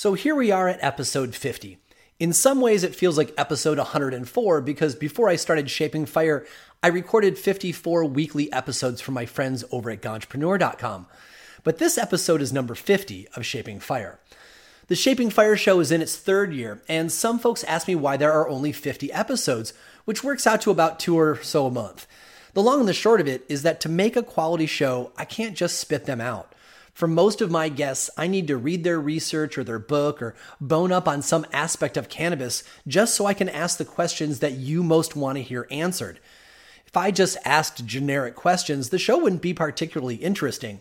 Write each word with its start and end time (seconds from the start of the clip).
So 0.00 0.14
here 0.14 0.34
we 0.34 0.50
are 0.50 0.66
at 0.66 0.82
episode 0.82 1.34
50. 1.34 1.76
In 2.18 2.32
some 2.32 2.62
ways, 2.62 2.84
it 2.84 2.94
feels 2.94 3.18
like 3.18 3.34
episode 3.36 3.76
104 3.76 4.62
because 4.62 4.94
before 4.94 5.28
I 5.28 5.36
started 5.36 5.68
Shaping 5.68 6.06
Fire, 6.06 6.46
I 6.82 6.88
recorded 6.88 7.36
54 7.36 8.06
weekly 8.06 8.50
episodes 8.50 9.02
for 9.02 9.12
my 9.12 9.26
friends 9.26 9.62
over 9.70 9.90
at 9.90 10.00
Ganjapreneur.com. 10.00 11.06
But 11.64 11.76
this 11.76 11.98
episode 11.98 12.40
is 12.40 12.50
number 12.50 12.74
50 12.74 13.28
of 13.36 13.44
Shaping 13.44 13.78
Fire. 13.78 14.18
The 14.86 14.96
Shaping 14.96 15.28
Fire 15.28 15.54
show 15.54 15.80
is 15.80 15.92
in 15.92 16.00
its 16.00 16.16
third 16.16 16.54
year, 16.54 16.80
and 16.88 17.12
some 17.12 17.38
folks 17.38 17.62
ask 17.64 17.86
me 17.86 17.94
why 17.94 18.16
there 18.16 18.32
are 18.32 18.48
only 18.48 18.72
50 18.72 19.12
episodes, 19.12 19.74
which 20.06 20.24
works 20.24 20.46
out 20.46 20.62
to 20.62 20.70
about 20.70 20.98
two 20.98 21.18
or 21.18 21.42
so 21.42 21.66
a 21.66 21.70
month. 21.70 22.06
The 22.54 22.62
long 22.62 22.80
and 22.80 22.88
the 22.88 22.94
short 22.94 23.20
of 23.20 23.28
it 23.28 23.44
is 23.50 23.64
that 23.64 23.80
to 23.80 23.90
make 23.90 24.16
a 24.16 24.22
quality 24.22 24.64
show, 24.64 25.12
I 25.18 25.26
can't 25.26 25.54
just 25.54 25.78
spit 25.78 26.06
them 26.06 26.22
out. 26.22 26.54
For 27.00 27.08
most 27.08 27.40
of 27.40 27.50
my 27.50 27.70
guests, 27.70 28.10
I 28.18 28.26
need 28.26 28.46
to 28.48 28.58
read 28.58 28.84
their 28.84 29.00
research 29.00 29.56
or 29.56 29.64
their 29.64 29.78
book 29.78 30.20
or 30.20 30.34
bone 30.60 30.92
up 30.92 31.08
on 31.08 31.22
some 31.22 31.46
aspect 31.50 31.96
of 31.96 32.10
cannabis 32.10 32.62
just 32.86 33.14
so 33.14 33.24
I 33.24 33.32
can 33.32 33.48
ask 33.48 33.78
the 33.78 33.86
questions 33.86 34.40
that 34.40 34.52
you 34.52 34.82
most 34.82 35.16
want 35.16 35.38
to 35.38 35.42
hear 35.42 35.66
answered. 35.70 36.20
If 36.86 36.98
I 36.98 37.10
just 37.10 37.38
asked 37.42 37.86
generic 37.86 38.34
questions, 38.34 38.90
the 38.90 38.98
show 38.98 39.16
wouldn't 39.16 39.40
be 39.40 39.54
particularly 39.54 40.16
interesting. 40.16 40.80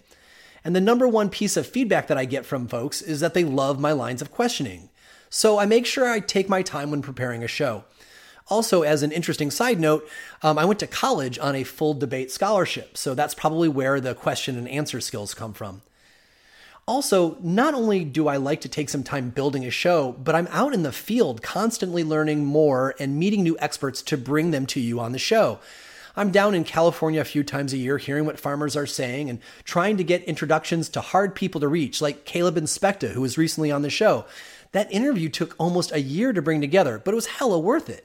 And 0.62 0.76
the 0.76 0.82
number 0.82 1.08
one 1.08 1.30
piece 1.30 1.55
of 1.55 1.66
feedback 1.66 2.08
that 2.08 2.18
I 2.18 2.26
get 2.26 2.45
from 2.45 2.67
folks 2.67 3.02
is 3.02 3.22
that 3.22 3.34
they 3.34 3.45
love 3.45 3.80
my 3.80 3.94
lines 3.94 4.22
of 4.22 4.30
questioning. 4.30 4.90
So 5.30 5.58
I 5.58 5.66
make 5.66 5.86
sure 5.86 6.06
I 6.06 6.20
take 6.20 6.50
my 6.50 6.64
time 6.64 6.92
when 6.92 7.02
preparing 7.02 7.45
a 7.45 7.48
show. 7.48 7.86
Also, 8.50 8.81
as 8.81 9.04
an 9.04 9.14
interesting 9.14 9.52
side 9.52 9.80
note, 9.80 10.06
um, 10.42 10.59
I 10.59 10.66
went 10.66 10.81
to 10.81 10.88
college 10.88 11.40
on 11.40 11.56
a 11.56 11.64
full 11.64 11.94
debate 11.94 12.30
scholarship, 12.30 12.98
so 12.98 13.16
that's 13.16 13.34
probably 13.34 13.70
where 13.70 14.02
the 14.02 14.14
question 14.14 14.58
and 14.58 14.67
answer 14.67 15.00
skills 15.00 15.34
come 15.34 15.54
from. 15.54 15.81
Also, 16.90 17.38
not 17.40 17.76
only 17.76 18.04
do 18.04 18.28
I 18.28 18.38
like 18.38 18.62
to 18.62 18.68
take 18.68 18.90
some 18.90 19.04
time 19.04 19.30
building 19.30 19.64
a 19.64 19.70
show, 19.70 20.14
but 20.14 20.34
I'm 20.34 20.48
out 20.48 20.73
in 20.73 20.82
the 20.82 20.92
field 20.92 21.44
constantly 21.44 22.04
learning 22.04 22.46
more 22.46 22.96
and 23.00 23.20
meeting 23.20 23.44
new 23.44 23.56
experts 23.59 24.02
to 24.02 24.18
bring 24.18 24.50
them 24.50 24.66
to 24.66 24.80
you 24.80 25.00
on 25.00 25.12
the 25.12 25.20
show. 25.20 25.59
I'm 26.16 26.31
down 26.31 26.56
in 26.56 26.64
California 26.64 27.22
a 27.22 27.26
few 27.26 27.44
times 27.44 27.73
a 27.73 27.78
year 27.78 28.00
hearing 28.00 28.26
what 28.26 28.40
farmers 28.40 28.76
are 28.76 28.88
saying 28.88 29.30
and 29.30 29.40
trying 29.64 29.98
to 29.98 30.04
get 30.04 30.23
introductions 30.23 30.90
to 30.90 31.02
hard 31.02 31.36
people 31.36 31.62
to 31.62 31.68
reach, 31.68 32.02
like 32.02 32.26
Caleb 32.26 32.56
Inspecta, 32.56 33.09
who 33.09 33.22
was 33.22 33.38
recently 33.38 33.70
on 33.70 33.84
the 33.84 33.92
show. 33.92 34.26
That 34.72 34.92
interview 34.92 35.30
took 35.30 35.53
almost 35.59 35.92
a 35.92 36.02
year 36.02 36.34
to 36.34 36.42
bring 36.42 36.59
together, 36.59 36.98
but 36.98 37.12
it 37.12 37.16
was 37.16 37.28
hella 37.28 37.59
worth 37.59 37.88
it. 37.88 38.03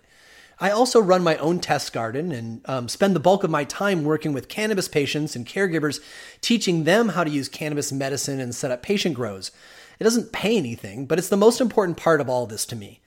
I 0.60 0.70
also 0.70 1.00
run 1.00 1.22
my 1.22 1.36
own 1.36 1.58
test 1.60 1.92
garden 1.92 2.32
and 2.32 2.60
um, 2.66 2.88
spend 2.88 3.16
the 3.16 3.20
bulk 3.20 3.44
of 3.44 3.50
my 3.50 3.64
time 3.64 4.04
working 4.04 4.32
with 4.32 4.48
cannabis 4.48 4.88
patients 4.88 5.34
and 5.34 5.46
caregivers, 5.46 6.00
teaching 6.40 6.84
them 6.84 7.10
how 7.10 7.24
to 7.24 7.30
use 7.30 7.48
cannabis 7.48 7.92
medicine 7.92 8.40
and 8.40 8.54
set 8.54 8.70
up 8.70 8.82
patient 8.82 9.14
grows. 9.14 9.50
It 9.98 10.04
doesn't 10.04 10.32
pay 10.32 10.56
anything, 10.56 11.06
but 11.06 11.18
it's 11.18 11.28
the 11.28 11.36
most 11.36 11.60
important 11.60 11.96
part 11.96 12.20
of 12.20 12.28
all 12.28 12.46
this 12.46 12.66
to 12.66 12.76
me. 12.76 13.00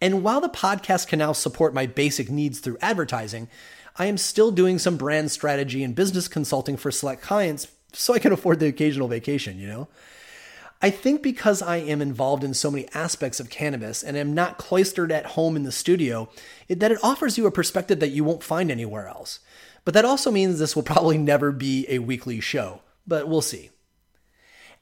And 0.00 0.22
while 0.22 0.40
the 0.40 0.48
podcast 0.48 1.08
can 1.08 1.18
now 1.18 1.32
support 1.32 1.72
my 1.72 1.86
basic 1.86 2.30
needs 2.30 2.58
through 2.58 2.78
advertising, 2.82 3.48
I 3.98 4.06
am 4.06 4.18
still 4.18 4.50
doing 4.50 4.78
some 4.78 4.98
brand 4.98 5.30
strategy 5.30 5.82
and 5.82 5.94
business 5.94 6.28
consulting 6.28 6.76
for 6.76 6.90
select 6.90 7.22
clients 7.22 7.68
so 7.92 8.12
I 8.12 8.18
can 8.18 8.32
afford 8.34 8.60
the 8.60 8.66
occasional 8.66 9.08
vacation, 9.08 9.58
you 9.58 9.66
know? 9.66 9.88
I 10.82 10.90
think 10.90 11.22
because 11.22 11.62
I 11.62 11.78
am 11.78 12.02
involved 12.02 12.44
in 12.44 12.52
so 12.52 12.70
many 12.70 12.86
aspects 12.92 13.40
of 13.40 13.48
cannabis 13.48 14.02
and 14.02 14.16
am 14.16 14.34
not 14.34 14.58
cloistered 14.58 15.10
at 15.10 15.26
home 15.26 15.56
in 15.56 15.62
the 15.62 15.72
studio, 15.72 16.28
it, 16.68 16.80
that 16.80 16.92
it 16.92 16.98
offers 17.02 17.38
you 17.38 17.46
a 17.46 17.50
perspective 17.50 18.00
that 18.00 18.10
you 18.10 18.24
won't 18.24 18.42
find 18.42 18.70
anywhere 18.70 19.08
else. 19.08 19.40
But 19.84 19.94
that 19.94 20.04
also 20.04 20.30
means 20.30 20.58
this 20.58 20.76
will 20.76 20.82
probably 20.82 21.16
never 21.16 21.50
be 21.52 21.86
a 21.88 22.00
weekly 22.00 22.40
show, 22.40 22.82
but 23.06 23.28
we'll 23.28 23.40
see. 23.40 23.70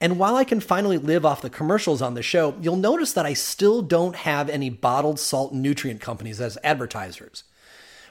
And 0.01 0.19
while 0.19 0.35
I 0.35 0.45
can 0.45 0.61
finally 0.61 0.99
live 0.99 1.25
off 1.25 1.43
the 1.43 1.51
commercials 1.51 2.03
on 2.03 2.15
the 2.15 2.23
show, 2.23 2.57
you'll 2.61 2.77
notice 2.77 3.13
that 3.13 3.27
I 3.27 3.33
still 3.33 3.81
don't 3.81 4.17
have 4.17 4.51
any 4.51 4.71
bottled 4.71 5.21
salt 5.21 5.53
nutrient 5.55 6.01
companies 6.01 6.41
as 6.41 6.59
advertisers. 6.65 7.45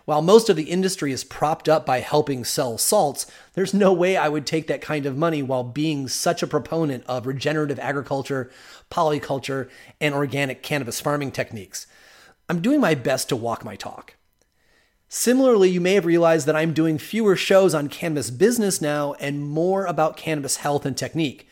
While 0.05 0.21
most 0.21 0.49
of 0.49 0.57
the 0.57 0.63
industry 0.69 1.13
is 1.13 1.23
propped 1.23 1.69
up 1.69 1.85
by 1.85 2.01
helping 2.01 2.43
sell 2.43 2.77
salts, 2.77 3.25
there's 3.53 3.73
no 3.73 3.93
way 3.93 4.17
I 4.17 4.27
would 4.27 4.45
take 4.45 4.67
that 4.67 4.81
kind 4.81 5.05
of 5.05 5.15
money 5.15 5.41
while 5.41 5.63
being 5.63 6.09
such 6.09 6.43
a 6.43 6.47
proponent 6.47 7.05
of 7.07 7.25
regenerative 7.25 7.79
agriculture, 7.79 8.51
polyculture, 8.91 9.69
and 10.01 10.13
organic 10.13 10.61
cannabis 10.61 10.99
farming 10.99 11.31
techniques. 11.31 11.87
I'm 12.49 12.61
doing 12.61 12.81
my 12.81 12.95
best 12.95 13.29
to 13.29 13.37
walk 13.37 13.63
my 13.63 13.77
talk. 13.77 14.15
Similarly, 15.07 15.69
you 15.69 15.79
may 15.79 15.93
have 15.93 16.05
realized 16.05 16.47
that 16.47 16.55
I'm 16.55 16.73
doing 16.73 16.97
fewer 16.97 17.37
shows 17.37 17.73
on 17.73 17.87
cannabis 17.87 18.29
business 18.29 18.81
now 18.81 19.13
and 19.13 19.47
more 19.47 19.85
about 19.85 20.17
cannabis 20.17 20.57
health 20.57 20.85
and 20.85 20.97
technique. 20.97 21.47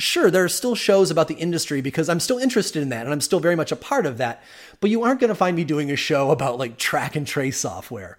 Sure, 0.00 0.30
there 0.30 0.44
are 0.44 0.48
still 0.48 0.74
shows 0.74 1.10
about 1.10 1.28
the 1.28 1.34
industry 1.34 1.82
because 1.82 2.08
I'm 2.08 2.20
still 2.20 2.38
interested 2.38 2.80
in 2.80 2.88
that 2.88 3.04
and 3.04 3.12
I'm 3.12 3.20
still 3.20 3.38
very 3.38 3.54
much 3.54 3.70
a 3.70 3.76
part 3.76 4.06
of 4.06 4.16
that, 4.16 4.42
but 4.80 4.88
you 4.88 5.02
aren't 5.02 5.20
going 5.20 5.28
to 5.28 5.34
find 5.34 5.54
me 5.54 5.62
doing 5.62 5.90
a 5.90 5.96
show 5.96 6.30
about 6.30 6.58
like 6.58 6.78
track 6.78 7.16
and 7.16 7.26
trace 7.26 7.58
software. 7.60 8.18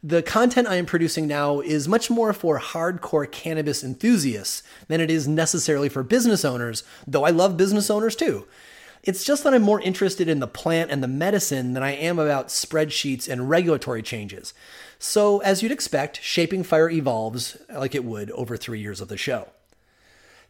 The 0.00 0.22
content 0.22 0.68
I 0.68 0.76
am 0.76 0.86
producing 0.86 1.26
now 1.26 1.58
is 1.58 1.88
much 1.88 2.08
more 2.08 2.32
for 2.32 2.60
hardcore 2.60 3.28
cannabis 3.28 3.82
enthusiasts 3.82 4.62
than 4.86 5.00
it 5.00 5.10
is 5.10 5.26
necessarily 5.26 5.88
for 5.88 6.04
business 6.04 6.44
owners, 6.44 6.84
though 7.04 7.24
I 7.24 7.30
love 7.30 7.56
business 7.56 7.90
owners 7.90 8.14
too. 8.14 8.46
It's 9.02 9.24
just 9.24 9.42
that 9.42 9.54
I'm 9.54 9.62
more 9.62 9.80
interested 9.80 10.28
in 10.28 10.38
the 10.38 10.46
plant 10.46 10.92
and 10.92 11.02
the 11.02 11.08
medicine 11.08 11.74
than 11.74 11.82
I 11.82 11.96
am 11.96 12.20
about 12.20 12.46
spreadsheets 12.46 13.28
and 13.28 13.50
regulatory 13.50 14.02
changes. 14.02 14.54
So, 15.00 15.40
as 15.40 15.64
you'd 15.64 15.72
expect, 15.72 16.22
Shaping 16.22 16.62
Fire 16.62 16.90
evolves 16.90 17.56
like 17.68 17.96
it 17.96 18.04
would 18.04 18.30
over 18.32 18.56
three 18.56 18.80
years 18.80 19.00
of 19.00 19.08
the 19.08 19.16
show. 19.16 19.48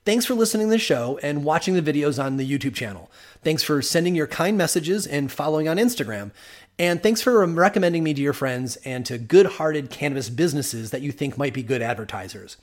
Thanks 0.08 0.24
for 0.24 0.32
listening 0.32 0.68
to 0.68 0.70
the 0.70 0.78
show 0.78 1.18
and 1.22 1.44
watching 1.44 1.74
the 1.74 1.82
videos 1.82 2.18
on 2.18 2.38
the 2.38 2.50
YouTube 2.50 2.74
channel. 2.74 3.10
Thanks 3.42 3.62
for 3.62 3.82
sending 3.82 4.14
your 4.14 4.26
kind 4.26 4.56
messages 4.56 5.06
and 5.06 5.30
following 5.30 5.68
on 5.68 5.76
Instagram. 5.76 6.30
And 6.78 7.02
thanks 7.02 7.20
for 7.20 7.44
recommending 7.44 8.04
me 8.04 8.14
to 8.14 8.22
your 8.22 8.32
friends 8.32 8.76
and 8.86 9.04
to 9.04 9.18
good 9.18 9.44
hearted 9.44 9.90
cannabis 9.90 10.30
businesses 10.30 10.92
that 10.92 11.02
you 11.02 11.12
think 11.12 11.36
might 11.36 11.52
be 11.52 11.62
good 11.62 11.82
advertisers. 11.82 12.56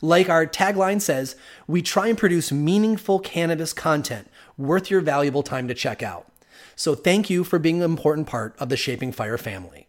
Like 0.00 0.28
our 0.28 0.46
tagline 0.46 1.00
says, 1.00 1.34
we 1.66 1.82
try 1.82 2.06
and 2.06 2.16
produce 2.16 2.52
meaningful 2.52 3.18
cannabis 3.18 3.72
content 3.72 4.28
worth 4.56 4.88
your 4.88 5.00
valuable 5.00 5.42
time 5.42 5.66
to 5.66 5.74
check 5.74 6.04
out. 6.04 6.30
So 6.76 6.94
thank 6.94 7.28
you 7.28 7.42
for 7.42 7.58
being 7.58 7.78
an 7.78 7.90
important 7.90 8.28
part 8.28 8.54
of 8.60 8.68
the 8.68 8.76
Shaping 8.76 9.10
Fire 9.10 9.38
family. 9.38 9.85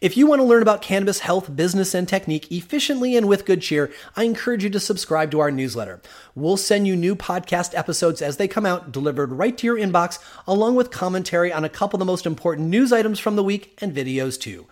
If 0.00 0.16
you 0.16 0.26
want 0.26 0.40
to 0.40 0.46
learn 0.46 0.62
about 0.62 0.80
cannabis 0.80 1.18
health, 1.18 1.54
business, 1.54 1.92
and 1.92 2.08
technique 2.08 2.50
efficiently 2.50 3.18
and 3.18 3.28
with 3.28 3.44
good 3.44 3.60
cheer, 3.60 3.92
I 4.16 4.24
encourage 4.24 4.64
you 4.64 4.70
to 4.70 4.80
subscribe 4.80 5.30
to 5.32 5.40
our 5.40 5.50
newsletter. 5.50 6.00
We'll 6.34 6.56
send 6.56 6.86
you 6.86 6.96
new 6.96 7.14
podcast 7.14 7.76
episodes 7.76 8.22
as 8.22 8.38
they 8.38 8.48
come 8.48 8.64
out, 8.64 8.92
delivered 8.92 9.30
right 9.30 9.58
to 9.58 9.66
your 9.66 9.76
inbox, 9.76 10.18
along 10.46 10.76
with 10.76 10.90
commentary 10.90 11.52
on 11.52 11.64
a 11.64 11.68
couple 11.68 11.98
of 11.98 11.98
the 11.98 12.06
most 12.06 12.24
important 12.24 12.68
news 12.68 12.94
items 12.94 13.18
from 13.18 13.36
the 13.36 13.44
week 13.44 13.76
and 13.82 13.94
videos 13.94 14.40
too. 14.40 14.66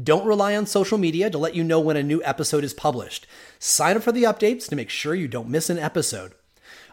Don't 0.00 0.24
rely 0.24 0.54
on 0.54 0.64
social 0.64 0.96
media 0.96 1.28
to 1.28 1.38
let 1.38 1.56
you 1.56 1.64
know 1.64 1.80
when 1.80 1.96
a 1.96 2.02
new 2.04 2.22
episode 2.22 2.62
is 2.62 2.72
published. 2.72 3.26
Sign 3.58 3.96
up 3.96 4.04
for 4.04 4.12
the 4.12 4.22
updates 4.22 4.68
to 4.68 4.76
make 4.76 4.90
sure 4.90 5.12
you 5.12 5.26
don't 5.26 5.48
miss 5.48 5.68
an 5.70 5.80
episode. 5.80 6.34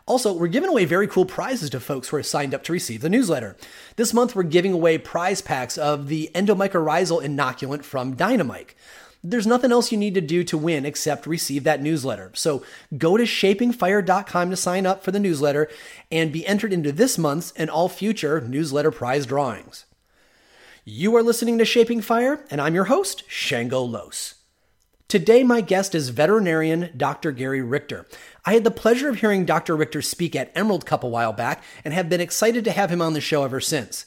Also, 0.08 0.32
we're 0.32 0.48
giving 0.48 0.70
away 0.70 0.86
very 0.86 1.08
cool 1.08 1.26
prizes 1.26 1.72
to 1.72 1.80
folks 1.80 2.10
who 2.10 2.18
are 2.18 2.24
signed 2.24 2.54
up 2.54 2.64
to 2.64 2.72
receive 2.72 3.02
the 3.02 3.10
newsletter. 3.10 3.56
This 3.96 4.14
month, 4.14 4.36
we're 4.36 4.44
giving 4.44 4.72
away 4.72 5.00
prize 5.00 5.42
packs 5.42 5.80
of 5.80 6.10
the 6.10 6.30
endomycorrhizal 6.36 7.24
inoculant 7.24 7.84
from 7.84 8.16
DynoMyco. 8.16 8.70
There's 9.24 9.48
nothing 9.48 9.72
else 9.72 9.92
you 9.92 9.98
need 9.98 10.14
to 10.14 10.22
do 10.22 10.44
to 10.44 10.58
win 10.60 10.86
except 10.86 11.26
receive 11.26 11.64
that 11.64 11.82
newsletter. 11.82 12.30
So 12.36 12.64
go 12.96 13.18
to 13.18 13.24
shapingfire.com 13.24 14.52
to 14.52 14.56
sign 14.56 14.86
up 14.86 15.04
for 15.04 15.10
the 15.10 15.20
newsletter 15.20 15.68
and 16.12 16.32
be 16.32 16.46
entered 16.46 16.72
into 16.72 16.92
this 16.92 17.18
month's 17.18 17.52
and 17.54 17.68
all 17.68 17.90
future 17.90 18.40
newsletter 18.40 18.92
prize 18.92 19.26
drawings. 19.26 19.86
You 20.84 21.16
are 21.16 21.24
listening 21.24 21.58
to 21.58 21.66
Shaping 21.66 22.02
Fire, 22.02 22.46
and 22.52 22.62
I'm 22.62 22.76
your 22.76 22.84
host, 22.84 23.24
Shango 23.28 23.82
Los. 23.82 24.36
Today, 25.08 25.44
my 25.44 25.62
guest 25.62 25.96
is 25.96 26.10
veterinarian 26.10 26.92
Dr. 26.96 27.32
Gary 27.32 27.62
Richter. 27.62 28.06
I 28.48 28.54
had 28.54 28.64
the 28.64 28.72
pleasure 28.72 29.10
of 29.10 29.22
hearing 29.22 29.44
Dr. 29.44 29.76
Richter 29.76 30.04
speak 30.04 30.36
at 30.36 30.52
Emerald 30.54 30.86
Cup 30.86 31.04
a 31.04 31.08
while 31.08 31.34
back 31.34 31.64
and 31.84 31.96
have 31.96 32.10
been 32.10 32.22
excited 32.22 32.64
to 32.66 32.72
have 32.72 32.92
him 32.92 33.02
on 33.02 33.14
the 33.14 33.22
show 33.22 33.44
ever 33.44 33.60
since. 33.60 34.06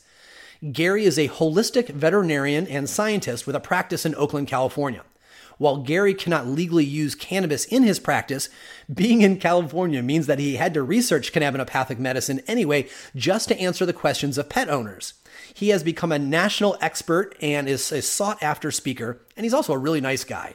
Gary 0.70 1.05
is 1.05 1.19
a 1.19 1.29
holistic 1.29 1.88
veterinarian 1.88 2.67
and 2.69 2.88
scientist 2.88 3.49
with 3.49 3.56
a 3.56 3.61
practice 3.61 4.06
in 4.06 4.14
Oakland, 4.14 4.46
California. 4.46 5.02
While 5.56 5.79
Gary 5.79 6.14
cannot 6.14 6.46
legally 6.46 6.85
use 6.85 7.17
cannabis 7.17 7.64
in 7.64 7.82
his 7.82 7.99
practice, 7.99 8.49
being 8.93 9.23
in 9.23 9.40
California 9.40 10.05
means 10.05 10.29
that 10.29 10.38
he 10.38 10.55
had 10.55 10.73
to 10.75 10.85
research 10.85 11.32
cannabinopathic 11.32 11.99
medicine 11.99 12.40
anyway 12.46 12.88
just 13.17 13.49
to 13.49 13.58
answer 13.58 13.85
the 13.85 13.93
questions 13.93 14.38
of 14.38 14.49
pet 14.49 14.69
owners. 14.69 15.14
He 15.52 15.70
has 15.70 15.82
become 15.82 16.12
a 16.12 16.19
national 16.19 16.76
expert 16.81 17.35
and 17.43 17.69
is 17.69 17.90
a 17.90 18.02
sought 18.02 18.40
after 18.40 18.70
speaker, 18.70 19.20
and 19.37 19.44
he's 19.44 19.55
also 19.55 19.73
a 19.73 19.79
really 19.79 20.00
nice 20.00 20.23
guy. 20.23 20.55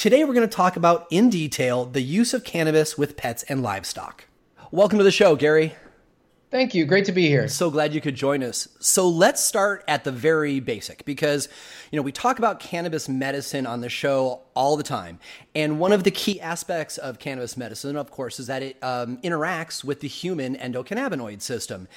Today, 0.00 0.24
we're 0.24 0.32
going 0.32 0.48
to 0.48 0.56
talk 0.56 0.76
about 0.76 1.06
in 1.10 1.28
detail 1.28 1.84
the 1.84 2.00
use 2.00 2.32
of 2.32 2.42
cannabis 2.42 2.96
with 2.96 3.18
pets 3.18 3.42
and 3.50 3.62
livestock. 3.62 4.24
Welcome 4.70 4.96
to 4.96 5.04
the 5.04 5.10
show, 5.10 5.36
Gary. 5.36 5.74
Thank 6.50 6.74
you. 6.74 6.86
Great 6.86 7.04
to 7.04 7.12
be 7.12 7.28
here. 7.28 7.48
So 7.48 7.70
glad 7.70 7.92
you 7.92 8.00
could 8.00 8.14
join 8.14 8.42
us. 8.42 8.66
So 8.80 9.06
let's 9.06 9.44
start 9.44 9.84
at 9.86 10.04
the 10.04 10.10
very 10.10 10.58
basic 10.58 11.04
because 11.04 11.50
You 11.90 11.96
know, 11.96 12.02
we 12.02 12.12
talk 12.12 12.38
about 12.38 12.60
cannabis 12.60 13.08
medicine 13.08 13.66
on 13.66 13.80
the 13.80 13.88
show 13.88 14.42
all 14.54 14.76
the 14.76 14.84
time. 14.84 15.18
And 15.56 15.80
one 15.80 15.90
of 15.90 16.04
the 16.04 16.12
key 16.12 16.40
aspects 16.40 16.98
of 16.98 17.18
cannabis 17.18 17.56
medicine, 17.56 17.96
of 17.96 18.12
course, 18.12 18.38
is 18.38 18.46
that 18.46 18.62
it 18.62 18.76
um, 18.82 19.16
interacts 19.18 19.82
with 19.82 19.98
the 19.98 20.06
human 20.06 20.54
endocannabinoid 20.54 21.42
system. 21.42 21.88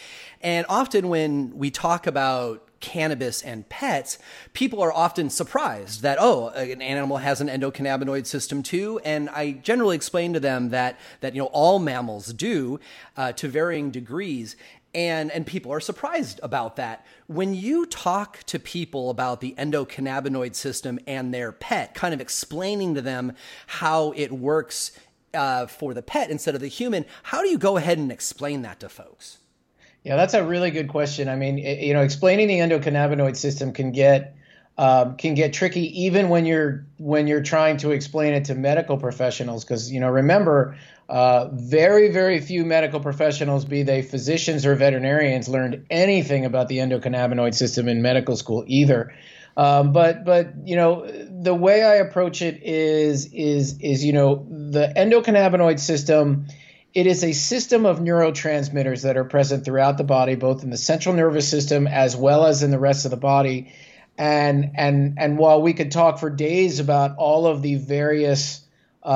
And 0.41 0.65
often 0.67 1.09
when 1.09 1.55
we 1.55 1.69
talk 1.69 2.07
about 2.07 2.67
cannabis 2.83 3.41
and 3.41 3.67
pets, 3.69 4.17
people 4.51 4.81
are 4.81 4.91
often 4.91 5.29
surprised 5.29 6.01
that, 6.01 6.17
oh, 6.19 6.49
an 6.49 6.81
animal 6.81 7.17
has 7.17 7.39
an 7.39 7.47
endocannabinoid 7.47 8.25
system 8.25 8.61
too. 8.61 8.99
And 9.05 9.29
I 9.29 9.53
generally 9.53 9.95
explain 9.95 10.33
to 10.33 10.41
them 10.41 10.69
that, 10.69 10.99
that 11.21 11.33
you 11.33 11.41
know, 11.41 11.47
all 11.47 11.79
mammals 11.79 12.33
do 12.33 12.81
uh, 13.15 13.31
to 13.31 13.47
varying 13.47 13.89
degrees. 13.89 14.57
And, 14.93 15.31
and 15.31 15.47
people 15.47 15.71
are 15.71 15.79
surprised 15.79 16.41
about 16.43 16.75
that. 16.75 17.05
When 17.27 17.55
you 17.55 17.85
talk 17.85 18.43
to 18.43 18.59
people 18.59 19.09
about 19.09 19.39
the 19.39 19.55
endocannabinoid 19.57 20.53
system 20.53 20.99
and 21.07 21.33
their 21.33 21.53
pet, 21.53 21.95
kind 21.95 22.13
of 22.13 22.19
explaining 22.19 22.95
to 22.95 23.01
them 23.01 23.31
how 23.65 24.11
it 24.17 24.33
works 24.33 24.91
uh, 25.33 25.67
for 25.67 25.93
the 25.93 26.03
pet 26.03 26.29
instead 26.29 26.53
of 26.53 26.59
the 26.59 26.67
human, 26.67 27.05
how 27.23 27.41
do 27.41 27.47
you 27.47 27.57
go 27.57 27.77
ahead 27.77 27.97
and 27.97 28.11
explain 28.11 28.61
that 28.63 28.81
to 28.81 28.89
folks? 28.89 29.39
Yeah, 30.03 30.17
that's 30.17 30.33
a 30.33 30.43
really 30.43 30.71
good 30.71 30.89
question. 30.89 31.29
I 31.29 31.35
mean, 31.35 31.57
you 31.57 31.93
know, 31.93 32.01
explaining 32.01 32.47
the 32.47 32.59
endocannabinoid 32.59 33.37
system 33.37 33.71
can 33.71 33.91
get 33.91 34.35
um, 34.77 35.17
can 35.17 35.35
get 35.35 35.53
tricky 35.53 36.03
even 36.03 36.29
when 36.29 36.45
you're 36.45 36.85
when 36.97 37.27
you're 37.27 37.43
trying 37.43 37.77
to 37.77 37.91
explain 37.91 38.33
it 38.33 38.45
to 38.45 38.55
medical 38.55 38.97
professionals 38.97 39.63
because 39.63 39.91
you 39.91 39.99
know 39.99 40.09
remember 40.09 40.75
uh, 41.09 41.47
very 41.53 42.11
very 42.11 42.39
few 42.39 42.65
medical 42.65 42.99
professionals 42.99 43.65
be 43.65 43.83
they 43.83 44.01
physicians 44.01 44.65
or 44.65 44.73
veterinarians 44.73 45.47
learned 45.47 45.85
anything 45.91 46.43
about 46.43 46.69
the 46.69 46.79
endocannabinoid 46.79 47.53
system 47.53 47.87
in 47.87 48.01
medical 48.01 48.35
school 48.35 48.63
either 48.65 49.13
um, 49.57 49.93
but 49.93 50.25
but 50.25 50.51
you 50.63 50.75
know 50.75 51.05
the 51.29 51.53
way 51.53 51.83
I 51.83 51.95
approach 51.95 52.41
it 52.41 52.63
is 52.63 53.31
is 53.31 53.77
is 53.79 54.03
you 54.03 54.13
know 54.13 54.47
the 54.49 54.91
endocannabinoid 54.97 55.79
system 55.79 56.47
it 56.93 57.07
is 57.07 57.23
a 57.23 57.33
system 57.33 57.85
of 57.85 57.99
neurotransmitters 57.99 59.03
that 59.03 59.17
are 59.17 59.23
present 59.23 59.65
throughout 59.65 59.97
the 59.97 60.03
body, 60.03 60.35
both 60.35 60.63
in 60.63 60.69
the 60.69 60.77
central 60.77 61.15
nervous 61.15 61.47
system 61.47 61.87
as 61.87 62.15
well 62.15 62.45
as 62.45 62.61
in 62.61 62.71
the 62.71 62.79
rest 62.79 63.05
of 63.05 63.11
the 63.11 63.17
body. 63.17 63.73
And 64.17 64.71
and 64.75 65.15
and 65.17 65.37
while 65.39 65.61
we 65.61 65.73
could 65.73 65.91
talk 65.91 66.19
for 66.19 66.29
days 66.29 66.79
about 66.79 67.17
all 67.17 67.47
of 67.47 67.63
the 67.63 67.75
various 67.75 68.61
uh, 69.01 69.07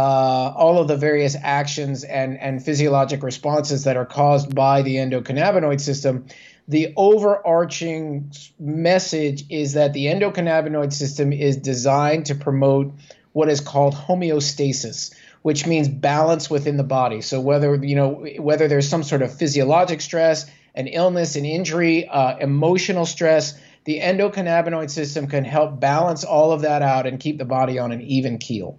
all 0.55 0.79
of 0.79 0.87
the 0.87 0.97
various 0.97 1.35
actions 1.39 2.03
and 2.03 2.37
and 2.39 2.63
physiologic 2.63 3.21
responses 3.21 3.83
that 3.83 3.95
are 3.95 4.07
caused 4.07 4.55
by 4.55 4.81
the 4.81 4.95
endocannabinoid 4.95 5.79
system, 5.79 6.25
the 6.67 6.93
overarching 6.97 8.31
message 8.59 9.45
is 9.51 9.73
that 9.73 9.93
the 9.93 10.07
endocannabinoid 10.07 10.91
system 10.91 11.31
is 11.31 11.57
designed 11.57 12.25
to 12.25 12.35
promote 12.35 12.91
what 13.33 13.49
is 13.49 13.61
called 13.61 13.93
homeostasis 13.93 15.13
which 15.47 15.65
means 15.65 15.87
balance 15.87 16.49
within 16.49 16.75
the 16.75 16.83
body. 16.83 17.21
So 17.21 17.39
whether 17.39 17.73
you 17.75 17.95
know 17.95 18.27
whether 18.37 18.67
there's 18.67 18.89
some 18.89 19.01
sort 19.01 19.21
of 19.21 19.33
physiologic 19.33 20.01
stress, 20.01 20.45
an 20.75 20.87
illness, 20.87 21.37
an 21.37 21.45
injury, 21.45 22.05
uh, 22.05 22.35
emotional 22.39 23.05
stress, 23.05 23.57
the 23.85 24.01
endocannabinoid 24.01 24.89
system 24.89 25.27
can 25.27 25.45
help 25.45 25.79
balance 25.79 26.25
all 26.25 26.51
of 26.51 26.63
that 26.63 26.81
out 26.81 27.07
and 27.07 27.17
keep 27.17 27.37
the 27.37 27.45
body 27.45 27.79
on 27.79 27.93
an 27.93 28.01
even 28.01 28.39
keel. 28.39 28.77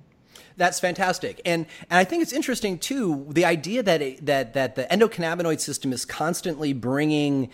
That's 0.58 0.81
fantastic, 0.81 1.40
and 1.44 1.66
and 1.88 1.99
I 1.99 2.05
think 2.05 2.22
it's 2.22 2.32
interesting 2.32 2.78
too 2.78 3.26
the 3.31 3.44
idea 3.44 3.82
that 3.84 4.02
it, 4.02 4.26
that 4.26 4.55
that 4.55 4.75
the 4.75 4.84
endocannabinoid 4.90 5.60
system 5.60 5.93
is 5.93 6.05
constantly 6.05 6.72
bringing 6.72 7.50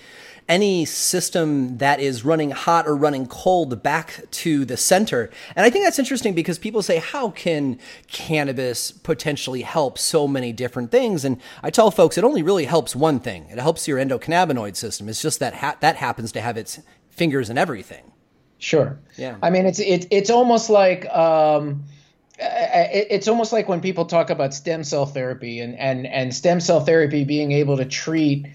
any 0.48 0.84
system 0.84 1.78
that 1.78 2.00
is 2.00 2.24
running 2.24 2.50
hot 2.50 2.86
or 2.86 2.96
running 2.96 3.26
cold 3.26 3.82
back 3.82 4.24
to 4.30 4.64
the 4.64 4.76
center. 4.76 5.30
And 5.54 5.64
I 5.64 5.70
think 5.70 5.84
that's 5.84 5.98
interesting 5.98 6.34
because 6.34 6.58
people 6.58 6.82
say, 6.82 6.96
how 6.98 7.30
can 7.30 7.78
cannabis 8.08 8.90
potentially 8.90 9.62
help 9.62 9.98
so 9.98 10.26
many 10.26 10.52
different 10.52 10.90
things? 10.90 11.24
And 11.24 11.40
I 11.62 11.70
tell 11.70 11.90
folks 11.90 12.18
it 12.18 12.24
only 12.24 12.42
really 12.42 12.64
helps 12.64 12.96
one 12.96 13.20
thing. 13.20 13.46
It 13.50 13.58
helps 13.58 13.86
your 13.86 13.98
endocannabinoid 13.98 14.76
system. 14.76 15.08
It's 15.08 15.22
just 15.22 15.40
that 15.40 15.54
ha- 15.54 15.76
that 15.80 15.96
happens 15.96 16.32
to 16.32 16.40
have 16.40 16.56
its 16.56 16.80
fingers 17.10 17.50
in 17.50 17.58
everything. 17.58 18.12
Sure. 18.58 18.98
Yeah. 19.16 19.36
I 19.42 19.50
mean, 19.50 19.66
it's 19.66 19.78
it, 19.78 20.06
it's 20.10 20.30
almost 20.30 20.70
like 20.70 21.06
um, 21.14 21.84
it's 22.38 23.28
almost 23.28 23.52
like 23.52 23.68
when 23.68 23.80
people 23.80 24.06
talk 24.06 24.30
about 24.30 24.54
stem 24.54 24.84
cell 24.84 25.06
therapy 25.06 25.60
and 25.60 25.78
and 25.78 26.06
and 26.06 26.34
stem 26.34 26.60
cell 26.60 26.80
therapy 26.80 27.24
being 27.24 27.52
able 27.52 27.76
to 27.76 27.84
treat 27.84 28.46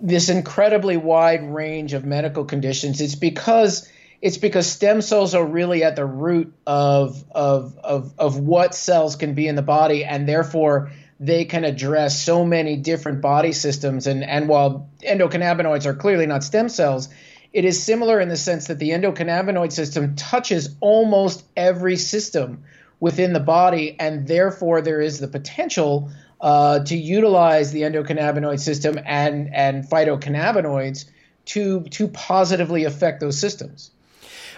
this 0.00 0.28
incredibly 0.28 0.96
wide 0.96 1.42
range 1.52 1.92
of 1.92 2.04
medical 2.04 2.44
conditions. 2.44 3.00
It's 3.00 3.16
because 3.16 3.90
it's 4.22 4.38
because 4.38 4.66
stem 4.66 5.00
cells 5.00 5.34
are 5.34 5.44
really 5.44 5.82
at 5.82 5.96
the 5.96 6.04
root 6.04 6.54
of 6.66 7.24
of 7.32 7.76
of 7.82 8.14
of 8.18 8.38
what 8.38 8.74
cells 8.74 9.16
can 9.16 9.34
be 9.34 9.48
in 9.48 9.56
the 9.56 9.62
body, 9.62 10.04
and 10.04 10.28
therefore 10.28 10.92
they 11.18 11.44
can 11.44 11.64
address 11.64 12.22
so 12.22 12.44
many 12.44 12.76
different 12.76 13.20
body 13.20 13.52
systems. 13.52 14.06
And 14.06 14.22
and 14.22 14.48
while 14.48 14.88
endocannabinoids 15.02 15.86
are 15.86 15.94
clearly 15.94 16.26
not 16.26 16.44
stem 16.44 16.68
cells, 16.68 17.08
it 17.52 17.64
is 17.64 17.82
similar 17.82 18.20
in 18.20 18.28
the 18.28 18.36
sense 18.36 18.68
that 18.68 18.78
the 18.78 18.90
endocannabinoid 18.90 19.72
system 19.72 20.14
touches 20.14 20.76
almost 20.80 21.44
every 21.56 21.96
system 21.96 22.62
within 23.00 23.32
the 23.32 23.40
body, 23.40 23.96
and 23.98 24.28
therefore 24.28 24.82
there 24.82 25.00
is 25.00 25.18
the 25.18 25.28
potential 25.28 26.10
uh, 26.40 26.80
to 26.80 26.96
utilize 26.96 27.72
the 27.72 27.82
endocannabinoid 27.82 28.60
system 28.60 28.98
and 29.04 29.52
and 29.54 29.84
phytocannabinoids 29.84 31.06
to 31.46 31.82
to 31.84 32.08
positively 32.08 32.84
affect 32.84 33.20
those 33.20 33.38
systems. 33.38 33.90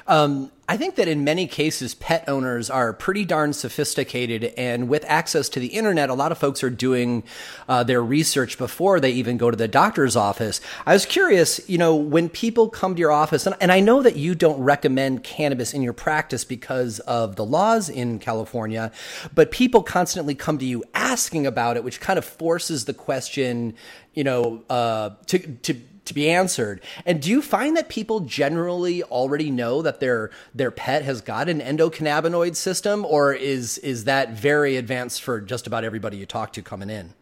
Um, 0.06 0.50
I 0.68 0.76
think 0.76 0.94
that 0.94 1.06
in 1.06 1.22
many 1.22 1.46
cases, 1.46 1.94
pet 1.94 2.24
owners 2.28 2.70
are 2.70 2.92
pretty 2.92 3.24
darn 3.24 3.52
sophisticated, 3.52 4.54
and 4.56 4.88
with 4.88 5.04
access 5.06 5.48
to 5.50 5.60
the 5.60 5.66
internet, 5.66 6.08
a 6.08 6.14
lot 6.14 6.32
of 6.32 6.38
folks 6.38 6.62
are 6.62 6.70
doing 6.70 7.24
uh, 7.68 7.82
their 7.82 8.02
research 8.02 8.56
before 8.56 8.98
they 8.98 9.10
even 9.10 9.36
go 9.36 9.50
to 9.50 9.56
the 9.56 9.68
doctor's 9.68 10.16
office. 10.16 10.60
I 10.86 10.94
was 10.94 11.04
curious, 11.04 11.68
you 11.68 11.78
know, 11.78 11.94
when 11.94 12.28
people 12.28 12.70
come 12.70 12.94
to 12.94 13.00
your 13.00 13.12
office, 13.12 13.44
and, 13.44 13.54
and 13.60 13.70
I 13.70 13.80
know 13.80 14.02
that 14.02 14.16
you 14.16 14.34
don't 14.34 14.60
recommend 14.60 15.24
cannabis 15.24 15.74
in 15.74 15.82
your 15.82 15.92
practice 15.92 16.44
because 16.44 17.00
of 17.00 17.36
the 17.36 17.44
laws 17.44 17.90
in 17.90 18.18
California, 18.18 18.92
but 19.34 19.50
people 19.50 19.82
constantly 19.82 20.34
come 20.34 20.58
to 20.58 20.64
you 20.64 20.84
asking 20.94 21.46
about 21.46 21.76
it, 21.76 21.84
which 21.84 22.00
kind 22.00 22.18
of 22.18 22.24
forces 22.24 22.86
the 22.86 22.94
question, 22.94 23.74
you 24.14 24.24
know, 24.24 24.64
uh, 24.70 25.10
to 25.26 25.38
to 25.38 25.74
to 26.04 26.14
be 26.14 26.28
answered. 26.28 26.80
And 27.06 27.20
do 27.20 27.30
you 27.30 27.42
find 27.42 27.76
that 27.76 27.88
people 27.88 28.20
generally 28.20 29.02
already 29.04 29.50
know 29.50 29.82
that 29.82 30.00
their 30.00 30.30
their 30.54 30.70
pet 30.70 31.04
has 31.04 31.20
got 31.20 31.48
an 31.48 31.60
endocannabinoid 31.60 32.56
system, 32.56 33.04
or 33.04 33.32
is 33.32 33.78
is 33.78 34.04
that 34.04 34.30
very 34.30 34.76
advanced 34.76 35.22
for 35.22 35.40
just 35.40 35.66
about 35.66 35.84
everybody 35.84 36.16
you 36.16 36.26
talk 36.26 36.52
to 36.54 36.62
coming 36.62 36.90
in? 36.90 37.14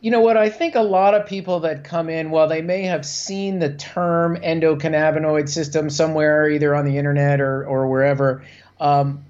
You 0.00 0.10
know 0.10 0.20
what? 0.20 0.36
I 0.36 0.50
think 0.50 0.74
a 0.74 0.82
lot 0.82 1.14
of 1.14 1.26
people 1.26 1.60
that 1.60 1.84
come 1.84 2.10
in, 2.10 2.30
while 2.30 2.46
they 2.46 2.60
may 2.60 2.82
have 2.82 3.06
seen 3.06 3.58
the 3.58 3.74
term 3.74 4.36
endocannabinoid 4.36 5.48
system 5.48 5.88
somewhere, 5.88 6.50
either 6.50 6.74
on 6.74 6.84
the 6.84 6.98
internet 6.98 7.40
or 7.40 7.66
or 7.66 7.86
wherever. 7.86 8.44
Um, 8.80 9.24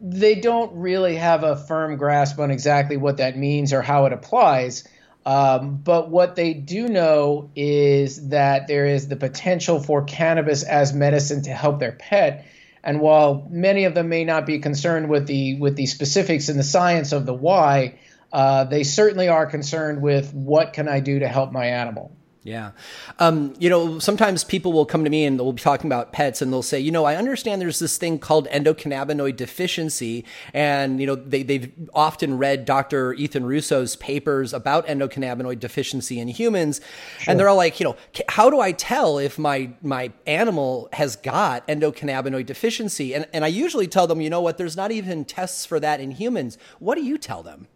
they 0.00 0.34
don't 0.34 0.72
really 0.74 1.16
have 1.16 1.44
a 1.44 1.56
firm 1.56 1.96
grasp 1.96 2.38
on 2.38 2.50
exactly 2.50 2.96
what 2.96 3.16
that 3.16 3.38
means 3.38 3.72
or 3.72 3.80
how 3.82 4.04
it 4.04 4.12
applies. 4.12 4.84
Um, 5.26 5.76
but 5.76 6.10
what 6.10 6.36
they 6.36 6.52
do 6.52 6.88
know 6.88 7.50
is 7.56 8.28
that 8.28 8.66
there 8.66 8.86
is 8.86 9.08
the 9.08 9.16
potential 9.16 9.80
for 9.80 10.04
cannabis 10.04 10.62
as 10.62 10.92
medicine 10.92 11.42
to 11.42 11.50
help 11.50 11.78
their 11.78 11.92
pet. 11.92 12.46
And 12.82 13.00
while 13.00 13.46
many 13.48 13.84
of 13.84 13.94
them 13.94 14.10
may 14.10 14.24
not 14.24 14.44
be 14.44 14.58
concerned 14.58 15.08
with 15.08 15.26
the 15.26 15.58
with 15.58 15.76
the 15.76 15.86
specifics 15.86 16.50
and 16.50 16.58
the 16.58 16.64
science 16.64 17.12
of 17.12 17.24
the 17.24 17.32
why, 17.32 17.98
uh, 18.32 18.64
they 18.64 18.82
certainly 18.82 19.28
are 19.28 19.46
concerned 19.46 20.02
with 20.02 20.34
what 20.34 20.74
can 20.74 20.88
I 20.88 21.00
do 21.00 21.20
to 21.20 21.28
help 21.28 21.50
my 21.52 21.66
animal. 21.66 22.14
Yeah. 22.44 22.72
Um, 23.20 23.54
you 23.58 23.70
know, 23.70 23.98
sometimes 23.98 24.44
people 24.44 24.74
will 24.74 24.84
come 24.84 25.02
to 25.02 25.08
me 25.08 25.24
and 25.24 25.40
they'll 25.40 25.54
be 25.54 25.62
talking 25.62 25.88
about 25.88 26.12
pets 26.12 26.42
and 26.42 26.52
they'll 26.52 26.62
say, 26.62 26.78
you 26.78 26.92
know, 26.92 27.06
I 27.06 27.16
understand 27.16 27.58
there's 27.58 27.78
this 27.78 27.96
thing 27.96 28.18
called 28.18 28.48
endocannabinoid 28.48 29.36
deficiency. 29.36 30.26
And, 30.52 31.00
you 31.00 31.06
know, 31.06 31.14
they, 31.14 31.42
they've 31.42 31.72
often 31.94 32.36
read 32.36 32.66
Dr. 32.66 33.14
Ethan 33.14 33.46
Russo's 33.46 33.96
papers 33.96 34.52
about 34.52 34.86
endocannabinoid 34.86 35.58
deficiency 35.58 36.20
in 36.20 36.28
humans. 36.28 36.82
Sure. 37.18 37.30
And 37.32 37.40
they're 37.40 37.48
all 37.48 37.56
like, 37.56 37.80
you 37.80 37.84
know, 37.84 37.96
how 38.28 38.50
do 38.50 38.60
I 38.60 38.72
tell 38.72 39.16
if 39.16 39.38
my, 39.38 39.70
my 39.80 40.12
animal 40.26 40.90
has 40.92 41.16
got 41.16 41.66
endocannabinoid 41.66 42.44
deficiency? 42.44 43.14
And, 43.14 43.26
and 43.32 43.46
I 43.46 43.48
usually 43.48 43.88
tell 43.88 44.06
them, 44.06 44.20
you 44.20 44.28
know 44.28 44.42
what, 44.42 44.58
there's 44.58 44.76
not 44.76 44.92
even 44.92 45.24
tests 45.24 45.64
for 45.64 45.80
that 45.80 45.98
in 45.98 46.10
humans. 46.10 46.58
What 46.78 46.96
do 46.96 47.04
you 47.04 47.16
tell 47.16 47.42
them? 47.42 47.68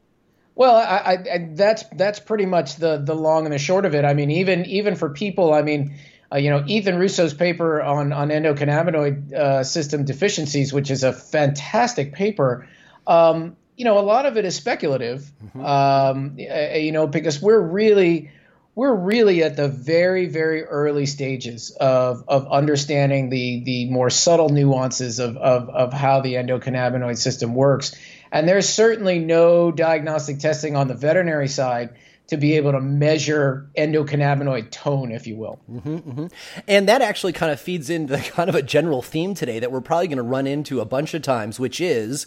Well, 0.59 0.75
I, 0.75 1.19
I, 1.33 1.49
that's 1.53 1.85
that's 1.93 2.19
pretty 2.19 2.45
much 2.45 2.77
the 2.77 2.97
the 2.97 3.15
long 3.15 3.45
and 3.45 3.55
the 3.55 3.61
short 3.61 3.87
of 3.87 3.95
it. 3.95 4.05
I 4.05 4.15
mean, 4.15 4.33
even 4.33 4.65
even 4.65 4.97
for 4.97 5.09
people, 5.09 5.55
I 5.55 5.63
mean, 5.63 5.95
uh, 6.33 6.39
you 6.39 6.51
know, 6.51 6.65
Ethan 6.67 6.99
Russo's 6.99 7.33
paper 7.33 7.81
on 7.81 8.13
on 8.13 8.31
endocannabinoid 8.31 9.33
uh, 9.33 9.63
system 9.63 10.05
deficiencies, 10.05 10.73
which 10.73 10.91
is 10.91 11.05
a 11.05 11.13
fantastic 11.13 12.13
paper. 12.13 12.69
Um, 13.07 13.57
you 13.77 13.85
know, 13.85 14.01
a 14.01 14.03
lot 14.03 14.27
of 14.27 14.37
it 14.37 14.45
is 14.45 14.57
speculative. 14.57 15.31
Mm-hmm. 15.45 15.65
Um, 15.65 16.35
you 16.37 16.91
know, 16.91 17.07
because 17.07 17.41
we're 17.41 17.61
really 17.61 18.33
we're 18.79 18.95
really 18.95 19.43
at 19.43 19.57
the 19.57 19.67
very, 19.67 20.27
very 20.27 20.63
early 20.63 21.07
stages 21.07 21.77
of, 21.81 22.23
of 22.29 22.47
understanding 22.47 23.29
the, 23.29 23.65
the 23.65 23.91
more 23.91 24.09
subtle 24.09 24.51
nuances 24.51 25.19
of, 25.19 25.37
of, 25.37 25.69
of 25.69 25.93
how 25.93 26.21
the 26.21 26.35
endocannabinoid 26.35 27.19
system 27.19 27.57
works. 27.57 27.93
And 28.31 28.49
there's 28.49 28.69
certainly 28.69 29.19
no 29.19 29.71
diagnostic 29.71 30.39
testing 30.39 30.77
on 30.77 30.89
the 30.89 30.95
veterinary 30.95 31.49
side 31.49 31.91
to 32.29 32.37
be 32.37 32.57
able 32.57 32.73
to 32.73 32.81
measure 32.81 33.67
endocannabinoid 33.77 34.71
tone, 34.71 35.13
if 35.13 35.27
you 35.27 35.37
will. 35.37 35.61
Mm-hmm, 35.71 35.97
mm-hmm. 35.97 36.27
And 36.67 36.89
that 36.89 37.01
actually 37.01 37.33
kind 37.33 37.51
of 37.51 37.61
feeds 37.61 37.91
into 37.91 38.19
kind 38.31 38.49
of 38.49 38.55
a 38.55 38.63
general 38.63 39.03
theme 39.03 39.35
today 39.35 39.59
that 39.59 39.73
we're 39.73 39.81
probably 39.81 40.09
going 40.09 40.19
to 40.19 40.23
run 40.23 40.47
into 40.47 40.81
a 40.81 40.85
bunch 40.85 41.15
of 41.15 41.23
times, 41.23 41.59
which 41.59 41.81
is 41.81 42.27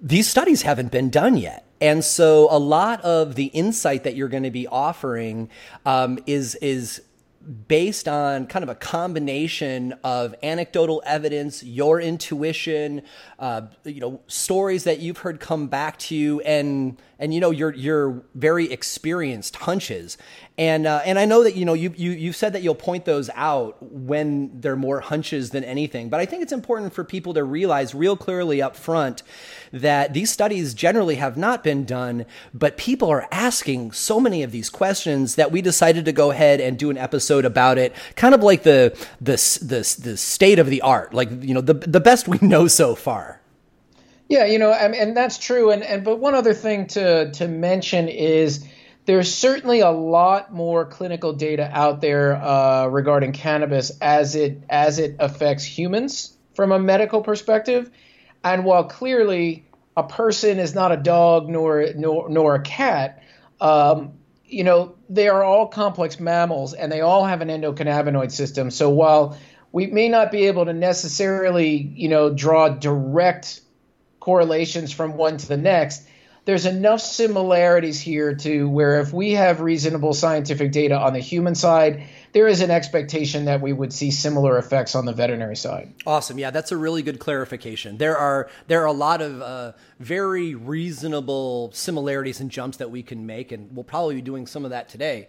these 0.00 0.28
studies 0.28 0.62
haven't 0.62 0.92
been 0.92 1.10
done 1.10 1.36
yet. 1.36 1.64
And 1.80 2.04
so 2.04 2.48
a 2.50 2.58
lot 2.58 3.02
of 3.02 3.34
the 3.34 3.46
insight 3.46 4.04
that 4.04 4.16
you're 4.16 4.28
going 4.28 4.44
to 4.44 4.50
be 4.50 4.66
offering 4.66 5.50
um, 5.84 6.18
is 6.26 6.54
is 6.56 7.02
based 7.46 8.08
on 8.08 8.46
kind 8.46 8.62
of 8.62 8.68
a 8.68 8.74
combination 8.74 9.94
of 10.02 10.34
anecdotal 10.42 11.02
evidence, 11.06 11.62
your 11.62 12.00
intuition, 12.00 13.02
uh, 13.38 13.62
you 13.84 14.00
know, 14.00 14.20
stories 14.26 14.84
that 14.84 14.98
you've 14.98 15.18
heard 15.18 15.40
come 15.40 15.68
back 15.68 15.98
to 15.98 16.16
you, 16.16 16.40
and 16.40 17.00
and 17.18 17.32
you 17.32 17.40
know 17.40 17.50
your 17.50 17.72
your 17.74 18.22
very 18.34 18.70
experienced 18.70 19.56
hunches. 19.56 20.18
And 20.58 20.86
uh, 20.86 21.02
and 21.04 21.18
I 21.18 21.26
know 21.26 21.42
that 21.42 21.54
you 21.54 21.64
know 21.64 21.74
you 21.74 21.92
you 21.96 22.12
you 22.12 22.32
said 22.32 22.52
that 22.54 22.62
you'll 22.62 22.74
point 22.74 23.04
those 23.04 23.28
out 23.34 23.76
when 23.82 24.60
they're 24.60 24.76
more 24.76 25.00
hunches 25.00 25.50
than 25.50 25.64
anything 25.64 26.08
but 26.08 26.20
I 26.20 26.26
think 26.26 26.42
it's 26.42 26.52
important 26.52 26.92
for 26.92 27.04
people 27.04 27.34
to 27.34 27.44
realize 27.44 27.94
real 27.94 28.16
clearly 28.16 28.62
up 28.62 28.76
front 28.76 29.22
that 29.72 30.12
these 30.12 30.30
studies 30.30 30.74
generally 30.74 31.16
have 31.16 31.36
not 31.36 31.62
been 31.62 31.84
done 31.84 32.26
but 32.54 32.76
people 32.76 33.10
are 33.10 33.26
asking 33.30 33.92
so 33.92 34.20
many 34.20 34.42
of 34.42 34.52
these 34.52 34.70
questions 34.70 35.34
that 35.34 35.52
we 35.52 35.60
decided 35.60 36.04
to 36.04 36.12
go 36.12 36.30
ahead 36.30 36.60
and 36.60 36.78
do 36.78 36.90
an 36.90 36.98
episode 36.98 37.44
about 37.44 37.78
it 37.78 37.94
kind 38.14 38.34
of 38.34 38.42
like 38.42 38.62
the 38.62 38.96
the 39.20 39.36
the, 39.62 40.02
the 40.02 40.16
state 40.16 40.58
of 40.58 40.68
the 40.68 40.80
art 40.82 41.12
like 41.12 41.30
you 41.42 41.54
know 41.54 41.60
the 41.60 41.74
the 41.74 42.00
best 42.00 42.28
we 42.28 42.38
know 42.40 42.66
so 42.66 42.94
far 42.94 43.40
yeah, 44.28 44.44
you 44.44 44.58
know, 44.58 44.72
and, 44.72 44.94
and 44.94 45.16
that's 45.16 45.38
true. 45.38 45.70
And 45.70 45.82
and 45.82 46.04
but 46.04 46.18
one 46.18 46.34
other 46.34 46.54
thing 46.54 46.86
to 46.88 47.30
to 47.32 47.48
mention 47.48 48.08
is 48.08 48.66
there's 49.04 49.32
certainly 49.32 49.80
a 49.80 49.90
lot 49.90 50.52
more 50.52 50.84
clinical 50.84 51.32
data 51.32 51.70
out 51.72 52.00
there 52.00 52.34
uh, 52.34 52.86
regarding 52.86 53.32
cannabis 53.32 53.90
as 54.00 54.34
it 54.34 54.62
as 54.68 54.98
it 54.98 55.16
affects 55.20 55.64
humans 55.64 56.36
from 56.54 56.72
a 56.72 56.78
medical 56.78 57.22
perspective. 57.22 57.90
And 58.42 58.64
while 58.64 58.84
clearly 58.84 59.68
a 59.96 60.02
person 60.02 60.58
is 60.58 60.74
not 60.74 60.90
a 60.90 60.96
dog 60.96 61.48
nor 61.48 61.86
nor 61.94 62.28
nor 62.28 62.56
a 62.56 62.62
cat, 62.62 63.22
um, 63.60 64.14
you 64.44 64.64
know, 64.64 64.96
they 65.08 65.28
are 65.28 65.44
all 65.44 65.68
complex 65.68 66.18
mammals 66.18 66.74
and 66.74 66.90
they 66.90 67.00
all 67.00 67.24
have 67.24 67.42
an 67.42 67.48
endocannabinoid 67.48 68.32
system. 68.32 68.72
So 68.72 68.90
while 68.90 69.38
we 69.70 69.86
may 69.86 70.08
not 70.08 70.32
be 70.32 70.46
able 70.46 70.64
to 70.64 70.72
necessarily, 70.72 71.76
you 71.76 72.08
know, 72.08 72.32
draw 72.32 72.70
direct 72.70 73.60
correlations 74.26 74.92
from 74.92 75.16
one 75.16 75.36
to 75.36 75.46
the 75.46 75.56
next, 75.56 76.02
there's 76.46 76.66
enough 76.66 77.00
similarities 77.00 78.00
here 78.00 78.34
to 78.34 78.68
where 78.68 79.00
if 79.00 79.12
we 79.12 79.32
have 79.32 79.60
reasonable 79.60 80.12
scientific 80.12 80.72
data 80.72 80.98
on 80.98 81.12
the 81.12 81.20
human 81.20 81.54
side, 81.54 82.02
there 82.32 82.48
is 82.48 82.60
an 82.60 82.72
expectation 82.72 83.44
that 83.44 83.60
we 83.60 83.72
would 83.72 83.92
see 83.92 84.10
similar 84.10 84.58
effects 84.58 84.96
on 84.96 85.04
the 85.04 85.12
veterinary 85.12 85.54
side. 85.54 85.94
Awesome. 86.04 86.40
Yeah, 86.40 86.50
that's 86.50 86.72
a 86.72 86.76
really 86.76 87.02
good 87.02 87.20
clarification. 87.20 87.98
There 87.98 88.16
are 88.16 88.50
there 88.66 88.82
are 88.82 88.86
a 88.86 88.92
lot 88.92 89.22
of 89.22 89.40
uh, 89.40 89.72
very 90.00 90.56
reasonable 90.56 91.70
similarities 91.72 92.40
and 92.40 92.50
jumps 92.50 92.78
that 92.78 92.90
we 92.90 93.04
can 93.04 93.26
make, 93.26 93.52
and 93.52 93.76
we'll 93.76 93.84
probably 93.84 94.16
be 94.16 94.22
doing 94.22 94.48
some 94.48 94.64
of 94.64 94.72
that 94.72 94.88
today. 94.88 95.28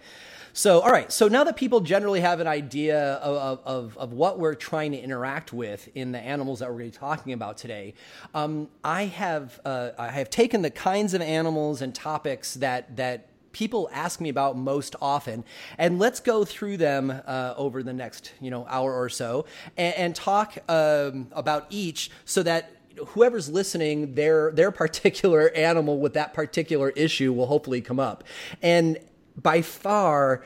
So, 0.58 0.80
all 0.80 0.90
right. 0.90 1.12
So 1.12 1.28
now 1.28 1.44
that 1.44 1.56
people 1.56 1.82
generally 1.82 2.20
have 2.22 2.40
an 2.40 2.48
idea 2.48 3.00
of, 3.00 3.60
of, 3.64 3.96
of 3.96 4.14
what 4.14 4.40
we're 4.40 4.56
trying 4.56 4.92
to 4.94 4.98
interact 4.98 5.54
with 5.54 5.88
in 5.94 6.12
the 6.12 6.18
animals 6.18 6.62
that 6.62 6.70
we're 6.70 6.80
going 6.80 6.90
to 6.90 6.98
be 6.98 7.00
talking 7.00 7.34
about 7.34 7.58
today, 7.58 7.94
um, 8.34 8.68
I 8.84 9.04
have 9.06 9.60
uh, 9.66 9.92
I 10.00 10.08
have 10.08 10.32
taken 10.32 10.64
the 10.64 10.72
kinds 10.72 11.14
of 11.14 11.22
animals 11.22 11.84
and 11.84 11.94
topics 11.94 12.56
that 12.56 12.96
that 12.96 13.28
people 13.52 13.88
ask 13.94 14.20
me 14.20 14.30
about 14.30 14.58
most 14.58 14.96
often 15.00 15.44
and 15.78 16.00
let's 16.00 16.20
go 16.20 16.44
through 16.44 16.78
them 16.78 17.12
uh, 17.12 17.54
over 17.56 17.84
the 17.84 17.94
next 17.94 18.34
you 18.42 18.50
know 18.50 18.66
hour 18.68 19.00
or 19.00 19.10
so 19.10 19.46
and, 19.78 19.94
and 19.94 20.16
talk 20.16 20.58
um, 20.68 21.28
about 21.34 21.68
each 21.70 22.10
so 22.26 22.42
that 22.42 22.72
whoever's 23.10 23.48
listening 23.48 24.16
their 24.16 24.52
their 24.54 24.72
particular 24.84 25.52
animal 25.52 26.00
with 26.00 26.14
that 26.14 26.34
particular 26.34 26.90
issue 26.90 27.32
will 27.32 27.46
hopefully 27.46 27.80
come 27.80 28.00
up 28.00 28.24
and 28.64 28.98
by 29.42 29.62
far, 29.62 30.44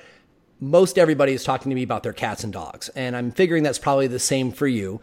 most 0.59 0.97
everybody 0.97 1.33
is 1.33 1.43
talking 1.43 1.69
to 1.69 1.75
me 1.75 1.83
about 1.83 2.03
their 2.03 2.13
cats 2.13 2.43
and 2.43 2.53
dogs. 2.53 2.89
And 2.89 3.15
I'm 3.15 3.31
figuring 3.31 3.63
that's 3.63 3.79
probably 3.79 4.07
the 4.07 4.19
same 4.19 4.51
for 4.51 4.67
you. 4.67 5.01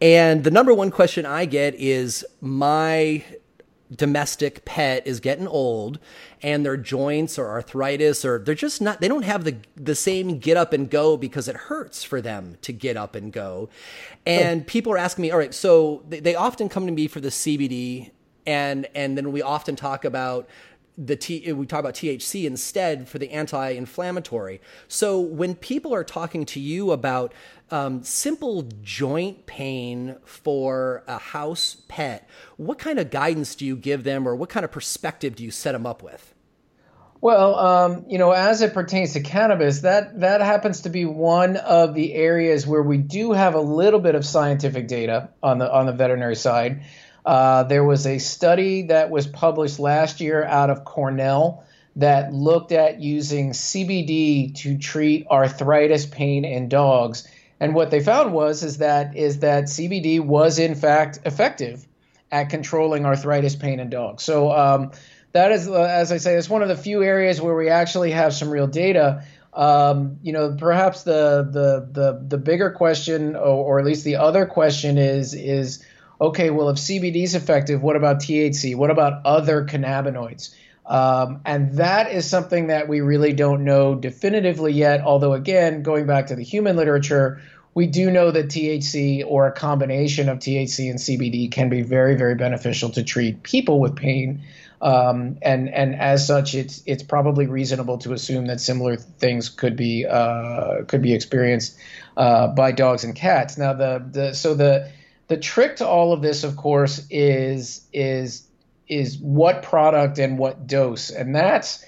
And 0.00 0.44
the 0.44 0.50
number 0.50 0.72
one 0.72 0.90
question 0.90 1.26
I 1.26 1.44
get 1.44 1.74
is 1.74 2.24
my 2.40 3.24
domestic 3.94 4.64
pet 4.64 5.04
is 5.06 5.18
getting 5.18 5.48
old 5.48 5.98
and 6.42 6.64
their 6.64 6.76
joints 6.76 7.38
or 7.38 7.48
arthritis 7.48 8.24
or 8.24 8.38
they're 8.38 8.54
just 8.54 8.80
not 8.80 9.00
they 9.00 9.08
don't 9.08 9.24
have 9.24 9.42
the 9.42 9.56
the 9.74 9.96
same 9.96 10.38
get 10.38 10.56
up 10.56 10.72
and 10.72 10.90
go 10.90 11.16
because 11.16 11.48
it 11.48 11.56
hurts 11.56 12.04
for 12.04 12.20
them 12.20 12.56
to 12.62 12.72
get 12.72 12.96
up 12.96 13.16
and 13.16 13.32
go 13.32 13.68
and 14.24 14.62
oh. 14.62 14.64
people 14.68 14.92
are 14.92 14.98
asking 14.98 15.22
me 15.22 15.30
all 15.32 15.38
right 15.38 15.52
so 15.52 16.04
they, 16.08 16.20
they 16.20 16.36
often 16.36 16.68
come 16.68 16.86
to 16.86 16.92
me 16.92 17.08
for 17.08 17.18
the 17.18 17.30
cbd 17.30 18.12
and 18.46 18.86
and 18.94 19.18
then 19.18 19.32
we 19.32 19.42
often 19.42 19.74
talk 19.74 20.04
about 20.04 20.48
the 21.02 21.16
T, 21.16 21.50
we 21.52 21.66
talk 21.66 21.80
about 21.80 21.94
THC 21.94 22.44
instead 22.44 23.08
for 23.08 23.18
the 23.18 23.30
anti-inflammatory. 23.30 24.60
So 24.86 25.18
when 25.18 25.54
people 25.54 25.94
are 25.94 26.04
talking 26.04 26.44
to 26.46 26.60
you 26.60 26.92
about 26.92 27.32
um, 27.70 28.02
simple 28.02 28.68
joint 28.82 29.46
pain 29.46 30.16
for 30.24 31.02
a 31.06 31.18
house 31.18 31.78
pet, 31.88 32.28
what 32.56 32.78
kind 32.78 32.98
of 32.98 33.10
guidance 33.10 33.54
do 33.54 33.64
you 33.64 33.76
give 33.76 34.04
them, 34.04 34.28
or 34.28 34.36
what 34.36 34.50
kind 34.50 34.64
of 34.64 34.70
perspective 34.70 35.36
do 35.36 35.44
you 35.44 35.50
set 35.50 35.72
them 35.72 35.86
up 35.86 36.02
with? 36.02 36.34
Well, 37.22 37.54
um, 37.54 38.06
you 38.08 38.16
know, 38.18 38.30
as 38.30 38.62
it 38.62 38.72
pertains 38.72 39.12
to 39.12 39.20
cannabis, 39.20 39.80
that 39.80 40.20
that 40.20 40.40
happens 40.40 40.82
to 40.82 40.88
be 40.90 41.04
one 41.04 41.56
of 41.56 41.94
the 41.94 42.14
areas 42.14 42.66
where 42.66 42.82
we 42.82 42.96
do 42.96 43.32
have 43.32 43.54
a 43.54 43.60
little 43.60 44.00
bit 44.00 44.14
of 44.14 44.24
scientific 44.24 44.88
data 44.88 45.28
on 45.42 45.58
the 45.58 45.70
on 45.70 45.84
the 45.86 45.92
veterinary 45.92 46.36
side. 46.36 46.82
Uh, 47.24 47.64
there 47.64 47.84
was 47.84 48.06
a 48.06 48.18
study 48.18 48.82
that 48.82 49.10
was 49.10 49.26
published 49.26 49.78
last 49.78 50.20
year 50.20 50.44
out 50.44 50.70
of 50.70 50.84
Cornell 50.84 51.64
that 51.96 52.32
looked 52.32 52.72
at 52.72 53.00
using 53.00 53.50
CBD 53.50 54.54
to 54.56 54.78
treat 54.78 55.26
arthritis 55.28 56.06
pain 56.06 56.44
in 56.44 56.68
dogs. 56.68 57.26
And 57.58 57.74
what 57.74 57.90
they 57.90 58.02
found 58.02 58.32
was 58.32 58.62
is 58.62 58.78
that 58.78 59.16
is 59.16 59.40
that 59.40 59.64
CBD 59.64 60.20
was 60.20 60.58
in 60.58 60.74
fact 60.74 61.20
effective 61.24 61.86
at 62.32 62.48
controlling 62.48 63.04
arthritis 63.04 63.56
pain 63.56 63.80
in 63.80 63.90
dogs. 63.90 64.22
So 64.22 64.50
um, 64.50 64.92
that 65.32 65.52
is, 65.52 65.68
uh, 65.68 65.82
as 65.82 66.12
I 66.12 66.16
say, 66.16 66.36
it's 66.36 66.48
one 66.48 66.62
of 66.62 66.68
the 66.68 66.76
few 66.76 67.02
areas 67.02 67.40
where 67.40 67.54
we 67.54 67.68
actually 67.68 68.12
have 68.12 68.34
some 68.34 68.50
real 68.50 68.66
data. 68.66 69.24
Um, 69.52 70.18
you 70.22 70.32
know, 70.32 70.56
perhaps 70.58 71.02
the 71.02 71.42
the 71.50 71.88
the 71.90 72.24
the 72.28 72.38
bigger 72.38 72.70
question, 72.70 73.34
or, 73.36 73.40
or 73.40 73.78
at 73.78 73.84
least 73.84 74.04
the 74.04 74.16
other 74.16 74.46
question, 74.46 74.96
is 74.96 75.34
is 75.34 75.84
okay, 76.20 76.50
well, 76.50 76.68
if 76.68 76.76
CBD 76.76 77.22
is 77.22 77.34
effective, 77.34 77.82
what 77.82 77.96
about 77.96 78.18
THC? 78.18 78.76
What 78.76 78.90
about 78.90 79.24
other 79.24 79.64
cannabinoids? 79.64 80.54
Um, 80.86 81.40
and 81.44 81.76
that 81.76 82.10
is 82.10 82.28
something 82.28 82.66
that 82.66 82.88
we 82.88 83.00
really 83.00 83.32
don't 83.32 83.64
know 83.64 83.94
definitively 83.94 84.72
yet. 84.72 85.02
Although, 85.02 85.34
again, 85.34 85.82
going 85.82 86.06
back 86.06 86.26
to 86.26 86.36
the 86.36 86.42
human 86.42 86.76
literature, 86.76 87.40
we 87.74 87.86
do 87.86 88.10
know 88.10 88.30
that 88.30 88.48
THC 88.48 89.24
or 89.24 89.46
a 89.46 89.52
combination 89.52 90.28
of 90.28 90.38
THC 90.38 90.90
and 90.90 90.98
CBD 90.98 91.50
can 91.50 91.68
be 91.68 91.82
very, 91.82 92.16
very 92.16 92.34
beneficial 92.34 92.90
to 92.90 93.04
treat 93.04 93.42
people 93.42 93.78
with 93.78 93.94
pain. 93.94 94.42
Um, 94.82 95.36
and 95.42 95.68
and 95.68 95.94
as 95.94 96.26
such, 96.26 96.54
it's 96.54 96.82
it's 96.86 97.02
probably 97.02 97.46
reasonable 97.46 97.98
to 97.98 98.14
assume 98.14 98.46
that 98.46 98.60
similar 98.60 98.96
things 98.96 99.50
could 99.50 99.76
be 99.76 100.06
uh, 100.06 100.84
could 100.88 101.02
be 101.02 101.12
experienced 101.12 101.76
uh, 102.16 102.48
by 102.48 102.72
dogs 102.72 103.04
and 103.04 103.14
cats. 103.14 103.58
Now, 103.58 103.74
the 103.74 104.02
the 104.10 104.32
so 104.32 104.54
the 104.54 104.90
the 105.30 105.36
trick 105.36 105.76
to 105.76 105.86
all 105.86 106.12
of 106.12 106.22
this, 106.22 106.42
of 106.42 106.56
course, 106.56 107.06
is 107.08 107.86
is 107.92 108.48
is 108.88 109.16
what 109.18 109.62
product 109.62 110.18
and 110.18 110.36
what 110.36 110.66
dose, 110.66 111.10
and 111.10 111.36
that's 111.36 111.84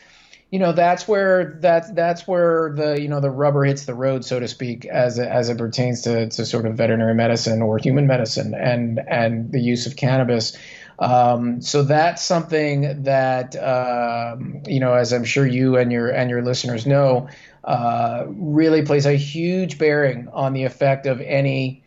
you 0.53 0.61
know 0.61 0.73
that's 0.73 1.09
where 1.09 1.59
that's 1.61 1.91
that's 1.91 2.29
where 2.29 2.73
the 2.77 3.03
you 3.03 3.09
know 3.09 3.19
the 3.19 3.31
rubber 3.31 3.65
hits 3.65 3.85
the 3.85 3.97
road, 3.97 4.25
so 4.25 4.39
to 4.39 4.47
speak, 4.47 4.85
as 4.85 5.19
as 5.19 5.49
it 5.49 5.59
pertains 5.59 6.03
to, 6.03 6.29
to 6.29 6.47
sort 6.47 6.67
of 6.67 6.77
veterinary 6.77 7.17
medicine 7.17 7.63
or 7.63 7.79
human 7.79 8.07
medicine 8.07 8.55
and 8.55 9.01
and 9.09 9.51
the 9.51 9.61
use 9.61 9.87
of 9.87 9.97
cannabis. 9.97 10.57
Um, 11.01 11.61
so 11.63 11.83
that's 11.83 12.25
something 12.25 13.03
that 13.03 13.57
um, 13.57 14.63
you 14.69 14.79
know, 14.79 14.95
as 14.95 15.13
I'm 15.13 15.25
sure 15.25 15.45
you 15.45 15.79
and 15.79 15.91
your 15.91 16.11
and 16.11 16.31
your 16.31 16.43
listeners 16.43 16.87
know, 16.87 17.29
uh, 17.65 18.25
really 18.29 18.83
plays 18.83 19.05
a 19.05 19.15
huge 19.15 19.79
bearing 19.79 20.29
on 20.33 20.53
the 20.53 20.63
effect 20.63 21.07
of 21.07 21.21
any 21.21 21.83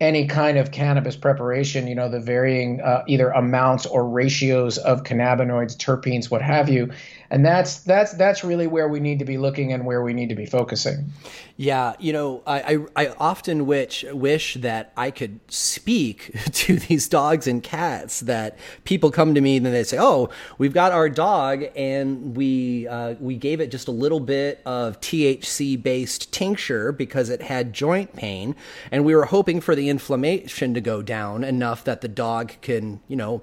any 0.00 0.26
kind 0.26 0.58
of 0.58 0.72
cannabis 0.72 1.14
preparation, 1.14 1.86
you 1.86 1.94
know, 1.94 2.08
the 2.08 2.18
varying 2.18 2.80
uh, 2.80 3.04
either 3.06 3.30
amounts 3.30 3.86
or 3.86 4.08
ratios 4.08 4.76
of 4.78 5.04
cannabinoids, 5.04 5.76
terpenes, 5.76 6.30
what 6.30 6.42
have 6.42 6.68
you. 6.68 6.90
And 7.30 7.44
that's 7.44 7.80
that's 7.80 8.12
that's 8.14 8.44
really 8.44 8.66
where 8.66 8.88
we 8.88 9.00
need 9.00 9.18
to 9.20 9.24
be 9.24 9.38
looking 9.38 9.72
and 9.72 9.84
where 9.84 10.02
we 10.02 10.12
need 10.12 10.28
to 10.28 10.34
be 10.34 10.46
focusing. 10.46 11.12
Yeah, 11.56 11.94
you 12.00 12.12
know, 12.12 12.42
I, 12.46 12.86
I, 12.96 13.04
I 13.04 13.14
often 13.18 13.66
wish 13.66 14.04
wish 14.10 14.54
that 14.54 14.92
I 14.96 15.10
could 15.10 15.40
speak 15.48 16.32
to 16.52 16.76
these 16.76 17.08
dogs 17.08 17.46
and 17.46 17.62
cats. 17.62 18.20
That 18.20 18.58
people 18.84 19.10
come 19.10 19.34
to 19.34 19.40
me 19.40 19.56
and 19.56 19.66
they 19.66 19.84
say, 19.84 19.96
"Oh, 19.98 20.30
we've 20.58 20.74
got 20.74 20.92
our 20.92 21.08
dog, 21.08 21.64
and 21.74 22.36
we 22.36 22.86
uh, 22.88 23.14
we 23.20 23.36
gave 23.36 23.60
it 23.60 23.70
just 23.70 23.88
a 23.88 23.92
little 23.92 24.20
bit 24.20 24.60
of 24.66 25.00
THC 25.00 25.80
based 25.80 26.32
tincture 26.32 26.92
because 26.92 27.30
it 27.30 27.42
had 27.42 27.72
joint 27.72 28.14
pain, 28.14 28.54
and 28.92 29.04
we 29.04 29.14
were 29.14 29.24
hoping 29.24 29.60
for 29.60 29.74
the 29.74 29.83
inflammation 29.88 30.74
to 30.74 30.80
go 30.80 31.02
down 31.02 31.44
enough 31.44 31.84
that 31.84 32.00
the 32.00 32.08
dog 32.08 32.52
can, 32.60 33.00
you 33.08 33.16
know, 33.16 33.42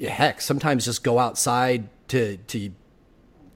heck, 0.00 0.40
sometimes 0.40 0.84
just 0.84 1.02
go 1.02 1.18
outside 1.18 1.88
to 2.08 2.36
to 2.36 2.70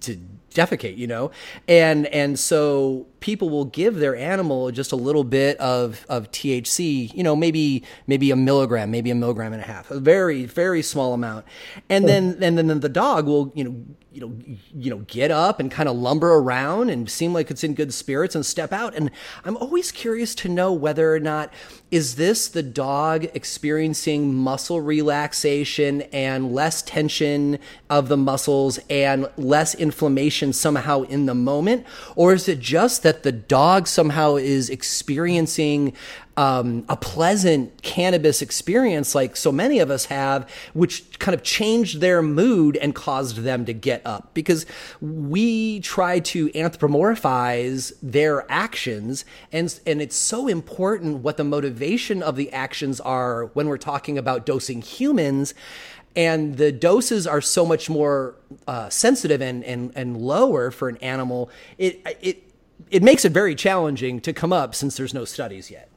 to 0.02 0.18
defecate, 0.52 0.96
you 0.96 1.06
know? 1.06 1.30
And 1.66 2.06
and 2.06 2.38
so 2.38 3.06
people 3.20 3.50
will 3.50 3.64
give 3.64 3.96
their 3.96 4.14
animal 4.16 4.70
just 4.70 4.92
a 4.92 4.96
little 4.96 5.24
bit 5.24 5.56
of, 5.58 6.04
of 6.08 6.30
THC, 6.30 7.14
you 7.14 7.22
know, 7.22 7.34
maybe 7.34 7.82
maybe 8.06 8.30
a 8.30 8.36
milligram, 8.36 8.90
maybe 8.90 9.10
a 9.10 9.14
milligram 9.14 9.52
and 9.52 9.62
a 9.62 9.66
half, 9.66 9.90
a 9.90 10.00
very 10.00 10.44
very 10.44 10.82
small 10.82 11.14
amount, 11.14 11.46
and 11.88 12.08
then 12.08 12.38
and 12.42 12.58
then 12.58 12.80
the 12.80 12.88
dog 12.88 13.26
will 13.26 13.52
you 13.54 13.64
know 13.64 13.84
you 14.12 14.20
know 14.20 14.32
you 14.74 14.90
know 14.90 14.98
get 15.06 15.30
up 15.30 15.58
and 15.58 15.70
kind 15.70 15.88
of 15.88 15.96
lumber 15.96 16.34
around 16.34 16.90
and 16.90 17.10
seem 17.10 17.32
like 17.32 17.50
it's 17.50 17.64
in 17.64 17.74
good 17.74 17.92
spirits 17.94 18.34
and 18.34 18.44
step 18.44 18.72
out. 18.72 18.94
And 18.94 19.10
i'm 19.44 19.56
always 19.56 19.92
curious 19.92 20.34
to 20.36 20.48
know 20.48 20.72
whether 20.72 21.14
or 21.14 21.20
not 21.20 21.52
is 21.92 22.14
this 22.14 22.48
the 22.48 22.62
dog 22.62 23.26
experiencing 23.34 24.34
muscle 24.34 24.80
relaxation 24.80 26.00
and 26.10 26.54
less 26.54 26.80
tension 26.80 27.58
of 27.90 28.08
the 28.08 28.16
muscles 28.16 28.78
and 28.88 29.28
less 29.36 29.74
inflammation 29.74 30.54
somehow 30.54 31.02
in 31.02 31.26
the 31.26 31.34
moment? 31.34 31.86
Or 32.16 32.32
is 32.32 32.48
it 32.48 32.60
just 32.60 33.02
that 33.02 33.24
the 33.24 33.30
dog 33.30 33.86
somehow 33.86 34.36
is 34.36 34.70
experiencing 34.70 35.92
um, 36.36 36.84
a 36.88 36.96
pleasant 36.96 37.82
cannabis 37.82 38.40
experience 38.40 39.14
like 39.14 39.36
so 39.36 39.52
many 39.52 39.78
of 39.80 39.90
us 39.90 40.06
have, 40.06 40.48
which 40.72 41.18
kind 41.18 41.34
of 41.34 41.42
changed 41.42 42.00
their 42.00 42.22
mood 42.22 42.76
and 42.76 42.94
caused 42.94 43.38
them 43.38 43.64
to 43.66 43.72
get 43.72 44.00
up. 44.06 44.32
Because 44.32 44.64
we 45.00 45.80
try 45.80 46.20
to 46.20 46.48
anthropomorphize 46.50 47.92
their 48.02 48.50
actions, 48.50 49.24
and, 49.52 49.78
and 49.86 50.00
it's 50.00 50.16
so 50.16 50.48
important 50.48 51.18
what 51.18 51.36
the 51.36 51.44
motivation 51.44 52.22
of 52.22 52.36
the 52.36 52.50
actions 52.52 53.00
are 53.00 53.46
when 53.54 53.68
we're 53.68 53.76
talking 53.76 54.16
about 54.16 54.46
dosing 54.46 54.80
humans 54.80 55.54
and 56.14 56.56
the 56.58 56.72
doses 56.72 57.26
are 57.26 57.40
so 57.40 57.64
much 57.64 57.88
more 57.88 58.34
uh, 58.66 58.88
sensitive 58.90 59.40
and, 59.40 59.64
and, 59.64 59.92
and 59.94 60.16
lower 60.16 60.70
for 60.70 60.88
an 60.88 60.98
animal, 60.98 61.48
it, 61.78 62.02
it, 62.20 62.42
it 62.90 63.02
makes 63.02 63.24
it 63.24 63.32
very 63.32 63.54
challenging 63.54 64.20
to 64.20 64.32
come 64.32 64.52
up 64.52 64.74
since 64.74 64.96
there's 64.96 65.14
no 65.14 65.24
studies 65.24 65.70
yet. 65.70 65.88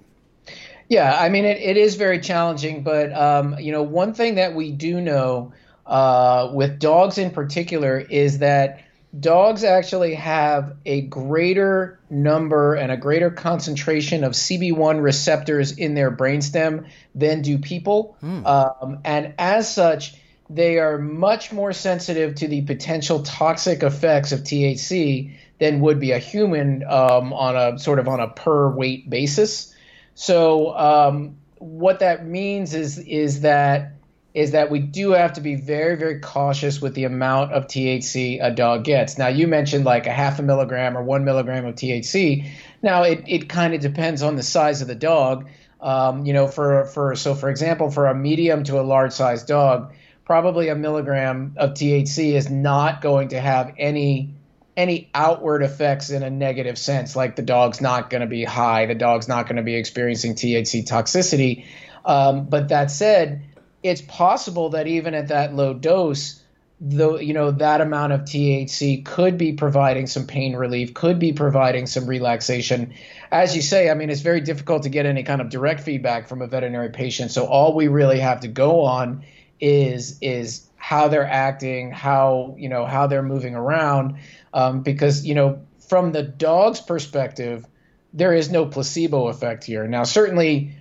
Yeah, 0.88 1.18
I 1.20 1.30
mean, 1.30 1.46
it, 1.46 1.58
it 1.58 1.78
is 1.78 1.96
very 1.96 2.20
challenging, 2.20 2.84
but, 2.84 3.12
um, 3.14 3.58
you 3.60 3.72
know, 3.72 3.84
one 3.84 4.14
thing 4.14 4.36
that 4.36 4.54
we 4.54 4.72
do 4.72 5.02
know 5.02 5.54
uh, 5.86 6.50
with 6.54 6.80
dogs 6.80 7.18
in 7.18 7.32
particular 7.32 8.00
is 8.00 8.40
that 8.40 8.82
dogs 9.20 9.64
actually 9.64 10.16
have 10.16 10.76
a 10.86 11.02
greater 11.02 12.00
number 12.10 12.76
and 12.76 12.92
a 12.92 12.98
greater 12.98 13.30
concentration 13.30 14.24
of 14.24 14.34
CB1 14.34 15.02
receptors 15.02 15.72
in 15.72 15.94
their 15.94 16.12
brainstem 16.12 16.88
than 17.14 17.42
do 17.42 17.58
people. 17.58 18.18
Mm. 18.22 18.46
Um, 18.46 19.00
and 19.06 19.34
as 19.38 19.74
such, 19.74 20.16
they 20.50 20.78
are 20.80 20.98
much 20.98 21.52
more 21.52 21.74
sensitive 21.74 22.36
to 22.36 22.48
the 22.48 22.62
potential 22.62 23.24
toxic 23.24 23.84
effects 23.84 24.32
of 24.32 24.42
THC 24.42 25.34
than 25.60 25.80
would 25.80 26.00
be 26.00 26.12
a 26.12 26.20
human 26.20 26.84
um, 26.84 27.34
on 27.34 27.56
a 27.56 27.80
sort 27.80 28.00
of 28.00 28.08
on 28.08 28.20
a 28.20 28.28
per 28.28 28.70
weight 28.70 29.10
basis. 29.10 29.74
So 30.16 30.76
um, 30.76 31.38
what 31.60 32.00
that 32.00 32.26
means 32.26 32.74
is 32.74 32.98
is 32.98 33.42
that 33.42 33.92
is 34.34 34.52
that 34.52 34.70
we 34.70 34.80
do 34.80 35.12
have 35.12 35.34
to 35.34 35.42
be 35.42 35.56
very 35.56 35.96
very 35.96 36.20
cautious 36.20 36.82
with 36.82 36.96
the 36.96 37.04
amount 37.04 37.52
of 37.54 37.68
THC 37.68 38.40
a 38.42 38.52
dog 38.52 38.86
gets. 38.86 39.18
Now 39.18 39.28
you 39.28 39.48
mentioned 39.48 39.86
like 39.86 40.08
a 40.08 40.12
half 40.12 40.40
a 40.40 40.42
milligram 40.42 40.98
or 40.98 41.04
one 41.04 41.26
milligram 41.26 41.66
of 41.66 41.76
THC. 41.76 42.50
Now 42.82 43.04
it 43.04 43.24
it 43.28 43.50
kind 43.50 43.74
of 43.74 43.82
depends 43.82 44.24
on 44.24 44.36
the 44.36 44.44
size 44.44 44.82
of 44.82 44.88
the 44.88 44.96
dog. 44.96 45.48
Um, 45.82 46.26
you 46.26 46.34
know, 46.34 46.48
for 46.48 46.86
for 46.86 47.16
so 47.16 47.36
for 47.36 47.50
example, 47.50 47.92
for 47.92 48.08
a 48.08 48.16
medium 48.16 48.64
to 48.66 48.80
a 48.80 48.84
large 48.84 49.12
size 49.12 49.44
dog, 49.44 49.94
probably 50.24 50.70
a 50.70 50.76
milligram 50.76 51.56
of 51.58 51.72
THC 51.72 52.34
is 52.34 52.50
not 52.50 53.02
going 53.02 53.30
to 53.30 53.40
have 53.40 53.74
any 53.78 54.35
any 54.78 55.10
outward 55.14 55.64
effects 55.64 56.10
in 56.10 56.24
a 56.24 56.30
negative 56.30 56.78
sense, 56.78 57.16
like 57.16 57.36
the 57.36 57.42
dog's 57.42 57.82
not 57.82 58.10
going 58.10 58.22
to 58.22 58.28
be 58.28 58.44
high, 58.44 58.86
the 58.86 58.96
dog's 58.96 59.28
not 59.28 59.46
going 59.46 59.56
to 59.56 59.64
be 59.64 59.76
experiencing 59.76 60.36
THC 60.36 60.86
toxicity. 60.86 61.66
Um, 62.04 62.46
but 62.46 62.70
that 62.70 62.92
said, 62.92 63.44
it's 63.84 64.02
possible 64.02 64.70
that 64.72 64.88
even 64.88 65.14
at 65.14 65.30
that 65.30 65.54
low 65.54 65.74
dose, 65.74 66.42
though 66.82 67.18
you 67.18 67.34
know 67.34 67.52
that 67.52 67.82
amount 67.82 68.12
of 68.12 68.22
THC 68.22 69.06
could 69.06 69.38
be 69.38 69.54
providing 69.54 70.08
some 70.08 70.28
pain 70.28 70.56
relief, 70.56 70.94
could 70.94 71.20
be 71.20 71.32
providing 71.34 71.88
some 71.88 72.06
relaxation. 72.06 72.94
As 73.32 73.56
you 73.56 73.62
say, 73.62 73.90
I 73.90 73.94
mean, 73.94 74.10
it's 74.10 74.22
very 74.22 74.42
difficult 74.42 74.84
to 74.84 74.90
get 74.90 75.06
any 75.06 75.24
kind 75.24 75.40
of 75.40 75.50
direct 75.50 75.82
feedback 75.82 76.28
from 76.28 76.42
a 76.42 76.48
veterinary 76.48 76.90
patient. 76.90 77.32
So 77.32 77.46
all 77.46 77.74
we 77.74 77.88
really 77.88 78.20
have 78.20 78.42
to 78.42 78.48
go 78.48 78.82
on 78.82 79.24
is 79.60 80.18
is 80.22 80.68
how 80.76 81.08
they're 81.08 81.28
acting, 81.28 81.92
how 81.92 82.56
you 82.58 82.70
know 82.70 82.86
how 82.86 83.08
they're 83.08 83.24
moving 83.24 83.56
around 83.56 84.18
um, 84.56 84.82
because 84.82 85.26
you 85.26 85.36
know 85.36 85.62
from 85.88 86.12
the 86.14 86.24
dog's 86.24 86.82
perspective, 86.82 87.68
there 88.14 88.34
is 88.34 88.50
no 88.50 88.66
placebo 88.66 89.28
effect 89.28 89.66
here. 89.66 89.88
Now, 89.88 90.04
certainly, 90.04 90.72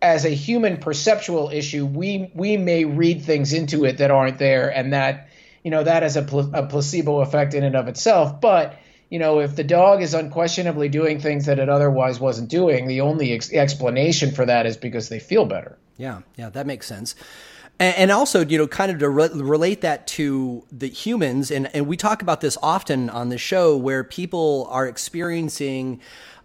as 0.00 0.24
a 0.24 0.30
human 0.30 0.78
perceptual 0.78 1.50
issue, 1.50 1.84
we 1.84 2.30
we 2.34 2.56
may 2.56 2.86
read 2.86 3.22
things 3.22 3.52
into 3.52 3.84
it 3.84 3.98
that 3.98 4.10
aren't 4.10 4.38
there, 4.38 4.70
and 4.70 4.94
that 4.94 5.28
you 5.62 5.70
know 5.70 5.82
that 5.82 6.04
has 6.04 6.16
a, 6.16 6.22
pl- 6.22 6.54
a 6.54 6.66
placebo 6.66 7.20
effect 7.20 7.52
in 7.52 7.64
and 7.64 7.74
of 7.74 7.88
itself. 7.88 8.40
But 8.40 8.78
you 9.10 9.18
know, 9.18 9.40
if 9.40 9.56
the 9.56 9.64
dog 9.64 10.00
is 10.00 10.14
unquestionably 10.14 10.88
doing 10.88 11.20
things 11.20 11.46
that 11.46 11.58
it 11.58 11.68
otherwise 11.68 12.18
wasn't 12.18 12.48
doing, 12.48 12.86
the 12.86 13.02
only 13.02 13.32
ex- 13.32 13.52
explanation 13.52 14.30
for 14.30 14.46
that 14.46 14.64
is 14.64 14.78
because 14.78 15.10
they 15.10 15.18
feel 15.18 15.44
better. 15.44 15.76
Yeah, 15.98 16.20
yeah, 16.36 16.48
that 16.50 16.66
makes 16.66 16.86
sense. 16.86 17.14
And, 17.82 18.12
also, 18.12 18.44
you 18.44 18.58
know, 18.58 18.68
kind 18.68 18.92
of 18.92 18.98
to 19.00 19.08
re- 19.08 19.28
relate 19.32 19.80
that 19.80 20.06
to 20.08 20.64
the 20.70 20.88
humans, 20.88 21.50
and, 21.50 21.68
and 21.74 21.88
we 21.88 21.96
talk 21.96 22.22
about 22.22 22.40
this 22.40 22.56
often 22.62 23.10
on 23.10 23.28
the 23.28 23.38
show 23.38 23.76
where 23.76 24.04
people 24.04 24.68
are 24.70 24.86
experiencing 24.86 26.00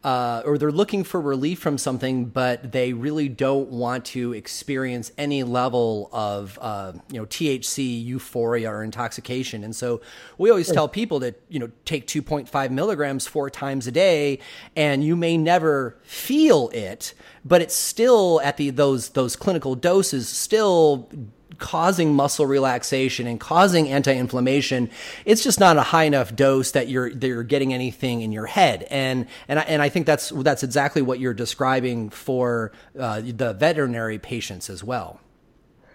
uh, 0.07 0.41
or 0.45 0.57
they're 0.57 0.71
looking 0.71 1.03
for 1.03 1.19
relief 1.19 1.59
from 1.59 1.77
something, 1.77 2.23
but 2.23 2.71
they 2.71 2.93
really 2.93 3.27
don't 3.27 3.67
want 3.67 4.05
to 4.05 4.31
experience 4.31 5.11
any 5.17 5.43
level 5.43 6.09
of 6.13 6.57
uh, 6.61 6.93
you 7.11 7.19
know 7.19 7.25
THC 7.25 8.05
euphoria 8.05 8.71
or 8.71 8.83
intoxication. 8.85 9.65
And 9.65 9.75
so 9.75 9.99
we 10.37 10.49
always 10.49 10.71
tell 10.71 10.87
people 10.87 11.19
to 11.19 11.35
you 11.49 11.59
know 11.59 11.69
take 11.83 12.07
2.5 12.07 12.71
milligrams 12.71 13.27
four 13.27 13.49
times 13.49 13.85
a 13.85 13.91
day, 13.91 14.39
and 14.77 15.03
you 15.03 15.17
may 15.17 15.37
never 15.37 15.97
feel 16.03 16.69
it, 16.69 17.13
but 17.43 17.61
it's 17.61 17.75
still 17.75 18.39
at 18.45 18.55
the 18.55 18.69
those 18.69 19.09
those 19.09 19.35
clinical 19.35 19.75
doses 19.75 20.29
still 20.29 21.09
causing 21.57 22.13
muscle 22.13 22.45
relaxation 22.45 23.27
and 23.27 23.39
causing 23.39 23.89
anti-inflammation, 23.89 24.89
it's 25.25 25.43
just 25.43 25.59
not 25.59 25.77
a 25.77 25.81
high 25.81 26.03
enough 26.03 26.35
dose 26.35 26.71
that 26.71 26.87
you're 26.87 27.09
that 27.13 27.27
you're 27.27 27.43
getting 27.43 27.73
anything 27.73 28.21
in 28.21 28.31
your 28.31 28.45
head. 28.45 28.85
And 28.89 29.27
and 29.47 29.59
I, 29.59 29.61
and 29.63 29.81
I 29.81 29.89
think 29.89 30.05
that's 30.05 30.29
that's 30.29 30.63
exactly 30.63 31.01
what 31.01 31.19
you're 31.19 31.33
describing 31.33 32.09
for 32.09 32.71
uh, 32.99 33.21
the 33.21 33.53
veterinary 33.53 34.19
patients 34.19 34.69
as 34.69 34.83
well. 34.83 35.19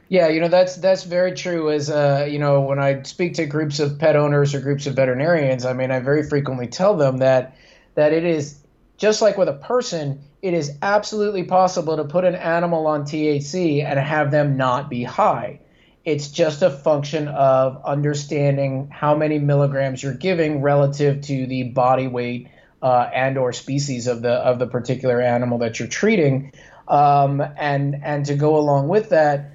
Yeah, 0.09 0.29
you 0.29 0.41
know 0.41 0.49
that's 0.49 0.77
that's 0.77 1.05
very 1.05 1.33
true. 1.33 1.71
As 1.71 1.89
uh, 1.89 2.27
you 2.29 2.39
know, 2.39 2.61
when 2.61 2.79
I 2.79 3.03
speak 3.03 3.35
to 3.35 3.47
groups 3.47 3.81
of 3.81 3.99
pet 3.99 4.15
owners 4.15 4.55
or 4.55 4.61
groups 4.61 4.87
of 4.87 4.95
veterinarians, 4.95 5.65
I 5.65 5.73
mean, 5.73 5.91
I 5.91 6.01
very 6.01 6.23
frequently 6.23 6.67
tell 6.67 6.97
them 6.97 7.19
that 7.19 7.57
that 7.95 8.13
it 8.13 8.25
is 8.25 8.59
just 8.99 9.23
like 9.23 9.39
with 9.39 9.49
a 9.49 9.55
person 9.55 10.21
it 10.43 10.55
is 10.55 10.77
absolutely 10.83 11.45
possible 11.45 11.97
to 11.97 12.05
put 12.05 12.25
an 12.25 12.35
animal 12.35 12.89
on 12.89 13.05
THC 13.05 13.85
and 13.85 13.99
have 13.99 14.33
them 14.33 14.57
not 14.57 14.91
be 14.91 15.05
high. 15.05 15.61
It's 16.05 16.29
just 16.29 16.63
a 16.63 16.71
function 16.71 17.29
of 17.29 17.81
understanding 17.85 18.91
how 18.91 19.15
many 19.15 19.39
milligrams 19.39 20.03
you're 20.03 20.15
giving 20.15 20.61
relative 20.61 21.21
to 21.23 21.47
the 21.47 21.63
body 21.63 22.09
weight 22.09 22.49
uh, 22.83 23.09
and 23.15 23.39
or 23.39 23.53
species 23.53 24.09
of 24.09 24.21
the 24.23 24.33
of 24.33 24.59
the 24.59 24.67
particular 24.67 25.21
animal 25.21 25.59
that 25.59 25.79
you're 25.79 25.87
treating. 25.87 26.53
Um, 26.89 27.41
and 27.57 27.95
and 28.03 28.27
to 28.27 28.35
go 28.35 28.57
along 28.57 28.89
with 28.89 29.11
that, 29.11 29.53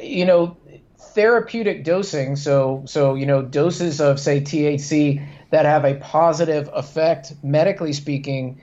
you 0.00 0.24
know, 0.24 0.56
therapeutic 1.14 1.82
dosing. 1.82 2.36
So 2.36 2.84
so 2.86 3.16
you 3.16 3.26
know 3.26 3.42
doses 3.42 4.00
of 4.00 4.20
say 4.20 4.40
THC 4.40 5.26
that 5.50 5.64
have 5.64 5.84
a 5.84 5.96
positive 5.96 6.70
effect 6.72 7.32
medically 7.42 7.92
speaking 7.92 8.60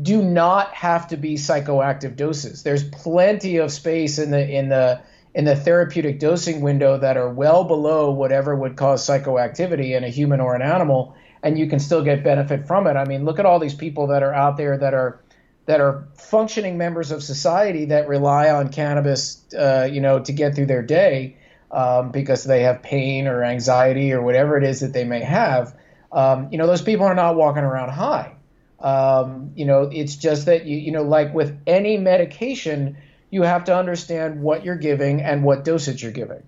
do 0.00 0.22
not 0.22 0.72
have 0.74 1.08
to 1.08 1.16
be 1.16 1.34
psychoactive 1.34 2.16
doses. 2.16 2.62
There's 2.62 2.84
plenty 2.84 3.58
of 3.58 3.70
space 3.70 4.18
in 4.18 4.30
the 4.30 4.48
in 4.48 4.68
the 4.68 5.02
in 5.34 5.44
the 5.44 5.56
therapeutic 5.56 6.18
dosing 6.18 6.60
window 6.60 6.98
that 6.98 7.16
are 7.16 7.28
well 7.28 7.64
below 7.64 8.10
whatever 8.10 8.54
would 8.54 8.76
cause 8.76 9.06
psychoactivity 9.06 9.96
in 9.96 10.04
a 10.04 10.08
human 10.08 10.40
or 10.40 10.54
an 10.54 10.62
animal, 10.62 11.14
and 11.42 11.58
you 11.58 11.68
can 11.68 11.78
still 11.78 12.02
get 12.02 12.22
benefit 12.24 12.66
from 12.66 12.86
it. 12.86 12.96
I 12.96 13.04
mean, 13.04 13.24
look 13.24 13.38
at 13.38 13.46
all 13.46 13.58
these 13.58 13.74
people 13.74 14.08
that 14.08 14.22
are 14.22 14.34
out 14.34 14.56
there 14.56 14.78
that 14.78 14.94
are 14.94 15.20
that 15.66 15.80
are 15.80 16.08
functioning 16.14 16.76
members 16.76 17.10
of 17.10 17.22
society 17.22 17.86
that 17.86 18.08
rely 18.08 18.50
on 18.50 18.68
cannabis, 18.68 19.42
uh, 19.54 19.88
you 19.90 20.00
know, 20.00 20.18
to 20.20 20.32
get 20.32 20.54
through 20.54 20.66
their 20.66 20.82
day 20.82 21.36
um, 21.70 22.10
because 22.10 22.44
they 22.44 22.62
have 22.62 22.82
pain 22.82 23.26
or 23.26 23.44
anxiety 23.44 24.12
or 24.12 24.22
whatever 24.22 24.56
it 24.56 24.64
is 24.64 24.80
that 24.80 24.92
they 24.92 25.04
may 25.04 25.20
have. 25.20 25.74
Um, 26.10 26.48
you 26.50 26.58
know, 26.58 26.66
those 26.66 26.82
people 26.82 27.06
are 27.06 27.14
not 27.14 27.36
walking 27.36 27.62
around 27.62 27.90
high. 27.90 28.34
Um, 28.82 29.52
you 29.54 29.64
know, 29.64 29.88
it's 29.92 30.16
just 30.16 30.46
that 30.46 30.66
you, 30.66 30.76
you 30.76 30.90
know, 30.90 31.04
like 31.04 31.32
with 31.32 31.56
any 31.66 31.96
medication, 31.96 32.96
you 33.30 33.42
have 33.42 33.64
to 33.64 33.76
understand 33.76 34.42
what 34.42 34.64
you're 34.64 34.76
giving 34.76 35.22
and 35.22 35.44
what 35.44 35.64
dosage 35.64 36.02
you're 36.02 36.12
giving. 36.12 36.42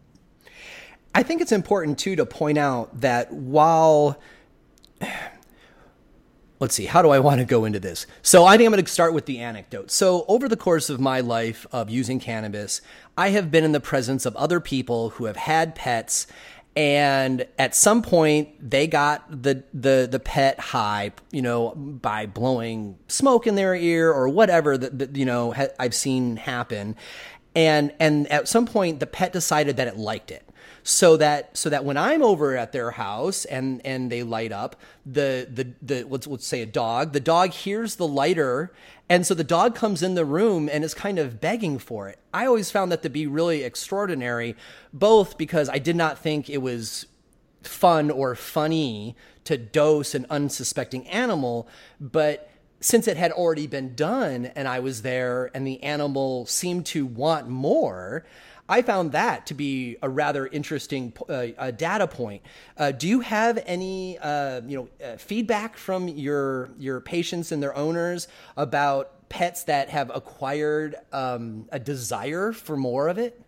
I 1.15 1.23
think 1.23 1.41
it's 1.41 1.53
important 1.53 1.99
too 1.99 2.17
to 2.17 2.27
point 2.27 2.59
out 2.59 3.01
that 3.01 3.33
while 3.33 4.21
let's 6.61 6.75
see, 6.75 6.87
how 6.87 7.03
do 7.03 7.11
I 7.11 7.19
want 7.19 7.41
to 7.41 7.45
go 7.45 7.65
into 7.65 7.79
this? 7.79 8.07
So 8.23 8.45
I 8.45 8.57
think 8.57 8.67
I'm 8.67 8.73
going 8.73 8.85
to 8.85 8.91
start 8.91 9.13
with 9.13 9.27
the 9.27 9.41
anecdote. 9.41 9.91
So 9.91 10.25
over 10.29 10.49
the 10.49 10.57
course 10.57 10.89
of 10.89 10.99
my 10.99 11.21
life 11.21 11.67
of 11.73 11.91
using 11.91 12.21
cannabis, 12.21 12.81
I 13.19 13.31
have 13.31 13.51
been 13.51 13.65
in 13.65 13.73
the 13.73 13.81
presence 13.81 14.25
of 14.25 14.35
other 14.37 14.61
people 14.61 15.11
who 15.11 15.27
have 15.27 15.37
had 15.37 15.75
pets 15.75 16.27
and 16.77 17.47
at 17.59 17.75
some 17.75 18.03
point 18.03 18.49
they 18.61 18.87
got 18.87 19.25
the 19.31 19.63
the 19.73 20.09
the 20.11 20.19
pet 20.19 20.59
high 20.59 21.13
you 21.31 21.41
know 21.41 21.71
by 21.77 22.27
blowing 22.27 22.99
smoke 23.07 23.47
in 23.47 23.55
their 23.55 23.75
ear 23.75 24.13
or 24.13 24.29
whatever 24.29 24.77
that, 24.77 24.99
that 24.99 25.17
you 25.17 25.25
know 25.25 25.53
ha- 25.53 25.69
I've 25.79 25.95
seen 25.95 26.37
happen. 26.37 26.97
And 27.57 27.93
and 28.01 28.27
at 28.33 28.49
some 28.49 28.67
point 28.67 29.01
the 29.01 29.07
pet 29.07 29.33
decided 29.33 29.77
that 29.77 29.87
it 29.87 29.97
liked 29.97 30.31
it. 30.31 30.49
So 30.83 31.17
that 31.19 31.57
so 31.57 31.71
that 31.71 31.85
when 31.85 31.97
I'm 31.97 32.23
over 32.23 32.57
at 32.57 32.73
their 32.73 32.91
house 32.91 33.45
and 33.45 33.81
and 33.87 34.11
they 34.11 34.23
light 34.23 34.53
up 34.53 34.77
the 35.07 35.49
the 35.51 35.73
the 35.81 36.05
let's 36.05 36.27
let's 36.27 36.47
say 36.47 36.63
a 36.63 36.67
dog 36.67 37.13
the 37.13 37.21
dog 37.21 37.51
hears 37.51 37.97
the 37.97 38.09
lighter 38.09 38.73
and 39.09 39.27
so 39.27 39.35
the 39.35 39.45
dog 39.45 39.75
comes 39.75 40.03
in 40.03 40.15
the 40.15 40.25
room 40.25 40.69
and 40.73 40.83
is 40.83 40.95
kind 40.95 41.19
of 41.19 41.41
begging 41.41 41.79
for 41.79 42.09
it. 42.09 42.19
I 42.33 42.47
always 42.47 42.71
found 42.71 42.91
that 42.91 43.03
to 43.03 43.11
be 43.11 43.27
really 43.27 43.63
extraordinary, 43.63 44.57
both 44.93 45.37
because 45.37 45.69
I 45.69 45.79
did 45.79 45.97
not 45.97 46.19
think 46.19 46.49
it 46.49 46.63
was 46.63 47.07
fun 47.63 48.11
or 48.11 48.35
funny 48.35 49.17
to 49.45 49.59
dose 49.59 50.15
an 50.15 50.27
unsuspecting 50.31 51.07
animal, 51.09 51.69
but 52.01 52.51
since 52.81 53.07
it 53.09 53.17
had 53.17 53.33
already 53.33 53.67
been 53.67 53.95
done 53.95 54.47
and 54.47 54.69
I 54.69 54.81
was 54.81 55.03
there 55.03 55.51
and 55.55 55.67
the 55.67 55.83
animal 55.83 56.47
seemed 56.47 56.87
to 56.87 57.07
want 57.07 57.49
more, 57.49 58.25
I 58.69 58.81
found 58.81 59.13
that 59.13 59.47
to 59.47 59.55
be 59.55 59.97
a 60.01 60.09
rather 60.09 60.47
interesting 60.47 61.13
uh, 61.29 61.71
data 61.73 62.07
point. 62.07 62.43
Uh, 62.79 62.93
do 62.93 63.07
you 63.07 63.21
have 63.21 63.63
any, 63.67 64.19
uh, 64.19 64.63
you 64.67 64.77
know, 65.01 65.07
uh, 65.07 65.17
feedback 65.17 65.77
from 65.77 66.09
your 66.09 66.71
your 66.79 67.01
patients 67.01 67.53
and 67.53 67.63
their 67.63 67.77
owners 67.77 68.27
about 68.57 69.29
pets 69.29 69.65
that 69.65 69.91
have 69.91 70.11
acquired 70.15 70.97
um, 71.13 71.67
a 71.73 71.79
desire 71.79 72.53
for 72.53 72.77
more 72.77 73.09
of 73.09 73.19
it? 73.19 73.41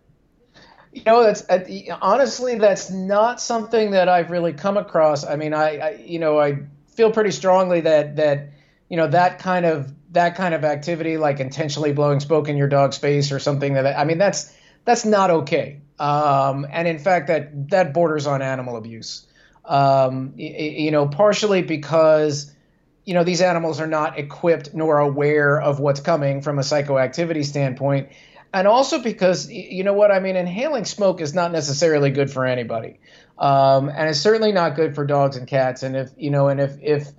You 0.93 1.03
know, 1.05 1.23
that's 1.23 1.49
uh, 1.49 1.65
honestly 2.01 2.59
that's 2.59 2.91
not 2.91 3.41
something 3.41 3.91
that 3.91 4.07
I've 4.09 4.29
really 4.29 4.53
come 4.53 4.77
across. 4.77 5.25
I 5.25 5.35
mean, 5.35 5.53
I, 5.53 5.77
I 5.77 5.89
you 6.05 6.19
know 6.19 6.39
I 6.39 6.59
feel 6.89 7.11
pretty 7.11 7.31
strongly 7.31 7.81
that 7.81 8.17
that 8.17 8.49
you 8.87 8.97
know 8.97 9.07
that 9.07 9.39
kind 9.39 9.65
of 9.65 9.91
that 10.11 10.35
kind 10.35 10.53
of 10.53 10.63
activity, 10.63 11.17
like 11.17 11.39
intentionally 11.39 11.91
blowing 11.91 12.19
smoke 12.19 12.49
in 12.49 12.57
your 12.57 12.67
dog's 12.67 12.97
face 12.97 13.31
or 13.31 13.39
something 13.39 13.73
that 13.73 13.97
I 13.97 14.03
mean 14.03 14.19
that's 14.19 14.53
that's 14.87 15.03
not 15.03 15.29
okay. 15.29 15.81
Um, 15.99 16.65
and 16.71 16.87
in 16.87 16.97
fact, 16.97 17.27
that 17.27 17.69
that 17.71 17.93
borders 17.93 18.25
on 18.25 18.41
animal 18.41 18.77
abuse. 18.77 19.27
Um, 19.65 20.33
you 20.37 20.91
know, 20.91 21.09
partially 21.09 21.61
because 21.61 22.53
you 23.03 23.13
know 23.13 23.25
these 23.25 23.41
animals 23.41 23.81
are 23.81 23.87
not 23.87 24.17
equipped 24.17 24.73
nor 24.73 24.99
aware 24.99 25.59
of 25.59 25.81
what's 25.81 25.99
coming 25.99 26.41
from 26.41 26.57
a 26.57 26.61
psychoactivity 26.61 27.43
standpoint, 27.43 28.09
and 28.53 28.65
also 28.65 28.99
because 28.99 29.51
you 29.51 29.83
know 29.83 29.91
what 29.91 30.09
I 30.09 30.21
mean. 30.21 30.37
Inhaling 30.37 30.85
smoke 30.85 31.19
is 31.19 31.33
not 31.33 31.51
necessarily 31.51 32.09
good 32.09 32.31
for 32.31 32.45
anybody, 32.45 33.01
um, 33.37 33.89
and 33.89 34.09
it's 34.09 34.21
certainly 34.21 34.53
not 34.53 34.77
good 34.77 34.95
for 34.95 35.05
dogs 35.05 35.35
and 35.35 35.45
cats. 35.45 35.83
And 35.83 35.97
if 35.97 36.11
you 36.15 36.29
know, 36.29 36.47
and 36.47 36.61
if 36.61 36.77
if 36.81 37.09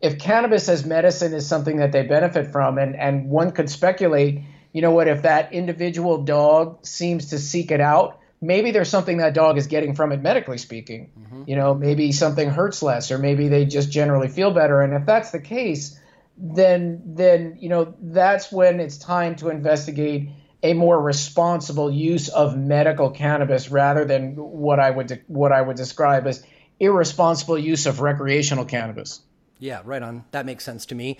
if 0.00 0.18
cannabis 0.18 0.66
as 0.70 0.86
medicine 0.86 1.34
is 1.34 1.46
something 1.46 1.76
that 1.76 1.92
they 1.92 2.04
benefit 2.04 2.52
from, 2.52 2.78
and 2.78 2.96
and 2.96 3.28
one 3.28 3.50
could 3.50 3.68
speculate 3.68 4.40
you 4.72 4.82
know 4.82 4.90
what, 4.90 5.08
if 5.08 5.22
that 5.22 5.52
individual 5.52 6.22
dog 6.24 6.84
seems 6.86 7.30
to 7.30 7.38
seek 7.38 7.70
it 7.70 7.80
out, 7.80 8.20
maybe 8.40 8.70
there's 8.70 8.88
something 8.88 9.18
that 9.18 9.34
dog 9.34 9.58
is 9.58 9.66
getting 9.66 9.94
from 9.94 10.12
it 10.12 10.20
medically 10.20 10.58
speaking. 10.58 11.10
Mm-hmm. 11.18 11.44
You 11.46 11.56
know, 11.56 11.74
maybe 11.74 12.12
something 12.12 12.48
hurts 12.48 12.82
less, 12.82 13.10
or 13.10 13.18
maybe 13.18 13.48
they 13.48 13.64
just 13.64 13.90
generally 13.90 14.28
feel 14.28 14.50
better. 14.50 14.82
And 14.82 14.94
if 14.94 15.06
that's 15.06 15.30
the 15.30 15.40
case, 15.40 15.98
then 16.36 17.02
then 17.04 17.58
you 17.60 17.68
know 17.68 17.94
that's 18.00 18.52
when 18.52 18.80
it's 18.80 18.96
time 18.96 19.36
to 19.36 19.48
investigate 19.50 20.30
a 20.62 20.72
more 20.72 21.00
responsible 21.00 21.90
use 21.90 22.28
of 22.28 22.56
medical 22.56 23.10
cannabis 23.10 23.70
rather 23.70 24.04
than 24.04 24.34
what 24.36 24.80
I 24.80 24.90
would 24.90 25.08
de- 25.08 25.20
what 25.26 25.52
I 25.52 25.60
would 25.60 25.76
describe 25.76 26.26
as 26.26 26.44
irresponsible 26.80 27.58
use 27.58 27.86
of 27.86 28.00
recreational 28.00 28.64
cannabis. 28.64 29.20
Yeah, 29.58 29.82
right 29.84 30.02
on. 30.02 30.24
That 30.30 30.46
makes 30.46 30.64
sense 30.64 30.86
to 30.86 30.94
me. 30.94 31.18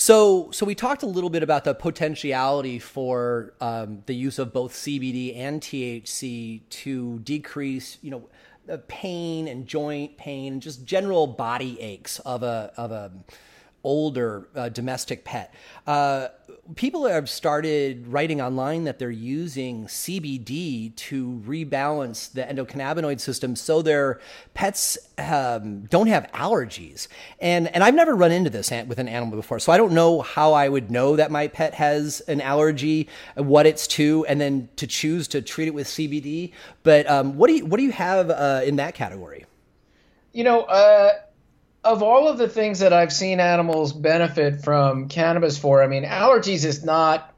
So, 0.00 0.52
so 0.52 0.64
we 0.64 0.76
talked 0.76 1.02
a 1.02 1.06
little 1.06 1.28
bit 1.28 1.42
about 1.42 1.64
the 1.64 1.74
potentiality 1.74 2.78
for 2.78 3.52
um, 3.60 4.04
the 4.06 4.14
use 4.14 4.38
of 4.38 4.52
both 4.52 4.72
CBD 4.72 5.36
and 5.36 5.60
THC 5.60 6.60
to 6.70 7.18
decrease, 7.18 7.98
you 8.00 8.12
know, 8.12 8.78
pain 8.86 9.48
and 9.48 9.66
joint 9.66 10.16
pain 10.16 10.52
and 10.52 10.62
just 10.62 10.84
general 10.84 11.26
body 11.26 11.80
aches 11.80 12.20
of 12.20 12.44
a 12.44 12.72
of 12.76 12.92
a 12.92 13.10
older 13.84 14.48
uh, 14.54 14.68
domestic 14.68 15.24
pet. 15.24 15.54
Uh, 15.86 16.28
people 16.74 17.06
have 17.06 17.30
started 17.30 18.06
writing 18.08 18.40
online 18.40 18.84
that 18.84 18.98
they're 18.98 19.10
using 19.10 19.86
CBD 19.86 20.94
to 20.96 21.42
rebalance 21.46 22.32
the 22.32 22.42
endocannabinoid 22.42 23.20
system 23.20 23.56
so 23.56 23.80
their 23.80 24.20
pets 24.54 24.98
um, 25.18 25.82
don't 25.84 26.08
have 26.08 26.30
allergies. 26.32 27.08
And 27.40 27.68
and 27.68 27.82
I've 27.82 27.94
never 27.94 28.14
run 28.14 28.32
into 28.32 28.50
this 28.50 28.70
with 28.70 28.98
an 28.98 29.08
animal 29.08 29.36
before, 29.36 29.58
so 29.58 29.72
I 29.72 29.76
don't 29.76 29.92
know 29.92 30.20
how 30.20 30.52
I 30.52 30.68
would 30.68 30.90
know 30.90 31.16
that 31.16 31.30
my 31.30 31.48
pet 31.48 31.74
has 31.74 32.20
an 32.20 32.40
allergy, 32.40 33.08
what 33.36 33.66
it's 33.66 33.86
to, 33.88 34.26
and 34.28 34.40
then 34.40 34.68
to 34.76 34.86
choose 34.86 35.28
to 35.28 35.40
treat 35.40 35.68
it 35.68 35.74
with 35.74 35.86
CBD. 35.86 36.52
But 36.82 37.08
um, 37.08 37.36
what 37.36 37.48
do 37.48 37.54
you 37.54 37.64
what 37.64 37.78
do 37.78 37.84
you 37.84 37.92
have 37.92 38.30
uh, 38.30 38.62
in 38.64 38.76
that 38.76 38.94
category? 38.94 39.46
You 40.32 40.44
know 40.44 40.62
uh, 40.62 41.12
of 41.88 42.02
all 42.02 42.28
of 42.28 42.36
the 42.36 42.48
things 42.48 42.80
that 42.80 42.92
I've 42.92 43.12
seen 43.12 43.40
animals 43.40 43.94
benefit 43.94 44.62
from 44.62 45.08
cannabis 45.08 45.56
for, 45.56 45.82
I 45.82 45.86
mean, 45.86 46.04
allergies 46.04 46.64
is 46.64 46.84
not 46.84 47.34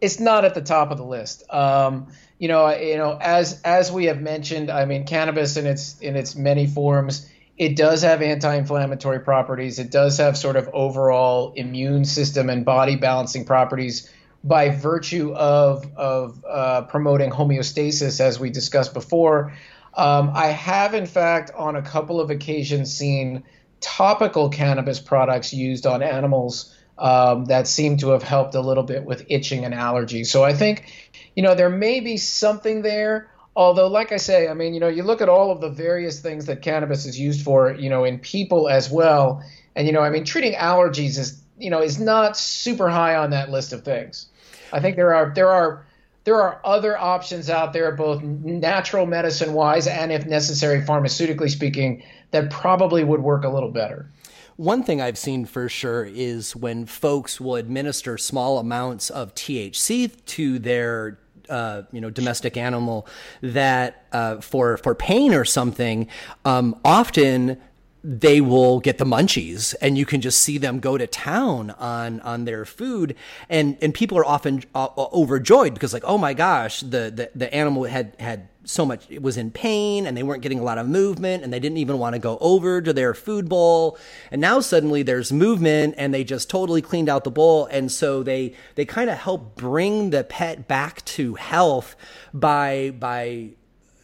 it's 0.00 0.18
not 0.18 0.46
at 0.46 0.54
the 0.54 0.62
top 0.62 0.90
of 0.90 0.96
the 0.96 1.04
list. 1.04 1.42
Um, 1.50 2.06
you 2.38 2.48
know, 2.48 2.74
you 2.74 2.96
know, 2.96 3.18
as 3.20 3.60
as 3.62 3.92
we 3.92 4.06
have 4.06 4.20
mentioned, 4.20 4.70
I 4.70 4.84
mean, 4.86 5.04
cannabis 5.04 5.56
in 5.56 5.66
its 5.66 5.98
in 6.00 6.16
its 6.16 6.36
many 6.36 6.66
forms, 6.66 7.28
it 7.58 7.76
does 7.76 8.02
have 8.02 8.22
anti-inflammatory 8.22 9.20
properties. 9.20 9.78
It 9.78 9.90
does 9.90 10.18
have 10.18 10.38
sort 10.38 10.56
of 10.56 10.70
overall 10.72 11.52
immune 11.54 12.04
system 12.04 12.48
and 12.48 12.64
body 12.64 12.96
balancing 12.96 13.44
properties 13.44 14.10
by 14.42 14.70
virtue 14.70 15.34
of 15.34 15.84
of 15.96 16.42
uh, 16.48 16.82
promoting 16.82 17.30
homeostasis, 17.30 18.20
as 18.20 18.38
we 18.38 18.50
discussed 18.50 18.94
before. 18.94 19.52
Um, 19.92 20.30
I 20.32 20.46
have, 20.46 20.94
in 20.94 21.06
fact, 21.06 21.50
on 21.56 21.74
a 21.74 21.82
couple 21.82 22.20
of 22.20 22.30
occasions, 22.30 22.94
seen 22.94 23.42
topical 23.80 24.48
cannabis 24.48 25.00
products 25.00 25.52
used 25.52 25.86
on 25.86 26.02
animals 26.02 26.76
um, 26.98 27.46
that 27.46 27.66
seem 27.66 27.96
to 27.98 28.10
have 28.10 28.22
helped 28.22 28.54
a 28.54 28.60
little 28.60 28.82
bit 28.82 29.04
with 29.04 29.24
itching 29.28 29.64
and 29.64 29.74
allergies. 29.74 30.26
So 30.26 30.44
I 30.44 30.52
think, 30.52 30.92
you 31.34 31.42
know, 31.42 31.54
there 31.54 31.70
may 31.70 32.00
be 32.00 32.16
something 32.16 32.82
there. 32.82 33.30
Although, 33.56 33.88
like 33.88 34.12
I 34.12 34.16
say, 34.16 34.48
I 34.48 34.54
mean, 34.54 34.74
you 34.74 34.80
know, 34.80 34.88
you 34.88 35.02
look 35.02 35.20
at 35.20 35.28
all 35.28 35.50
of 35.50 35.60
the 35.60 35.70
various 35.70 36.20
things 36.20 36.46
that 36.46 36.62
cannabis 36.62 37.04
is 37.04 37.18
used 37.18 37.42
for, 37.42 37.72
you 37.72 37.90
know, 37.90 38.04
in 38.04 38.18
people 38.18 38.68
as 38.68 38.88
well. 38.88 39.42
And, 39.74 39.86
you 39.86 39.92
know, 39.92 40.02
I 40.02 40.10
mean, 40.10 40.24
treating 40.24 40.54
allergies 40.54 41.18
is, 41.18 41.42
you 41.58 41.68
know, 41.68 41.82
is 41.82 41.98
not 41.98 42.36
super 42.36 42.88
high 42.88 43.16
on 43.16 43.30
that 43.30 43.50
list 43.50 43.72
of 43.72 43.84
things. 43.84 44.26
I 44.72 44.80
think 44.80 44.96
there 44.96 45.14
are, 45.14 45.32
there 45.34 45.50
are, 45.50 45.84
there 46.24 46.40
are 46.40 46.60
other 46.64 46.96
options 46.96 47.50
out 47.50 47.72
there, 47.72 47.90
both 47.92 48.22
natural 48.22 49.04
medicine 49.04 49.52
wise 49.52 49.86
and, 49.86 50.12
if 50.12 50.26
necessary, 50.26 50.82
pharmaceutically 50.82 51.50
speaking, 51.50 52.04
that 52.30 52.50
probably 52.50 53.04
would 53.04 53.22
work 53.22 53.44
a 53.44 53.48
little 53.48 53.70
better. 53.70 54.10
One 54.56 54.82
thing 54.82 55.00
I've 55.00 55.16
seen 55.16 55.46
for 55.46 55.68
sure 55.68 56.04
is 56.04 56.54
when 56.54 56.84
folks 56.84 57.40
will 57.40 57.56
administer 57.56 58.18
small 58.18 58.58
amounts 58.58 59.08
of 59.08 59.34
THC 59.34 60.12
to 60.26 60.58
their 60.58 61.18
uh, 61.48 61.82
you 61.92 62.00
know 62.00 62.10
domestic 62.10 62.56
animal 62.56 63.06
that 63.40 64.04
uh, 64.12 64.40
for 64.40 64.76
for 64.76 64.94
pain 64.94 65.34
or 65.34 65.44
something, 65.44 66.08
um, 66.44 66.78
often 66.84 67.60
they 68.02 68.40
will 68.40 68.80
get 68.80 68.98
the 68.98 69.04
munchies 69.04 69.74
and 69.80 69.98
you 69.98 70.06
can 70.06 70.20
just 70.20 70.38
see 70.38 70.58
them 70.58 70.80
go 70.80 70.96
to 70.96 71.06
town 71.06 71.70
on 71.72 72.20
on 72.20 72.44
their 72.44 72.64
food. 72.64 73.14
And 73.48 73.76
and 73.82 73.92
people 73.92 74.18
are 74.18 74.24
often 74.24 74.62
uh, 74.74 74.88
overjoyed 74.96 75.74
because 75.74 75.92
like 75.92 76.04
oh 76.06 76.18
my 76.18 76.34
gosh 76.34 76.80
the, 76.80 77.12
the 77.14 77.30
the 77.34 77.52
animal 77.54 77.84
had 77.84 78.14
had 78.18 78.48
so 78.64 78.84
much 78.84 79.06
it 79.10 79.22
was 79.22 79.36
in 79.36 79.50
pain 79.50 80.06
and 80.06 80.16
they 80.16 80.22
weren't 80.22 80.42
getting 80.42 80.58
a 80.58 80.62
lot 80.62 80.78
of 80.78 80.86
movement 80.86 81.42
and 81.42 81.52
they 81.52 81.58
didn't 81.58 81.78
even 81.78 81.98
want 81.98 82.14
to 82.14 82.18
go 82.18 82.38
over 82.40 82.80
to 82.80 82.92
their 82.92 83.14
food 83.14 83.48
bowl. 83.48 83.98
And 84.30 84.40
now 84.40 84.60
suddenly 84.60 85.02
there's 85.02 85.32
movement 85.32 85.94
and 85.98 86.14
they 86.14 86.24
just 86.24 86.48
totally 86.48 86.82
cleaned 86.82 87.08
out 87.08 87.24
the 87.24 87.30
bowl. 87.30 87.66
And 87.66 87.90
so 87.90 88.22
they 88.22 88.54
they 88.76 88.84
kind 88.84 89.10
of 89.10 89.18
help 89.18 89.56
bring 89.56 90.10
the 90.10 90.24
pet 90.24 90.68
back 90.68 91.04
to 91.06 91.34
health 91.34 91.96
by 92.32 92.94
by 92.98 93.50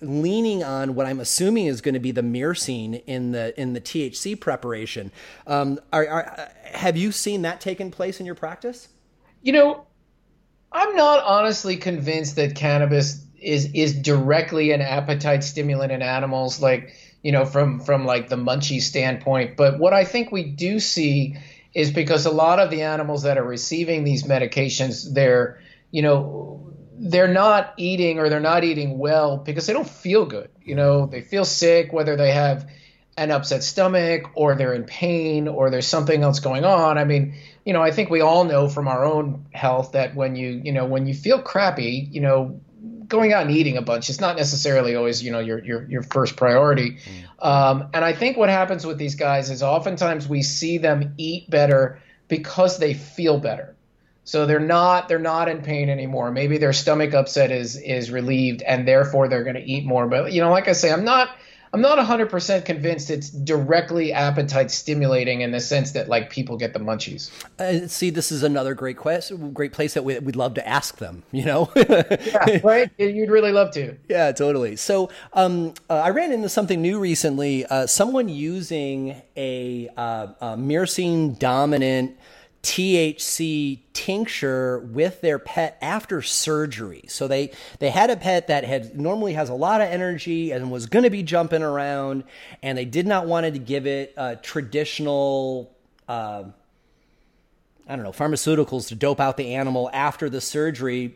leaning 0.07 0.62
on 0.62 0.95
what 0.95 1.07
I'm 1.07 1.21
assuming 1.21 1.66
is 1.66 1.81
going 1.81 1.95
to 1.95 2.01
be 2.01 2.12
the 2.12 2.23
myrcene 2.23 3.03
in 3.07 3.33
the 3.33 3.59
in 3.61 3.73
the 3.73 3.81
THC 3.81 4.38
preparation. 4.38 5.12
Um, 5.47 5.79
are, 5.92 6.07
are, 6.07 6.49
have 6.64 6.97
you 6.97 7.12
seen 7.12 7.42
that 7.42 7.61
taking 7.61 7.90
place 7.90 8.21
in 8.21 8.27
your 8.27 8.35
practice? 8.35 8.88
You 9.42 9.53
know, 9.53 9.87
I'm 10.73 10.97
not 10.97 11.23
honestly 11.25 11.77
convinced 11.77 12.37
that 12.37 12.55
cannabis 12.55 13.25
is 13.40 13.71
is 13.75 13.95
directly 13.95 14.73
an 14.73 14.81
appetite 14.81 15.45
stimulant 15.45 15.92
in 15.92 16.03
animals, 16.03 16.61
like 16.61 16.95
you 17.23 17.33
know, 17.33 17.45
from 17.45 17.81
from 17.81 18.05
like 18.05 18.29
the 18.29 18.37
munchie 18.37 18.81
standpoint. 18.81 19.57
But 19.57 19.79
what 19.79 19.92
I 19.92 20.05
think 20.05 20.33
we 20.33 20.45
do 20.45 20.81
see 20.81 21.37
is 21.75 21.90
because 21.90 22.27
a 22.27 22.31
lot 22.31 22.59
of 22.59 22.71
the 22.71 22.83
animals 22.83 23.25
that 23.25 23.37
are 23.37 23.45
receiving 23.45 24.05
these 24.05 24.25
medications, 24.25 25.12
they're 25.12 25.61
you 25.90 26.03
know 26.03 26.73
they're 26.98 27.32
not 27.32 27.74
eating 27.76 28.18
or 28.18 28.28
they're 28.28 28.40
not 28.40 28.64
eating 28.64 28.98
well 28.98 29.37
because 29.37 29.66
they 29.66 29.72
don't 29.72 29.88
feel 29.88 30.24
good. 30.24 30.50
You 30.62 30.74
know, 30.74 31.06
they 31.06 31.20
feel 31.20 31.44
sick, 31.44 31.92
whether 31.92 32.16
they 32.16 32.32
have 32.32 32.68
an 33.18 33.30
upset 33.30 33.62
stomach 33.62 34.30
or 34.35 34.54
they're 34.54 34.74
in 34.74 34.85
pain 34.85 35.48
or 35.48 35.70
there's 35.70 35.87
something 35.87 36.22
else 36.22 36.40
going 36.40 36.64
on. 36.64 36.98
I 36.98 37.04
mean, 37.04 37.35
you 37.64 37.72
know, 37.72 37.82
I 37.82 37.90
think 37.90 38.11
we 38.11 38.20
all 38.20 38.44
know 38.44 38.68
from 38.68 38.88
our 38.88 39.04
own 39.04 39.46
health 39.52 39.92
that 39.92 40.14
when 40.14 40.37
you, 40.37 40.61
you 40.64 40.72
know, 40.72 40.87
when 40.87 41.06
you 41.06 41.14
feel 41.14 41.40
crappy, 41.40 42.09
you 42.11 42.20
know, 42.20 42.61
going 43.09 43.32
out 43.32 43.42
and 43.42 43.50
eating 43.50 43.76
a 43.76 43.82
bunch 43.82 44.11
is 44.11 44.20
not 44.20 44.37
necessarily 44.37 44.96
always, 44.96 45.22
you 45.22 45.30
know, 45.32 45.38
your 45.38 45.62
your 45.64 45.88
your 45.88 46.02
first 46.02 46.37
priority. 46.37 46.98
Mm. 47.40 47.46
Um, 47.46 47.88
and 47.94 48.04
I 48.04 48.12
think 48.12 48.37
what 48.37 48.48
happens 48.48 48.85
with 48.85 48.98
these 48.98 49.14
guys 49.14 49.50
is 49.50 49.62
oftentimes 49.62 50.28
we 50.28 50.42
see 50.42 50.78
them 50.78 51.14
eat 51.16 51.48
better 51.48 52.00
because 52.28 52.78
they 52.78 52.94
feel 52.94 53.38
better. 53.38 53.75
So 54.26 54.44
they're 54.44 54.58
not 54.58 55.08
they're 55.08 55.20
not 55.20 55.48
in 55.48 55.62
pain 55.62 55.88
anymore. 55.88 56.32
Maybe 56.32 56.58
their 56.58 56.72
stomach 56.72 57.14
upset 57.14 57.52
is 57.52 57.76
is 57.76 58.10
relieved 58.10 58.60
and 58.62 58.86
therefore 58.86 59.28
they're 59.28 59.44
going 59.44 59.56
to 59.56 59.64
eat 59.64 59.86
more. 59.86 60.08
But 60.08 60.32
you 60.32 60.40
know, 60.42 60.50
like 60.50 60.66
I 60.66 60.72
say, 60.72 60.92
I'm 60.92 61.04
not 61.04 61.30
I'm 61.72 61.80
not 61.80 61.98
100% 61.98 62.64
convinced 62.64 63.10
it's 63.10 63.28
directly 63.28 64.12
appetite 64.12 64.70
stimulating 64.70 65.42
in 65.42 65.50
the 65.50 65.60
sense 65.60 65.92
that 65.92 66.08
like 66.08 66.30
people 66.30 66.56
get 66.56 66.72
the 66.72 66.78
munchies. 66.78 67.30
Uh, 67.58 67.86
see, 67.86 68.08
this 68.10 68.32
is 68.32 68.42
another 68.42 68.74
great 68.74 68.96
question, 68.96 69.52
great 69.52 69.72
place 69.72 69.94
that 69.94 70.02
we, 70.02 70.18
would 70.18 70.36
love 70.36 70.54
to 70.54 70.66
ask 70.66 70.96
them, 70.96 71.22
you 71.32 71.44
know? 71.44 71.70
yeah, 71.76 72.60
right? 72.64 72.90
You'd 72.96 73.30
really 73.30 73.52
love 73.52 73.72
to. 73.72 73.94
Yeah, 74.08 74.32
totally. 74.32 74.76
So 74.76 75.10
um, 75.34 75.74
uh, 75.90 76.00
I 76.00 76.10
ran 76.10 76.32
into 76.32 76.48
something 76.48 76.80
new 76.80 76.98
recently. 76.98 77.66
Uh, 77.66 77.86
someone 77.86 78.28
using 78.28 79.20
a, 79.36 79.90
uh, 79.96 80.28
a 80.40 80.46
myrcene 80.56 81.38
dominant 81.38 82.16
THC 82.66 83.79
tincture 83.92 84.81
with 84.81 85.20
their 85.20 85.38
pet 85.38 85.79
after 85.81 86.20
surgery. 86.20 87.05
So 87.07 87.29
they 87.29 87.52
they 87.79 87.90
had 87.90 88.11
a 88.11 88.16
pet 88.16 88.48
that 88.48 88.64
had 88.64 88.98
normally 88.98 89.35
has 89.35 89.48
a 89.48 89.55
lot 89.55 89.81
of 89.81 89.88
energy 89.88 90.50
and 90.50 90.68
was 90.68 90.87
going 90.87 91.05
to 91.05 91.11
be 91.11 91.22
jumping 91.22 91.62
around, 91.62 92.24
and 92.64 92.76
they 92.76 92.85
did 92.85 93.07
not 93.07 93.29
wanted 93.29 93.55
to 93.55 93.61
give 93.61 93.87
it 93.87 94.12
a 94.16 94.35
traditional. 94.35 95.76
Uh, 96.09 96.44
I 97.88 97.94
don't 97.94 98.05
know, 98.05 98.11
pharmaceuticals 98.11 98.88
to 98.88 98.96
dope 98.96 99.20
out 99.20 99.37
the 99.37 99.55
animal 99.55 99.88
after 99.92 100.29
the 100.29 100.40
surgery, 100.40 101.14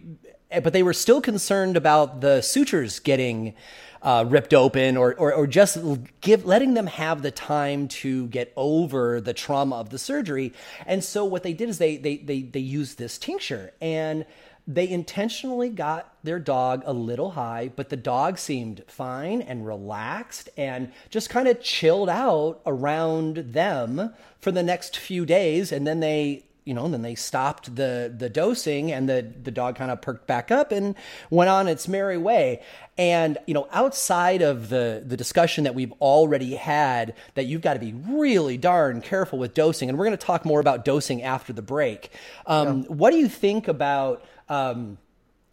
but 0.62 0.72
they 0.72 0.84
were 0.84 0.92
still 0.92 1.20
concerned 1.20 1.76
about 1.76 2.20
the 2.20 2.42
sutures 2.42 3.00
getting 3.00 3.54
uh, 4.02 4.24
ripped 4.28 4.54
open 4.54 4.96
or, 4.96 5.14
or, 5.14 5.32
or 5.32 5.46
just 5.46 5.78
give 6.20 6.44
letting 6.46 6.74
them 6.74 6.86
have 6.86 7.22
the 7.22 7.30
time 7.30 7.88
to 7.88 8.26
get 8.28 8.52
over 8.56 9.20
the 9.20 9.34
trauma 9.34 9.76
of 9.76 9.90
the 9.90 9.98
surgery. 9.98 10.52
And 10.86 11.04
so 11.04 11.24
what 11.24 11.42
they 11.42 11.52
did 11.52 11.68
is 11.68 11.78
they 11.78 11.96
they 11.96 12.16
they 12.16 12.42
they 12.42 12.60
used 12.60 12.98
this 12.98 13.18
tincture 13.18 13.72
and 13.80 14.24
they 14.66 14.88
intentionally 14.88 15.68
got 15.68 16.14
their 16.22 16.38
dog 16.38 16.82
a 16.86 16.92
little 16.92 17.32
high, 17.32 17.70
but 17.74 17.88
the 17.88 17.96
dog 17.96 18.38
seemed 18.38 18.84
fine 18.86 19.42
and 19.42 19.66
relaxed 19.66 20.48
and 20.56 20.92
just 21.08 21.28
kind 21.28 21.48
of 21.48 21.60
chilled 21.60 22.08
out 22.08 22.60
around 22.66 23.36
them 23.36 24.14
for 24.40 24.52
the 24.52 24.62
next 24.62 24.96
few 24.96 25.26
days. 25.26 25.72
And 25.72 25.86
then 25.86 26.00
they 26.00 26.44
you 26.70 26.74
know, 26.74 26.84
and 26.84 26.94
then 26.94 27.02
they 27.02 27.16
stopped 27.16 27.74
the 27.74 28.14
the 28.16 28.30
dosing, 28.30 28.92
and 28.92 29.08
the 29.08 29.28
the 29.42 29.50
dog 29.50 29.74
kind 29.74 29.90
of 29.90 30.00
perked 30.00 30.28
back 30.28 30.52
up 30.52 30.70
and 30.70 30.94
went 31.28 31.50
on 31.50 31.66
its 31.66 31.88
merry 31.88 32.16
way. 32.16 32.62
And 32.96 33.38
you 33.48 33.54
know, 33.54 33.66
outside 33.72 34.40
of 34.40 34.68
the 34.68 35.02
the 35.04 35.16
discussion 35.16 35.64
that 35.64 35.74
we've 35.74 35.90
already 36.00 36.54
had, 36.54 37.16
that 37.34 37.46
you've 37.46 37.60
got 37.60 37.74
to 37.74 37.80
be 37.80 37.92
really 37.92 38.56
darn 38.56 39.00
careful 39.00 39.36
with 39.36 39.52
dosing, 39.52 39.88
and 39.88 39.98
we're 39.98 40.04
going 40.04 40.16
to 40.16 40.24
talk 40.24 40.44
more 40.44 40.60
about 40.60 40.84
dosing 40.84 41.24
after 41.24 41.52
the 41.52 41.60
break. 41.60 42.12
Um, 42.46 42.82
yeah. 42.82 42.88
What 42.90 43.10
do 43.10 43.16
you 43.16 43.28
think 43.28 43.66
about 43.66 44.24
um, 44.48 44.96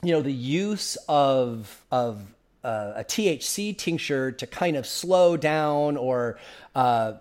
you 0.04 0.12
know 0.12 0.22
the 0.22 0.32
use 0.32 1.00
of 1.10 1.84
of 1.92 2.22
uh, 2.64 2.94
a 2.98 3.04
THC 3.04 3.76
tincture 3.76 4.32
to 4.34 4.46
kind 4.46 4.78
of 4.78 4.86
slow 4.86 5.36
down 5.36 5.98
or 5.98 6.38
uh, 6.76 7.14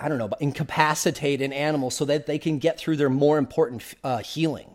I 0.00 0.08
don't 0.08 0.18
know, 0.18 0.28
but 0.28 0.40
incapacitate 0.40 1.42
an 1.42 1.52
animal 1.52 1.90
so 1.90 2.04
that 2.06 2.26
they 2.26 2.38
can 2.38 2.58
get 2.58 2.78
through 2.78 2.96
their 2.96 3.10
more 3.10 3.38
important 3.38 3.82
uh, 4.04 4.18
healing? 4.18 4.74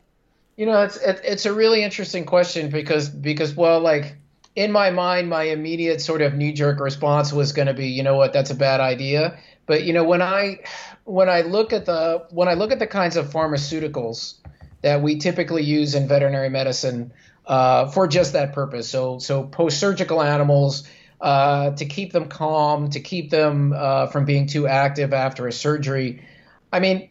You 0.58 0.66
know, 0.66 0.82
it's 0.84 0.98
it's 0.98 1.46
a 1.46 1.54
really 1.54 1.84
interesting 1.84 2.26
question 2.26 2.70
because 2.70 3.10
because 3.10 3.56
well, 3.56 3.80
like 3.80 4.16
in 4.56 4.72
my 4.72 4.92
mind, 4.92 5.30
my 5.30 5.44
immediate 5.44 6.02
sort 6.02 6.22
of 6.22 6.34
knee 6.34 6.54
jerk 6.54 6.80
response 6.80 7.32
was 7.32 7.54
going 7.54 7.68
to 7.68 7.74
be, 7.74 7.88
you 7.88 8.04
know 8.04 8.16
what, 8.16 8.34
that's 8.34 8.52
a 8.52 8.56
bad 8.56 8.80
idea. 8.80 9.40
But 9.66 9.84
you 9.84 9.94
know, 9.94 10.04
when 10.04 10.22
I 10.22 10.60
when 11.06 11.30
I 11.30 11.42
look 11.42 11.74
at 11.74 11.86
the 11.86 12.26
when 12.32 12.48
I 12.48 12.54
look 12.54 12.72
at 12.72 12.80
the 12.80 12.88
kinds 12.88 13.16
of 13.16 13.28
pharmaceuticals 13.30 14.36
that 14.82 15.02
we 15.02 15.20
typically 15.20 15.64
use 15.64 15.96
in 15.96 16.08
veterinary 16.08 16.50
medicine 16.50 17.14
uh, 17.46 17.88
for 17.88 18.08
just 18.08 18.34
that 18.34 18.54
purpose, 18.54 18.90
so 18.90 19.20
so 19.20 19.44
post 19.44 19.80
surgical 19.80 20.22
animals 20.22 20.84
uh, 21.22 21.72
to 21.72 21.86
keep 21.86 22.12
them 22.12 22.28
calm, 22.28 22.90
to 22.90 23.00
keep 23.00 23.30
them 23.30 23.74
uh, 23.76 24.08
from 24.08 24.26
being 24.26 24.48
too 24.48 24.68
active 24.68 25.14
after 25.14 25.48
a 25.48 25.52
surgery. 25.52 26.26
I 26.74 26.80
mean, 26.80 27.10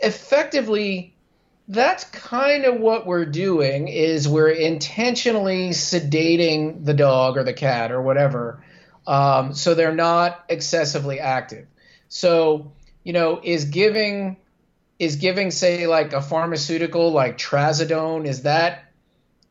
effectively, 0.00 1.14
that's 1.68 2.04
kind 2.04 2.64
of 2.64 2.80
what 2.80 3.06
we're 3.06 3.24
doing 3.24 3.88
is 3.88 4.28
we're 4.28 4.50
intentionally 4.50 5.70
sedating 5.70 6.84
the 6.84 6.94
dog 6.94 7.36
or 7.36 7.44
the 7.44 7.52
cat 7.52 7.92
or 7.92 8.02
whatever 8.02 8.64
um, 9.06 9.54
so 9.54 9.74
they're 9.74 9.94
not 9.94 10.44
excessively 10.48 11.20
active 11.20 11.66
so 12.08 12.72
you 13.04 13.12
know 13.12 13.40
is 13.42 13.66
giving 13.66 14.36
is 14.98 15.16
giving 15.16 15.50
say 15.50 15.86
like 15.86 16.12
a 16.12 16.20
pharmaceutical 16.20 17.12
like 17.12 17.38
trazodone 17.38 18.26
is 18.26 18.42
that 18.42 18.91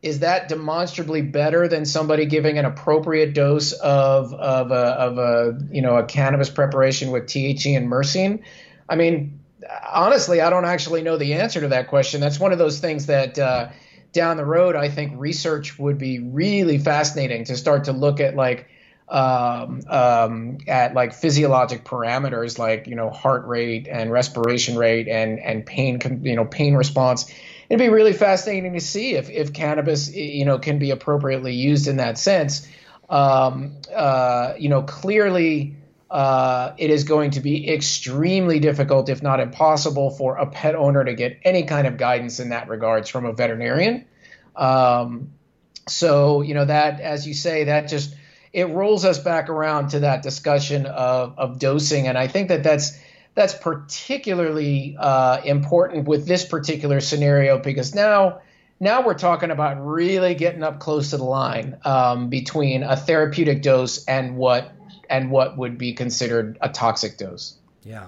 is 0.01 0.19
that 0.19 0.49
demonstrably 0.49 1.21
better 1.21 1.67
than 1.67 1.85
somebody 1.85 2.25
giving 2.25 2.57
an 2.57 2.65
appropriate 2.65 3.33
dose 3.33 3.71
of 3.71 4.33
of 4.33 4.71
a, 4.71 4.73
of 4.73 5.17
a 5.17 5.59
you 5.71 5.81
know 5.81 5.97
a 5.97 6.03
cannabis 6.03 6.49
preparation 6.49 7.11
with 7.11 7.25
THC 7.25 7.77
and 7.77 7.87
myrcene? 7.87 8.43
I 8.89 8.95
mean, 8.95 9.39
honestly, 9.87 10.41
I 10.41 10.49
don't 10.49 10.65
actually 10.65 11.01
know 11.03 11.17
the 11.17 11.33
answer 11.33 11.61
to 11.61 11.69
that 11.69 11.87
question. 11.87 12.19
That's 12.19 12.39
one 12.39 12.51
of 12.51 12.57
those 12.57 12.79
things 12.79 13.05
that 13.05 13.37
uh, 13.37 13.69
down 14.11 14.37
the 14.37 14.45
road, 14.45 14.75
I 14.75 14.89
think 14.89 15.13
research 15.17 15.77
would 15.77 15.97
be 15.97 16.19
really 16.19 16.77
fascinating 16.77 17.45
to 17.45 17.55
start 17.55 17.85
to 17.85 17.91
look 17.91 18.19
at 18.19 18.35
like 18.35 18.67
um, 19.07 19.81
um, 19.87 20.57
at 20.67 20.93
like 20.93 21.13
physiologic 21.13 21.83
parameters 21.83 22.57
like 22.57 22.87
you 22.87 22.95
know 22.95 23.09
heart 23.09 23.45
rate 23.45 23.87
and 23.89 24.11
respiration 24.11 24.77
rate 24.77 25.07
and 25.07 25.39
and 25.39 25.65
pain 25.65 26.21
you 26.23 26.35
know 26.35 26.45
pain 26.45 26.75
response 26.75 27.31
it'd 27.71 27.79
be 27.79 27.88
really 27.88 28.12
fascinating 28.12 28.73
to 28.73 28.81
see 28.81 29.13
if, 29.13 29.29
if 29.29 29.53
cannabis, 29.53 30.13
you 30.13 30.43
know, 30.43 30.60
can 30.60 30.77
be 30.77 30.91
appropriately 30.91 31.53
used 31.53 31.88
in 31.88 31.95
that 31.95 32.17
sense. 32.17 32.67
Um, 33.10 33.77
uh, 33.95 34.55
you 34.60 34.67
know, 34.67 34.81
clearly 34.81 35.77
uh, 36.10 36.73
it 36.77 36.89
is 36.89 37.05
going 37.05 37.31
to 37.31 37.39
be 37.39 37.71
extremely 37.71 38.60
difficult, 38.60 39.07
if 39.07 39.23
not 39.23 39.39
impossible, 39.39 40.10
for 40.10 40.36
a 40.36 40.47
pet 40.47 40.75
owner 40.75 41.05
to 41.05 41.13
get 41.13 41.39
any 41.45 41.63
kind 41.63 41.88
of 41.88 41.95
guidance 41.95 42.41
in 42.41 42.49
that 42.49 42.67
regards 42.67 43.07
from 43.07 43.25
a 43.25 43.31
veterinarian. 43.31 44.03
Um, 44.53 45.31
so, 45.88 46.41
you 46.41 46.53
know, 46.53 46.65
that, 46.65 46.99
as 46.99 47.25
you 47.25 47.34
say, 47.34 47.63
that 47.63 47.88
just 47.88 48.13
it 48.51 48.67
rolls 48.67 49.05
us 49.05 49.17
back 49.17 49.47
around 49.47 49.91
to 49.91 50.01
that 50.01 50.23
discussion 50.23 50.88
of, 50.88 51.39
of 51.39 51.57
dosing, 51.57 52.10
and 52.10 52.17
I 52.17 52.27
think 52.27 52.49
that 52.49 52.63
that's 52.63 52.99
that's 53.36 53.54
particularly 53.54 54.96
uh, 55.00 55.41
important 55.44 56.08
with 56.08 56.28
this 56.28 56.46
particular 56.46 57.00
scenario 57.00 57.58
because 57.58 57.96
now 57.96 58.41
now 58.80 59.06
we're 59.06 59.13
talking 59.13 59.52
about 59.52 59.86
really 59.86 60.34
getting 60.34 60.63
up 60.63 60.80
close 60.80 61.12
to 61.12 61.17
the 61.17 61.24
line 61.24 61.78
um, 61.86 62.30
between 62.30 62.84
a 62.84 62.98
therapeutic 62.98 63.62
dose 63.62 64.04
and 64.06 64.36
what 64.36 64.72
and 65.10 65.30
what 65.30 65.58
would 65.58 65.78
be 65.78 65.94
considered 65.94 66.58
a 66.62 66.70
toxic 66.70 67.17
dose. 67.17 67.56
Yeah. 67.84 68.08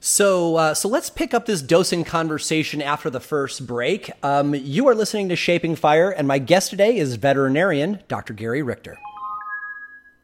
So, 0.00 0.56
uh, 0.56 0.74
so 0.74 0.88
let's 0.88 1.10
pick 1.10 1.34
up 1.34 1.46
this 1.46 1.60
dosing 1.60 2.04
conversation 2.04 2.80
after 2.80 3.10
the 3.10 3.20
first 3.20 3.66
break. 3.66 4.10
Um, 4.22 4.54
you 4.54 4.86
are 4.88 4.94
listening 4.94 5.28
to 5.30 5.36
Shaping 5.36 5.74
Fire, 5.74 6.10
and 6.10 6.28
my 6.28 6.38
guest 6.38 6.70
today 6.70 6.96
is 6.96 7.16
veterinarian 7.16 8.00
Dr. 8.06 8.32
Gary 8.32 8.62
Richter. 8.62 8.96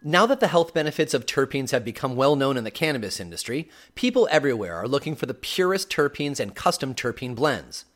Now 0.07 0.27
that 0.27 0.39
the 0.41 0.49
health 0.49 0.75
benefits 0.75 1.15
of 1.15 1.25
terpenes 1.25 1.71
have 1.71 1.83
become 1.83 2.15
well 2.15 2.37
known 2.37 2.59
in 2.59 2.65
the 2.65 2.71
cannabis 2.71 3.19
industry, 3.19 3.71
people 3.95 4.29
everywhere 4.31 4.75
are 4.75 4.87
looking 4.87 5.17
for 5.17 5.25
the 5.25 5.33
purest 5.33 5.89
terpenes 5.89 6.39
and 6.39 6.55
custom 6.55 6.95
terpene 6.95 7.35
blends. 7.35 7.87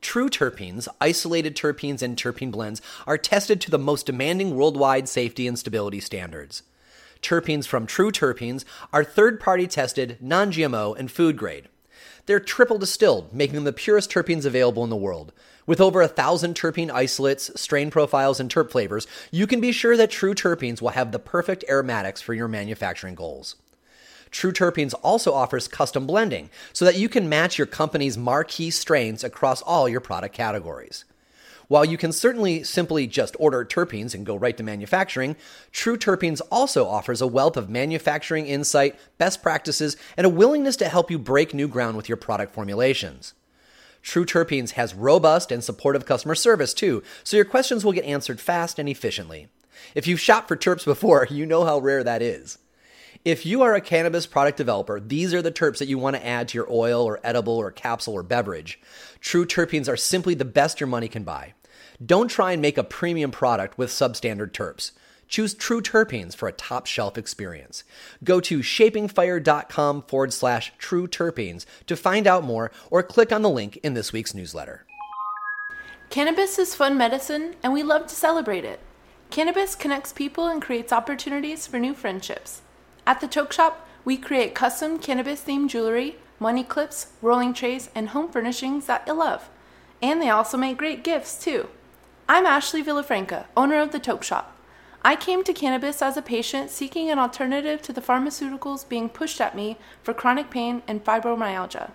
True 0.00 0.28
terpenes, 0.28 0.86
isolated 1.00 1.56
terpenes, 1.56 2.02
and 2.02 2.16
terpene 2.16 2.52
blends 2.52 2.80
are 3.04 3.18
tested 3.18 3.60
to 3.60 3.70
the 3.72 3.80
most 3.80 4.06
demanding 4.06 4.54
worldwide 4.54 5.08
safety 5.08 5.48
and 5.48 5.58
stability 5.58 5.98
standards. 5.98 6.62
Terpenes 7.20 7.66
from 7.66 7.84
True 7.84 8.12
Terpenes 8.12 8.64
are 8.92 9.02
third 9.02 9.40
party 9.40 9.66
tested, 9.66 10.18
non 10.20 10.52
GMO, 10.52 10.96
and 10.96 11.10
food 11.10 11.36
grade. 11.36 11.68
They're 12.26 12.38
triple 12.38 12.78
distilled, 12.78 13.32
making 13.32 13.56
them 13.56 13.64
the 13.64 13.72
purest 13.72 14.08
terpenes 14.08 14.44
available 14.44 14.84
in 14.84 14.90
the 14.90 14.94
world. 14.94 15.32
With 15.66 15.80
over 15.80 16.00
a 16.00 16.08
thousand 16.08 16.54
terpene 16.54 16.90
isolates, 16.90 17.50
strain 17.60 17.90
profiles, 17.90 18.38
and 18.38 18.48
terp 18.48 18.70
flavors, 18.70 19.06
you 19.32 19.48
can 19.48 19.60
be 19.60 19.72
sure 19.72 19.96
that 19.96 20.10
True 20.10 20.34
Terpenes 20.34 20.80
will 20.80 20.90
have 20.90 21.10
the 21.10 21.18
perfect 21.18 21.64
aromatics 21.68 22.22
for 22.22 22.34
your 22.34 22.46
manufacturing 22.46 23.16
goals. 23.16 23.56
True 24.30 24.52
Terpenes 24.52 24.94
also 25.02 25.32
offers 25.32 25.66
custom 25.66 26.06
blending 26.06 26.50
so 26.72 26.84
that 26.84 26.98
you 26.98 27.08
can 27.08 27.28
match 27.28 27.58
your 27.58 27.66
company's 27.66 28.16
marquee 28.16 28.70
strains 28.70 29.24
across 29.24 29.60
all 29.62 29.88
your 29.88 30.00
product 30.00 30.34
categories. 30.34 31.04
While 31.68 31.84
you 31.84 31.96
can 31.96 32.12
certainly 32.12 32.62
simply 32.62 33.08
just 33.08 33.34
order 33.40 33.64
terpenes 33.64 34.14
and 34.14 34.24
go 34.24 34.36
right 34.36 34.56
to 34.56 34.62
manufacturing, 34.62 35.34
True 35.72 35.96
Terpenes 35.96 36.40
also 36.48 36.86
offers 36.86 37.20
a 37.20 37.26
wealth 37.26 37.56
of 37.56 37.68
manufacturing 37.68 38.46
insight, 38.46 38.96
best 39.18 39.42
practices, 39.42 39.96
and 40.16 40.24
a 40.24 40.30
willingness 40.30 40.76
to 40.76 40.88
help 40.88 41.10
you 41.10 41.18
break 41.18 41.52
new 41.52 41.66
ground 41.66 41.96
with 41.96 42.08
your 42.08 42.16
product 42.16 42.54
formulations. 42.54 43.34
True 44.06 44.24
Terpenes 44.24 44.70
has 44.70 44.94
robust 44.94 45.50
and 45.50 45.64
supportive 45.64 46.06
customer 46.06 46.36
service 46.36 46.72
too, 46.72 47.02
so 47.24 47.36
your 47.36 47.44
questions 47.44 47.84
will 47.84 47.90
get 47.90 48.04
answered 48.04 48.40
fast 48.40 48.78
and 48.78 48.88
efficiently. 48.88 49.48
If 49.96 50.06
you've 50.06 50.20
shopped 50.20 50.46
for 50.46 50.56
terps 50.56 50.84
before, 50.84 51.26
you 51.30 51.44
know 51.44 51.64
how 51.64 51.80
rare 51.80 52.04
that 52.04 52.22
is. 52.22 52.58
If 53.24 53.44
you 53.44 53.62
are 53.62 53.74
a 53.74 53.80
cannabis 53.80 54.24
product 54.24 54.58
developer, 54.58 55.00
these 55.00 55.34
are 55.34 55.42
the 55.42 55.50
terps 55.50 55.78
that 55.78 55.88
you 55.88 55.98
want 55.98 56.14
to 56.14 56.24
add 56.24 56.46
to 56.48 56.54
your 56.56 56.70
oil 56.70 57.02
or 57.02 57.18
edible 57.24 57.56
or 57.56 57.72
capsule 57.72 58.14
or 58.14 58.22
beverage. 58.22 58.78
True 59.18 59.44
terpenes 59.44 59.88
are 59.88 59.96
simply 59.96 60.34
the 60.34 60.44
best 60.44 60.78
your 60.78 60.86
money 60.86 61.08
can 61.08 61.24
buy. 61.24 61.54
Don't 62.04 62.28
try 62.28 62.52
and 62.52 62.62
make 62.62 62.78
a 62.78 62.84
premium 62.84 63.32
product 63.32 63.76
with 63.76 63.90
substandard 63.90 64.52
terps. 64.52 64.92
Choose 65.28 65.54
True 65.54 65.80
Terpenes 65.80 66.34
for 66.34 66.48
a 66.48 66.52
top 66.52 66.86
shelf 66.86 67.18
experience. 67.18 67.84
Go 68.22 68.40
to 68.40 68.60
shapingfire.com 68.60 70.02
forward 70.02 70.32
slash 70.32 70.72
true 70.78 71.06
terpenes 71.06 71.66
to 71.86 71.96
find 71.96 72.26
out 72.26 72.44
more 72.44 72.70
or 72.90 73.02
click 73.02 73.32
on 73.32 73.42
the 73.42 73.50
link 73.50 73.76
in 73.78 73.94
this 73.94 74.12
week's 74.12 74.34
newsletter. 74.34 74.86
Cannabis 76.10 76.58
is 76.58 76.74
fun 76.74 76.96
medicine 76.96 77.56
and 77.62 77.72
we 77.72 77.82
love 77.82 78.06
to 78.06 78.14
celebrate 78.14 78.64
it. 78.64 78.80
Cannabis 79.30 79.74
connects 79.74 80.12
people 80.12 80.46
and 80.46 80.62
creates 80.62 80.92
opportunities 80.92 81.66
for 81.66 81.78
new 81.78 81.94
friendships. 81.94 82.62
At 83.06 83.20
the 83.20 83.26
Toke 83.26 83.52
Shop, 83.52 83.86
we 84.04 84.16
create 84.16 84.54
custom 84.54 84.98
cannabis 84.98 85.42
themed 85.42 85.68
jewelry, 85.68 86.16
money 86.38 86.62
clips, 86.62 87.08
rolling 87.20 87.52
trays, 87.52 87.90
and 87.94 88.10
home 88.10 88.30
furnishings 88.30 88.86
that 88.86 89.02
you'll 89.06 89.16
love. 89.16 89.48
And 90.00 90.22
they 90.22 90.30
also 90.30 90.56
make 90.56 90.76
great 90.76 91.02
gifts, 91.02 91.42
too. 91.42 91.68
I'm 92.28 92.46
Ashley 92.46 92.84
Villafranca, 92.84 93.46
owner 93.56 93.80
of 93.80 93.90
the 93.90 93.98
Toke 93.98 94.22
Shop. 94.22 94.55
I 95.06 95.14
came 95.14 95.44
to 95.44 95.52
cannabis 95.52 96.02
as 96.02 96.16
a 96.16 96.20
patient 96.20 96.68
seeking 96.68 97.10
an 97.10 97.18
alternative 97.20 97.80
to 97.82 97.92
the 97.92 98.00
pharmaceuticals 98.00 98.88
being 98.88 99.08
pushed 99.08 99.40
at 99.40 99.54
me 99.54 99.78
for 100.02 100.12
chronic 100.12 100.50
pain 100.50 100.82
and 100.88 101.04
fibromyalgia. 101.04 101.92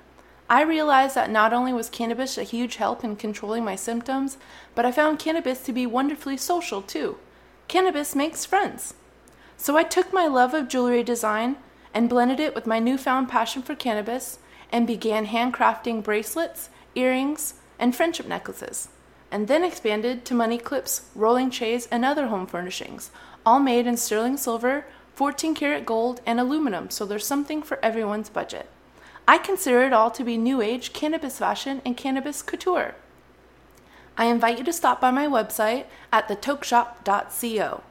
I 0.49 0.61
realized 0.61 1.15
that 1.15 1.29
not 1.29 1.51
only 1.51 1.73
was 1.73 1.89
cannabis 1.89 2.37
a 2.37 2.43
huge 2.43 2.77
help 2.77 3.03
in 3.03 3.17
controlling 3.17 3.65
my 3.65 3.75
symptoms, 3.75 4.37
but 4.75 4.85
I 4.85 4.93
found 4.93 5.19
cannabis 5.19 5.59
to 5.63 5.73
be 5.73 5.85
wonderfully 5.85 6.37
social 6.37 6.81
too. 6.81 7.17
Cannabis 7.67 8.15
makes 8.15 8.45
friends. 8.45 8.93
So 9.57 9.75
I 9.75 9.83
took 9.83 10.13
my 10.13 10.27
love 10.27 10.53
of 10.53 10.69
jewelry 10.69 11.03
design 11.03 11.57
and 11.93 12.07
blended 12.07 12.39
it 12.39 12.55
with 12.55 12.65
my 12.65 12.79
newfound 12.79 13.27
passion 13.27 13.61
for 13.61 13.75
cannabis 13.75 14.39
and 14.71 14.87
began 14.87 15.27
handcrafting 15.27 16.01
bracelets, 16.01 16.69
earrings, 16.95 17.55
and 17.77 17.93
friendship 17.93 18.25
necklaces, 18.25 18.87
and 19.31 19.47
then 19.47 19.63
expanded 19.63 20.25
to 20.25 20.33
money 20.33 20.57
clips, 20.57 21.03
rolling 21.15 21.49
trays, 21.49 21.87
and 21.87 22.03
other 22.03 22.27
home 22.27 22.45
furnishings, 22.45 23.09
all 23.45 23.59
made 23.59 23.87
in 23.87 23.97
sterling 23.97 24.37
silver, 24.37 24.85
14 25.15 25.55
karat 25.55 25.85
gold, 25.85 26.21
and 26.25 26.39
aluminum, 26.39 26.89
so 26.89 27.05
there's 27.05 27.25
something 27.25 27.63
for 27.63 27.83
everyone's 27.83 28.29
budget. 28.29 28.69
I 29.27 29.37
consider 29.37 29.83
it 29.83 29.93
all 29.93 30.11
to 30.11 30.23
be 30.23 30.37
new 30.37 30.61
age 30.61 30.93
cannabis 30.93 31.39
fashion 31.39 31.81
and 31.85 31.95
cannabis 31.95 32.41
couture. 32.41 32.95
I 34.17 34.25
invite 34.25 34.57
you 34.57 34.63
to 34.65 34.73
stop 34.73 34.99
by 34.99 35.11
my 35.11 35.27
website 35.27 35.85
at 36.11 36.27
thetokeshop.co. 36.27 37.83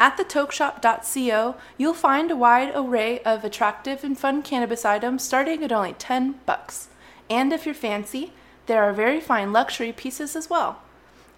At 0.00 0.16
thetokeshop.co, 0.16 1.56
you'll 1.76 1.94
find 1.94 2.30
a 2.30 2.36
wide 2.36 2.72
array 2.74 3.20
of 3.20 3.44
attractive 3.44 4.04
and 4.04 4.18
fun 4.18 4.42
cannabis 4.42 4.84
items 4.84 5.22
starting 5.22 5.62
at 5.62 5.72
only 5.72 5.92
10 5.92 6.40
bucks. 6.46 6.88
And 7.30 7.52
if 7.52 7.66
you're 7.66 7.74
fancy, 7.74 8.32
there 8.66 8.82
are 8.82 8.92
very 8.92 9.20
fine 9.20 9.52
luxury 9.52 9.92
pieces 9.92 10.36
as 10.36 10.48
well. 10.48 10.82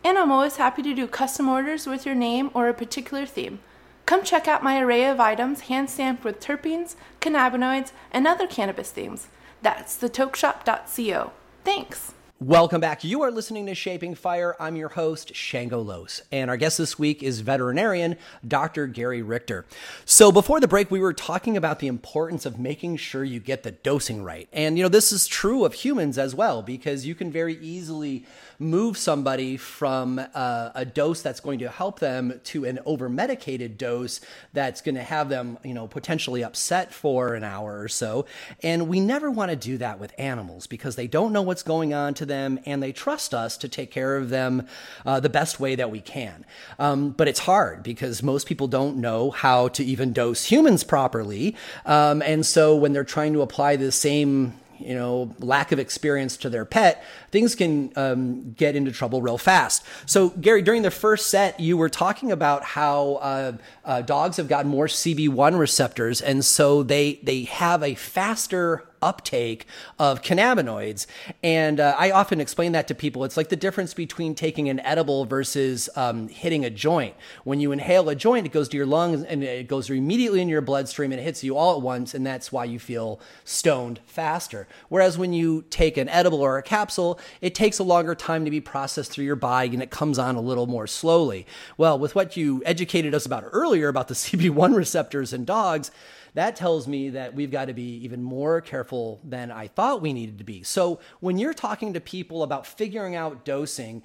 And 0.02 0.16
I'm 0.16 0.32
always 0.32 0.56
happy 0.56 0.82
to 0.82 0.94
do 0.94 1.06
custom 1.06 1.48
orders 1.48 1.86
with 1.86 2.06
your 2.06 2.14
name 2.14 2.50
or 2.54 2.68
a 2.68 2.74
particular 2.74 3.26
theme. 3.26 3.60
Come 4.06 4.24
check 4.24 4.48
out 4.48 4.64
my 4.64 4.80
array 4.80 5.04
of 5.04 5.20
items 5.20 5.60
hand 5.62 5.90
stamped 5.90 6.24
with 6.24 6.40
terpenes, 6.40 6.94
cannabinoids, 7.20 7.92
and 8.10 8.26
other 8.26 8.46
cannabis 8.46 8.90
themes. 8.90 9.28
That's 9.60 9.98
thetokeshop.co. 9.98 11.32
Thanks. 11.64 12.14
Welcome 12.40 12.80
back. 12.80 13.04
You 13.04 13.20
are 13.20 13.30
listening 13.30 13.66
to 13.66 13.74
Shaping 13.74 14.14
Fire. 14.14 14.56
I'm 14.58 14.74
your 14.74 14.88
host, 14.88 15.34
Shango 15.34 15.82
Los. 15.82 16.22
And 16.32 16.48
our 16.48 16.56
guest 16.56 16.78
this 16.78 16.98
week 16.98 17.22
is 17.22 17.40
veterinarian 17.40 18.16
Dr. 18.48 18.86
Gary 18.86 19.20
Richter. 19.20 19.66
So 20.06 20.32
before 20.32 20.58
the 20.58 20.66
break, 20.66 20.90
we 20.90 21.00
were 21.00 21.12
talking 21.12 21.58
about 21.58 21.80
the 21.80 21.86
importance 21.86 22.46
of 22.46 22.58
making 22.58 22.96
sure 22.96 23.24
you 23.24 23.40
get 23.40 23.62
the 23.62 23.72
dosing 23.72 24.24
right. 24.24 24.48
And, 24.54 24.78
you 24.78 24.82
know, 24.82 24.88
this 24.88 25.12
is 25.12 25.26
true 25.26 25.66
of 25.66 25.74
humans 25.74 26.16
as 26.16 26.34
well, 26.34 26.62
because 26.62 27.04
you 27.04 27.14
can 27.14 27.30
very 27.30 27.58
easily 27.58 28.24
move 28.60 28.98
somebody 28.98 29.56
from 29.56 30.20
uh, 30.34 30.70
a 30.74 30.84
dose 30.84 31.22
that's 31.22 31.40
going 31.40 31.58
to 31.58 31.68
help 31.68 31.98
them 31.98 32.38
to 32.44 32.66
an 32.66 32.78
over 32.84 33.08
medicated 33.08 33.78
dose 33.78 34.20
that's 34.52 34.82
going 34.82 34.94
to 34.94 35.02
have 35.02 35.30
them, 35.30 35.58
you 35.64 35.72
know, 35.72 35.88
potentially 35.88 36.44
upset 36.44 36.92
for 36.92 37.34
an 37.34 37.42
hour 37.42 37.80
or 37.80 37.88
so. 37.88 38.26
And 38.62 38.86
we 38.86 39.00
never 39.00 39.30
want 39.30 39.50
to 39.50 39.56
do 39.56 39.78
that 39.78 39.98
with 39.98 40.12
animals 40.18 40.66
because 40.66 40.94
they 40.94 41.06
don't 41.06 41.32
know 41.32 41.40
what's 41.40 41.62
going 41.62 41.94
on 41.94 42.12
to 42.14 42.26
them 42.26 42.60
and 42.66 42.82
they 42.82 42.92
trust 42.92 43.32
us 43.32 43.56
to 43.56 43.68
take 43.68 43.90
care 43.90 44.18
of 44.18 44.28
them 44.28 44.66
uh, 45.06 45.20
the 45.20 45.30
best 45.30 45.58
way 45.58 45.74
that 45.74 45.90
we 45.90 46.02
can. 46.02 46.44
Um, 46.78 47.10
but 47.12 47.28
it's 47.28 47.40
hard 47.40 47.82
because 47.82 48.22
most 48.22 48.46
people 48.46 48.68
don't 48.68 48.98
know 48.98 49.30
how 49.30 49.68
to 49.68 49.82
even 49.82 50.12
dose 50.12 50.44
humans 50.44 50.84
properly. 50.84 51.56
Um, 51.86 52.20
and 52.20 52.44
so 52.44 52.76
when 52.76 52.92
they're 52.92 53.04
trying 53.04 53.32
to 53.32 53.40
apply 53.40 53.76
the 53.76 53.90
same 53.90 54.59
you 54.80 54.94
know, 54.94 55.34
lack 55.38 55.72
of 55.72 55.78
experience 55.78 56.36
to 56.38 56.50
their 56.50 56.64
pet, 56.64 57.04
things 57.30 57.54
can 57.54 57.92
um, 57.96 58.52
get 58.52 58.76
into 58.76 58.90
trouble 58.90 59.22
real 59.22 59.38
fast. 59.38 59.84
So, 60.06 60.30
Gary, 60.30 60.62
during 60.62 60.82
the 60.82 60.90
first 60.90 61.28
set, 61.28 61.60
you 61.60 61.76
were 61.76 61.88
talking 61.88 62.32
about 62.32 62.64
how 62.64 63.14
uh, 63.14 63.52
uh, 63.84 64.02
dogs 64.02 64.36
have 64.36 64.48
gotten 64.48 64.70
more 64.70 64.86
CB1 64.86 65.58
receptors, 65.58 66.20
and 66.20 66.44
so 66.44 66.82
they 66.82 67.20
they 67.22 67.44
have 67.44 67.82
a 67.82 67.94
faster 67.94 68.89
uptake 69.02 69.66
of 69.98 70.22
cannabinoids. 70.22 71.06
And 71.42 71.80
uh, 71.80 71.94
I 71.98 72.10
often 72.10 72.40
explain 72.40 72.72
that 72.72 72.88
to 72.88 72.94
people. 72.94 73.24
It's 73.24 73.36
like 73.36 73.48
the 73.48 73.56
difference 73.56 73.94
between 73.94 74.34
taking 74.34 74.68
an 74.68 74.80
edible 74.80 75.24
versus 75.24 75.88
um, 75.96 76.28
hitting 76.28 76.64
a 76.64 76.70
joint. 76.70 77.14
When 77.44 77.60
you 77.60 77.72
inhale 77.72 78.08
a 78.08 78.14
joint, 78.14 78.46
it 78.46 78.52
goes 78.52 78.68
to 78.70 78.76
your 78.76 78.86
lungs 78.86 79.22
and 79.22 79.42
it 79.42 79.68
goes 79.68 79.88
immediately 79.90 80.40
in 80.40 80.48
your 80.48 80.60
bloodstream 80.60 81.12
and 81.12 81.20
it 81.20 81.24
hits 81.24 81.42
you 81.44 81.56
all 81.56 81.76
at 81.76 81.82
once. 81.82 82.14
And 82.14 82.26
that's 82.26 82.52
why 82.52 82.64
you 82.64 82.78
feel 82.78 83.20
stoned 83.44 84.00
faster. 84.06 84.68
Whereas 84.88 85.18
when 85.18 85.32
you 85.32 85.64
take 85.70 85.96
an 85.96 86.08
edible 86.08 86.40
or 86.40 86.58
a 86.58 86.62
capsule, 86.62 87.18
it 87.40 87.54
takes 87.54 87.78
a 87.78 87.84
longer 87.84 88.14
time 88.14 88.44
to 88.44 88.50
be 88.50 88.60
processed 88.60 89.12
through 89.12 89.24
your 89.24 89.36
body 89.36 89.70
and 89.72 89.82
it 89.82 89.90
comes 89.90 90.18
on 90.18 90.36
a 90.36 90.40
little 90.40 90.66
more 90.66 90.86
slowly. 90.86 91.46
Well, 91.76 91.98
with 91.98 92.14
what 92.14 92.36
you 92.36 92.62
educated 92.64 93.14
us 93.14 93.26
about 93.26 93.44
earlier 93.52 93.88
about 93.88 94.08
the 94.08 94.14
CB1 94.20 94.74
receptors 94.74 95.32
in 95.32 95.44
dogs, 95.44 95.90
that 96.34 96.56
tells 96.56 96.86
me 96.86 97.10
that 97.10 97.34
we've 97.34 97.50
got 97.50 97.66
to 97.66 97.74
be 97.74 97.96
even 98.04 98.22
more 98.22 98.60
careful 98.60 99.20
than 99.24 99.50
I 99.50 99.68
thought 99.68 100.02
we 100.02 100.12
needed 100.12 100.38
to 100.38 100.44
be. 100.44 100.62
So 100.62 101.00
when 101.20 101.38
you're 101.38 101.54
talking 101.54 101.94
to 101.94 102.00
people 102.00 102.42
about 102.42 102.66
figuring 102.66 103.16
out 103.16 103.44
dosing, 103.44 104.02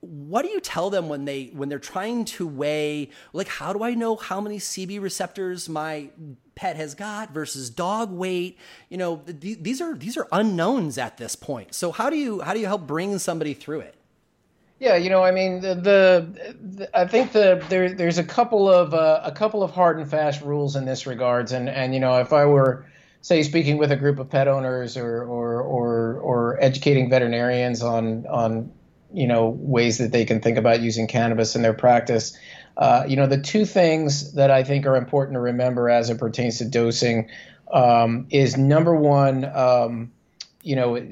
what 0.00 0.42
do 0.42 0.48
you 0.48 0.60
tell 0.60 0.90
them 0.90 1.08
when 1.08 1.24
they 1.24 1.46
when 1.52 1.68
they're 1.68 1.78
trying 1.78 2.24
to 2.24 2.46
weigh 2.46 3.10
like 3.32 3.48
how 3.48 3.72
do 3.72 3.82
I 3.82 3.94
know 3.94 4.16
how 4.16 4.40
many 4.40 4.58
CB 4.58 5.00
receptors 5.00 5.68
my 5.68 6.10
pet 6.54 6.76
has 6.76 6.94
got 6.94 7.32
versus 7.32 7.70
dog 7.70 8.12
weight? 8.12 8.58
You 8.88 8.98
know, 8.98 9.16
th- 9.16 9.58
these 9.60 9.80
are 9.80 9.94
these 9.94 10.16
are 10.16 10.28
unknowns 10.32 10.98
at 10.98 11.16
this 11.16 11.34
point. 11.34 11.74
So 11.74 11.92
how 11.92 12.10
do 12.10 12.16
you 12.16 12.40
how 12.40 12.52
do 12.52 12.60
you 12.60 12.66
help 12.66 12.86
bring 12.86 13.18
somebody 13.18 13.54
through 13.54 13.80
it? 13.80 13.94
Yeah, 14.78 14.96
you 14.96 15.08
know, 15.08 15.24
I 15.24 15.30
mean, 15.30 15.60
the, 15.60 15.74
the, 15.74 16.54
the 16.60 16.98
I 16.98 17.06
think 17.06 17.32
the 17.32 17.64
there 17.70 17.94
there's 17.94 18.18
a 18.18 18.24
couple 18.24 18.68
of 18.68 18.92
uh, 18.92 19.20
a 19.24 19.32
couple 19.32 19.62
of 19.62 19.70
hard 19.70 19.98
and 19.98 20.08
fast 20.08 20.42
rules 20.42 20.76
in 20.76 20.84
this 20.84 21.06
regards, 21.06 21.52
and 21.52 21.68
and 21.68 21.94
you 21.94 22.00
know, 22.00 22.20
if 22.20 22.32
I 22.32 22.44
were 22.44 22.84
say 23.22 23.42
speaking 23.42 23.78
with 23.78 23.90
a 23.90 23.96
group 23.96 24.18
of 24.18 24.28
pet 24.28 24.48
owners 24.48 24.96
or 24.98 25.22
or 25.22 25.62
or, 25.62 26.20
or 26.20 26.62
educating 26.62 27.08
veterinarians 27.08 27.82
on 27.82 28.26
on 28.26 28.70
you 29.14 29.26
know 29.26 29.48
ways 29.48 29.96
that 29.96 30.12
they 30.12 30.26
can 30.26 30.40
think 30.40 30.58
about 30.58 30.80
using 30.82 31.06
cannabis 31.06 31.56
in 31.56 31.62
their 31.62 31.72
practice, 31.72 32.36
uh, 32.76 33.04
you 33.08 33.16
know, 33.16 33.26
the 33.26 33.40
two 33.40 33.64
things 33.64 34.34
that 34.34 34.50
I 34.50 34.62
think 34.62 34.84
are 34.84 34.96
important 34.96 35.36
to 35.36 35.40
remember 35.40 35.88
as 35.88 36.10
it 36.10 36.18
pertains 36.18 36.58
to 36.58 36.66
dosing 36.66 37.30
um, 37.72 38.26
is 38.28 38.58
number 38.58 38.94
one, 38.94 39.46
um, 39.46 40.12
you 40.62 40.76
know, 40.76 40.96
it, 40.96 41.08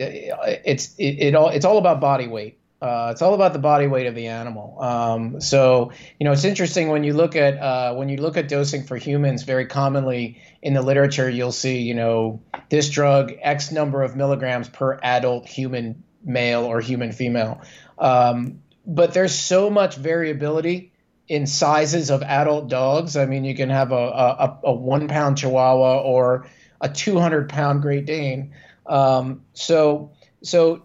it's 0.67 0.95
it, 0.97 1.29
it 1.29 1.35
all 1.35 1.49
it's 1.49 1.65
all 1.65 1.79
about 1.79 2.01
body 2.01 2.29
weight. 2.29 2.59
Uh, 2.85 3.09
it's 3.11 3.22
all 3.22 3.32
about 3.32 3.55
the 3.55 3.59
body 3.59 3.87
weight 3.87 4.07
of 4.07 4.14
the 4.14 4.26
animal. 4.26 4.78
Um, 4.78 5.41
so 5.41 5.93
you 6.20 6.24
know, 6.24 6.32
it's 6.32 6.45
interesting 6.45 6.89
when 6.91 7.03
you 7.03 7.14
look 7.14 7.35
at 7.35 7.57
uh, 7.57 7.95
when 7.95 8.11
you 8.11 8.18
look 8.18 8.37
at 8.37 8.47
dosing 8.47 8.85
for 8.85 8.99
humans. 8.99 9.45
Very 9.45 9.64
commonly 9.64 10.43
in 10.61 10.74
the 10.74 10.82
literature, 10.82 11.30
you'll 11.30 11.51
see 11.51 11.78
you 11.78 11.95
know 11.95 12.43
this 12.68 12.91
drug 12.91 13.32
X 13.41 13.72
number 13.72 14.03
of 14.03 14.16
milligrams 14.16 14.68
per 14.68 14.99
adult 15.03 15.49
human 15.49 16.05
male 16.22 16.64
or 16.64 16.82
human 16.82 17.12
female. 17.12 17.62
Um, 17.99 18.61
but 18.87 19.14
there's 19.14 19.35
so 19.35 19.70
much 19.70 19.97
variability 19.97 20.93
in 21.26 21.47
sizes 21.47 22.11
of 22.11 22.22
adult 22.22 22.68
dogs. 22.68 23.16
I 23.16 23.24
mean, 23.24 23.45
you 23.45 23.55
can 23.55 23.70
have 23.70 23.93
a, 23.93 23.95
a, 23.95 24.59
a 24.64 24.74
one 24.74 25.09
pound 25.09 25.39
Chihuahua 25.39 26.03
or 26.03 26.51
a 26.82 26.91
200 26.91 27.49
pound 27.49 27.80
Great 27.80 28.05
Dane. 28.05 28.53
Um, 28.85 29.41
so 29.55 30.12
so 30.43 30.85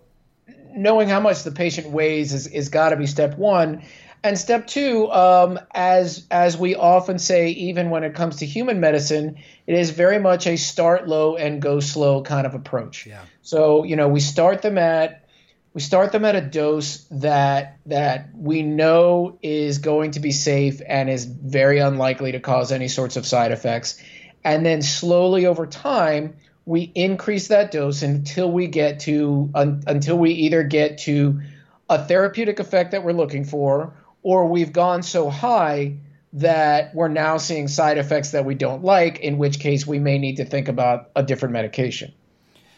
knowing 0.75 1.09
how 1.09 1.19
much 1.19 1.43
the 1.43 1.51
patient 1.51 1.89
weighs 1.89 2.33
is, 2.33 2.47
is 2.47 2.69
got 2.69 2.89
to 2.89 2.97
be 2.97 3.07
step 3.07 3.37
one. 3.37 3.83
And 4.21 4.37
step 4.37 4.67
two, 4.67 5.09
um, 5.11 5.59
as 5.71 6.27
as 6.29 6.57
we 6.57 6.75
often 6.75 7.19
say, 7.19 7.51
even 7.51 7.89
when 7.89 8.03
it 8.03 8.15
comes 8.15 8.37
to 8.37 8.45
human 8.45 8.81
medicine, 8.81 9.37
it 9.65 9.75
is 9.75 9.91
very 9.91 10.19
much 10.19 10.45
a 10.45 10.57
start 10.57 11.07
low 11.07 11.37
and 11.37 11.61
go 11.61 11.79
slow 11.79 12.21
kind 12.21 12.45
of 12.45 12.53
approach. 12.53 13.05
Yeah. 13.05 13.21
So 13.43 13.85
you 13.85 13.95
know, 13.95 14.09
we 14.09 14.19
start 14.19 14.61
them 14.61 14.77
at 14.77 15.25
we 15.73 15.79
start 15.79 16.11
them 16.11 16.25
at 16.25 16.35
a 16.35 16.41
dose 16.41 17.05
that 17.11 17.79
that 17.85 18.31
we 18.35 18.61
know 18.61 19.39
is 19.41 19.77
going 19.77 20.11
to 20.11 20.19
be 20.19 20.31
safe 20.31 20.81
and 20.85 21.09
is 21.09 21.23
very 21.23 21.79
unlikely 21.79 22.33
to 22.33 22.41
cause 22.41 22.73
any 22.73 22.89
sorts 22.89 23.15
of 23.15 23.25
side 23.25 23.53
effects, 23.53 24.03
and 24.43 24.65
then 24.65 24.81
slowly 24.81 25.45
over 25.45 25.65
time 25.65 26.35
we 26.69 26.81
increase 26.93 27.47
that 27.47 27.71
dose 27.71 28.03
until 28.03 28.51
we 28.51 28.67
get 28.67 28.99
to 28.99 29.49
un, 29.55 29.81
until 29.87 30.15
we 30.19 30.29
either 30.29 30.61
get 30.61 30.99
to 30.99 31.41
a 31.89 32.05
therapeutic 32.05 32.59
effect 32.59 32.91
that 32.91 33.03
we're 33.03 33.11
looking 33.11 33.43
for 33.43 33.91
or 34.21 34.47
we've 34.47 34.71
gone 34.71 35.01
so 35.01 35.31
high 35.31 35.95
that 36.31 36.93
we're 36.93 37.07
now 37.07 37.37
seeing 37.37 37.67
side 37.67 37.97
effects 37.97 38.29
that 38.29 38.45
we 38.45 38.53
don't 38.53 38.83
like 38.83 39.19
in 39.21 39.39
which 39.39 39.59
case 39.59 39.87
we 39.87 39.97
may 39.97 40.19
need 40.19 40.37
to 40.37 40.45
think 40.45 40.67
about 40.67 41.09
a 41.15 41.23
different 41.23 41.53
medication. 41.53 42.13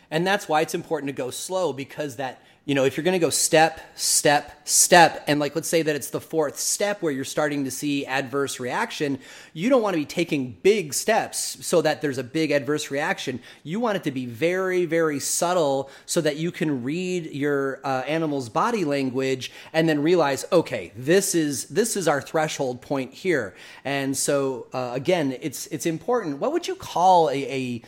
And 0.09 0.25
that's 0.25 0.47
why 0.47 0.61
it's 0.61 0.73
important 0.73 1.09
to 1.09 1.13
go 1.13 1.29
slow 1.29 1.73
because 1.73 2.15
that 2.15 2.41
you 2.63 2.75
know, 2.75 2.85
if 2.85 2.95
you're 2.95 3.03
going 3.03 3.13
to 3.13 3.19
go 3.19 3.31
step, 3.31 3.81
step, 3.95 4.67
step, 4.67 5.23
and 5.25 5.39
like 5.39 5.55
let's 5.55 5.67
say 5.67 5.81
that 5.81 5.95
it's 5.95 6.11
the 6.11 6.21
fourth 6.21 6.59
step 6.59 7.01
where 7.01 7.11
you're 7.11 7.25
starting 7.25 7.63
to 7.65 7.71
see 7.71 8.05
adverse 8.05 8.59
reaction, 8.59 9.17
you 9.53 9.67
don't 9.67 9.81
want 9.81 9.95
to 9.95 9.99
be 9.99 10.05
taking 10.05 10.55
big 10.61 10.93
steps 10.93 11.65
so 11.65 11.81
that 11.81 12.01
there's 12.01 12.19
a 12.19 12.23
big 12.23 12.51
adverse 12.51 12.91
reaction. 12.91 13.39
You 13.63 13.79
want 13.79 13.97
it 13.97 14.03
to 14.03 14.11
be 14.11 14.27
very, 14.27 14.85
very 14.85 15.19
subtle 15.19 15.89
so 16.05 16.21
that 16.21 16.37
you 16.37 16.51
can 16.51 16.83
read 16.83 17.31
your 17.31 17.79
uh, 17.83 18.03
animal's 18.07 18.47
body 18.47 18.85
language 18.85 19.51
and 19.73 19.89
then 19.89 20.03
realize, 20.03 20.45
okay, 20.51 20.91
this 20.95 21.33
is 21.33 21.65
this 21.65 21.97
is 21.97 22.07
our 22.07 22.21
threshold 22.21 22.79
point 22.79 23.11
here. 23.11 23.55
And 23.83 24.15
so 24.15 24.67
uh, 24.71 24.91
again, 24.93 25.35
it's 25.41 25.65
it's 25.67 25.87
important. 25.87 26.37
What 26.37 26.53
would 26.53 26.67
you 26.67 26.75
call 26.75 27.31
a, 27.31 27.43
a 27.51 27.81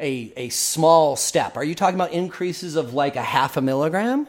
a, 0.00 0.32
a 0.36 0.48
small 0.48 1.16
step? 1.16 1.56
Are 1.56 1.64
you 1.64 1.74
talking 1.74 1.94
about 1.94 2.12
increases 2.12 2.76
of 2.76 2.94
like 2.94 3.16
a 3.16 3.22
half 3.22 3.56
a 3.56 3.60
milligram? 3.60 4.26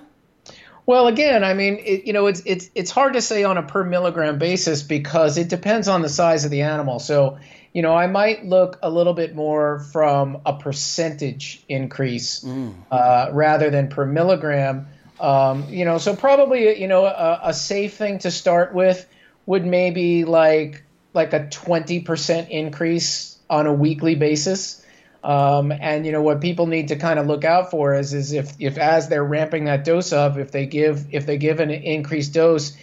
Well, 0.85 1.07
again, 1.07 1.43
I 1.43 1.53
mean, 1.53 1.77
it, 1.83 2.05
you 2.05 2.13
know, 2.13 2.27
it's 2.27 2.41
it's 2.45 2.69
it's 2.75 2.91
hard 2.91 3.13
to 3.13 3.21
say 3.21 3.43
on 3.43 3.57
a 3.57 3.63
per 3.63 3.83
milligram 3.83 4.39
basis 4.39 4.81
because 4.81 5.37
it 5.37 5.47
depends 5.47 5.87
on 5.87 6.01
the 6.01 6.09
size 6.09 6.43
of 6.43 6.51
the 6.51 6.63
animal. 6.63 6.99
So, 6.99 7.37
you 7.71 7.81
know, 7.81 7.95
I 7.95 8.07
might 8.07 8.45
look 8.45 8.79
a 8.81 8.89
little 8.89 9.13
bit 9.13 9.35
more 9.35 9.79
from 9.79 10.41
a 10.45 10.53
percentage 10.53 11.63
increase 11.69 12.43
mm. 12.43 12.73
uh, 12.89 13.29
rather 13.31 13.69
than 13.69 13.89
per 13.89 14.05
milligram. 14.05 14.87
Um, 15.19 15.67
you 15.69 15.85
know, 15.85 15.99
so 15.99 16.15
probably 16.15 16.81
you 16.81 16.87
know 16.87 17.05
a, 17.05 17.39
a 17.43 17.53
safe 17.53 17.93
thing 17.93 18.19
to 18.19 18.31
start 18.31 18.73
with 18.73 19.07
would 19.45 19.65
maybe 19.65 20.25
like 20.25 20.83
like 21.13 21.33
a 21.33 21.47
twenty 21.47 21.99
percent 21.99 22.49
increase 22.49 23.37
on 23.49 23.67
a 23.67 23.73
weekly 23.73 24.15
basis. 24.15 24.80
Um, 25.23 25.71
and 25.71 26.05
you 26.05 26.11
know 26.11 26.21
what 26.21 26.41
people 26.41 26.65
need 26.65 26.87
to 26.87 26.95
kind 26.95 27.19
of 27.19 27.27
look 27.27 27.45
out 27.45 27.69
for 27.69 27.93
is 27.93 28.13
is 28.13 28.33
if 28.33 28.53
if 28.59 28.77
as 28.77 29.07
they're 29.07 29.23
ramping 29.23 29.65
that 29.65 29.83
dose 29.83 30.13
up, 30.13 30.37
if 30.37 30.51
they 30.51 30.65
give 30.65 31.07
if 31.11 31.25
they 31.25 31.37
give 31.37 31.59
an 31.59 31.69
increased 31.69 32.33
dose, 32.33 32.75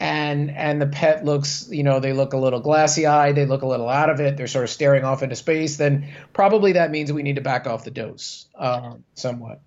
and 0.00 0.50
and 0.50 0.82
the 0.82 0.86
pet 0.86 1.24
looks 1.24 1.68
you 1.70 1.84
know 1.84 2.00
they 2.00 2.12
look 2.12 2.32
a 2.32 2.38
little 2.38 2.60
glassy 2.60 3.06
eyed, 3.06 3.36
they 3.36 3.46
look 3.46 3.62
a 3.62 3.66
little 3.66 3.88
out 3.88 4.10
of 4.10 4.20
it, 4.20 4.36
they're 4.36 4.48
sort 4.48 4.64
of 4.64 4.70
staring 4.70 5.04
off 5.04 5.22
into 5.22 5.36
space, 5.36 5.76
then 5.76 6.12
probably 6.32 6.72
that 6.72 6.90
means 6.90 7.12
we 7.12 7.22
need 7.22 7.36
to 7.36 7.42
back 7.42 7.68
off 7.68 7.84
the 7.84 7.92
dose 7.92 8.46
um, 8.56 9.04
somewhat. 9.14 9.60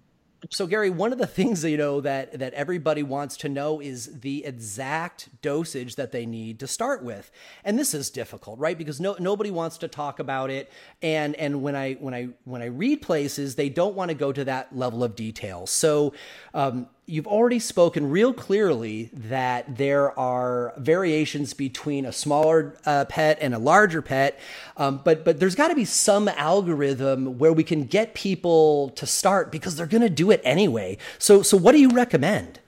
So 0.49 0.67
Gary, 0.67 0.89
one 0.89 1.11
of 1.11 1.19
the 1.19 1.27
things 1.27 1.63
you 1.63 1.77
know 1.77 2.01
that 2.01 2.39
that 2.39 2.53
everybody 2.53 3.03
wants 3.03 3.35
to 3.37 3.49
know 3.49 3.81
is 3.81 4.21
the 4.21 4.45
exact 4.45 5.29
dosage 5.41 5.95
that 5.97 6.11
they 6.11 6.25
need 6.25 6.59
to 6.61 6.67
start 6.67 7.03
with, 7.03 7.29
and 7.65 7.77
this 7.77 7.93
is 7.93 8.09
difficult, 8.09 8.57
right? 8.57 8.77
Because 8.77 9.01
no 9.01 9.15
nobody 9.19 9.51
wants 9.51 9.77
to 9.79 9.87
talk 9.89 10.19
about 10.19 10.49
it, 10.49 10.71
and 11.01 11.35
and 11.35 11.61
when 11.61 11.75
I 11.75 11.93
when 11.95 12.13
I 12.13 12.29
when 12.45 12.61
I 12.61 12.67
read 12.67 13.01
places, 13.01 13.55
they 13.55 13.69
don't 13.69 13.95
want 13.95 14.09
to 14.09 14.15
go 14.15 14.31
to 14.31 14.45
that 14.45 14.75
level 14.75 15.03
of 15.03 15.15
detail. 15.15 15.67
So 15.67 16.13
um, 16.53 16.87
you've 17.09 17.27
already 17.27 17.59
spoken 17.59 18.09
real 18.09 18.33
clearly 18.33 19.09
that 19.13 19.77
there 19.77 20.17
are 20.17 20.73
variations 20.77 21.53
between 21.53 22.05
a 22.05 22.11
smaller 22.11 22.77
uh, 22.85 23.05
pet 23.05 23.39
and 23.41 23.55
a 23.55 23.59
larger 23.59 24.01
pet, 24.01 24.39
um, 24.77 25.01
but 25.03 25.25
but 25.25 25.39
there's 25.39 25.55
got 25.55 25.69
to 25.69 25.75
be 25.75 25.85
some 25.85 26.27
algorithm 26.27 27.39
where 27.39 27.51
we 27.51 27.63
can 27.63 27.85
get 27.85 28.13
people 28.13 28.89
to 28.91 29.07
start 29.07 29.51
because 29.51 29.75
they're 29.75 29.87
going 29.87 30.03
to 30.03 30.09
do 30.09 30.29
it 30.29 30.39
anyway. 30.43 30.97
So 31.17 31.41
so 31.41 31.57
what 31.57 31.71
do 31.71 31.79
you 31.79 31.89
recommend? 31.89 32.59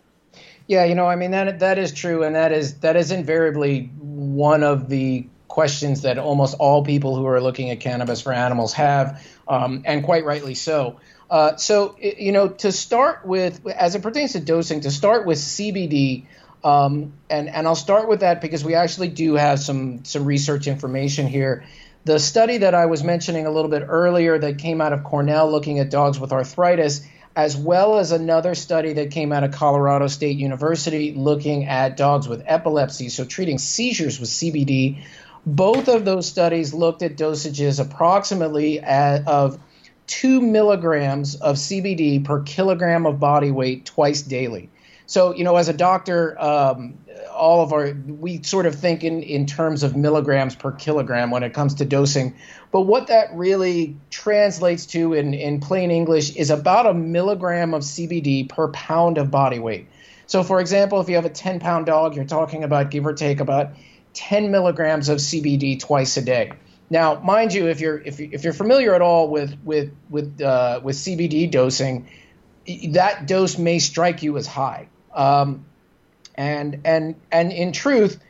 Yeah, 0.68 0.86
you 0.86 0.96
know, 0.96 1.06
I 1.06 1.16
mean 1.16 1.32
that 1.32 1.60
that 1.60 1.78
is 1.78 1.94
true, 1.94 2.24
and 2.24 2.36
that 2.36 2.52
is 2.52 2.80
that 2.80 2.96
is 2.96 3.12
invariably 3.12 3.92
one 4.00 4.64
of 4.64 4.90
the 4.90 5.28
questions 5.48 6.02
that 6.02 6.18
almost 6.18 6.56
all 6.60 6.84
people 6.84 7.16
who 7.16 7.28
are 7.28 7.42
looking 7.42 7.70
at 7.70 7.80
cannabis 7.80 8.22
for 8.22 8.34
animals 8.34 8.74
have, 8.74 9.22
um, 9.48 9.84
and 9.86 10.04
quite 10.04 10.26
rightly 10.26 10.56
so. 10.56 11.00
Uh, 11.32 11.56
so, 11.56 11.96
you 11.98 12.34
know, 12.34 12.50
to 12.50 12.74
start 12.74 13.26
with, 13.26 13.66
as 13.68 13.96
it 13.96 14.02
pertains 14.02 14.34
to 14.34 14.42
dosing, 14.42 14.82
to 14.82 14.92
start 14.92 15.26
with 15.26 15.38
CBD, 15.38 16.26
um, 16.62 17.14
and 17.30 17.48
and 17.48 17.66
I'll 17.66 17.76
start 17.76 18.10
with 18.10 18.20
that 18.20 18.42
because 18.42 18.66
we 18.66 18.76
actually 18.76 19.08
do 19.08 19.36
have 19.36 19.60
some 19.62 20.04
some 20.04 20.26
research 20.26 20.68
information 20.68 21.28
here. 21.28 21.64
The 22.04 22.20
study 22.20 22.58
that 22.58 22.76
I 22.76 22.88
was 22.88 23.02
mentioning 23.02 23.46
a 23.46 23.50
little 23.52 23.72
bit 23.72 23.84
earlier 23.88 24.38
that 24.38 24.58
came 24.58 24.82
out 24.82 24.92
of 24.92 25.06
Cornell 25.06 25.50
looking 25.50 25.80
at 25.80 25.90
dogs 25.90 26.20
with 26.20 26.34
arthritis, 26.34 27.08
as 27.34 27.56
well 27.56 27.98
as 27.98 28.12
another 28.12 28.54
study 28.54 28.94
that 28.94 29.12
came 29.12 29.32
out 29.32 29.46
of 29.46 29.54
Colorado 29.54 30.08
State 30.08 30.38
University 30.38 31.14
looking 31.14 31.66
at 31.66 31.96
dogs 31.96 32.28
with 32.28 32.44
epilepsy, 32.46 33.08
so 33.08 33.24
treating 33.24 33.58
seizures 33.58 34.20
with 34.20 34.30
CBD. 34.30 35.02
Both 35.46 35.88
of 35.88 36.04
those 36.04 36.28
studies 36.28 36.74
looked 36.74 37.02
at 37.02 37.16
dosages 37.16 37.80
approximately 37.80 38.80
at, 38.82 39.28
of 39.28 39.58
two 40.12 40.42
milligrams 40.42 41.36
of 41.36 41.56
CBD 41.56 42.22
per 42.22 42.42
kilogram 42.42 43.06
of 43.06 43.18
body 43.18 43.50
weight 43.50 43.86
twice 43.86 44.22
daily. 44.22 44.70
So, 45.06 45.34
you 45.34 45.46
know, 45.46 45.56
as 45.56 45.70
a 45.70 45.74
doctor, 45.74 46.38
um, 46.38 46.98
all 47.34 47.64
of 47.64 47.72
our, 47.72 47.94
we 47.94 48.44
sort 48.44 48.66
of 48.66 48.76
think 48.76 49.06
in, 49.06 49.24
in 49.24 49.46
terms 49.46 49.84
of 49.84 49.96
milligrams 49.96 50.54
per 50.54 50.74
kilogram 50.74 51.32
when 51.32 51.44
it 51.44 51.54
comes 51.54 51.76
to 51.76 51.86
dosing. 51.86 52.36
But 52.74 52.82
what 52.82 53.08
that 53.08 53.34
really 53.34 53.96
translates 54.10 54.86
to 54.88 55.14
in, 55.14 55.34
in 55.34 55.62
plain 55.62 55.92
English 55.92 56.36
is 56.36 56.50
about 56.50 56.88
a 56.88 56.94
milligram 56.94 57.74
of 57.74 57.84
CBD 57.84 58.50
per 58.50 58.68
pound 58.68 59.18
of 59.18 59.32
body 59.32 59.60
weight. 59.60 59.88
So, 60.28 60.44
for 60.44 60.60
example, 60.60 61.00
if 61.00 61.08
you 61.08 61.16
have 61.16 61.26
a 61.26 61.30
10 61.30 61.62
pound 61.62 61.86
dog, 61.86 62.18
you're 62.18 62.26
talking 62.26 62.66
about 62.66 62.92
give 62.92 63.06
or 63.06 63.14
take 63.14 63.40
about 63.40 63.76
10 64.14 64.52
milligrams 64.52 65.08
of 65.08 65.20
CBD 65.20 65.80
twice 65.80 66.18
a 66.18 66.22
day. 66.22 66.52
Now, 66.92 67.22
mind 67.22 67.54
you, 67.54 67.70
if 67.70 67.80
you're 67.80 67.98
if, 67.98 68.20
you, 68.20 68.30
if 68.34 68.44
you're 68.44 68.52
familiar 68.52 68.94
at 68.94 69.02
all 69.02 69.30
with 69.30 69.58
with 69.64 69.94
with 70.10 70.42
uh, 70.42 70.82
with 70.84 70.98
CBD 70.98 71.50
dosing, 71.50 72.10
that 72.90 73.28
dose 73.28 73.58
may 73.58 73.80
strike 73.80 74.24
you 74.24 74.36
as 74.36 74.46
high. 74.46 74.90
Um, 75.14 75.64
and 76.36 76.82
and 76.84 77.16
and 77.32 77.54
in 77.54 77.72
truth, 77.72 78.22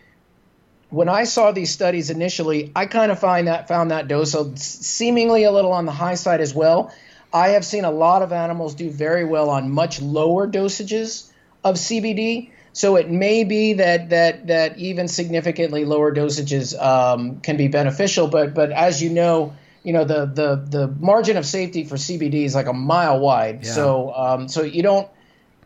when 0.91 1.09
I 1.09 1.23
saw 1.23 1.51
these 1.51 1.71
studies 1.71 2.11
initially, 2.11 2.71
I 2.75 2.85
kind 2.85 3.11
of 3.11 3.17
find 3.17 3.47
that 3.47 3.67
found 3.67 3.89
that 3.89 4.07
dose 4.07 4.35
seemingly 4.61 5.43
a 5.43 5.51
little 5.51 5.71
on 5.71 5.87
the 5.87 5.91
high 5.91 6.15
side 6.15 6.39
as 6.39 6.53
well. 6.53 6.93
I 7.33 7.49
have 7.49 7.65
seen 7.65 7.83
a 7.83 7.91
lot 7.91 8.21
of 8.21 8.31
animals 8.31 8.75
do 8.75 8.91
very 8.91 9.25
well 9.25 9.49
on 9.49 9.71
much 9.71 9.99
lower 10.03 10.47
dosages 10.47 11.31
of 11.63 11.77
CBD. 11.77 12.51
So 12.73 12.95
it 12.95 13.09
may 13.09 13.43
be 13.43 13.73
that 13.73 14.09
that 14.09 14.47
that 14.47 14.77
even 14.77 15.07
significantly 15.07 15.85
lower 15.85 16.13
dosages 16.13 16.79
um, 16.81 17.41
can 17.41 17.57
be 17.57 17.67
beneficial, 17.67 18.27
but 18.27 18.53
but 18.53 18.71
as 18.71 19.01
you 19.03 19.09
know, 19.09 19.53
you 19.83 19.93
know 19.93 20.05
the 20.05 20.25
the 20.25 20.55
the 20.55 20.87
margin 20.99 21.37
of 21.37 21.45
safety 21.45 21.83
for 21.83 21.95
CBD 21.95 22.45
is 22.45 22.55
like 22.55 22.67
a 22.67 22.73
mile 22.73 23.19
wide. 23.19 23.65
Yeah. 23.65 23.71
So 23.71 24.13
um, 24.15 24.47
so 24.47 24.63
you 24.63 24.83
don't 24.83 25.09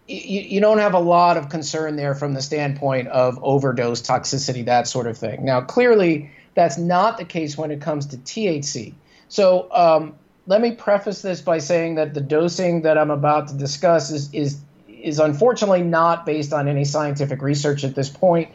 you, 0.07 0.41
you 0.41 0.61
don't 0.61 0.79
have 0.79 0.93
a 0.93 0.99
lot 0.99 1.37
of 1.37 1.49
concern 1.49 1.95
there 1.95 2.15
from 2.15 2.33
the 2.33 2.41
standpoint 2.41 3.07
of 3.09 3.39
overdose 3.43 4.01
toxicity, 4.01 4.65
that 4.65 4.87
sort 4.87 5.07
of 5.07 5.17
thing. 5.17 5.45
Now, 5.45 5.61
clearly, 5.61 6.31
that's 6.53 6.77
not 6.77 7.17
the 7.17 7.25
case 7.25 7.57
when 7.57 7.71
it 7.71 7.81
comes 7.81 8.07
to 8.07 8.17
THC. 8.17 8.93
So 9.29 9.67
um, 9.71 10.15
let 10.47 10.61
me 10.61 10.71
preface 10.71 11.21
this 11.21 11.41
by 11.41 11.57
saying 11.57 11.95
that 11.95 12.13
the 12.13 12.21
dosing 12.21 12.83
that 12.83 12.97
I'm 12.97 13.11
about 13.11 13.49
to 13.49 13.55
discuss 13.55 14.11
is 14.11 14.33
is 14.33 14.59
is 15.05 15.19
unfortunately 15.19 15.83
not 15.83 16.25
based 16.25 16.51
on 16.51 16.67
any 16.67 16.83
scientific 16.83 17.41
research 17.43 17.83
at 17.83 17.93
this 17.93 18.09
point. 18.09 18.49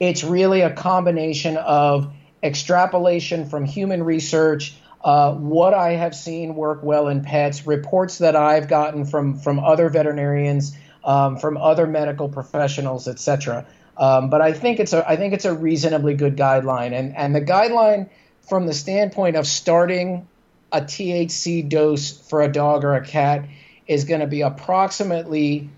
It's 0.00 0.24
really 0.24 0.62
a 0.62 0.70
combination 0.70 1.56
of 1.56 2.12
extrapolation 2.42 3.48
from 3.48 3.64
human 3.64 4.02
research, 4.02 4.74
uh, 5.04 5.32
what 5.34 5.74
I 5.74 5.92
have 5.92 6.14
seen 6.14 6.56
work 6.56 6.82
well 6.82 7.06
in 7.06 7.22
pets, 7.22 7.68
reports 7.68 8.18
that 8.18 8.34
I've 8.34 8.68
gotten 8.68 9.04
from 9.04 9.38
from 9.38 9.60
other 9.60 9.88
veterinarians, 9.88 10.76
um, 11.04 11.36
from 11.38 11.56
other 11.56 11.86
medical 11.86 12.28
professionals, 12.28 13.06
etc. 13.06 13.64
Um, 13.96 14.28
but 14.28 14.40
I 14.40 14.52
think 14.52 14.80
it's 14.80 14.92
a 14.92 15.08
I 15.08 15.16
think 15.16 15.34
it's 15.34 15.44
a 15.44 15.54
reasonably 15.54 16.14
good 16.14 16.36
guideline, 16.36 16.92
and 16.92 17.16
and 17.16 17.32
the 17.32 17.40
guideline 17.40 18.08
from 18.48 18.66
the 18.66 18.74
standpoint 18.74 19.36
of 19.36 19.46
starting 19.46 20.26
a 20.72 20.80
THC 20.80 21.68
dose 21.68 22.10
for 22.10 22.42
a 22.42 22.50
dog 22.50 22.82
or 22.82 22.94
a 22.94 23.04
cat 23.04 23.44
is 23.86 24.04
going 24.04 24.20
to 24.20 24.26
be 24.26 24.40
approximately 24.40 25.68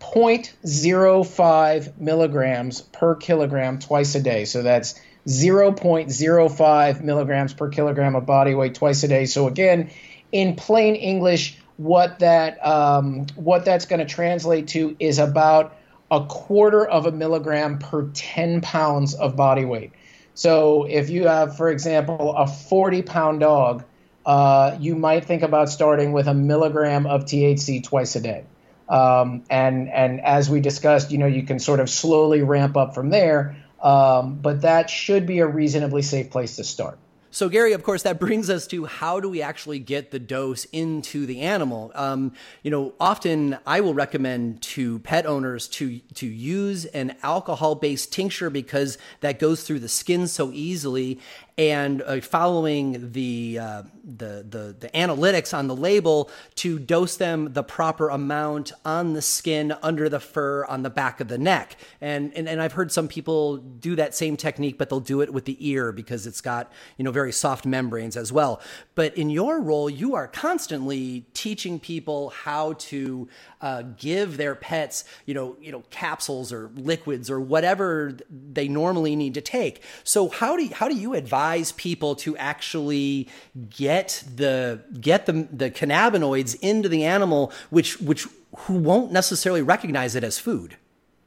0.05 0.00 2.00
milligrams 2.00 2.80
per 2.80 3.14
kilogram 3.14 3.78
twice 3.78 4.14
a 4.14 4.20
day. 4.20 4.44
So 4.44 4.62
that's 4.62 5.00
0.05 5.26 7.00
milligrams 7.02 7.54
per 7.54 7.68
kilogram 7.68 8.16
of 8.16 8.26
body 8.26 8.54
weight 8.54 8.74
twice 8.74 9.02
a 9.04 9.08
day. 9.08 9.26
So 9.26 9.46
again, 9.46 9.90
in 10.32 10.56
plain 10.56 10.96
English, 10.96 11.58
what 11.76 12.18
that 12.18 12.64
um, 12.66 13.26
what 13.36 13.64
that's 13.64 13.86
going 13.86 14.00
to 14.00 14.06
translate 14.06 14.68
to 14.68 14.96
is 14.98 15.18
about 15.18 15.76
a 16.10 16.26
quarter 16.26 16.84
of 16.84 17.06
a 17.06 17.12
milligram 17.12 17.78
per 17.78 18.08
10 18.08 18.60
pounds 18.62 19.14
of 19.14 19.36
body 19.36 19.64
weight. 19.64 19.92
So 20.34 20.84
if 20.84 21.10
you 21.10 21.28
have, 21.28 21.56
for 21.56 21.70
example, 21.70 22.34
a 22.36 22.46
40 22.46 23.02
pound 23.02 23.40
dog, 23.40 23.84
uh, 24.26 24.76
you 24.80 24.96
might 24.96 25.24
think 25.24 25.42
about 25.42 25.70
starting 25.70 26.12
with 26.12 26.26
a 26.26 26.34
milligram 26.34 27.06
of 27.06 27.24
THC 27.24 27.84
twice 27.84 28.16
a 28.16 28.20
day. 28.20 28.44
Um, 28.90 29.44
and 29.48 29.88
and 29.88 30.20
as 30.20 30.50
we 30.50 30.60
discussed, 30.60 31.10
you 31.10 31.18
know, 31.18 31.26
you 31.26 31.44
can 31.44 31.58
sort 31.60 31.80
of 31.80 31.88
slowly 31.88 32.42
ramp 32.42 32.76
up 32.76 32.94
from 32.94 33.10
there. 33.10 33.56
Um, 33.80 34.34
but 34.34 34.62
that 34.62 34.90
should 34.90 35.26
be 35.26 35.38
a 35.38 35.46
reasonably 35.46 36.02
safe 36.02 36.30
place 36.30 36.56
to 36.56 36.64
start. 36.64 36.98
So, 37.32 37.48
Gary, 37.48 37.74
of 37.74 37.84
course, 37.84 38.02
that 38.02 38.18
brings 38.18 38.50
us 38.50 38.66
to 38.68 38.86
how 38.86 39.20
do 39.20 39.28
we 39.28 39.40
actually 39.40 39.78
get 39.78 40.10
the 40.10 40.18
dose 40.18 40.64
into 40.66 41.26
the 41.26 41.42
animal? 41.42 41.92
Um, 41.94 42.32
you 42.64 42.72
know, 42.72 42.92
often 42.98 43.56
I 43.64 43.82
will 43.82 43.94
recommend 43.94 44.62
to 44.62 44.98
pet 44.98 45.26
owners 45.26 45.68
to 45.68 46.00
to 46.14 46.26
use 46.26 46.86
an 46.86 47.14
alcohol-based 47.22 48.12
tincture 48.12 48.50
because 48.50 48.98
that 49.20 49.38
goes 49.38 49.62
through 49.62 49.78
the 49.78 49.88
skin 49.88 50.26
so 50.26 50.50
easily, 50.52 51.20
and 51.60 52.00
uh, 52.00 52.22
following 52.22 53.12
the, 53.12 53.58
uh, 53.58 53.82
the, 54.02 54.46
the 54.48 54.76
the 54.80 54.88
analytics 54.94 55.56
on 55.56 55.66
the 55.66 55.76
label 55.76 56.30
to 56.54 56.78
dose 56.78 57.16
them 57.16 57.52
the 57.52 57.62
proper 57.62 58.08
amount 58.08 58.72
on 58.82 59.12
the 59.12 59.20
skin, 59.20 59.74
under 59.82 60.08
the 60.08 60.20
fur, 60.20 60.64
on 60.64 60.82
the 60.82 60.88
back 60.88 61.20
of 61.20 61.28
the 61.28 61.36
neck. 61.36 61.76
And, 62.00 62.32
and 62.34 62.48
and 62.48 62.62
I've 62.62 62.72
heard 62.72 62.90
some 62.90 63.08
people 63.08 63.58
do 63.58 63.94
that 63.96 64.14
same 64.14 64.38
technique, 64.38 64.78
but 64.78 64.88
they'll 64.88 65.00
do 65.00 65.20
it 65.20 65.34
with 65.34 65.44
the 65.44 65.56
ear 65.60 65.92
because 65.92 66.26
it's 66.26 66.40
got 66.40 66.72
you 66.96 67.04
know 67.04 67.10
very 67.10 67.32
soft 67.32 67.66
membranes 67.66 68.16
as 68.16 68.32
well. 68.32 68.62
But 68.94 69.16
in 69.18 69.28
your 69.28 69.60
role, 69.60 69.90
you 69.90 70.14
are 70.14 70.28
constantly 70.28 71.26
teaching 71.34 71.78
people 71.78 72.30
how 72.30 72.72
to 72.74 73.28
uh, 73.60 73.82
give 73.98 74.38
their 74.38 74.54
pets 74.54 75.04
you 75.26 75.34
know 75.34 75.56
you 75.60 75.72
know 75.72 75.82
capsules 75.90 76.54
or 76.54 76.70
liquids 76.74 77.30
or 77.30 77.38
whatever 77.38 78.16
they 78.30 78.66
normally 78.66 79.14
need 79.14 79.34
to 79.34 79.42
take. 79.42 79.82
So 80.04 80.30
how 80.30 80.56
do 80.56 80.66
how 80.72 80.88
do 80.88 80.96
you 80.96 81.12
advise 81.14 81.49
advise 81.50 81.72
people 81.72 82.14
to 82.14 82.36
actually 82.36 83.28
get 83.70 84.22
the 84.34 84.82
get 85.00 85.26
the 85.26 85.48
the 85.52 85.70
cannabinoids 85.70 86.56
into 86.60 86.88
the 86.88 87.04
animal, 87.04 87.52
which 87.70 88.00
which 88.00 88.26
who 88.56 88.74
won't 88.74 89.12
necessarily 89.12 89.62
recognize 89.62 90.14
it 90.14 90.24
as 90.24 90.38
food. 90.38 90.76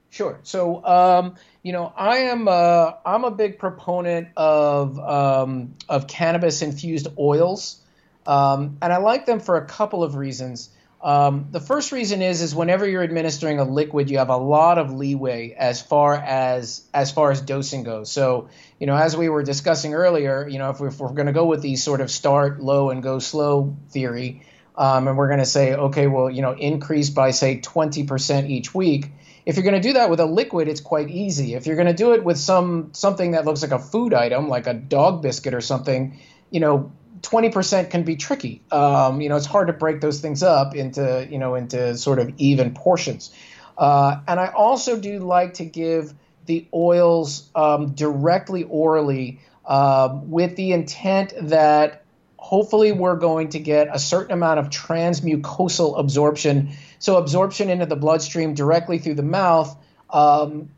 Sure. 0.10 0.40
So, 0.44 0.86
um, 0.86 1.36
you 1.64 1.72
know, 1.72 1.92
I 1.98 2.18
am 2.18 2.48
uh, 2.48 2.94
I'm 3.06 3.24
a 3.24 3.32
big 3.32 3.60
proponent 3.60 4.30
of 4.38 5.00
um, 5.00 5.76
of 5.90 6.08
cannabis 6.08 6.62
infused 6.62 7.08
oils, 7.18 7.82
um, 8.26 8.78
and 8.82 8.94
I 8.94 8.98
like 8.98 9.26
them 9.26 9.40
for 9.40 9.58
a 9.58 9.66
couple 9.66 10.04
of 10.04 10.16
reasons. 10.16 10.70
Um, 11.04 11.50
the 11.52 11.60
first 11.60 11.92
reason 11.92 12.22
is 12.22 12.42
is 12.42 12.56
whenever 12.56 12.88
you're 12.88 13.04
administering 13.04 13.60
a 13.60 13.66
liquid, 13.66 14.10
you 14.10 14.20
have 14.20 14.30
a 14.30 14.38
lot 14.38 14.78
of 14.78 14.94
leeway 14.94 15.52
as 15.52 15.82
far 15.82 16.16
as 16.16 16.82
as 16.94 17.12
far 17.12 17.30
as 17.30 17.42
dosing 17.42 17.84
goes. 17.84 18.10
So, 18.10 18.48
you 18.80 18.88
know, 18.88 18.96
as 18.96 19.18
we 19.18 19.28
were 19.28 19.44
discussing 19.44 19.94
earlier, 19.94 20.48
you 20.48 20.60
know, 20.60 20.70
if, 20.70 20.80
we, 20.80 20.88
if 20.88 21.00
we're 21.00 21.10
going 21.10 21.28
to 21.28 21.34
go 21.34 21.46
with 21.46 21.62
these 21.62 21.84
sort 21.84 22.00
of 22.00 22.10
start 22.10 22.62
low 22.62 22.90
and 22.90 23.04
go 23.04 23.20
slow 23.20 23.76
theory, 23.90 24.44
um, 24.78 25.10
and 25.10 25.18
we're 25.18 25.28
going 25.28 25.40
to 25.40 25.46
say, 25.46 25.74
okay, 25.74 26.08
well, 26.08 26.30
you 26.30 26.42
know, 26.42 26.54
increase 26.54 27.10
by 27.10 27.32
say 27.32 27.60
20% 27.60 28.50
each 28.50 28.74
week. 28.74 29.12
If 29.46 29.58
you're 29.58 29.64
going 29.64 29.76
to 29.76 29.82
do 29.82 29.94
that 29.94 30.10
with 30.10 30.22
a 30.22 30.26
liquid, 30.26 30.70
it's 30.70 30.80
quite 30.80 31.10
easy. 31.10 31.54
If 31.54 31.68
you're 31.68 31.76
going 31.76 31.90
to 31.90 31.94
do 31.94 32.14
it 32.14 32.24
with 32.24 32.38
some 32.38 32.94
something 32.94 33.32
that 33.32 33.44
looks 33.44 33.62
like 33.62 33.72
a 33.72 33.80
food 33.80 34.14
item, 34.14 34.48
like 34.48 34.68
a 34.68 34.74
dog 34.74 35.22
biscuit 35.22 35.54
or 35.54 35.60
something, 35.60 36.18
you 36.50 36.62
know, 36.62 36.94
20% 37.24 37.90
can 37.90 38.04
be 38.04 38.16
tricky. 38.16 38.62
Um, 38.72 39.22
you 39.22 39.30
know, 39.30 39.38
it's 39.38 39.46
hard 39.46 39.68
to 39.68 39.74
break 39.74 40.02
those 40.02 40.20
things 40.20 40.44
up 40.44 40.76
into, 40.76 41.28
you 41.30 41.40
know, 41.40 41.56
into 41.56 41.98
sort 41.98 42.20
of 42.20 42.32
even 42.38 42.74
portions. 42.74 43.34
Uh, 43.78 44.18
and 44.28 44.40
I 44.40 44.48
also 44.48 45.00
do 45.00 45.20
like 45.20 45.56
to 45.56 45.66
give 45.66 46.14
the 46.46 46.68
oils 46.74 47.50
um, 47.56 47.94
directly 47.94 48.64
orally 48.64 49.40
uh, 49.66 50.20
with 50.24 50.56
the 50.56 50.74
intent 50.74 51.34
that 51.42 52.04
hopefully 52.38 52.92
we're 52.92 53.16
going 53.16 53.50
to 53.50 53.60
get 53.60 53.88
a 53.90 53.98
certain 53.98 54.34
amount 54.34 54.60
of 54.60 54.70
transmucosal 54.70 55.98
absorption. 55.98 56.72
So 57.00 57.16
absorption 57.16 57.70
into 57.70 57.86
the 57.86 57.96
bloodstream 57.96 58.54
directly 58.54 59.00
through 59.00 59.16
the 59.16 59.24
mouth 59.24 59.76
um, 60.10 60.70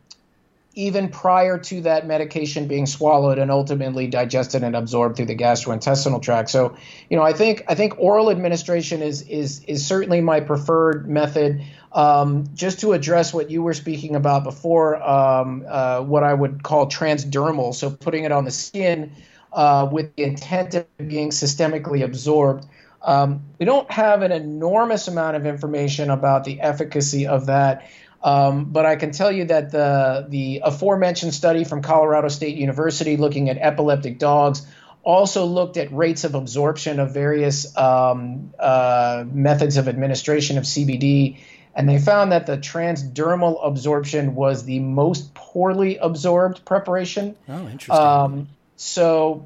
even 0.75 1.09
prior 1.09 1.57
to 1.57 1.81
that 1.81 2.05
medication 2.05 2.67
being 2.67 2.85
swallowed 2.85 3.39
and 3.39 3.49
ultimately 3.49 4.07
digested 4.07 4.61
and 4.61 4.75
absorbed 4.75 5.15
through 5.15 5.25
the 5.25 5.35
gastrointestinal 5.35 6.21
tract. 6.21 6.49
So, 6.49 6.75
you 7.09 7.17
know, 7.17 7.23
I 7.23 7.33
think 7.33 7.63
I 7.67 7.75
think 7.75 7.97
oral 7.97 8.29
administration 8.29 9.01
is 9.01 9.21
is 9.23 9.63
is 9.63 9.85
certainly 9.85 10.21
my 10.21 10.41
preferred 10.41 11.09
method. 11.09 11.63
Um, 11.93 12.49
just 12.53 12.81
to 12.81 12.91
address 12.91 13.33
what 13.33 13.49
you 13.49 13.63
were 13.63 13.73
speaking 13.73 14.17
about 14.17 14.43
before, 14.43 15.01
um, 15.01 15.65
uh, 15.65 16.01
what 16.01 16.23
I 16.23 16.33
would 16.33 16.61
call 16.61 16.87
transdermal, 16.87 17.73
so 17.73 17.89
putting 17.89 18.25
it 18.25 18.33
on 18.33 18.43
the 18.43 18.51
skin 18.51 19.13
uh, 19.53 19.87
with 19.89 20.13
the 20.17 20.23
intent 20.23 20.75
of 20.75 20.85
being 20.97 21.29
systemically 21.29 22.03
absorbed. 22.03 22.65
Um, 23.01 23.43
we 23.59 23.65
don't 23.65 23.89
have 23.91 24.23
an 24.23 24.31
enormous 24.31 25.07
amount 25.07 25.37
of 25.37 25.45
information 25.45 26.09
about 26.09 26.43
the 26.43 26.59
efficacy 26.59 27.27
of 27.27 27.45
that. 27.45 27.87
Um, 28.25 28.65
but 28.65 28.87
I 28.87 28.95
can 28.95 29.11
tell 29.11 29.31
you 29.31 29.45
that 29.45 29.71
the 29.71 30.25
the 30.27 30.61
aforementioned 30.63 31.35
study 31.35 31.63
from 31.63 31.83
Colorado 31.83 32.27
State 32.27 32.57
University 32.57 33.17
looking 33.17 33.51
at 33.51 33.59
epileptic 33.59 34.17
dogs 34.17 34.65
also 35.03 35.45
looked 35.45 35.77
at 35.77 35.93
rates 35.93 36.23
of 36.23 36.33
absorption 36.33 36.99
of 36.99 37.13
various 37.13 37.77
um, 37.77 38.51
uh, 38.59 39.23
methods 39.31 39.77
of 39.77 39.87
administration 39.87 40.57
of 40.57 40.63
CBD, 40.63 41.37
and 41.75 41.87
they 41.87 41.99
found 41.99 42.31
that 42.31 42.47
the 42.47 42.57
transdermal 42.57 43.59
absorption 43.63 44.33
was 44.33 44.65
the 44.65 44.79
most 44.79 45.35
poorly 45.35 45.97
absorbed 45.97 46.65
preparation. 46.65 47.35
Oh, 47.47 47.67
interesting. 47.67 47.95
Um, 47.95 48.49
so, 48.75 49.45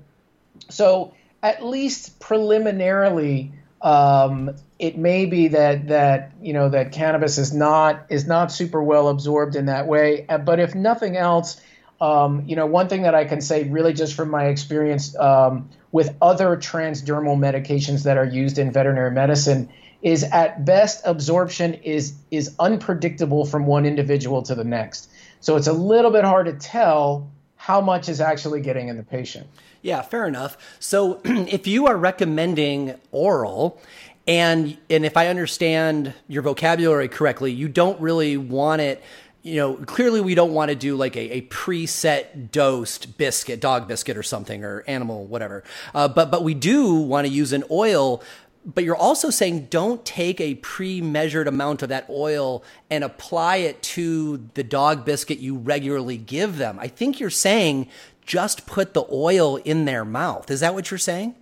so 0.69 1.13
at 1.43 1.65
least 1.65 2.21
preliminarily, 2.21 3.51
um, 3.81 4.55
it 4.79 4.97
may 4.97 5.25
be 5.25 5.49
that 5.49 5.89
that 5.89 6.31
you 6.41 6.53
know 6.53 6.69
that 6.69 6.93
cannabis 6.93 7.37
is 7.37 7.53
not 7.53 8.05
is 8.09 8.25
not 8.25 8.51
super 8.51 8.81
well 8.81 9.09
absorbed 9.09 9.55
in 9.55 9.65
that 9.65 9.87
way. 9.87 10.25
Uh, 10.27 10.37
but 10.37 10.59
if 10.59 10.73
nothing 10.73 11.17
else, 11.17 11.61
um, 11.99 12.43
you 12.47 12.55
know, 12.55 12.65
one 12.65 12.87
thing 12.87 13.01
that 13.01 13.13
I 13.13 13.25
can 13.25 13.41
say, 13.41 13.65
really, 13.65 13.93
just 13.93 14.13
from 14.13 14.29
my 14.29 14.45
experience 14.45 15.15
um, 15.17 15.69
with 15.91 16.15
other 16.21 16.55
transdermal 16.55 17.37
medications 17.37 18.03
that 18.03 18.17
are 18.17 18.25
used 18.25 18.57
in 18.57 18.71
veterinary 18.71 19.11
medicine, 19.11 19.69
is 20.01 20.23
at 20.23 20.63
best 20.63 21.01
absorption 21.05 21.73
is 21.73 22.13
is 22.31 22.55
unpredictable 22.57 23.45
from 23.45 23.65
one 23.65 23.85
individual 23.85 24.41
to 24.43 24.55
the 24.55 24.63
next. 24.63 25.09
So 25.41 25.57
it's 25.57 25.67
a 25.67 25.73
little 25.73 26.11
bit 26.11 26.23
hard 26.23 26.45
to 26.45 26.53
tell 26.53 27.29
how 27.57 27.81
much 27.81 28.07
is 28.07 28.21
actually 28.21 28.61
getting 28.61 28.87
in 28.87 28.95
the 28.95 29.03
patient. 29.03 29.47
Yeah, 29.81 30.01
fair 30.01 30.25
enough. 30.25 30.57
So 30.79 31.21
if 31.25 31.67
you 31.67 31.87
are 31.87 31.97
recommending 31.97 32.95
oral, 33.11 33.81
and 34.29 34.77
and 34.91 35.05
if 35.05 35.17
I 35.17 35.27
understand 35.27 36.13
your 36.27 36.43
vocabulary 36.43 37.09
correctly, 37.09 37.51
you 37.51 37.67
don't 37.67 37.99
really 37.99 38.37
want 38.37 38.81
it 38.81 39.03
you 39.41 39.55
know, 39.55 39.75
clearly 39.75 40.19
we 40.19 40.35
don't 40.35 40.53
want 40.53 40.69
to 40.69 40.75
do 40.75 40.97
like 40.97 41.15
a, 41.15 41.37
a 41.37 41.41
preset 41.43 42.51
dosed 42.51 43.17
biscuit, 43.17 43.61
dog 43.61 43.87
biscuit 43.87 44.17
or 44.17 44.23
something, 44.23 44.65
or 44.65 44.83
animal, 44.85 45.25
whatever. 45.25 45.63
Uh, 45.95 46.07
but 46.07 46.29
but 46.29 46.43
we 46.43 46.53
do 46.53 46.93
want 46.95 47.25
to 47.25 47.31
use 47.33 47.53
an 47.53 47.63
oil. 47.71 48.21
But 48.65 48.83
you're 48.83 48.97
also 48.97 49.29
saying 49.29 49.67
don't 49.67 50.03
take 50.05 50.41
a 50.41 50.55
pre-measured 50.55 51.47
amount 51.47 51.81
of 51.81 51.89
that 51.89 52.05
oil 52.09 52.63
and 52.89 53.03
apply 53.03 53.57
it 53.57 53.81
to 53.81 54.49
the 54.53 54.63
dog 54.63 55.05
biscuit 55.05 55.39
you 55.39 55.57
regularly 55.57 56.17
give 56.17 56.57
them. 56.57 56.77
I 56.77 56.89
think 56.89 57.21
you're 57.21 57.29
saying 57.29 57.87
just 58.25 58.67
put 58.67 58.93
the 58.93 59.05
oil 59.09 59.55
in 59.55 59.85
their 59.85 60.03
mouth. 60.03 60.51
Is 60.51 60.59
that 60.59 60.73
what 60.73 60.91
you're 60.91 60.97
saying? 60.97 61.35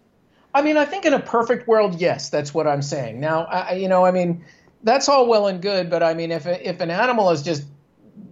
I 0.53 0.61
mean, 0.61 0.77
I 0.77 0.85
think 0.85 1.05
in 1.05 1.13
a 1.13 1.19
perfect 1.19 1.67
world, 1.67 1.99
yes, 1.99 2.29
that's 2.29 2.53
what 2.53 2.67
I'm 2.67 2.81
saying. 2.81 3.19
Now, 3.19 3.45
I, 3.45 3.73
you 3.73 3.87
know, 3.87 4.05
I 4.05 4.11
mean, 4.11 4.43
that's 4.83 5.09
all 5.09 5.27
well 5.27 5.47
and 5.47 5.61
good, 5.61 5.89
but 5.89 6.01
I 6.03 6.13
mean, 6.13 6.31
if 6.31 6.45
if 6.47 6.81
an 6.81 6.89
animal 6.91 7.29
is 7.31 7.43
just 7.43 7.63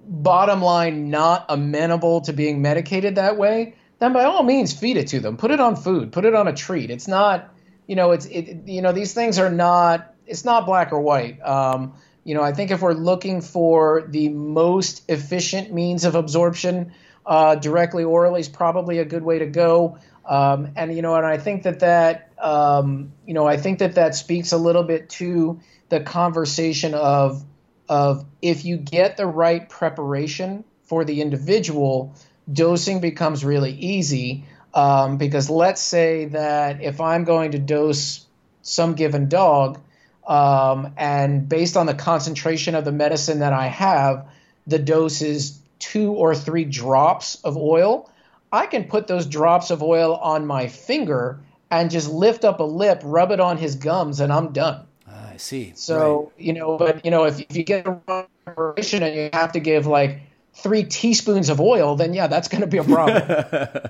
bottom 0.07 0.61
line 0.61 1.09
not 1.09 1.45
amenable 1.49 2.21
to 2.21 2.33
being 2.33 2.61
medicated 2.61 3.15
that 3.15 3.37
way, 3.37 3.75
then 3.99 4.13
by 4.13 4.23
all 4.23 4.43
means 4.43 4.73
feed 4.73 4.97
it 4.97 5.07
to 5.07 5.19
them. 5.19 5.37
Put 5.37 5.51
it 5.51 5.59
on 5.59 5.75
food. 5.75 6.11
Put 6.11 6.25
it 6.25 6.33
on 6.35 6.47
a 6.47 6.53
treat. 6.53 6.89
It's 6.89 7.07
not, 7.07 7.53
you 7.87 7.95
know, 7.95 8.11
it's 8.11 8.25
it. 8.25 8.67
You 8.67 8.81
know, 8.81 8.91
these 8.91 9.13
things 9.13 9.39
are 9.39 9.49
not. 9.49 10.13
It's 10.25 10.45
not 10.45 10.65
black 10.65 10.91
or 10.91 11.01
white. 11.01 11.39
Um, 11.41 11.93
you 12.23 12.33
know, 12.33 12.41
I 12.41 12.51
think 12.51 12.71
if 12.71 12.81
we're 12.81 12.93
looking 12.93 13.41
for 13.41 14.03
the 14.07 14.29
most 14.29 15.03
efficient 15.09 15.71
means 15.71 16.05
of 16.05 16.15
absorption, 16.15 16.93
uh, 17.25 17.55
directly 17.55 18.03
orally 18.03 18.39
is 18.39 18.49
probably 18.49 18.97
a 18.99 19.05
good 19.05 19.23
way 19.23 19.39
to 19.39 19.45
go. 19.45 19.99
Um, 20.27 20.71
and 20.75 20.95
you 20.95 21.01
know, 21.01 21.15
and 21.15 21.25
I 21.25 21.37
think 21.37 21.63
that 21.63 21.79
that 21.79 22.31
um, 22.39 23.13
you 23.25 23.33
know, 23.33 23.45
I 23.45 23.57
think 23.57 23.79
that 23.79 23.95
that 23.95 24.15
speaks 24.15 24.51
a 24.51 24.57
little 24.57 24.83
bit 24.83 25.09
to 25.11 25.59
the 25.89 25.99
conversation 25.99 26.93
of 26.93 27.43
of 27.87 28.25
if 28.41 28.65
you 28.65 28.77
get 28.77 29.17
the 29.17 29.27
right 29.27 29.67
preparation 29.69 30.63
for 30.83 31.05
the 31.05 31.21
individual, 31.21 32.15
dosing 32.51 32.99
becomes 33.01 33.45
really 33.45 33.71
easy. 33.71 34.45
Um, 34.73 35.17
because 35.17 35.49
let's 35.49 35.81
say 35.81 36.25
that 36.25 36.81
if 36.81 36.99
I'm 36.99 37.23
going 37.23 37.51
to 37.51 37.59
dose 37.59 38.25
some 38.61 38.95
given 38.95 39.29
dog, 39.29 39.79
um, 40.27 40.93
and 40.97 41.47
based 41.47 41.77
on 41.77 41.85
the 41.85 41.93
concentration 41.93 42.75
of 42.75 42.83
the 42.83 42.91
medicine 42.91 43.39
that 43.39 43.53
I 43.53 43.67
have, 43.67 44.27
the 44.67 44.79
dose 44.79 45.21
is 45.21 45.59
two 45.79 46.11
or 46.11 46.35
three 46.35 46.65
drops 46.65 47.35
of 47.43 47.57
oil. 47.57 48.09
I 48.55 48.65
can 48.65 48.85
put 48.85 49.07
those 49.07 49.25
drops 49.25 49.69
of 49.69 49.83
oil 49.83 50.15
on 50.15 50.45
my 50.45 50.67
finger 50.67 51.39
and 51.71 51.91
just 51.91 52.09
lift 52.09 52.45
up 52.45 52.61
a 52.61 52.63
lip, 52.63 53.01
rub 53.03 53.31
it 53.31 53.41
on 53.41 53.57
his 53.57 53.75
gums, 53.75 54.21
and 54.21 54.31
I'm 54.31 54.53
done. 54.53 54.85
Ah, 55.07 55.31
I 55.33 55.37
see. 55.37 55.73
So 55.75 56.31
right. 56.37 56.45
you 56.45 56.53
know, 56.53 56.77
but 56.77 57.03
you 57.03 57.11
know, 57.11 57.25
if, 57.25 57.41
if 57.41 57.55
you 57.55 57.63
get 57.63 57.85
a 57.85 57.99
wrong 58.07 58.27
preparation 58.45 59.03
and 59.03 59.13
you 59.13 59.29
have 59.33 59.51
to 59.51 59.59
give 59.59 59.87
like 59.87 60.21
three 60.55 60.83
teaspoons 60.83 61.49
of 61.49 61.59
oil, 61.59 61.95
then 61.95 62.13
yeah, 62.13 62.27
that's 62.27 62.47
going 62.47 62.61
to 62.61 62.67
be 62.67 62.77
a 62.77 62.83
problem. 62.83 63.21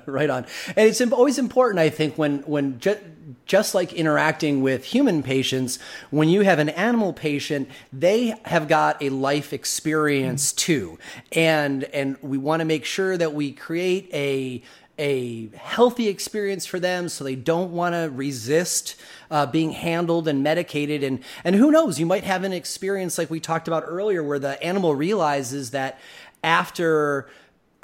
right 0.05 0.29
on. 0.29 0.45
And 0.75 0.89
it's 0.89 1.01
always 1.01 1.37
important, 1.37 1.79
I 1.79 1.89
think, 1.89 2.17
when 2.17 2.39
when 2.39 2.79
just, 2.79 2.99
just 3.45 3.75
like 3.75 3.93
interacting 3.93 4.61
with 4.61 4.83
human 4.83 5.23
patients, 5.23 5.79
when 6.09 6.29
you 6.29 6.41
have 6.41 6.59
an 6.59 6.69
animal 6.69 7.13
patient, 7.13 7.69
they 7.93 8.35
have 8.45 8.67
got 8.67 9.01
a 9.01 9.09
life 9.09 9.53
experience 9.53 10.51
too, 10.51 10.97
and 11.31 11.83
and 11.85 12.17
we 12.21 12.37
want 12.37 12.61
to 12.61 12.65
make 12.65 12.85
sure 12.85 13.15
that 13.15 13.33
we 13.33 13.51
create 13.51 14.09
a 14.13 14.63
a 14.97 15.47
healthy 15.49 16.07
experience 16.07 16.65
for 16.65 16.79
them 16.79 17.09
so 17.09 17.23
they 17.23 17.35
don't 17.35 17.71
want 17.71 17.93
to 17.93 18.09
resist 18.13 18.95
uh, 19.29 19.45
being 19.45 19.71
handled 19.71 20.27
and 20.27 20.41
medicated 20.41 21.03
and 21.03 21.21
and 21.43 21.55
who 21.55 21.69
knows 21.69 21.99
you 21.99 22.05
might 22.05 22.23
have 22.23 22.43
an 22.43 22.53
experience 22.53 23.17
like 23.17 23.29
we 23.29 23.39
talked 23.39 23.67
about 23.67 23.83
earlier 23.85 24.23
where 24.23 24.39
the 24.39 24.61
animal 24.63 24.95
realizes 24.95 25.71
that 25.71 25.99
after 26.43 27.27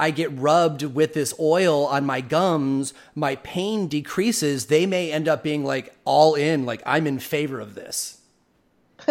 I 0.01 0.09
get 0.09 0.36
rubbed 0.36 0.82
with 0.82 1.14
this 1.14 1.32
oil 1.39 1.86
on 1.86 2.07
my 2.07 2.22
gums, 2.22 2.95
my 3.14 3.36
pain 3.36 3.88
decreases, 3.88 4.66
they 4.66 4.88
may 4.88 5.12
end 5.12 5.28
up 5.28 5.43
being 5.43 5.64
like 5.64 5.93
all 6.05 6.34
in, 6.34 6.66
like 6.66 6.82
I'm 6.88 7.05
in 7.05 7.20
favor 7.20 7.59
of 7.59 7.76
this. 7.76 8.20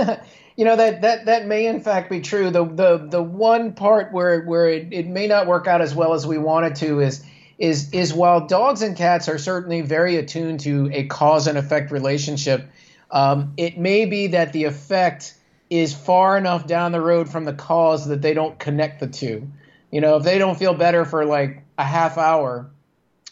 you 0.57 0.65
know 0.65 0.75
that 0.75 1.03
that 1.03 1.27
that 1.27 1.47
may 1.47 1.67
in 1.67 1.81
fact 1.81 2.11
be 2.11 2.21
true. 2.21 2.51
The 2.51 2.65
the 2.65 3.07
the 3.09 3.23
one 3.23 3.73
part 3.75 4.13
where 4.13 4.43
where 4.43 4.69
it, 4.69 4.89
it 4.91 5.07
may 5.07 5.29
not 5.29 5.47
work 5.47 5.69
out 5.69 5.81
as 5.81 5.95
well 5.95 6.13
as 6.13 6.27
we 6.27 6.39
wanted 6.39 6.75
to 6.77 7.01
is 7.01 7.23
is 7.61 7.91
is 7.93 8.13
while 8.13 8.47
dogs 8.47 8.81
and 8.83 8.97
cats 8.97 9.29
are 9.29 9.39
certainly 9.39 9.83
very 9.83 10.17
attuned 10.17 10.61
to 10.61 10.91
a 10.93 11.05
cause 11.05 11.47
and 11.47 11.59
effect 11.59 11.93
relationship, 11.93 12.69
um, 13.11 13.53
it 13.57 13.79
may 13.79 14.07
be 14.07 14.29
that 14.29 14.53
the 14.53 14.65
effect 14.65 15.35
is 15.69 15.95
far 15.95 16.37
enough 16.37 16.67
down 16.67 16.91
the 16.91 17.01
road 17.01 17.29
from 17.29 17.45
the 17.45 17.53
cause 17.53 18.09
that 18.09 18.23
they 18.23 18.35
don't 18.35 18.59
connect 18.59 18.99
the 18.99 19.07
two. 19.07 19.47
You 19.93 20.01
know, 20.01 20.17
if 20.17 20.25
they 20.25 20.39
don't 20.39 20.59
feel 20.59 20.75
better 20.75 21.05
for 21.05 21.27
like 21.27 21.63
a 21.77 21.85
half 21.85 22.17
hour, 22.17 22.71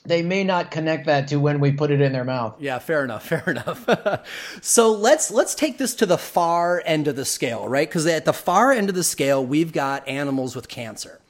they 0.04 0.22
may 0.22 0.44
not 0.44 0.70
connect 0.70 1.06
that 1.06 1.28
to 1.28 1.36
when 1.36 1.58
we 1.58 1.72
put 1.72 1.90
it 1.90 2.00
in 2.00 2.12
their 2.12 2.24
mouth. 2.24 2.56
Yeah, 2.60 2.78
fair 2.80 3.04
enough, 3.04 3.26
fair 3.26 3.44
enough. 3.46 4.26
so 4.60 4.92
let's 4.92 5.30
let's 5.30 5.54
take 5.54 5.78
this 5.78 5.94
to 5.96 6.06
the 6.06 6.18
far 6.18 6.82
end 6.84 7.08
of 7.08 7.16
the 7.16 7.24
scale, 7.24 7.66
right? 7.66 7.88
Because 7.88 8.06
at 8.06 8.26
the 8.26 8.32
far 8.34 8.72
end 8.72 8.90
of 8.90 8.94
the 8.94 9.04
scale, 9.04 9.44
we've 9.44 9.72
got 9.72 10.06
animals 10.06 10.54
with 10.54 10.68
cancer. 10.68 11.20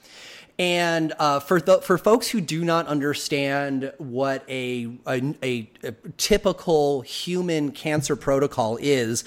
And 0.59 1.13
uh, 1.21 1.39
for 1.39 1.61
th- 1.61 1.83
for 1.83 1.97
folks 1.99 2.29
who 2.29 2.41
do 2.41 2.65
not 2.65 2.89
understand 2.89 3.93
what 3.99 4.45
a, 4.49 4.89
a, 5.07 5.35
a, 5.41 5.71
a 5.85 5.93
typical 6.17 7.03
human 7.03 7.71
cancer 7.71 8.17
protocol 8.17 8.77
is, 8.81 9.23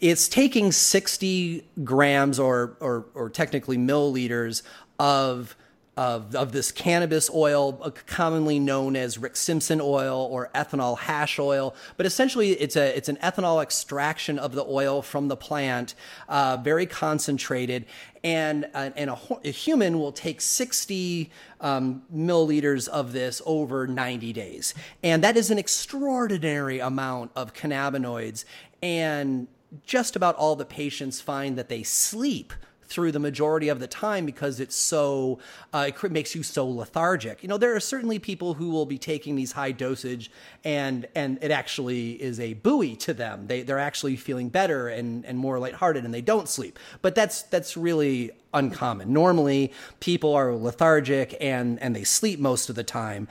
it's 0.00 0.26
taking 0.26 0.72
60 0.72 1.66
grams 1.84 2.38
or, 2.38 2.78
or, 2.80 3.04
or 3.14 3.28
technically 3.28 3.76
milliliters 3.76 4.62
of 4.98 5.54
of, 6.00 6.34
of 6.34 6.52
this 6.52 6.72
cannabis 6.72 7.28
oil, 7.28 7.78
uh, 7.82 7.90
commonly 8.06 8.58
known 8.58 8.96
as 8.96 9.18
Rick 9.18 9.36
Simpson 9.36 9.82
oil 9.82 10.26
or 10.30 10.48
ethanol 10.54 10.96
hash 10.96 11.38
oil. 11.38 11.74
But 11.98 12.06
essentially, 12.06 12.52
it's 12.52 12.74
a 12.74 12.96
it's 12.96 13.10
an 13.10 13.16
ethanol 13.16 13.62
extraction 13.62 14.38
of 14.38 14.54
the 14.54 14.64
oil 14.64 15.02
from 15.02 15.28
the 15.28 15.36
plant, 15.36 15.94
uh, 16.26 16.56
very 16.56 16.86
concentrated. 16.86 17.84
And, 18.24 18.66
uh, 18.72 18.90
and 18.96 19.10
a, 19.10 19.18
a, 19.44 19.50
human 19.50 19.98
will 19.98 20.12
take 20.12 20.40
60 20.40 21.30
um, 21.60 22.02
milliliters 22.14 22.88
of 22.88 23.12
this 23.12 23.42
over 23.44 23.86
90 23.86 24.32
days. 24.32 24.74
And 25.02 25.22
that 25.22 25.36
is 25.36 25.50
an 25.50 25.58
extraordinary 25.58 26.80
amount 26.80 27.30
of 27.36 27.52
cannabinoids. 27.52 28.44
And 28.82 29.48
just 29.84 30.16
about 30.16 30.36
all 30.36 30.56
the 30.56 30.64
patients 30.64 31.20
find 31.20 31.56
that 31.58 31.68
they 31.68 31.82
sleep 31.82 32.52
through 32.90 33.12
the 33.12 33.20
majority 33.20 33.68
of 33.68 33.78
the 33.78 33.86
time 33.86 34.26
because 34.26 34.58
it's 34.58 34.74
so 34.74 35.38
uh, 35.72 35.90
it 35.90 36.12
makes 36.12 36.34
you 36.34 36.42
so 36.42 36.68
lethargic. 36.68 37.42
You 37.42 37.48
know, 37.48 37.56
there 37.56 37.74
are 37.74 37.80
certainly 37.80 38.18
people 38.18 38.54
who 38.54 38.70
will 38.70 38.84
be 38.84 38.98
taking 38.98 39.36
these 39.36 39.52
high 39.52 39.72
dosage 39.72 40.30
and 40.64 41.06
and 41.14 41.38
it 41.40 41.52
actually 41.52 42.20
is 42.20 42.40
a 42.40 42.54
buoy 42.54 42.96
to 42.96 43.14
them. 43.14 43.46
They 43.46 43.62
they're 43.62 43.78
actually 43.78 44.16
feeling 44.16 44.48
better 44.48 44.88
and 44.88 45.24
and 45.24 45.38
more 45.38 45.58
lighthearted 45.58 46.04
and 46.04 46.12
they 46.12 46.20
don't 46.20 46.48
sleep. 46.48 46.78
But 47.00 47.14
that's 47.14 47.42
that's 47.42 47.76
really 47.76 48.32
uncommon. 48.52 49.12
Normally, 49.12 49.72
people 50.00 50.34
are 50.34 50.54
lethargic 50.54 51.36
and 51.40 51.80
and 51.80 51.94
they 51.94 52.04
sleep 52.04 52.40
most 52.40 52.68
of 52.68 52.74
the 52.74 52.84
time 52.84 53.28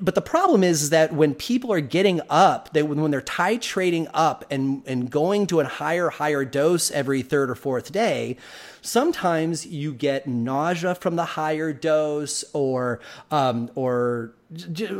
but 0.00 0.14
the 0.14 0.22
problem 0.22 0.64
is, 0.64 0.82
is 0.82 0.90
that 0.90 1.12
when 1.12 1.34
people 1.34 1.72
are 1.72 1.80
getting 1.80 2.20
up, 2.28 2.72
they 2.72 2.82
when 2.82 3.10
they're 3.10 3.20
titrating 3.20 4.08
up 4.12 4.44
and 4.50 4.82
and 4.86 5.10
going 5.10 5.46
to 5.46 5.60
a 5.60 5.64
higher 5.64 6.10
higher 6.10 6.44
dose 6.44 6.90
every 6.90 7.22
third 7.22 7.50
or 7.50 7.54
fourth 7.54 7.92
day, 7.92 8.36
sometimes 8.82 9.64
you 9.64 9.92
get 9.92 10.26
nausea 10.26 10.94
from 10.96 11.14
the 11.14 11.24
higher 11.24 11.72
dose 11.72 12.44
or 12.52 13.00
um, 13.30 13.70
or 13.76 14.34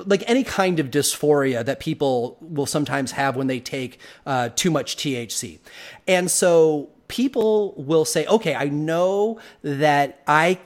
like 0.06 0.22
any 0.28 0.44
kind 0.44 0.78
of 0.78 0.90
dysphoria 0.90 1.64
that 1.64 1.80
people 1.80 2.38
will 2.40 2.66
sometimes 2.66 3.12
have 3.12 3.34
when 3.36 3.48
they 3.48 3.60
take 3.60 3.98
uh, 4.24 4.50
too 4.54 4.70
much 4.70 4.96
THC, 4.96 5.58
and 6.06 6.30
so 6.30 6.90
people 7.08 7.74
will 7.76 8.04
say, 8.04 8.26
okay, 8.26 8.54
I 8.54 8.68
know 8.68 9.38
that 9.62 10.22
I 10.26 10.58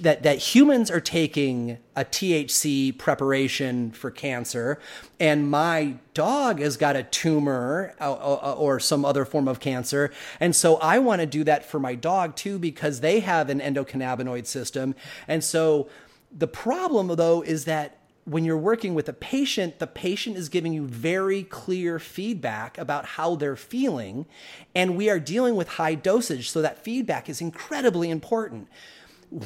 that 0.00 0.22
that 0.22 0.38
humans 0.38 0.90
are 0.90 1.00
taking 1.00 1.78
a 1.96 2.04
THC 2.04 2.96
preparation 2.98 3.92
for 3.92 4.10
cancer, 4.10 4.80
and 5.20 5.50
my 5.50 5.96
dog 6.12 6.58
has 6.60 6.76
got 6.76 6.96
a 6.96 7.04
tumor 7.04 7.94
uh, 8.00 8.12
uh, 8.12 8.54
or 8.58 8.80
some 8.80 9.04
other 9.04 9.24
form 9.24 9.48
of 9.48 9.60
cancer, 9.60 10.10
and 10.40 10.54
so 10.54 10.76
I 10.76 10.98
want 10.98 11.20
to 11.20 11.26
do 11.26 11.44
that 11.44 11.64
for 11.64 11.78
my 11.78 11.94
dog 11.94 12.36
too 12.36 12.58
because 12.58 13.00
they 13.00 13.20
have 13.20 13.50
an 13.50 13.60
endocannabinoid 13.60 14.46
system, 14.46 14.94
and 15.28 15.44
so 15.44 15.88
the 16.36 16.48
problem 16.48 17.08
though 17.16 17.42
is 17.42 17.64
that 17.66 17.98
when 18.24 18.44
you're 18.44 18.56
working 18.56 18.94
with 18.94 19.08
a 19.08 19.12
patient, 19.12 19.78
the 19.78 19.86
patient 19.86 20.36
is 20.36 20.48
giving 20.48 20.72
you 20.72 20.86
very 20.86 21.42
clear 21.42 21.98
feedback 21.98 22.78
about 22.78 23.04
how 23.04 23.34
they're 23.34 23.56
feeling. 23.56 24.26
And 24.74 24.96
we 24.96 25.10
are 25.10 25.20
dealing 25.20 25.56
with 25.56 25.68
high 25.68 25.94
dosage. 25.94 26.50
So 26.50 26.62
that 26.62 26.82
feedback 26.82 27.28
is 27.28 27.40
incredibly 27.40 28.10
important. 28.10 28.68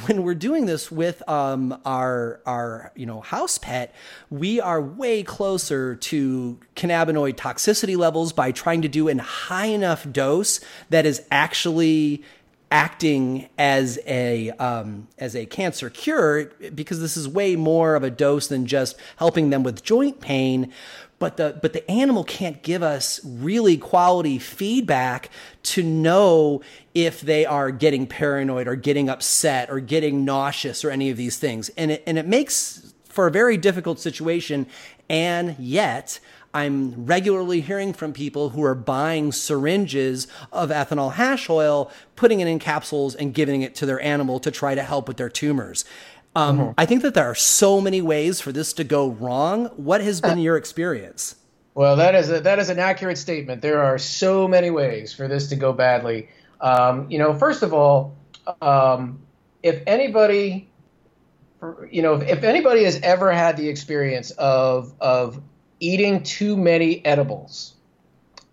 When 0.07 0.23
we're 0.23 0.35
doing 0.35 0.67
this 0.67 0.93
with 0.93 1.27
um, 1.29 1.81
our 1.87 2.43
our 2.45 2.93
you 2.95 3.07
know 3.07 3.23
house 3.23 3.57
pet, 3.57 3.95
we 4.29 4.61
are 4.61 4.83
way 4.83 5.23
closer 5.23 5.95
to 5.97 6.61
cannabinoid 6.77 7.37
toxicity 7.37 7.97
levels 7.97 8.35
by 8.35 8.53
trying 8.53 8.83
to 8.83 8.89
do 8.89 9.09
a 9.09 9.17
high 9.17 9.67
enough 9.67 10.11
dose 10.13 10.61
that 10.91 11.07
is 11.07 11.23
actually 11.31 12.23
acting 12.71 13.49
as 13.57 13.99
a 14.07 14.51
um, 14.53 15.09
as 15.19 15.35
a 15.35 15.47
cancer 15.47 15.89
cure 15.91 16.47
because 16.75 17.01
this 17.01 17.17
is 17.17 17.27
way 17.27 17.57
more 17.57 17.95
of 17.95 18.03
a 18.03 18.11
dose 18.11 18.49
than 18.49 18.67
just 18.67 18.97
helping 19.17 19.51
them 19.51 19.63
with 19.63 19.83
joint 19.83 20.21
pain. 20.21 20.73
But 21.19 21.37
the 21.37 21.59
but 21.61 21.73
the 21.73 21.89
animal 21.91 22.23
can't 22.25 22.63
give 22.63 22.83
us 22.83 23.21
really 23.25 23.77
quality 23.77 24.39
feedback 24.39 25.31
to 25.65 25.83
know 25.83 26.63
if 26.95 27.21
they 27.21 27.45
are 27.45 27.71
getting 27.71 28.07
paranoid 28.07 28.69
or 28.69 28.77
getting 28.77 29.09
upset 29.09 29.71
or 29.71 29.81
getting 29.81 30.25
nauseous 30.25 30.85
or 30.85 30.91
any 30.91 31.11
of 31.11 31.17
these 31.17 31.37
things. 31.39 31.71
And 31.71 31.93
it, 31.93 32.03
and 32.07 32.19
it 32.19 32.27
makes 32.27 32.95
for 33.09 33.27
a 33.27 33.31
very 33.33 33.57
difficult 33.57 33.99
situation. 33.99 34.67
And 35.11 35.57
yet 35.59 36.21
I'm 36.55 37.07
regularly 37.07 37.61
hearing 37.61 37.93
from 37.93 38.13
people 38.13 38.51
who 38.51 38.63
are 38.65 38.75
buying 38.75 39.33
syringes 39.33 40.27
of 40.53 40.71
ethanol 40.71 41.13
hash 41.13 41.51
oil, 41.51 41.91
putting 42.17 42.41
it 42.41 42.49
in 42.49 42.59
capsules, 42.59 43.15
and 43.15 43.35
giving 43.35 43.63
it 43.63 43.75
to 43.77 43.87
their 43.87 44.01
animal 44.01 44.41
to 44.41 44.51
try 44.51 44.75
to 44.75 44.83
help 44.83 45.09
with 45.09 45.19
their 45.19 45.29
tumors. 45.29 45.85
Um, 46.35 46.59
mm-hmm. 46.59 46.71
I 46.79 46.87
think 46.87 47.03
that 47.03 47.15
there 47.15 47.27
are 47.27 47.35
so 47.35 47.81
many 47.81 48.01
ways 48.01 48.41
for 48.41 48.53
this 48.53 48.73
to 48.75 48.85
go 48.85 49.09
wrong. 49.09 49.67
What 49.77 50.01
has 50.01 50.21
been 50.21 50.39
your 50.39 50.57
experience? 50.57 51.37
Well, 51.75 51.97
that 51.97 52.15
is 52.15 52.31
a, 52.31 52.41
that 52.41 52.59
is 52.59 52.71
an 52.71 52.79
accurate 52.79 53.19
statement. 53.19 53.63
There 53.63 53.83
are 53.83 53.99
so 53.99 54.49
many 54.49 54.71
ways 54.71 55.13
for 55.13 55.29
this 55.29 55.49
to 55.51 55.57
go 55.57 55.73
badly. 55.73 56.29
Um, 56.61 57.11
you 57.11 57.19
know, 57.19 57.35
first 57.35 57.63
of 57.63 57.73
all, 57.73 58.17
um, 58.61 59.21
if 59.63 59.83
anybody, 59.87 60.69
you 61.91 62.03
know, 62.03 62.15
if, 62.15 62.29
if 62.29 62.43
anybody 62.43 62.85
has 62.85 62.99
ever 63.03 63.31
had 63.31 63.57
the 63.57 63.69
experience 63.69 64.31
of 64.33 64.93
of 65.01 65.41
eating 65.81 66.23
too 66.23 66.57
many 66.57 67.05
edibles, 67.05 67.75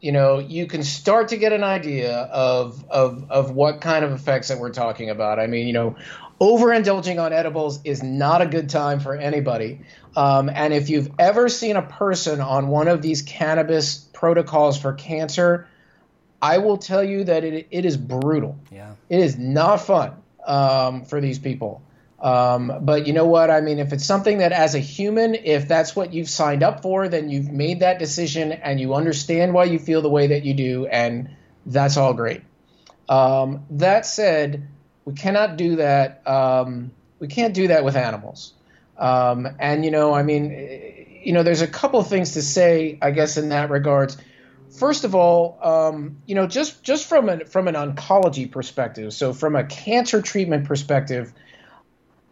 you 0.02 0.12
know, 0.12 0.40
you 0.40 0.68
can 0.68 0.84
start 0.84 1.30
to 1.30 1.38
get 1.38 1.52
an 1.52 1.64
idea 1.64 2.18
of, 2.18 2.86
of, 2.90 3.30
of 3.32 3.52
what 3.52 3.82
kind 3.82 4.06
of 4.06 4.12
effects 4.12 4.50
that 4.50 4.60
we're 4.60 4.72
talking 4.74 5.10
about. 5.10 5.40
I 5.40 5.48
mean, 5.48 5.68
you 5.68 5.74
know, 5.74 5.96
overindulging 6.40 7.22
on 7.22 7.34
edibles 7.34 7.80
is 7.84 8.04
not 8.04 8.42
a 8.42 8.46
good 8.46 8.70
time 8.70 9.00
for 9.00 9.16
anybody. 9.16 9.82
Um, 10.16 10.50
and 10.50 10.74
if 10.74 10.90
you've 10.90 11.12
ever 11.18 11.50
seen 11.50 11.76
a 11.76 11.82
person 11.82 12.42
on 12.42 12.68
one 12.68 12.88
of 12.88 13.02
these 13.02 13.22
cannabis 13.22 13.98
protocols 14.14 14.80
for 14.80 14.94
cancer, 14.94 15.68
I 16.42 16.60
will 16.60 16.78
tell 16.78 17.04
you 17.04 17.24
that 17.24 17.44
it, 17.44 17.68
it 17.72 17.86
is 17.86 17.98
brutal. 17.98 18.58
Yeah. 18.72 18.94
It 19.10 19.20
is 19.20 19.38
not 19.38 19.78
fun 19.78 20.14
um, 20.46 21.04
for 21.06 21.20
these 21.20 21.40
people. 21.40 21.82
Um, 22.20 22.80
but 22.82 23.08
you 23.08 23.14
know 23.14 23.26
what? 23.26 23.52
I 23.52 23.62
mean, 23.62 23.80
if 23.80 23.92
it's 23.92 24.06
something 24.06 24.38
that 24.38 24.52
as 24.52 24.74
a 24.74 24.80
human, 24.80 25.36
if 25.36 25.68
that's 25.68 25.96
what 25.96 26.14
you've 26.14 26.30
signed 26.30 26.64
up 26.64 26.82
for, 26.82 27.10
then 27.10 27.30
you've 27.30 27.52
made 27.52 27.82
that 27.82 28.00
decision 28.00 28.52
and 28.54 28.80
you 28.80 28.94
understand 28.94 29.54
why 29.54 29.66
you 29.66 29.80
feel 29.80 30.02
the 30.02 30.10
way 30.10 30.28
that 30.28 30.46
you 30.46 30.54
do, 30.54 30.86
and 30.88 31.30
that's 31.66 31.98
all 31.98 32.14
great. 32.14 32.42
Um, 33.10 33.66
that 33.72 34.06
said, 34.06 34.68
we 35.04 35.14
cannot 35.14 35.58
do 35.58 35.76
that. 35.78 36.26
Um, 36.28 36.92
we 37.20 37.28
can't 37.28 37.54
do 37.54 37.68
that 37.68 37.84
with 37.84 37.96
animals. 37.96 38.54
Um, 38.98 39.48
and 39.60 39.84
you 39.84 39.92
know, 39.92 40.14
I 40.14 40.24
mean, 40.24 41.22
you 41.24 41.34
know, 41.34 41.44
there's 41.44 41.62
a 41.62 41.68
couple 41.68 42.00
of 42.00 42.08
things 42.08 42.34
to 42.34 42.42
say, 42.42 42.98
I 43.02 43.12
guess, 43.12 43.38
in 43.38 43.50
that 43.50 43.70
regards. 43.70 44.18
First 44.80 45.04
of 45.04 45.16
all, 45.16 45.60
um, 45.62 46.18
you 46.26 46.36
know, 46.36 46.48
just 46.48 46.82
just 46.82 47.08
from 47.08 47.30
an 47.30 47.46
from 47.46 47.68
an 47.68 47.76
oncology 47.76 48.50
perspective, 48.50 49.14
so 49.14 49.34
from 49.34 49.56
a 49.56 49.64
cancer 49.64 50.22
treatment 50.22 50.66
perspective 50.66 51.34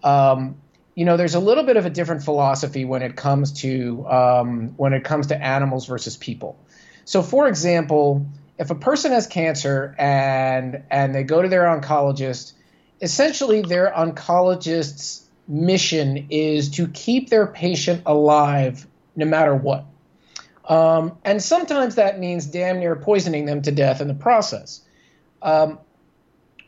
um, 0.04 0.56
you 0.96 1.06
know, 1.06 1.18
there's 1.18 1.36
a 1.36 1.40
little 1.40 1.64
bit 1.64 1.78
of 1.78 1.86
a 1.86 1.90
different 1.90 2.24
philosophy 2.24 2.86
when 2.86 3.02
it 3.02 3.16
comes 3.16 3.52
to 3.62 4.08
um, 4.08 4.70
when 4.78 4.94
it 4.94 5.04
comes 5.04 5.28
to 5.28 5.42
animals 5.42 5.88
versus 5.88 6.18
people. 6.18 6.60
So, 7.06 7.22
for 7.22 7.48
example, 7.48 8.26
if 8.58 8.70
a 8.70 8.76
person 8.76 9.12
has 9.12 9.26
cancer 9.28 9.96
and 9.98 10.84
and 10.92 11.16
they 11.16 11.24
go 11.24 11.42
to 11.42 11.48
their 11.48 11.64
oncologist, 11.64 12.54
essentially 13.02 13.62
their 13.62 13.92
oncologist's 13.92 15.28
mission 15.48 16.28
is 16.30 16.70
to 16.70 16.88
keep 16.88 17.30
their 17.30 17.48
patient 17.48 18.04
alive 18.06 18.88
no 19.16 19.26
matter 19.26 19.56
what. 19.56 19.86
Um, 20.68 21.18
and 21.26 21.44
sometimes 21.44 21.96
that 21.96 22.20
means 22.20 22.46
damn 22.46 22.80
near 22.80 22.96
poisoning 22.96 23.46
them 23.46 23.62
to 23.64 23.72
death 23.72 24.00
in 24.00 24.08
the 24.08 24.14
process. 24.14 24.82
Um, 25.42 25.80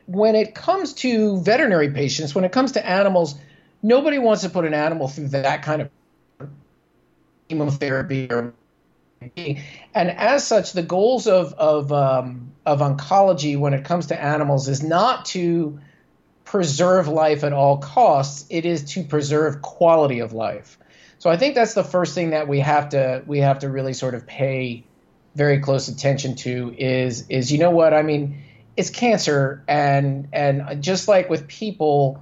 when 0.06 0.36
it 0.36 0.53
comes 0.56 0.93
to 0.93 1.41
veterinary 1.41 1.91
patients, 1.91 2.36
when 2.36 2.43
it 2.43 2.51
comes 2.51 2.74
to 2.74 2.86
animals, 2.86 3.36
nobody 3.82 4.20
wants 4.20 4.43
to 4.43 4.49
put 4.49 4.66
an 4.66 4.74
animal 4.74 5.08
through 5.08 5.30
that 5.30 5.64
kind 5.64 5.82
of 5.82 5.89
chemotherapy 7.49 8.28
or 8.32 8.53
and 9.36 10.12
as 10.12 10.45
such, 10.45 10.74
the 10.74 10.84
goals 10.84 11.28
of 11.28 11.53
of 11.53 11.91
um, 11.91 12.51
of 12.66 12.80
oncology 12.80 13.58
when 13.58 13.74
it 13.74 13.86
comes 13.86 14.08
to 14.08 14.22
animals 14.22 14.68
is 14.68 14.84
not 14.84 15.26
to 15.26 15.80
preserve 16.43 17.08
life 17.08 17.43
at 17.43 17.53
all 17.53 17.78
costs. 17.78 18.45
It 18.49 18.66
is 18.66 18.84
to 18.93 19.03
preserve 19.03 19.62
quality 19.62 20.20
of 20.20 20.34
life. 20.34 20.78
So 21.18 21.30
I 21.30 21.38
think 21.38 21.56
that's 21.56 21.74
the 21.74 21.84
first 21.84 22.14
thing 22.14 22.32
that 22.32 22.47
we 22.47 22.60
have 22.60 22.89
to 22.89 23.24
we 23.26 23.39
have 23.39 23.60
to 23.60 23.70
really 23.70 23.93
sort 23.93 24.14
of 24.16 24.28
pay 24.28 24.84
very 25.34 25.60
close 25.60 25.88
attention 25.88 26.36
to 26.36 26.76
is 26.78 27.28
is 27.30 27.51
you 27.51 27.58
know 27.58 27.72
what 27.72 27.93
I 27.93 28.03
mean 28.03 28.43
it's 28.78 28.89
cancer 28.89 29.63
and 29.67 30.28
and 30.34 30.82
just 30.84 31.07
like 31.07 31.30
with 31.30 31.47
people 31.47 32.21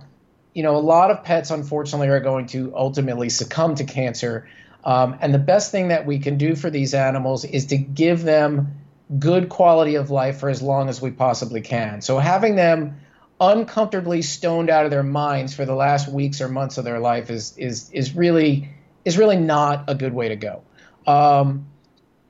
you 0.54 0.64
know 0.64 0.76
a 0.76 0.78
lot 0.78 1.12
of 1.12 1.24
pets 1.24 1.52
unfortunately 1.52 2.08
are 2.10 2.20
going 2.20 2.48
to 2.48 2.74
ultimately 2.76 3.30
succumb 3.30 3.76
to 3.76 3.84
cancer. 3.84 4.48
Um, 4.86 5.18
and 5.22 5.34
the 5.34 5.40
best 5.40 5.72
thing 5.72 5.88
that 5.88 6.06
we 6.06 6.20
can 6.20 6.38
do 6.38 6.56
for 6.56 6.70
these 6.70 6.94
animals 6.94 7.46
is 7.46 7.68
to 7.68 7.78
give 7.78 8.24
them 8.24 8.76
good 9.18 9.48
quality 9.48 9.96
of 9.96 10.10
life 10.10 10.40
for 10.40 10.50
as 10.50 10.62
long 10.62 10.90
as 10.90 11.02
we 11.02 11.10
possibly 11.10 11.62
can. 11.62 12.02
So 12.02 12.20
having 12.20 12.56
them 12.56 13.00
uncomfortably 13.40 14.22
stoned 14.22 14.70
out 14.70 14.86
of 14.86 14.92
their 14.92 15.04
minds 15.04 15.54
for 15.54 15.66
the 15.66 15.76
last 15.76 16.08
weeks 16.08 16.42
or 16.42 16.50
months 16.50 16.78
of 16.78 16.86
their 16.86 17.00
life 17.00 17.30
is 17.30 17.58
is 17.58 17.90
is 17.92 18.16
really 18.16 18.70
is 19.06 19.18
really 19.18 19.38
not 19.38 19.86
a 19.88 19.96
good 19.96 20.14
way 20.14 20.30
to 20.30 20.36
go. 20.36 20.64
Um, 21.08 21.68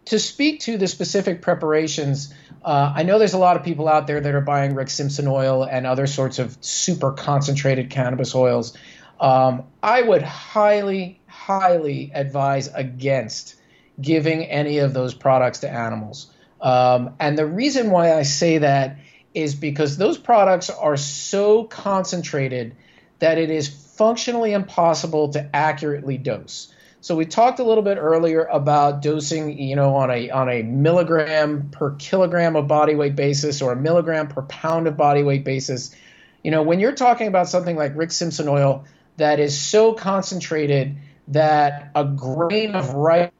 to 0.06 0.20
speak 0.20 0.62
to 0.62 0.78
the 0.78 0.88
specific 0.88 1.42
preparations, 1.42 2.34
uh, 2.64 2.94
I 2.96 3.04
know 3.04 3.20
there's 3.20 3.34
a 3.34 3.40
lot 3.40 3.58
of 3.58 3.64
people 3.64 3.88
out 3.88 4.08
there 4.08 4.22
that 4.22 4.36
are 4.36 4.42
buying 4.42 4.76
Rick 4.76 4.90
Simpson 4.90 5.28
oil 5.28 5.64
and 5.64 5.86
other 5.86 6.08
sorts 6.08 6.40
of 6.40 6.58
super 6.62 7.12
concentrated 7.12 7.90
cannabis 7.90 8.34
oils. 8.34 8.78
Um, 9.20 9.64
I 9.82 10.02
would 10.02 10.22
highly, 10.22 11.20
highly 11.28 12.12
advise 12.14 12.68
against 12.74 13.56
giving 14.00 14.46
any 14.46 14.80
of 14.80 14.94
those 14.94 15.14
products 15.14 15.60
to 15.60 15.70
animals. 15.70 16.32
Um, 16.62 17.16
and 17.20 17.38
the 17.38 17.46
reason 17.46 17.92
why 17.92 18.14
I 18.14 18.24
say 18.24 18.60
that 18.60 18.98
is 19.34 19.56
because 19.56 19.98
those 19.98 20.18
products 20.18 20.70
are 20.70 20.98
so 20.98 21.66
concentrated 21.66 22.76
that 23.20 23.38
it 23.38 23.50
is 23.50 23.68
functionally 23.68 24.54
impossible 24.54 25.30
to 25.30 25.50
accurately 25.54 26.18
dose. 26.18 26.74
So 27.04 27.18
we 27.18 27.26
talked 27.26 27.60
a 27.60 27.66
little 27.66 27.84
bit 27.84 27.98
earlier 27.98 28.46
about 28.46 29.02
dosing, 29.02 29.60
you 29.60 29.76
know, 29.76 29.98
on 29.98 30.10
a 30.10 30.30
on 30.30 30.48
a 30.48 30.64
milligram 30.64 31.68
per 31.70 31.92
kilogram 31.96 32.56
of 32.56 32.70
body 32.70 32.96
weight 32.96 33.18
basis 33.18 33.62
or 33.62 33.74
a 33.74 33.76
milligram 33.76 34.30
per 34.30 34.44
pound 34.44 34.88
of 34.88 34.96
body 34.96 35.22
weight 35.22 35.44
basis. 35.44 35.94
You 36.46 36.52
know, 36.52 36.64
when 36.64 36.80
you're 36.80 36.96
talking 36.96 37.28
about 37.28 37.50
something 37.50 37.76
like 37.76 37.92
Rick 37.98 38.14
Simpson 38.14 38.48
oil 38.48 38.86
that 39.18 39.42
is 39.42 39.60
so 39.60 39.92
concentrated 39.92 40.96
that 41.28 41.92
a 41.94 42.06
grain 42.06 42.74
of 42.74 42.94
rice 42.94 43.32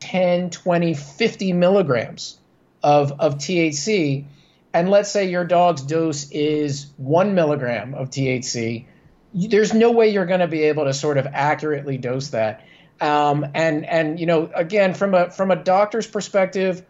10, 0.00 0.50
20, 0.50 0.94
50 0.94 1.52
milligrams 1.54 2.38
of, 2.82 3.12
of 3.18 3.36
THC, 3.36 4.26
and 4.74 4.90
let's 4.90 5.10
say 5.10 5.30
your 5.30 5.46
dog's 5.46 5.80
dose 5.80 6.30
is 6.30 6.88
one 6.98 7.34
milligram 7.34 7.94
of 7.94 8.10
THC, 8.10 8.84
there's 9.34 9.72
no 9.72 9.92
way 9.92 10.08
you're 10.08 10.26
going 10.26 10.40
to 10.40 10.48
be 10.48 10.64
able 10.64 10.84
to 10.84 10.94
sort 10.94 11.18
of 11.18 11.26
accurately 11.26 11.98
dose 11.98 12.28
that. 12.28 12.64
Um, 13.00 13.46
and 13.54 13.86
and 13.86 14.20
you 14.20 14.26
know, 14.26 14.50
again, 14.54 14.94
from 14.94 15.14
a 15.14 15.30
from 15.30 15.50
a 15.50 15.56
doctor's 15.56 16.06
perspective, 16.06 16.84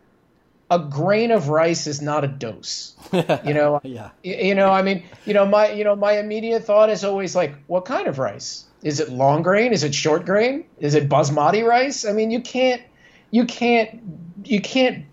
a 0.70 0.78
grain 0.78 1.30
of 1.30 1.48
rice 1.48 1.86
is 1.86 2.00
not 2.00 2.24
a 2.24 2.28
dose. 2.28 2.96
You 3.12 3.54
know, 3.54 3.80
yeah. 3.82 4.10
You 4.22 4.54
know, 4.54 4.70
I 4.70 4.82
mean, 4.82 5.04
you 5.26 5.34
know, 5.34 5.46
my 5.46 5.72
you 5.72 5.84
know, 5.84 5.96
my 5.96 6.18
immediate 6.18 6.64
thought 6.64 6.90
is 6.90 7.04
always 7.04 7.34
like, 7.34 7.54
what 7.66 7.84
kind 7.84 8.06
of 8.06 8.18
rice? 8.18 8.64
Is 8.82 9.00
it 9.00 9.10
long 9.10 9.42
grain? 9.42 9.72
Is 9.72 9.84
it 9.84 9.94
short 9.94 10.24
grain? 10.24 10.64
Is 10.78 10.94
it 10.94 11.08
basmati 11.08 11.64
rice? 11.66 12.04
I 12.04 12.12
mean, 12.12 12.30
you 12.30 12.40
can't 12.40 12.82
you 13.30 13.44
can't 13.44 14.00
you 14.44 14.60
can't 14.60 15.04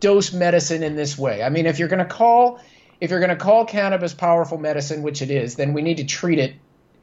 dose 0.00 0.32
medicine 0.32 0.82
in 0.82 0.96
this 0.96 1.16
way. 1.16 1.42
I 1.42 1.48
mean, 1.48 1.66
if 1.66 1.78
you're 1.78 1.88
going 1.88 2.00
to 2.00 2.04
call 2.04 2.60
if 3.00 3.10
you're 3.10 3.20
going 3.20 3.30
to 3.30 3.36
call 3.36 3.64
cannabis 3.64 4.14
powerful 4.14 4.58
medicine, 4.58 5.02
which 5.02 5.22
it 5.22 5.30
is, 5.30 5.56
then 5.56 5.72
we 5.72 5.82
need 5.82 5.98
to 5.98 6.04
treat 6.04 6.38
it 6.38 6.54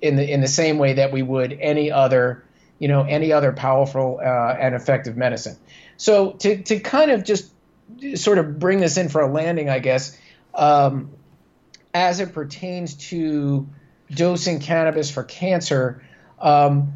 in 0.01 0.15
the 0.15 0.29
in 0.29 0.41
the 0.41 0.47
same 0.47 0.77
way 0.77 0.93
that 0.93 1.11
we 1.11 1.21
would 1.21 1.57
any 1.59 1.91
other 1.91 2.43
you 2.79 2.87
know 2.87 3.03
any 3.03 3.31
other 3.31 3.51
powerful 3.51 4.19
uh, 4.23 4.55
and 4.59 4.75
effective 4.75 5.15
medicine. 5.15 5.57
So 5.97 6.31
to 6.31 6.61
to 6.63 6.79
kind 6.79 7.11
of 7.11 7.23
just 7.23 7.51
sort 8.15 8.37
of 8.37 8.59
bring 8.59 8.79
this 8.79 8.97
in 8.97 9.09
for 9.09 9.21
a 9.21 9.31
landing, 9.31 9.69
I 9.69 9.79
guess, 9.79 10.17
um, 10.55 11.11
as 11.93 12.19
it 12.19 12.33
pertains 12.33 12.95
to 13.09 13.67
dosing 14.09 14.59
cannabis 14.59 15.11
for 15.11 15.23
cancer. 15.23 16.03
Um, 16.39 16.93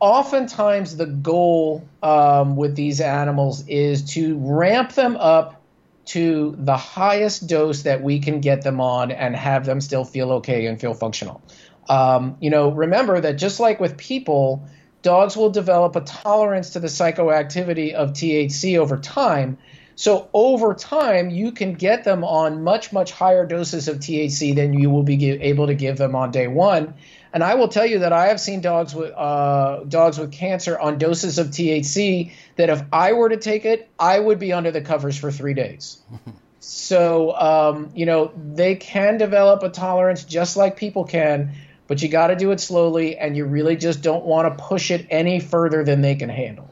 oftentimes, 0.00 0.96
the 0.96 1.06
goal 1.06 1.86
um, 2.02 2.56
with 2.56 2.76
these 2.76 3.00
animals 3.00 3.66
is 3.68 4.14
to 4.14 4.36
ramp 4.38 4.92
them 4.92 5.16
up 5.16 5.60
to 6.06 6.54
the 6.58 6.76
highest 6.76 7.46
dose 7.46 7.82
that 7.82 8.02
we 8.02 8.18
can 8.18 8.40
get 8.40 8.62
them 8.62 8.80
on 8.80 9.10
and 9.10 9.34
have 9.34 9.64
them 9.64 9.80
still 9.80 10.04
feel 10.04 10.32
okay 10.32 10.66
and 10.66 10.80
feel 10.80 10.94
functional. 10.94 11.40
Um, 11.88 12.36
you 12.40 12.50
know, 12.50 12.70
remember 12.70 13.20
that 13.20 13.34
just 13.34 13.60
like 13.60 13.80
with 13.80 13.96
people, 13.96 14.66
dogs 15.02 15.36
will 15.36 15.50
develop 15.50 15.96
a 15.96 16.00
tolerance 16.00 16.70
to 16.70 16.80
the 16.80 16.88
psychoactivity 16.88 17.92
of 17.92 18.12
THC 18.12 18.78
over 18.78 18.98
time. 18.98 19.58
So 19.96 20.28
over 20.32 20.74
time, 20.74 21.30
you 21.30 21.52
can 21.52 21.74
get 21.74 22.04
them 22.04 22.24
on 22.24 22.64
much, 22.64 22.92
much 22.92 23.12
higher 23.12 23.46
doses 23.46 23.86
of 23.86 23.98
THC 23.98 24.54
than 24.54 24.72
you 24.72 24.90
will 24.90 25.04
be 25.04 25.30
able 25.30 25.68
to 25.68 25.74
give 25.74 25.98
them 25.98 26.16
on 26.16 26.32
day 26.32 26.48
one. 26.48 26.94
And 27.32 27.42
I 27.42 27.56
will 27.56 27.68
tell 27.68 27.84
you 27.84 28.00
that 28.00 28.12
I 28.12 28.28
have 28.28 28.40
seen 28.40 28.60
dogs 28.60 28.94
with 28.94 29.12
uh, 29.12 29.84
dogs 29.88 30.18
with 30.18 30.30
cancer 30.30 30.78
on 30.78 30.98
doses 30.98 31.38
of 31.38 31.48
THC 31.48 32.32
that 32.56 32.70
if 32.70 32.82
I 32.92 33.12
were 33.12 33.28
to 33.28 33.36
take 33.36 33.64
it, 33.64 33.88
I 33.98 34.18
would 34.18 34.38
be 34.38 34.52
under 34.52 34.70
the 34.70 34.80
covers 34.80 35.18
for 35.18 35.32
three 35.32 35.54
days. 35.54 36.00
so 36.60 37.34
um, 37.34 37.90
you 37.94 38.06
know 38.06 38.32
they 38.36 38.76
can 38.76 39.18
develop 39.18 39.64
a 39.64 39.68
tolerance 39.68 40.24
just 40.24 40.56
like 40.56 40.76
people 40.76 41.04
can, 41.04 41.54
but 41.86 42.02
you 42.02 42.08
got 42.08 42.28
to 42.28 42.36
do 42.36 42.50
it 42.50 42.60
slowly, 42.60 43.16
and 43.16 43.36
you 43.36 43.44
really 43.44 43.76
just 43.76 44.02
don't 44.02 44.24
want 44.24 44.46
to 44.46 44.64
push 44.64 44.90
it 44.90 45.06
any 45.10 45.40
further 45.40 45.84
than 45.84 46.00
they 46.00 46.14
can 46.14 46.28
handle. 46.28 46.70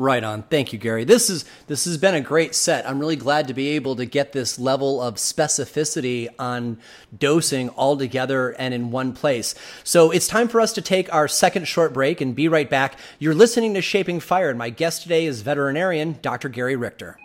Right 0.00 0.24
on. 0.24 0.44
Thank 0.44 0.72
you, 0.72 0.78
Gary. 0.78 1.04
This 1.04 1.28
is 1.28 1.44
this 1.66 1.84
has 1.84 1.98
been 1.98 2.14
a 2.14 2.22
great 2.22 2.54
set. 2.54 2.88
I'm 2.88 2.98
really 2.98 3.16
glad 3.16 3.48
to 3.48 3.54
be 3.54 3.68
able 3.70 3.96
to 3.96 4.06
get 4.06 4.32
this 4.32 4.58
level 4.58 4.98
of 4.98 5.16
specificity 5.16 6.28
on 6.38 6.78
dosing 7.18 7.68
all 7.68 7.98
together 7.98 8.52
and 8.52 8.72
in 8.72 8.90
one 8.90 9.12
place. 9.12 9.54
So 9.84 10.10
it's 10.10 10.26
time 10.26 10.48
for 10.48 10.58
us 10.58 10.72
to 10.72 10.80
take 10.80 11.12
our 11.12 11.28
second 11.28 11.68
short 11.68 11.92
break 11.92 12.22
and 12.22 12.34
be 12.34 12.48
right 12.48 12.70
back. 12.70 12.98
You're 13.18 13.34
listening 13.34 13.74
to 13.74 13.82
Shaping 13.82 14.20
Fire, 14.20 14.48
and 14.48 14.58
my 14.58 14.70
guest 14.70 15.02
today 15.02 15.26
is 15.26 15.42
veterinarian 15.42 16.18
Dr. 16.22 16.48
Gary 16.48 16.76
Richter. 16.76 17.18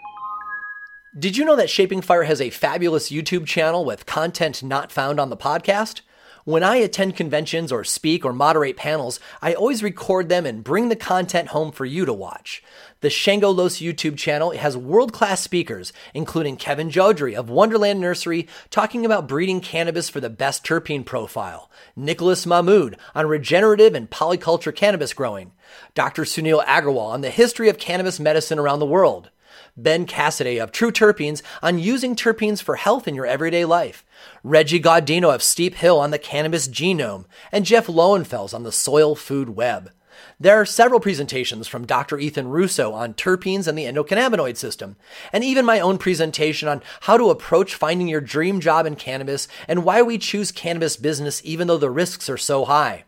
Did 1.17 1.37
you 1.37 1.45
know 1.45 1.55
that 1.55 1.69
Shaping 1.69 2.01
Fire 2.01 2.23
has 2.23 2.41
a 2.41 2.49
fabulous 2.49 3.09
YouTube 3.09 3.45
channel 3.45 3.85
with 3.85 4.05
content 4.05 4.61
not 4.61 4.91
found 4.91 5.17
on 5.17 5.29
the 5.29 5.37
podcast? 5.37 6.01
When 6.45 6.61
I 6.61 6.75
attend 6.75 7.15
conventions 7.15 7.71
or 7.71 7.83
speak 7.83 8.23
or 8.23 8.31
moderate 8.31 8.77
panels, 8.77 9.19
I 9.41 9.55
always 9.55 9.81
record 9.81 10.29
them 10.29 10.45
and 10.45 10.63
bring 10.63 10.89
the 10.89 10.95
content 10.95 11.47
home 11.47 11.71
for 11.71 11.85
you 11.85 12.05
to 12.05 12.13
watch. 12.13 12.61
The 13.01 13.09
Shango 13.09 13.49
Los 13.49 13.79
YouTube 13.79 14.15
channel 14.15 14.51
has 14.51 14.77
world 14.77 15.11
class 15.11 15.41
speakers, 15.41 15.91
including 16.13 16.55
Kevin 16.57 16.91
Jodrey 16.91 17.33
of 17.33 17.49
Wonderland 17.49 17.99
Nursery, 17.99 18.47
talking 18.69 19.07
about 19.07 19.27
breeding 19.27 19.59
cannabis 19.59 20.07
for 20.07 20.19
the 20.19 20.29
best 20.29 20.63
terpene 20.63 21.03
profile, 21.03 21.71
Nicholas 21.95 22.45
Mahmood 22.45 22.95
on 23.15 23.25
regenerative 23.25 23.95
and 23.95 24.11
polyculture 24.11 24.75
cannabis 24.75 25.13
growing, 25.13 25.51
Dr. 25.95 26.25
Sunil 26.25 26.63
Aggarwal 26.63 27.07
on 27.07 27.21
the 27.21 27.31
history 27.31 27.69
of 27.69 27.79
cannabis 27.79 28.19
medicine 28.19 28.59
around 28.59 28.77
the 28.77 28.85
world. 28.85 29.31
Ben 29.77 30.05
Cassidy 30.05 30.59
of 30.59 30.71
True 30.71 30.91
Terpenes 30.91 31.41
on 31.63 31.79
using 31.79 32.15
terpenes 32.15 32.61
for 32.61 32.75
health 32.75 33.07
in 33.07 33.15
your 33.15 33.25
everyday 33.25 33.65
life, 33.65 34.04
Reggie 34.43 34.79
Gaudino 34.79 35.33
of 35.33 35.43
Steep 35.43 35.75
Hill 35.75 35.99
on 35.99 36.11
the 36.11 36.19
cannabis 36.19 36.67
genome, 36.67 37.25
and 37.51 37.65
Jeff 37.65 37.87
Lowenfels 37.87 38.53
on 38.53 38.63
the 38.63 38.71
soil 38.71 39.15
food 39.15 39.49
web. 39.49 39.91
There 40.39 40.59
are 40.59 40.65
several 40.65 40.99
presentations 40.99 41.67
from 41.67 41.85
Dr. 41.85 42.19
Ethan 42.19 42.49
Russo 42.49 42.91
on 42.93 43.13
terpenes 43.13 43.67
and 43.67 43.77
the 43.77 43.85
endocannabinoid 43.85 44.57
system, 44.57 44.95
and 45.31 45.43
even 45.43 45.65
my 45.65 45.79
own 45.79 45.97
presentation 45.97 46.67
on 46.67 46.81
how 47.01 47.17
to 47.17 47.29
approach 47.29 47.75
finding 47.75 48.07
your 48.07 48.21
dream 48.21 48.59
job 48.59 48.85
in 48.85 48.95
cannabis 48.95 49.47
and 49.67 49.83
why 49.83 50.01
we 50.01 50.17
choose 50.17 50.51
cannabis 50.51 50.97
business 50.97 51.41
even 51.43 51.67
though 51.67 51.77
the 51.77 51.89
risks 51.89 52.29
are 52.29 52.37
so 52.37 52.65
high. 52.65 53.05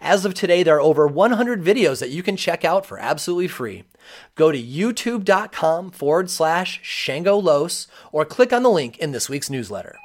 As 0.00 0.24
of 0.24 0.34
today, 0.34 0.62
there 0.62 0.76
are 0.76 0.80
over 0.80 1.06
100 1.06 1.62
videos 1.62 2.00
that 2.00 2.10
you 2.10 2.22
can 2.22 2.36
check 2.36 2.64
out 2.64 2.84
for 2.84 2.98
absolutely 2.98 3.48
free. 3.48 3.84
Go 4.34 4.50
to 4.50 4.60
youtube.com 4.60 5.90
forward 5.90 6.30
slash 6.30 6.80
Shango 6.82 7.68
or 8.12 8.24
click 8.24 8.52
on 8.52 8.62
the 8.62 8.70
link 8.70 8.98
in 8.98 9.12
this 9.12 9.28
week's 9.28 9.50
newsletter. 9.50 9.98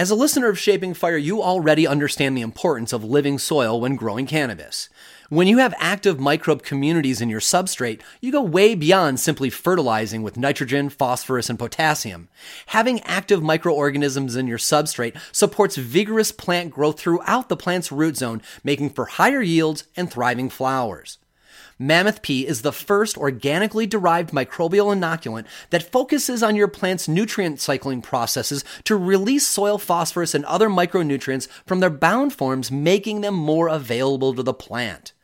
As 0.00 0.10
a 0.10 0.14
listener 0.14 0.48
of 0.48 0.58
Shaping 0.58 0.94
Fire, 0.94 1.18
you 1.18 1.42
already 1.42 1.86
understand 1.86 2.34
the 2.34 2.40
importance 2.40 2.94
of 2.94 3.04
living 3.04 3.38
soil 3.38 3.78
when 3.78 3.96
growing 3.96 4.24
cannabis. 4.24 4.88
When 5.28 5.46
you 5.46 5.58
have 5.58 5.74
active 5.76 6.18
microbe 6.18 6.62
communities 6.62 7.20
in 7.20 7.28
your 7.28 7.38
substrate, 7.38 8.00
you 8.18 8.32
go 8.32 8.40
way 8.40 8.74
beyond 8.74 9.20
simply 9.20 9.50
fertilizing 9.50 10.22
with 10.22 10.38
nitrogen, 10.38 10.88
phosphorus, 10.88 11.50
and 11.50 11.58
potassium. 11.58 12.30
Having 12.68 13.00
active 13.00 13.42
microorganisms 13.42 14.36
in 14.36 14.46
your 14.46 14.56
substrate 14.56 15.20
supports 15.32 15.76
vigorous 15.76 16.32
plant 16.32 16.70
growth 16.70 16.98
throughout 16.98 17.50
the 17.50 17.54
plant's 17.58 17.92
root 17.92 18.16
zone, 18.16 18.40
making 18.64 18.88
for 18.88 19.04
higher 19.04 19.42
yields 19.42 19.84
and 19.98 20.10
thriving 20.10 20.48
flowers. 20.48 21.18
Mammoth 21.82 22.20
P 22.20 22.46
is 22.46 22.60
the 22.60 22.74
first 22.74 23.16
organically 23.16 23.86
derived 23.86 24.32
microbial 24.32 24.94
inoculant 24.94 25.46
that 25.70 25.90
focuses 25.90 26.42
on 26.42 26.54
your 26.54 26.68
plant's 26.68 27.08
nutrient 27.08 27.58
cycling 27.58 28.02
processes 28.02 28.62
to 28.84 28.94
release 28.94 29.46
soil 29.46 29.78
phosphorus 29.78 30.34
and 30.34 30.44
other 30.44 30.68
micronutrients 30.68 31.48
from 31.64 31.80
their 31.80 31.88
bound 31.88 32.34
forms, 32.34 32.70
making 32.70 33.22
them 33.22 33.32
more 33.32 33.68
available 33.68 34.34
to 34.34 34.42
the 34.42 34.52
plant. 34.52 35.14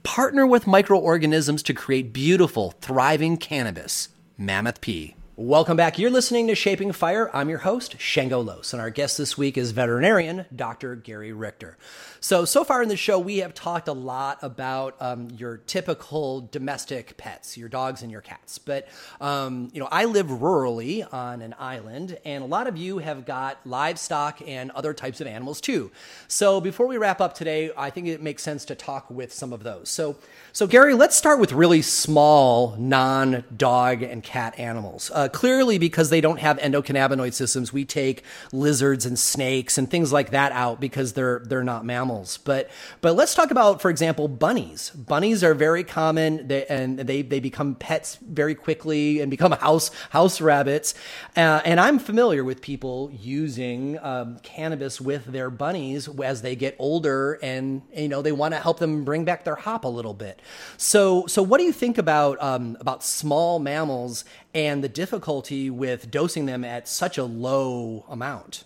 Partner 0.02 0.46
with 0.46 0.66
microorganisms 0.66 1.62
to 1.62 1.72
create 1.72 2.12
beautiful, 2.12 2.74
thriving 2.80 3.36
cannabis. 3.36 4.08
Mammoth 4.36 4.80
P. 4.80 5.14
Welcome 5.42 5.78
back. 5.78 5.98
You're 5.98 6.10
listening 6.10 6.48
to 6.48 6.54
Shaping 6.54 6.92
Fire. 6.92 7.30
I'm 7.32 7.48
your 7.48 7.60
host, 7.60 7.98
Shango 7.98 8.40
Los, 8.40 8.74
and 8.74 8.82
our 8.82 8.90
guest 8.90 9.16
this 9.16 9.38
week 9.38 9.56
is 9.56 9.70
veterinarian 9.70 10.44
Dr. 10.54 10.96
Gary 10.96 11.32
Richter. 11.32 11.78
So, 12.22 12.44
so 12.44 12.64
far 12.64 12.82
in 12.82 12.90
the 12.90 12.98
show, 12.98 13.18
we 13.18 13.38
have 13.38 13.54
talked 13.54 13.88
a 13.88 13.94
lot 13.94 14.40
about 14.42 14.94
um, 15.00 15.30
your 15.30 15.56
typical 15.56 16.42
domestic 16.52 17.16
pets, 17.16 17.56
your 17.56 17.70
dogs 17.70 18.02
and 18.02 18.12
your 18.12 18.20
cats. 18.20 18.58
But, 18.58 18.88
um, 19.22 19.70
you 19.72 19.80
know, 19.80 19.88
I 19.90 20.04
live 20.04 20.26
rurally 20.26 21.10
on 21.14 21.40
an 21.40 21.54
island, 21.58 22.18
and 22.26 22.44
a 22.44 22.46
lot 22.46 22.66
of 22.66 22.76
you 22.76 22.98
have 22.98 23.24
got 23.24 23.66
livestock 23.66 24.42
and 24.46 24.70
other 24.72 24.92
types 24.92 25.22
of 25.22 25.26
animals 25.26 25.62
too. 25.62 25.90
So, 26.28 26.60
before 26.60 26.86
we 26.86 26.98
wrap 26.98 27.22
up 27.22 27.34
today, 27.34 27.70
I 27.74 27.88
think 27.88 28.06
it 28.06 28.20
makes 28.20 28.42
sense 28.42 28.66
to 28.66 28.74
talk 28.74 29.10
with 29.10 29.32
some 29.32 29.54
of 29.54 29.62
those. 29.62 29.88
So, 29.88 30.16
so 30.52 30.66
Gary, 30.66 30.92
let's 30.92 31.16
start 31.16 31.40
with 31.40 31.52
really 31.52 31.80
small 31.80 32.76
non 32.78 33.44
dog 33.56 34.02
and 34.02 34.22
cat 34.22 34.58
animals. 34.58 35.10
Uh, 35.14 35.30
clearly, 35.30 35.78
because 35.78 36.10
they 36.10 36.20
don't 36.20 36.40
have 36.40 36.58
endocannabinoid 36.58 37.32
systems, 37.32 37.72
we 37.72 37.86
take 37.86 38.24
lizards 38.52 39.06
and 39.06 39.18
snakes 39.18 39.78
and 39.78 39.90
things 39.90 40.12
like 40.12 40.32
that 40.32 40.52
out 40.52 40.80
because 40.80 41.14
they're 41.14 41.38
they're 41.46 41.64
not 41.64 41.86
mammals 41.86 42.09
mammals. 42.10 42.38
But 42.38 42.70
but 43.00 43.14
let's 43.14 43.34
talk 43.34 43.50
about, 43.50 43.80
for 43.80 43.90
example, 43.90 44.28
bunnies. 44.28 44.90
Bunnies 44.90 45.42
are 45.44 45.54
very 45.54 45.84
common, 45.84 46.48
they, 46.48 46.66
and 46.66 46.98
they 46.98 47.22
they 47.22 47.40
become 47.40 47.74
pets 47.74 48.16
very 48.16 48.54
quickly 48.54 49.20
and 49.20 49.30
become 49.30 49.52
house 49.60 49.90
house 50.10 50.40
rabbits. 50.40 50.94
Uh, 51.36 51.60
and 51.64 51.80
I'm 51.80 51.98
familiar 51.98 52.44
with 52.44 52.60
people 52.60 53.10
using 53.18 53.98
um, 54.00 54.38
cannabis 54.42 55.00
with 55.00 55.26
their 55.26 55.50
bunnies 55.50 56.08
as 56.22 56.42
they 56.42 56.56
get 56.56 56.76
older, 56.78 57.38
and 57.42 57.82
you 57.94 58.08
know 58.08 58.22
they 58.22 58.32
want 58.32 58.54
to 58.54 58.60
help 58.60 58.78
them 58.78 59.04
bring 59.04 59.24
back 59.24 59.44
their 59.44 59.56
hop 59.56 59.84
a 59.84 59.88
little 59.88 60.14
bit. 60.14 60.40
So 60.76 61.26
so 61.26 61.42
what 61.42 61.58
do 61.58 61.64
you 61.64 61.72
think 61.72 61.98
about 61.98 62.42
um, 62.42 62.76
about 62.80 63.02
small 63.04 63.58
mammals 63.58 64.24
and 64.52 64.82
the 64.82 64.88
difficulty 64.88 65.70
with 65.70 66.10
dosing 66.10 66.46
them 66.46 66.64
at 66.64 66.88
such 66.88 67.18
a 67.18 67.24
low 67.24 68.04
amount? 68.08 68.64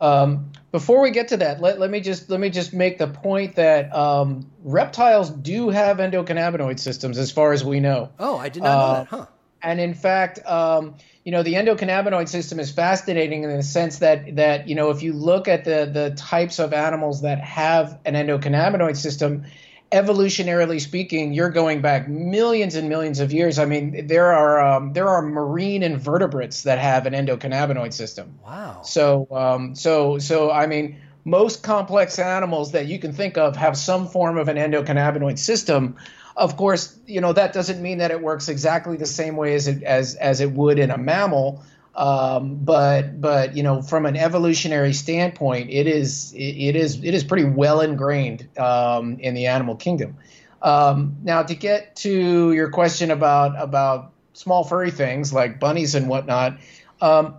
Um, 0.00 0.52
before 0.70 1.00
we 1.00 1.10
get 1.10 1.28
to 1.28 1.38
that, 1.38 1.60
let, 1.60 1.80
let 1.80 1.90
me 1.90 2.00
just 2.00 2.30
let 2.30 2.38
me 2.38 2.50
just 2.50 2.72
make 2.72 2.98
the 2.98 3.08
point 3.08 3.56
that 3.56 3.94
um, 3.94 4.50
reptiles 4.62 5.30
do 5.30 5.70
have 5.70 5.96
endocannabinoid 5.96 6.78
systems, 6.78 7.18
as 7.18 7.32
far 7.32 7.52
as 7.52 7.64
we 7.64 7.80
know. 7.80 8.10
Oh, 8.18 8.36
I 8.36 8.48
did 8.48 8.62
not 8.62 8.68
know 8.68 8.84
uh, 8.84 8.92
that, 8.94 9.06
huh? 9.08 9.26
and 9.62 9.80
in 9.80 9.94
fact, 9.94 10.44
um, 10.46 10.94
you 11.24 11.32
know, 11.32 11.42
the 11.42 11.54
endocannabinoid 11.54 12.28
system 12.28 12.60
is 12.60 12.70
fascinating 12.70 13.42
in 13.42 13.50
the 13.50 13.62
sense 13.62 13.98
that 13.98 14.36
that 14.36 14.68
you 14.68 14.74
know, 14.74 14.90
if 14.90 15.02
you 15.02 15.12
look 15.12 15.48
at 15.48 15.64
the 15.64 15.90
the 15.92 16.14
types 16.16 16.58
of 16.58 16.72
animals 16.72 17.22
that 17.22 17.40
have 17.40 17.98
an 18.04 18.14
endocannabinoid 18.14 18.96
system, 18.96 19.44
evolutionarily 19.90 20.80
speaking, 20.80 21.32
you're 21.32 21.50
going 21.50 21.80
back 21.80 22.08
millions 22.08 22.74
and 22.74 22.88
millions 22.88 23.20
of 23.20 23.32
years. 23.32 23.58
I 23.58 23.64
mean, 23.64 24.06
there 24.06 24.32
are 24.32 24.60
um, 24.60 24.92
there 24.92 25.08
are 25.08 25.22
marine 25.22 25.82
invertebrates 25.82 26.62
that 26.62 26.78
have 26.78 27.06
an 27.06 27.14
endocannabinoid 27.14 27.92
system. 27.92 28.38
Wow. 28.44 28.82
So 28.82 29.28
um, 29.30 29.74
so 29.74 30.18
so 30.18 30.50
I 30.50 30.66
mean, 30.66 31.00
most 31.24 31.62
complex 31.62 32.18
animals 32.18 32.72
that 32.72 32.86
you 32.86 32.98
can 32.98 33.12
think 33.12 33.38
of 33.38 33.56
have 33.56 33.76
some 33.76 34.08
form 34.08 34.36
of 34.36 34.48
an 34.48 34.56
endocannabinoid 34.56 35.38
system. 35.38 35.96
Of 36.36 36.56
course, 36.56 36.96
you 37.06 37.20
know 37.20 37.32
that 37.32 37.52
doesn't 37.52 37.80
mean 37.80 37.98
that 37.98 38.10
it 38.10 38.20
works 38.20 38.48
exactly 38.48 38.96
the 38.96 39.06
same 39.06 39.36
way 39.36 39.54
as 39.54 39.68
it 39.68 39.82
as 39.82 40.14
as 40.14 40.40
it 40.40 40.52
would 40.52 40.78
in 40.78 40.90
a 40.90 40.98
mammal. 40.98 41.62
Um, 41.98 42.54
but 42.54 43.20
but 43.20 43.56
you 43.56 43.64
know 43.64 43.82
from 43.82 44.06
an 44.06 44.16
evolutionary 44.16 44.92
standpoint, 44.92 45.70
it 45.70 45.88
is 45.88 46.32
it, 46.32 46.38
it 46.38 46.76
is 46.76 47.02
it 47.02 47.12
is 47.12 47.24
pretty 47.24 47.42
well 47.42 47.80
ingrained 47.80 48.48
um, 48.56 49.18
in 49.18 49.34
the 49.34 49.48
animal 49.48 49.74
kingdom. 49.74 50.16
Um, 50.62 51.16
now 51.24 51.42
to 51.42 51.56
get 51.56 51.96
to 51.96 52.52
your 52.52 52.70
question 52.70 53.10
about 53.10 53.60
about 53.60 54.12
small 54.32 54.62
furry 54.62 54.92
things 54.92 55.32
like 55.32 55.58
bunnies 55.58 55.96
and 55.96 56.08
whatnot, 56.08 56.60
um, 57.00 57.34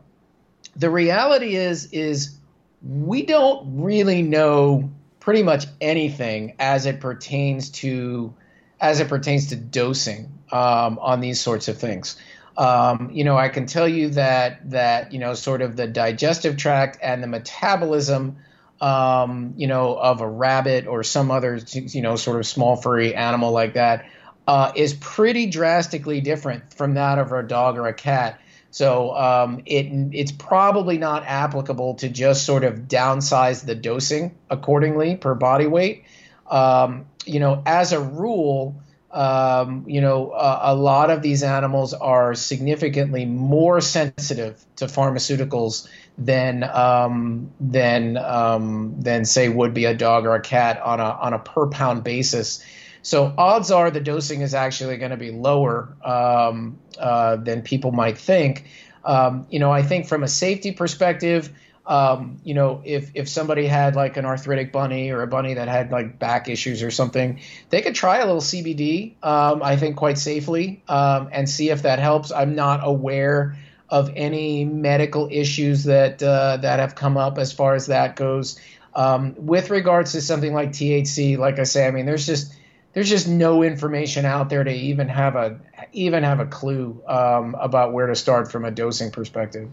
the 0.76 0.90
reality 0.90 1.56
is 1.56 1.94
is 1.94 2.38
we 2.86 3.24
don't 3.24 3.82
really 3.82 4.24
know 4.24 4.92
pretty 5.22 5.42
much 5.42 5.68
anything 5.80 6.56
as 6.60 6.86
it 6.86 7.00
pertains 7.00 7.70
to 7.70 8.34
as 8.82 9.00
it 9.00 9.08
pertains 9.08 9.48
to 9.48 9.56
dosing 9.56 10.38
um, 10.52 11.00
on 11.00 11.22
these 11.22 11.40
sorts 11.40 11.70
of 11.70 11.78
things. 11.78 12.18
Um, 12.60 13.10
you 13.14 13.24
know, 13.24 13.38
I 13.38 13.48
can 13.48 13.68
tell 13.68 13.88
you 13.88 14.10
that 14.10 14.70
that 14.72 15.14
you 15.14 15.20
know, 15.20 15.34
sort 15.34 15.62
of 15.62 15.78
the 15.78 15.88
digestive 15.88 16.58
tract 16.58 16.98
and 17.02 17.24
the 17.24 17.28
metabolism, 17.28 18.38
um, 18.82 19.54
you 19.56 19.68
know, 19.68 19.96
of 19.96 20.20
a 20.20 20.28
rabbit 20.28 20.86
or 20.86 21.02
some 21.04 21.32
other 21.32 21.60
you 21.72 22.02
know 22.02 22.18
sort 22.18 22.38
of 22.38 22.46
small 22.46 22.76
furry 22.76 23.16
animal 23.16 23.52
like 23.52 23.76
that 23.76 24.06
uh, 24.46 24.72
is 24.76 24.94
pretty 24.96 25.46
drastically 25.46 26.22
different 26.22 26.74
from 26.74 26.96
that 26.96 27.20
of 27.20 27.32
a 27.32 27.44
dog 27.44 27.78
or 27.78 27.88
a 27.88 27.94
cat. 27.94 28.42
So 28.72 29.16
um, 29.16 29.62
it 29.66 29.88
it's 30.12 30.32
probably 30.32 30.98
not 30.98 31.24
applicable 31.26 31.96
to 31.96 32.10
just 32.10 32.46
sort 32.46 32.64
of 32.64 32.88
downsize 32.88 33.64
the 33.64 33.76
dosing 33.76 34.36
accordingly 34.50 35.16
per 35.16 35.36
body 35.36 35.68
weight. 35.68 36.04
Um, 36.50 37.06
you 37.26 37.40
know, 37.40 37.62
as 37.66 37.94
a 37.94 38.02
rule, 38.02 38.82
um, 39.12 39.86
you 39.88 40.02
know, 40.02 40.32
a 40.36 40.76
lot 40.76 41.10
of 41.10 41.22
these 41.22 41.42
animals 41.42 41.94
are 41.94 42.36
significantly 42.36 43.26
more 43.26 43.82
sensitive 43.82 44.64
to 44.76 44.86
pharmaceuticals 44.86 45.88
than 46.18 46.64
um, 46.64 47.52
than 47.60 48.18
um, 48.18 48.96
than 49.00 49.26
say 49.26 49.50
would 49.50 49.74
be 49.74 49.86
a 49.86 49.96
dog 49.96 50.26
or 50.26 50.36
a 50.36 50.42
cat 50.42 50.80
on 50.82 51.00
a 51.00 51.04
on 51.04 51.34
a 51.34 51.40
per 51.40 51.68
pound 51.68 52.04
basis. 52.04 52.64
So 53.02 53.34
odds 53.38 53.72
are 53.72 53.90
the 53.90 54.02
dosing 54.02 54.42
is 54.42 54.54
actually 54.54 54.98
going 54.98 55.12
to 55.12 55.18
be 55.18 55.32
lower 55.32 55.96
um, 56.04 56.78
uh, 57.00 57.38
than 57.38 57.62
people 57.62 57.92
might 57.92 58.18
think. 58.18 58.66
Um, 59.06 59.48
you 59.50 59.60
know, 59.60 59.72
I 59.72 59.82
think 59.82 60.08
from 60.08 60.22
a 60.22 60.28
safety 60.28 60.72
perspective 60.72 61.52
um, 61.90 62.40
you 62.44 62.54
know, 62.54 62.84
if 62.86 63.10
if 63.16 63.28
somebody 63.28 63.66
had 63.66 63.96
like 63.96 64.16
an 64.16 64.24
arthritic 64.24 64.72
bunny 64.72 65.10
or 65.10 65.24
a 65.24 65.28
bunny 65.28 65.56
that 65.56 65.68
had 65.68 65.92
like 65.92 66.20
back 66.20 66.48
issues 66.48 66.84
or 66.84 66.92
something, 66.92 67.40
they 67.72 67.82
could 67.82 67.96
try 67.96 68.20
a 68.20 68.26
little 68.28 68.42
CBD. 68.42 69.16
Um, 69.24 69.64
I 69.64 69.76
think 69.76 69.98
quite 69.98 70.20
safely 70.20 70.84
um, 70.88 71.30
and 71.32 71.50
see 71.50 71.72
if 71.72 71.82
that 71.82 71.98
helps. 71.98 72.32
I'm 72.32 72.54
not 72.54 72.82
aware 72.84 73.58
of 73.90 74.12
any 74.16 74.66
medical 74.66 75.30
issues 75.32 75.86
that 75.86 76.22
uh, 76.22 76.58
that 76.58 76.80
have 76.80 76.94
come 76.94 77.18
up 77.18 77.40
as 77.40 77.52
far 77.52 77.74
as 77.74 77.88
that 77.88 78.16
goes. 78.16 78.60
Um, 78.94 79.34
with 79.38 79.72
regards 79.72 80.12
to 80.12 80.22
something 80.22 80.54
like 80.54 80.70
THC, 80.70 81.40
like 81.40 81.58
I 81.58 81.64
say, 81.64 81.88
I 81.88 81.92
mean, 81.92 82.06
there's 82.06 82.28
just 82.28 82.54
there's 82.94 83.10
just 83.10 83.28
no 83.28 83.64
information 83.64 84.26
out 84.26 84.50
there 84.50 84.64
to 84.64 84.72
even 84.72 85.10
have 85.10 85.36
a 85.36 85.60
even 85.92 86.22
have 86.22 86.40
a 86.40 86.46
clue 86.46 87.02
um, 87.08 87.56
about 87.60 87.94
where 87.94 88.06
to 88.06 88.16
start 88.16 88.52
from 88.52 88.64
a 88.64 88.70
dosing 88.70 89.10
perspective. 89.10 89.72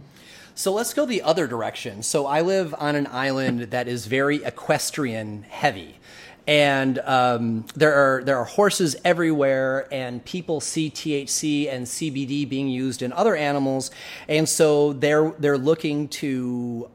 So 0.59 0.73
let's 0.73 0.95
go 0.95 1.05
the 1.05 1.21
other 1.21 1.47
direction. 1.47 2.03
So 2.03 2.25
I 2.25 2.41
live 2.41 2.75
on 2.79 2.97
an 2.97 3.07
island 3.09 3.61
that 3.73 3.89
is 3.89 4.07
very 4.07 4.43
equestrian 4.43 5.43
heavy. 5.43 5.99
And 6.47 6.99
um, 7.01 7.67
there 7.75 7.93
are 7.93 8.25
there 8.25 8.39
are 8.39 8.47
horses 8.47 8.97
everywhere, 9.05 9.87
and 9.93 10.25
people 10.25 10.63
see 10.63 10.91
THC 10.91 11.71
and 11.71 11.87
CBD 11.87 12.49
being 12.49 12.69
used 12.69 13.03
in 13.03 13.13
other 13.13 13.37
animals, 13.37 13.91
and 14.29 14.49
so 14.49 14.95
they're 14.95 15.35
they're 15.41 15.59
looking 15.59 16.09
to 16.09 16.89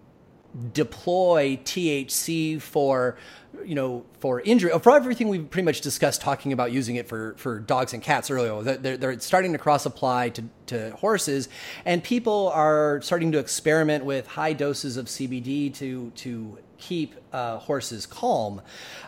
deploy 0.73 1.59
THC 1.63 2.61
for 2.61 3.17
you 3.65 3.75
know, 3.75 4.05
for 4.19 4.41
injury, 4.41 4.71
for 4.79 4.95
everything 4.95 5.29
we've 5.29 5.49
pretty 5.49 5.65
much 5.65 5.81
discussed, 5.81 6.21
talking 6.21 6.53
about 6.53 6.71
using 6.71 6.95
it 6.95 7.07
for, 7.07 7.35
for 7.37 7.59
dogs 7.59 7.93
and 7.93 8.01
cats 8.01 8.29
earlier, 8.29 8.61
they're, 8.77 8.97
they're 8.97 9.19
starting 9.19 9.51
to 9.53 9.57
cross 9.57 9.85
apply 9.85 10.29
to, 10.29 10.43
to 10.67 10.91
horses, 10.91 11.49
and 11.85 12.03
people 12.03 12.49
are 12.53 13.01
starting 13.01 13.31
to 13.31 13.39
experiment 13.39 14.05
with 14.05 14.27
high 14.27 14.53
doses 14.53 14.97
of 14.97 15.05
CBD 15.07 15.73
to 15.75 16.11
to 16.15 16.57
keep 16.77 17.15
uh, 17.31 17.57
horses 17.59 18.05
calm. 18.05 18.61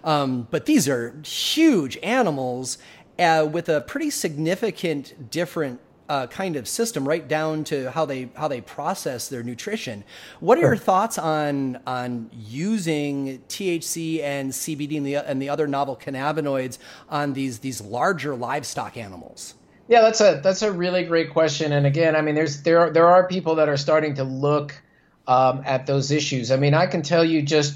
Um, 0.03 0.47
but 0.51 0.65
these 0.65 0.87
are 0.87 1.19
huge 1.23 1.97
animals 2.03 2.77
uh, 3.19 3.47
with 3.51 3.67
a 3.69 3.81
pretty 3.81 4.09
significant 4.09 5.31
different 5.31 5.79
uh, 6.13 6.27
kind 6.27 6.55
of 6.55 6.67
system, 6.67 7.07
right 7.07 7.27
down 7.27 7.63
to 7.63 7.89
how 7.89 8.05
they 8.05 8.29
how 8.35 8.47
they 8.47 8.61
process 8.61 9.29
their 9.29 9.41
nutrition. 9.41 10.03
What 10.41 10.59
are 10.59 10.61
your 10.61 10.77
thoughts 10.77 11.17
on 11.17 11.79
on 11.87 12.29
using 12.31 13.41
THC 13.49 14.21
and 14.21 14.51
CBD 14.51 14.97
and 14.97 15.05
the 15.07 15.15
and 15.15 15.41
the 15.41 15.49
other 15.49 15.65
novel 15.65 15.95
cannabinoids 15.95 16.77
on 17.09 17.33
these 17.33 17.59
these 17.59 17.81
larger 17.81 18.35
livestock 18.35 18.95
animals? 18.95 19.55
Yeah, 19.87 20.01
that's 20.01 20.21
a 20.21 20.39
that's 20.43 20.61
a 20.61 20.71
really 20.71 21.03
great 21.03 21.31
question. 21.31 21.71
And 21.71 21.87
again, 21.87 22.15
I 22.15 22.21
mean, 22.21 22.35
there's 22.35 22.61
there 22.61 22.81
are 22.81 22.91
there 22.91 23.07
are 23.07 23.27
people 23.27 23.55
that 23.55 23.67
are 23.67 23.77
starting 23.77 24.13
to 24.15 24.23
look 24.23 24.79
um, 25.25 25.63
at 25.65 25.87
those 25.87 26.11
issues. 26.11 26.51
I 26.51 26.57
mean, 26.57 26.75
I 26.75 26.85
can 26.85 27.01
tell 27.01 27.25
you 27.25 27.41
just 27.41 27.75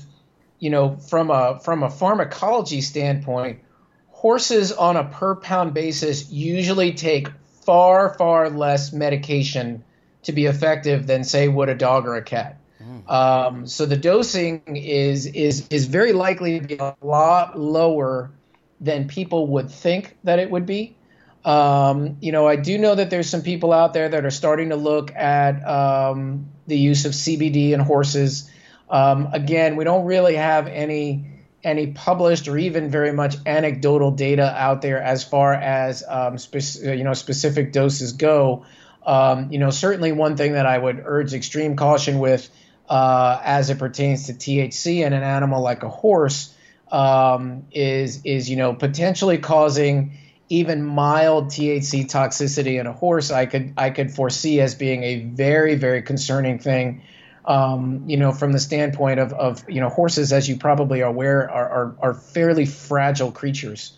you 0.59 0.69
know 0.69 0.97
from 0.97 1.31
a 1.31 1.59
from 1.59 1.81
a 1.81 1.89
pharmacology 1.89 2.81
standpoint, 2.81 3.61
horses 4.09 4.71
on 4.71 4.95
a 4.95 5.05
per 5.05 5.33
pound 5.37 5.73
basis 5.73 6.29
usually 6.31 6.93
take 6.93 7.29
far, 7.67 8.13
far 8.13 8.49
less 8.49 8.93
medication 8.93 9.83
to 10.23 10.31
be 10.31 10.45
effective 10.45 11.05
than, 11.05 11.23
say, 11.25 11.49
would 11.49 11.67
a 11.67 11.75
dog 11.75 12.07
or 12.07 12.15
a 12.15 12.23
cat. 12.23 12.57
Mm. 12.81 13.11
Um, 13.11 13.67
so 13.67 13.85
the 13.85 13.97
dosing 13.97 14.61
is 14.77 15.25
is 15.25 15.67
is 15.69 15.85
very 15.85 16.13
likely 16.13 16.59
to 16.59 16.65
be 16.65 16.77
a 16.77 16.95
lot 17.01 17.59
lower 17.59 18.31
than 18.79 19.07
people 19.07 19.47
would 19.47 19.69
think 19.69 20.15
that 20.23 20.39
it 20.39 20.49
would 20.49 20.65
be. 20.65 20.95
Um, 21.43 22.17
you 22.21 22.31
know, 22.31 22.47
I 22.47 22.55
do 22.55 22.77
know 22.77 22.95
that 22.95 23.09
there's 23.09 23.29
some 23.29 23.41
people 23.41 23.73
out 23.73 23.93
there 23.93 24.07
that 24.09 24.25
are 24.25 24.31
starting 24.31 24.69
to 24.69 24.75
look 24.75 25.13
at 25.15 25.65
um, 25.67 26.47
the 26.67 26.77
use 26.77 27.05
of 27.05 27.11
CBD 27.11 27.71
in 27.71 27.79
horses. 27.79 28.49
Um, 28.89 29.29
again, 29.33 29.75
we 29.75 29.83
don't 29.83 30.05
really 30.05 30.35
have 30.35 30.67
any 30.67 31.36
any 31.67 31.87
published 31.87 32.47
or 32.47 32.57
even 32.57 32.89
very 32.89 33.11
much 33.11 33.35
anecdotal 33.45 34.11
data 34.11 34.53
out 34.57 34.81
there 34.81 35.01
as 35.01 35.23
far 35.23 35.53
as 35.53 36.03
um, 36.07 36.37
spe- 36.37 36.81
you 36.81 37.03
know 37.03 37.13
specific 37.13 37.73
doses 37.73 38.13
go. 38.13 38.65
Um, 39.05 39.51
you 39.51 39.59
know, 39.59 39.69
certainly 39.69 40.11
one 40.11 40.37
thing 40.37 40.53
that 40.53 40.65
I 40.65 40.77
would 40.77 41.01
urge 41.05 41.33
extreme 41.33 41.75
caution 41.75 42.19
with 42.19 42.49
uh, 42.89 43.39
as 43.43 43.69
it 43.69 43.77
pertains 43.79 44.27
to 44.27 44.33
THC 44.33 45.05
in 45.05 45.13
an 45.13 45.23
animal 45.23 45.61
like 45.61 45.83
a 45.83 45.89
horse 45.89 46.53
um, 46.91 47.67
is 47.71 48.21
is 48.23 48.49
you 48.49 48.55
know 48.55 48.73
potentially 48.73 49.37
causing 49.37 50.17
even 50.49 50.81
mild 50.81 51.47
THC 51.47 52.09
toxicity 52.09 52.79
in 52.79 52.87
a 52.87 52.93
horse. 52.93 53.29
I 53.29 53.45
could 53.45 53.73
I 53.77 53.89
could 53.89 54.11
foresee 54.11 54.61
as 54.61 54.73
being 54.73 55.03
a 55.03 55.19
very 55.19 55.75
very 55.75 56.01
concerning 56.01 56.59
thing 56.59 57.01
um, 57.47 58.03
you 58.07 58.17
know, 58.17 58.33
from 58.33 58.51
the 58.51 58.59
standpoint 58.59 59.21
of, 59.21 59.31
of, 59.33 59.63
you 59.69 59.79
know, 59.79 59.87
horses, 59.87 60.33
as 60.33 60.49
you 60.49 60.57
probably 60.57 61.01
are 61.01 61.09
aware, 61.09 61.49
are, 61.49 61.69
are, 61.69 61.95
are 61.99 62.13
fairly 62.13 62.65
fragile 62.65 63.31
creatures. 63.31 63.93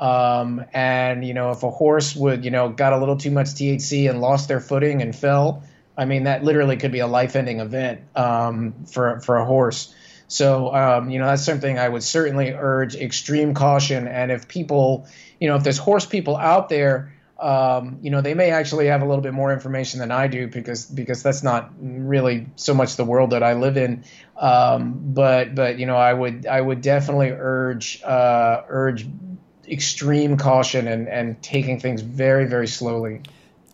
Um, 0.00 0.64
and, 0.72 1.24
you 1.24 1.34
know, 1.34 1.50
if 1.50 1.62
a 1.62 1.70
horse 1.70 2.16
would, 2.16 2.44
you 2.44 2.50
know, 2.50 2.70
got 2.70 2.94
a 2.94 2.98
little 2.98 3.16
too 3.16 3.30
much 3.30 3.48
THC 3.48 4.08
and 4.08 4.20
lost 4.20 4.48
their 4.48 4.60
footing 4.60 5.02
and 5.02 5.14
fell, 5.14 5.62
I 5.96 6.06
mean, 6.06 6.24
that 6.24 6.42
literally 6.42 6.78
could 6.78 6.92
be 6.92 7.00
a 7.00 7.06
life 7.06 7.36
ending 7.36 7.60
event 7.60 8.00
um, 8.16 8.72
for, 8.86 9.20
for 9.20 9.36
a 9.36 9.44
horse. 9.44 9.94
So, 10.26 10.74
um, 10.74 11.10
you 11.10 11.18
know, 11.18 11.26
that's 11.26 11.44
something 11.44 11.78
I 11.78 11.88
would 11.88 12.02
certainly 12.02 12.52
urge 12.52 12.96
extreme 12.96 13.52
caution. 13.52 14.08
And 14.08 14.32
if 14.32 14.48
people, 14.48 15.06
you 15.38 15.48
know, 15.48 15.56
if 15.56 15.62
there's 15.62 15.78
horse 15.78 16.06
people 16.06 16.36
out 16.36 16.70
there 16.70 17.13
um, 17.38 17.98
you 18.00 18.10
know, 18.10 18.20
they 18.20 18.34
may 18.34 18.50
actually 18.50 18.86
have 18.86 19.02
a 19.02 19.06
little 19.06 19.22
bit 19.22 19.34
more 19.34 19.52
information 19.52 20.00
than 20.00 20.12
I 20.12 20.28
do 20.28 20.46
because 20.46 20.86
because 20.86 21.22
that's 21.22 21.42
not 21.42 21.72
really 21.78 22.46
so 22.56 22.74
much 22.74 22.96
the 22.96 23.04
world 23.04 23.30
that 23.30 23.42
I 23.42 23.54
live 23.54 23.76
in. 23.76 24.04
Um, 24.36 25.00
but 25.14 25.54
but 25.54 25.78
you 25.78 25.86
know, 25.86 25.96
I 25.96 26.12
would 26.12 26.46
I 26.46 26.60
would 26.60 26.80
definitely 26.80 27.30
urge 27.30 28.02
uh, 28.04 28.62
urge 28.68 29.06
extreme 29.68 30.36
caution 30.36 30.86
and 30.86 31.08
and 31.08 31.42
taking 31.42 31.80
things 31.80 32.02
very 32.02 32.46
very 32.46 32.68
slowly. 32.68 33.22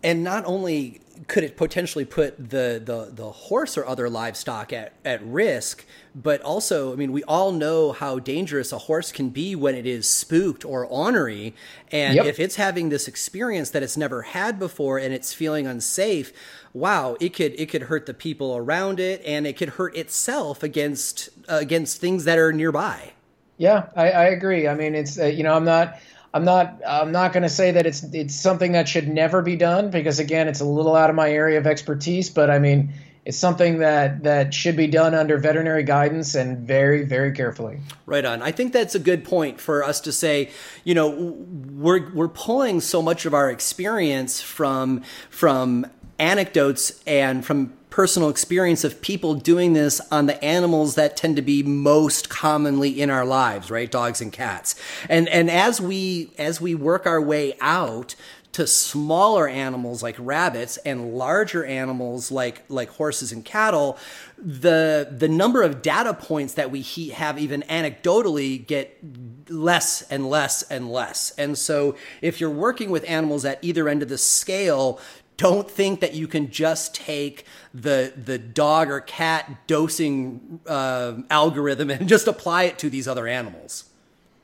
and 0.03 0.25
not 0.25 0.47
only 0.47 1.00
could 1.31 1.45
it 1.45 1.57
potentially 1.57 2.05
put 2.05 2.51
the, 2.51 2.83
the, 2.85 3.09
the 3.13 3.31
horse 3.31 3.79
or 3.79 3.87
other 3.87 4.11
livestock 4.11 4.73
at, 4.73 4.93
at 5.05 5.25
risk, 5.25 5.87
but 6.13 6.41
also, 6.43 6.93
I 6.93 6.97
mean, 6.97 7.13
we 7.13 7.23
all 7.23 7.53
know 7.53 7.93
how 7.93 8.19
dangerous 8.19 8.73
a 8.73 8.79
horse 8.79 9.13
can 9.13 9.31
be 9.31 9.55
when 9.55 9.77
it 9.77 9.87
is 9.87 10.11
spooked 10.11 10.65
or 10.65 10.85
ornery. 10.85 11.55
And 11.93 12.17
yep. 12.17 12.27
if 12.27 12.41
it's 12.41 12.57
having 12.57 12.89
this 12.89 13.07
experience 13.07 13.71
that 13.71 13.83
it's 13.85 13.97
never 13.97 14.23
had 14.23 14.59
before 14.59 14.99
and 14.99 15.15
it's 15.15 15.33
feeling 15.33 15.69
unsafe, 15.69 16.33
wow, 16.75 17.17
it 17.21 17.33
could 17.33 17.55
it 17.61 17.67
could 17.67 17.83
hurt 17.83 18.07
the 18.07 18.15
people 18.15 18.57
around 18.57 18.99
it 18.99 19.23
and 19.25 19.47
it 19.47 19.57
could 19.57 19.71
hurt 19.71 19.97
itself 19.97 20.65
against 20.65 21.29
uh, 21.49 21.59
against 21.61 22.01
things 22.01 22.25
that 22.25 22.39
are 22.39 22.53
nearby. 22.53 23.13
Yeah, 23.57 23.87
I, 23.95 24.11
I 24.11 24.25
agree. 24.25 24.67
I 24.67 24.75
mean, 24.75 24.97
it's 24.97 25.17
uh, 25.17 25.27
you 25.27 25.45
know, 25.45 25.55
I'm 25.55 25.65
not 25.65 26.01
I'm 26.33 26.45
not 26.45 26.81
I'm 26.87 27.13
not 27.13 27.33
going 27.33 27.43
to 27.43 27.49
say 27.49 27.73
that 27.73 27.87
it's 27.87 28.05
it's 28.13 28.35
something 28.35 28.73
that 28.73 28.89
should 28.89 29.09
never 29.09 29.43
be 29.43 29.57
done 29.57 29.91
because 29.91 30.19
again 30.19 30.49
it's 30.49 30.61
a 30.61 30.65
little 30.65 30.95
out 30.95 31.11
of 31.11 31.17
my 31.17 31.31
area 31.31 31.59
of 31.59 31.67
expertise 31.67 32.31
but 32.31 32.51
I 32.51 32.59
mean 32.59 32.93
it's 33.25 33.37
something 33.37 33.79
that 33.79 34.23
that 34.23 34.55
should 34.55 34.77
be 34.77 34.87
done 34.87 35.15
under 35.15 35.39
veterinary 35.39 35.83
guidance 35.83 36.35
and 36.35 36.59
very 36.59 37.05
very 37.05 37.33
carefully. 37.33 37.81
Right 38.07 38.25
on. 38.25 38.43
I 38.43 38.53
think 38.53 38.73
that's 38.73 38.95
a 38.95 38.99
good 38.99 39.25
point 39.25 39.61
for 39.61 39.85
us 39.85 40.01
to 40.03 40.13
say, 40.13 40.51
you 40.85 40.95
know, 40.95 41.11
we're 41.11 42.11
we're 42.13 42.29
pulling 42.29 42.81
so 42.81 43.03
much 43.03 43.27
of 43.27 43.35
our 43.35 43.51
experience 43.51 44.41
from 44.41 45.03
from 45.29 45.87
anecdotes 46.19 47.03
and 47.07 47.45
from 47.45 47.73
personal 47.91 48.29
experience 48.29 48.85
of 48.85 49.03
people 49.03 49.35
doing 49.35 49.73
this 49.73 50.01
on 50.11 50.27
the 50.27 50.43
animals 50.43 50.95
that 50.95 51.17
tend 51.17 51.37
to 51.37 51.43
be 51.43 51.63
most 51.63 52.29
commonly 52.31 53.01
in 53.01 53.11
our 53.11 53.25
lives, 53.25 53.71
right? 53.71 53.91
Dogs 53.91 54.21
and 54.21 54.33
cats. 54.33 54.77
And 55.09 55.29
and 55.29 55.51
as 55.51 55.81
we 55.81 56.33
as 56.39 56.61
we 56.61 56.75
work 56.75 57.07
our 57.07 57.21
way 57.21 57.57
out 57.61 58.15
to 58.53 58.67
smaller 58.67 59.47
animals 59.47 60.03
like 60.03 60.17
rabbits 60.19 60.77
and 60.79 61.15
larger 61.15 61.65
animals 61.65 62.33
like 62.33 62.63
like 62.69 62.89
horses 62.91 63.31
and 63.31 63.45
cattle, 63.45 63.97
the 64.39 65.09
the 65.11 65.29
number 65.29 65.63
of 65.63 65.83
data 65.83 66.15
points 66.15 66.55
that 66.55 66.71
we 66.71 66.83
have 66.83 67.39
even 67.39 67.63
anecdotally 67.63 68.67
get 68.67 68.99
less 69.49 70.03
and 70.03 70.29
less 70.29 70.63
and 70.63 70.91
less. 70.91 71.33
And 71.39 71.57
so 71.57 71.95
if 72.23 72.41
you're 72.41 72.51
working 72.51 72.91
with 72.91 73.09
animals 73.09 73.45
at 73.45 73.59
either 73.63 73.89
end 73.89 74.03
of 74.03 74.09
the 74.09 74.19
scale, 74.19 75.01
don't 75.41 75.71
think 75.71 76.01
that 76.01 76.13
you 76.13 76.29
can 76.29 76.51
just 76.51 76.95
take 76.95 77.47
the 77.73 78.13
the 78.15 78.39
dog 78.39 78.91
or 78.91 79.01
cat 79.01 79.67
dosing 79.67 80.61
uh, 80.67 81.15
algorithm 81.31 81.91
and 81.91 82.07
just 82.15 82.27
apply 82.27 82.65
it 82.65 82.79
to 82.79 82.91
these 82.91 83.09
other 83.09 83.27
animals. 83.27 83.90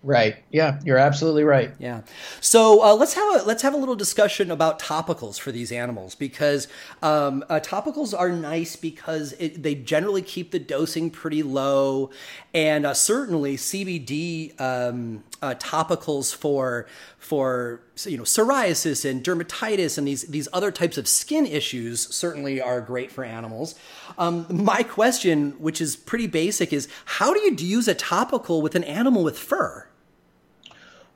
Right. 0.07 0.37
Yeah, 0.53 0.79
you're 0.85 0.99
absolutely 0.99 1.43
right. 1.43 1.75
Yeah. 1.81 2.03
So 2.41 2.81
uh, 2.81 2.95
let's 2.95 3.15
have 3.15 3.41
a 3.41 3.45
let's 3.45 3.63
have 3.63 3.75
a 3.75 3.77
little 3.77 3.97
discussion 3.97 4.53
about 4.53 4.79
topicals 4.79 5.37
for 5.41 5.51
these 5.51 5.73
animals 5.73 6.15
because 6.15 6.69
um, 7.03 7.45
uh, 7.49 7.59
topicals 7.59 8.17
are 8.17 8.31
nice 8.31 8.77
because 8.77 9.33
it, 9.33 9.65
they 9.65 9.75
generally 9.75 10.23
keep 10.23 10.53
the 10.53 10.61
dosing 10.61 11.11
pretty 11.11 11.43
low, 11.43 12.11
and 12.55 12.87
uh, 12.87 12.95
certainly 12.95 13.57
CBD 13.57 14.59
um, 14.61 15.25
uh, 15.43 15.55
topicals 15.55 16.33
for 16.33 16.87
for 17.19 17.81
you 18.05 18.17
know 18.17 18.23
psoriasis 18.23 19.09
and 19.09 19.25
dermatitis 19.25 19.99
and 19.99 20.07
these 20.07 20.23
these 20.29 20.47
other 20.53 20.71
types 20.71 20.97
of 20.97 21.09
skin 21.09 21.47
issues 21.47 22.15
certainly 22.15 22.61
are 22.61 22.81
great 22.81 23.11
for 23.11 23.25
animals. 23.25 23.75
Um, 24.19 24.47
my 24.49 24.85
question, 24.85 25.57
which 25.59 25.81
is 25.81 25.97
pretty 25.97 26.29
basic, 26.29 26.73
is 26.73 26.87
how 27.05 27.35
do 27.35 27.41
you 27.41 27.57
use 27.59 27.89
a 27.89 27.95
topical 27.97 28.63
with 28.63 28.77
an 28.77 28.85
animal 28.85 29.25
with 29.25 29.37
fur? 29.37 29.89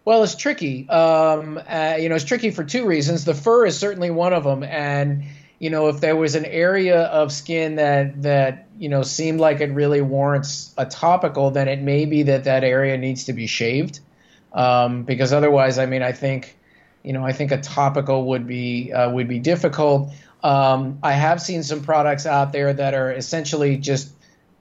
Well, 0.05 0.23
it's 0.23 0.35
tricky. 0.35 0.89
Um, 0.89 1.61
uh, 1.69 1.97
you 1.99 2.09
know, 2.09 2.15
it's 2.15 2.25
tricky 2.25 2.51
for 2.51 2.65
two 2.65 2.87
reasons. 2.87 3.25
The 3.25 3.35
fur 3.35 3.67
is 3.67 3.79
certainly 3.79 4.11
one 4.11 4.33
of 4.33 4.45
them, 4.45 4.63
and 4.63 5.25
you 5.59 5.69
know, 5.69 5.89
if 5.89 6.01
there 6.01 6.17
was 6.17 6.35
an 6.35 6.47
area 6.47 7.03
of 7.03 7.31
skin 7.31 7.77
that 7.77 8.23
that 8.23 8.69
you 8.79 8.89
know 8.89 9.03
seemed 9.03 9.41
like 9.41 9.61
it 9.61 9.71
really 9.73 10.01
warrants 10.01 10.75
a 10.79 10.87
topical, 10.87 11.51
then 11.51 11.69
it 11.69 11.81
may 11.81 12.07
be 12.07 12.25
that 12.25 12.45
that 12.45 12.65
area 12.65 12.97
needs 12.97 13.25
to 13.25 13.35
be 13.35 13.47
shaved, 13.47 14.01
um, 14.55 15.03
because 15.03 15.35
otherwise, 15.35 15.79
I 15.79 15.85
mean, 15.85 16.03
I 16.03 16.13
think, 16.13 16.57
you 17.03 17.13
know, 17.13 17.25
I 17.25 17.33
think 17.33 17.53
a 17.53 17.61
topical 17.61 18.25
would 18.29 18.47
be 18.47 18.93
uh, 18.93 19.11
would 19.11 19.29
be 19.29 19.39
difficult. 19.39 20.11
Um, 20.43 20.99
I 21.03 21.13
have 21.13 21.43
seen 21.43 21.63
some 21.63 21.83
products 21.83 22.25
out 22.25 22.53
there 22.53 22.73
that 22.73 22.95
are 22.95 23.13
essentially 23.13 23.77
just 23.77 24.11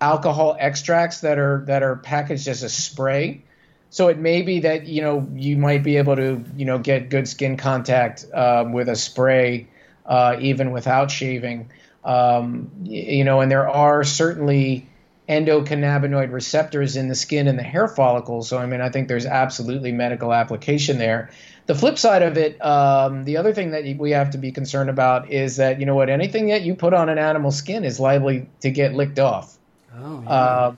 alcohol 0.02 0.58
extracts 0.60 1.22
that 1.22 1.40
are 1.40 1.64
that 1.68 1.82
are 1.82 1.96
packaged 1.96 2.50
as 2.50 2.64
a 2.64 2.70
spray 2.70 3.44
so 3.90 4.08
it 4.08 4.18
may 4.18 4.42
be 4.42 4.60
that 4.62 4.88
you 4.88 5.02
know 5.02 5.28
you 5.34 5.58
might 5.58 5.84
be 5.84 5.98
able 5.98 6.16
to 6.16 6.44
you 6.56 6.66
know 6.66 6.78
get 6.78 7.10
good 7.10 7.28
skin 7.28 7.58
contact 7.58 8.26
um, 8.34 8.74
with 8.74 8.90
a 8.90 8.96
spray 8.96 9.68
uh, 10.06 10.38
even 10.40 10.72
without 10.72 11.12
shaving. 11.12 11.72
Um, 12.04 12.72
you 12.84 13.24
know, 13.24 13.42
and 13.42 13.52
there 13.52 13.68
are 13.68 14.04
certainly 14.04 14.88
endocannabinoid 15.28 16.32
receptors 16.32 16.96
in 16.96 17.08
the 17.08 17.16
skin 17.16 17.48
and 17.48 17.58
the 17.60 17.64
hair 17.64 17.88
follicles. 17.88 18.50
So 18.50 18.58
I 18.58 18.66
mean, 18.66 18.82
I 18.82 18.90
think 18.90 19.08
there's 19.08 19.26
absolutely 19.26 19.92
medical 19.92 20.34
application 20.34 20.98
there. 20.98 21.30
The 21.68 21.76
flip 21.76 22.00
side 22.00 22.24
of 22.24 22.36
it, 22.38 22.64
um, 22.66 23.26
the 23.26 23.38
other 23.38 23.54
thing 23.54 23.72
that 23.72 23.84
we 24.00 24.12
have 24.12 24.32
to 24.32 24.40
be 24.40 24.52
concerned 24.52 24.90
about 24.90 25.30
is 25.30 25.58
that 25.58 25.80
you 25.80 25.86
know 25.86 25.96
what, 25.96 26.10
anything 26.10 26.48
that 26.48 26.64
you 26.64 26.76
put 26.76 26.94
on 26.94 27.10
an 27.10 27.18
animal 27.18 27.52
skin 27.52 27.84
is 27.84 28.00
liable 28.00 28.44
to 28.62 28.72
get 28.72 28.94
licked 28.94 29.20
off. 29.20 29.56
Oh. 29.96 30.24
Yeah. 30.24 30.30
Uh, 30.30 30.76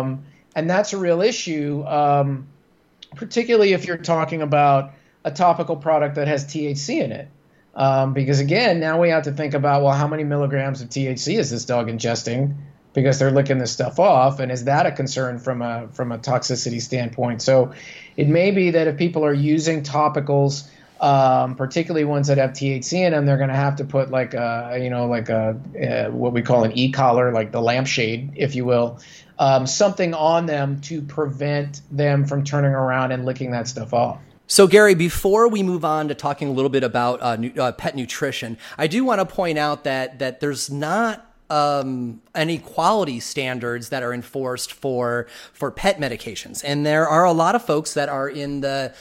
um, 0.00 0.24
and 0.60 0.68
that's 0.68 0.92
a 0.92 0.98
real 0.98 1.22
issue, 1.22 1.82
um, 1.86 2.46
particularly 3.16 3.72
if 3.72 3.86
you're 3.86 3.96
talking 3.96 4.42
about 4.42 4.92
a 5.24 5.30
topical 5.30 5.74
product 5.74 6.16
that 6.16 6.28
has 6.28 6.44
THC 6.44 7.02
in 7.02 7.12
it. 7.12 7.28
Um, 7.74 8.12
because 8.12 8.40
again, 8.40 8.78
now 8.78 9.00
we 9.00 9.08
have 9.08 9.22
to 9.22 9.32
think 9.32 9.54
about 9.54 9.82
well, 9.82 9.94
how 9.94 10.06
many 10.06 10.22
milligrams 10.22 10.82
of 10.82 10.90
THC 10.90 11.38
is 11.38 11.50
this 11.50 11.64
dog 11.64 11.88
ingesting? 11.88 12.56
Because 12.92 13.18
they're 13.18 13.30
licking 13.30 13.56
this 13.56 13.72
stuff 13.72 13.98
off, 13.98 14.38
and 14.38 14.52
is 14.52 14.64
that 14.64 14.84
a 14.84 14.92
concern 14.92 15.38
from 15.38 15.62
a 15.62 15.88
from 15.92 16.12
a 16.12 16.18
toxicity 16.18 16.82
standpoint? 16.82 17.40
So, 17.40 17.72
it 18.18 18.28
may 18.28 18.50
be 18.50 18.72
that 18.72 18.86
if 18.86 18.98
people 18.98 19.24
are 19.24 19.32
using 19.32 19.82
topicals, 19.82 20.68
um, 21.00 21.54
particularly 21.54 22.04
ones 22.04 22.26
that 22.26 22.36
have 22.36 22.50
THC 22.50 23.06
in 23.06 23.12
them, 23.12 23.24
they're 23.24 23.38
going 23.38 23.48
to 23.48 23.54
have 23.54 23.76
to 23.76 23.84
put 23.84 24.10
like 24.10 24.34
a 24.34 24.78
you 24.82 24.90
know 24.90 25.06
like 25.06 25.30
a, 25.30 25.58
a 25.74 26.10
what 26.10 26.32
we 26.32 26.42
call 26.42 26.64
an 26.64 26.72
e-collar, 26.72 27.32
like 27.32 27.50
the 27.50 27.62
lampshade, 27.62 28.32
if 28.34 28.56
you 28.56 28.66
will, 28.66 28.98
um, 29.40 29.66
something 29.66 30.12
on 30.12 30.44
them 30.44 30.80
to 30.82 31.00
prevent 31.00 31.80
them 31.90 32.26
from 32.26 32.44
turning 32.44 32.72
around 32.72 33.10
and 33.10 33.24
licking 33.24 33.50
that 33.52 33.66
stuff 33.66 33.94
off. 33.94 34.20
So, 34.46 34.66
Gary, 34.66 34.94
before 34.94 35.48
we 35.48 35.62
move 35.62 35.84
on 35.84 36.08
to 36.08 36.14
talking 36.14 36.48
a 36.48 36.52
little 36.52 36.68
bit 36.68 36.84
about 36.84 37.22
uh, 37.22 37.38
uh, 37.60 37.72
pet 37.72 37.96
nutrition, 37.96 38.58
I 38.76 38.86
do 38.86 39.02
want 39.04 39.20
to 39.20 39.24
point 39.24 39.58
out 39.58 39.84
that 39.84 40.18
that 40.18 40.40
there's 40.40 40.70
not 40.70 41.26
um, 41.48 42.20
any 42.34 42.58
quality 42.58 43.18
standards 43.18 43.88
that 43.88 44.02
are 44.02 44.12
enforced 44.12 44.72
for 44.72 45.26
for 45.52 45.70
pet 45.70 45.98
medications, 45.98 46.62
and 46.64 46.84
there 46.84 47.08
are 47.08 47.24
a 47.24 47.32
lot 47.32 47.54
of 47.54 47.64
folks 47.64 47.94
that 47.94 48.08
are 48.08 48.28
in 48.28 48.60
the 48.60 48.92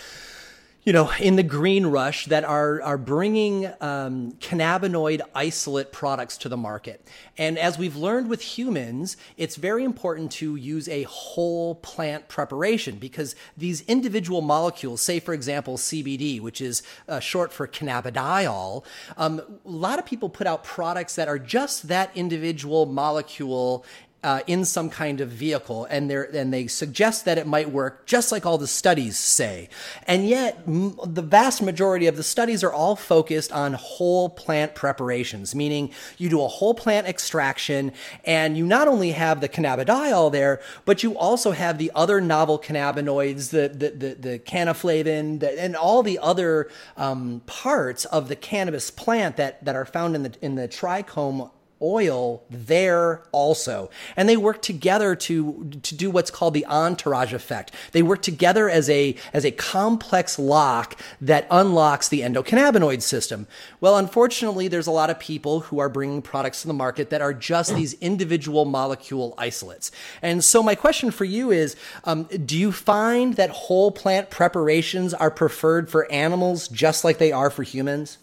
you 0.90 0.94
know, 0.94 1.12
in 1.20 1.36
the 1.36 1.44
green 1.44 1.86
rush 1.86 2.26
that 2.26 2.44
are 2.44 2.82
are 2.82 2.98
bringing 2.98 3.68
um, 3.80 4.32
cannabinoid 4.40 5.22
isolate 5.36 5.92
products 5.92 6.36
to 6.36 6.50
the 6.50 6.58
market. 6.58 7.08
And 7.38 7.60
as 7.60 7.78
we've 7.78 7.96
learned 7.96 8.28
with 8.28 8.42
humans, 8.42 9.16
it's 9.38 9.56
very 9.56 9.84
important 9.84 10.32
to 10.32 10.56
use 10.56 10.90
a 10.90 11.04
whole 11.04 11.76
plant 11.76 12.28
preparation 12.28 12.96
because 12.96 13.36
these 13.56 13.82
individual 13.82 14.42
molecules, 14.42 15.00
say 15.00 15.20
for 15.20 15.36
example 15.36 15.78
CBD, 15.78 16.41
which 16.41 16.60
is 16.60 16.82
uh, 17.07 17.20
short 17.20 17.53
for 17.53 17.68
cannabidiol, 17.68 18.84
um, 19.16 19.41
a 19.64 19.70
lot 19.70 19.99
of 19.99 20.07
people 20.07 20.28
put 20.28 20.48
out 20.48 20.64
products 20.64 21.14
that 21.14 21.28
are 21.28 21.38
just 21.38 21.88
that 21.88 22.10
individual 22.16 22.88
molecule 22.88 23.86
uh, 24.24 24.41
in 24.48 24.66
some 24.66 24.90
kind 24.90 25.22
of 25.22 25.30
vehicle, 25.30 25.86
and 25.86 26.10
they 26.10 26.26
and 26.34 26.54
they 26.54 26.68
suggest 26.68 27.24
that 27.26 27.38
it 27.38 27.48
might 27.48 27.72
work, 27.72 28.06
just 28.06 28.32
like 28.32 28.46
all 28.46 28.58
the 28.58 28.68
studies 28.68 29.18
say. 29.18 29.70
And 30.08 30.28
yet, 30.28 30.62
m- 30.68 31.00
the 31.06 31.22
vast 31.22 31.62
majority 31.62 32.06
of 32.08 32.18
the 32.18 32.24
studies 32.24 32.64
are 32.64 32.74
all 32.74 32.98
focused 32.98 33.52
on 33.54 33.74
whole 33.74 34.30
plant 34.30 34.76
preparations, 34.76 35.56
meaning 35.56 35.91
you 36.18 36.30
do 36.30 36.41
a 36.41 36.48
whole 36.48 36.74
plant 36.74 37.08
extraction, 37.08 37.94
and 38.26 38.58
you 38.58 38.66
not 38.66 38.90
only 38.90 39.12
have 39.12 39.40
the 39.40 39.48
cannabidiol 39.48 40.32
there, 40.32 40.60
but 40.84 41.02
you 41.02 41.18
also 41.18 41.52
have 41.52 41.78
the 41.78 41.91
other 41.96 42.20
novel 42.20 42.60
cannabinoids, 42.60 43.52
the 43.52 43.70
the 43.70 43.91
the, 43.91 44.16
the 44.16 45.40
the, 45.40 45.62
and 45.62 45.76
all 45.78 46.04
the 46.04 46.20
other 46.20 46.70
um, 46.98 47.41
parts 47.46 48.04
of 48.06 48.28
the 48.28 48.36
cannabis 48.36 48.91
plant 48.91 49.38
that 49.38 49.64
that 49.64 49.76
are 49.76 49.86
found 49.86 50.16
in 50.16 50.24
the 50.24 50.34
in 50.41 50.56
the 50.56 50.68
trichome 50.68 51.52
oil 51.81 52.43
there 52.49 53.23
also. 53.31 53.89
And 54.15 54.27
they 54.27 54.38
work 54.38 54.61
together 54.61 55.15
to, 55.15 55.72
to 55.81 55.95
do 55.95 56.11
what's 56.11 56.31
called 56.31 56.53
the 56.53 56.65
entourage 56.65 57.34
effect. 57.34 57.73
They 57.91 58.01
work 58.01 58.22
together 58.22 58.69
as 58.69 58.89
a, 58.89 59.15
as 59.34 59.45
a 59.45 59.51
complex 59.51 60.38
lock 60.38 60.99
that 61.22 61.47
unlocks 61.49 62.10
the 62.10 62.22
endocannabinoid 62.22 63.01
system. 63.01 63.47
Well, 63.81 63.97
unfortunately, 63.97 64.68
there's 64.68 64.88
a 64.88 64.91
lot 64.91 65.10
of 65.10 65.19
people 65.19 65.61
who 65.61 65.80
are 65.80 65.89
bringing 65.89 66.22
products 66.22 66.61
to 66.61 66.68
the 66.68 66.73
market 66.73 67.10
that 67.10 67.22
are 67.22 67.34
just 67.34 67.76
these 67.76 67.93
individual 67.95 68.65
molecule 68.65 69.34
isolates. 69.38 69.91
And 70.22 70.43
so 70.43 70.61
my 70.61 70.76
question 70.76 71.11
for 71.11 71.26
you 71.26 71.51
is, 71.51 71.76
um, 72.03 72.23
do 72.23 72.57
you 72.57 72.72
find 72.72 73.35
that 73.35 73.49
whole 73.49 73.91
plant 73.91 74.30
preparations 74.30 75.14
are 75.14 75.31
preferred 75.31 75.89
for 75.89 76.11
animals 76.11 76.68
just 76.68 77.03
like 77.03 77.18
they 77.18 77.31
are 77.31 77.49
for 77.49 77.64
humans? 77.64 78.18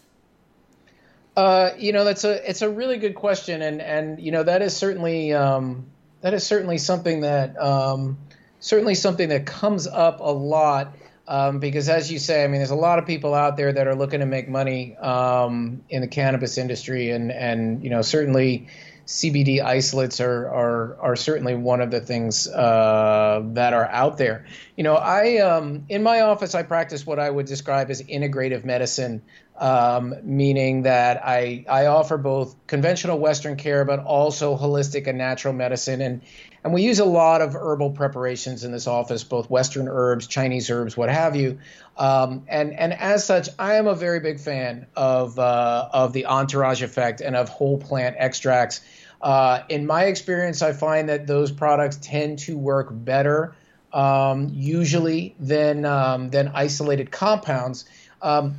Uh, 1.37 1.75
you 1.77 1.91
know, 1.91 2.03
that's 2.03 2.23
a 2.23 2.49
it's 2.49 2.63
a 2.63 2.69
really 2.69 2.97
good 2.97 3.13
question, 3.13 3.61
and 3.61 3.79
and 3.79 4.19
you 4.19 4.31
know 4.31 4.41
that 4.41 4.63
is 4.63 4.75
certainly 4.75 5.33
um, 5.33 5.85
that 6.21 6.33
is 6.33 6.43
certainly 6.43 6.79
something 6.79 7.21
that 7.21 7.55
um, 7.61 8.17
certainly 8.59 8.95
something 8.95 9.29
that 9.29 9.45
comes 9.45 9.85
up 9.85 10.19
a 10.19 10.31
lot. 10.31 10.97
Um, 11.27 11.59
because 11.59 11.89
as 11.89 12.11
you 12.11 12.17
say, 12.17 12.43
I 12.43 12.47
mean, 12.47 12.59
there's 12.59 12.71
a 12.71 12.75
lot 12.75 12.97
of 12.97 13.05
people 13.05 13.35
out 13.35 13.55
there 13.55 13.71
that 13.71 13.85
are 13.85 13.93
looking 13.93 14.21
to 14.21 14.25
make 14.25 14.49
money 14.49 14.97
um, 14.97 15.83
in 15.89 16.01
the 16.01 16.07
cannabis 16.07 16.57
industry, 16.57 17.11
and 17.11 17.31
and 17.31 17.83
you 17.83 17.91
know 17.91 18.01
certainly 18.01 18.67
CBD 19.07 19.63
isolates 19.63 20.19
are 20.19 20.47
are 20.47 20.97
are 20.99 21.15
certainly 21.15 21.55
one 21.55 21.79
of 21.79 21.91
the 21.91 22.01
things 22.01 22.47
uh, 22.47 23.41
that 23.53 23.73
are 23.73 23.85
out 23.85 24.17
there. 24.17 24.45
You 24.75 24.83
know, 24.83 24.95
I 24.95 25.37
um, 25.37 25.85
in 25.87 26.03
my 26.03 26.21
office 26.21 26.55
I 26.55 26.63
practice 26.63 27.05
what 27.05 27.17
I 27.17 27.29
would 27.29 27.45
describe 27.45 27.89
as 27.89 28.01
integrative 28.01 28.65
medicine, 28.65 29.21
um, 29.57 30.15
meaning 30.23 30.83
that 30.83 31.21
I 31.25 31.65
I 31.67 31.87
offer 31.87 32.17
both 32.17 32.55
conventional 32.67 33.17
Western 33.17 33.55
care 33.55 33.85
but 33.85 33.99
also 33.99 34.57
holistic 34.57 35.07
and 35.07 35.17
natural 35.17 35.53
medicine, 35.53 36.01
and 36.01 36.21
and 36.63 36.73
we 36.73 36.83
use 36.83 36.99
a 36.99 37.05
lot 37.05 37.41
of 37.41 37.55
herbal 37.55 37.91
preparations 37.91 38.63
in 38.63 38.71
this 38.71 38.87
office, 38.87 39.23
both 39.23 39.49
Western 39.49 39.87
herbs, 39.87 40.27
Chinese 40.27 40.69
herbs, 40.69 40.95
what 40.95 41.09
have 41.09 41.35
you. 41.35 41.59
Um, 41.97 42.43
and 42.47 42.73
and 42.73 42.93
as 42.93 43.25
such, 43.25 43.49
I 43.57 43.75
am 43.75 43.87
a 43.87 43.95
very 43.95 44.19
big 44.19 44.39
fan 44.39 44.85
of 44.95 45.39
uh, 45.39 45.89
of 45.91 46.13
the 46.13 46.27
entourage 46.27 46.83
effect 46.83 47.21
and 47.21 47.35
of 47.35 47.49
whole 47.49 47.77
plant 47.77 48.15
extracts. 48.19 48.81
Uh, 49.19 49.63
in 49.69 49.87
my 49.87 50.03
experience, 50.03 50.61
I 50.61 50.73
find 50.73 51.09
that 51.09 51.25
those 51.25 51.51
products 51.51 51.97
tend 51.99 52.39
to 52.39 52.55
work 52.55 52.89
better 52.91 53.55
um, 53.91 54.49
usually 54.53 55.35
than 55.39 55.85
um, 55.85 56.29
than 56.29 56.49
isolated 56.49 57.09
compounds. 57.09 57.85
Um, 58.21 58.57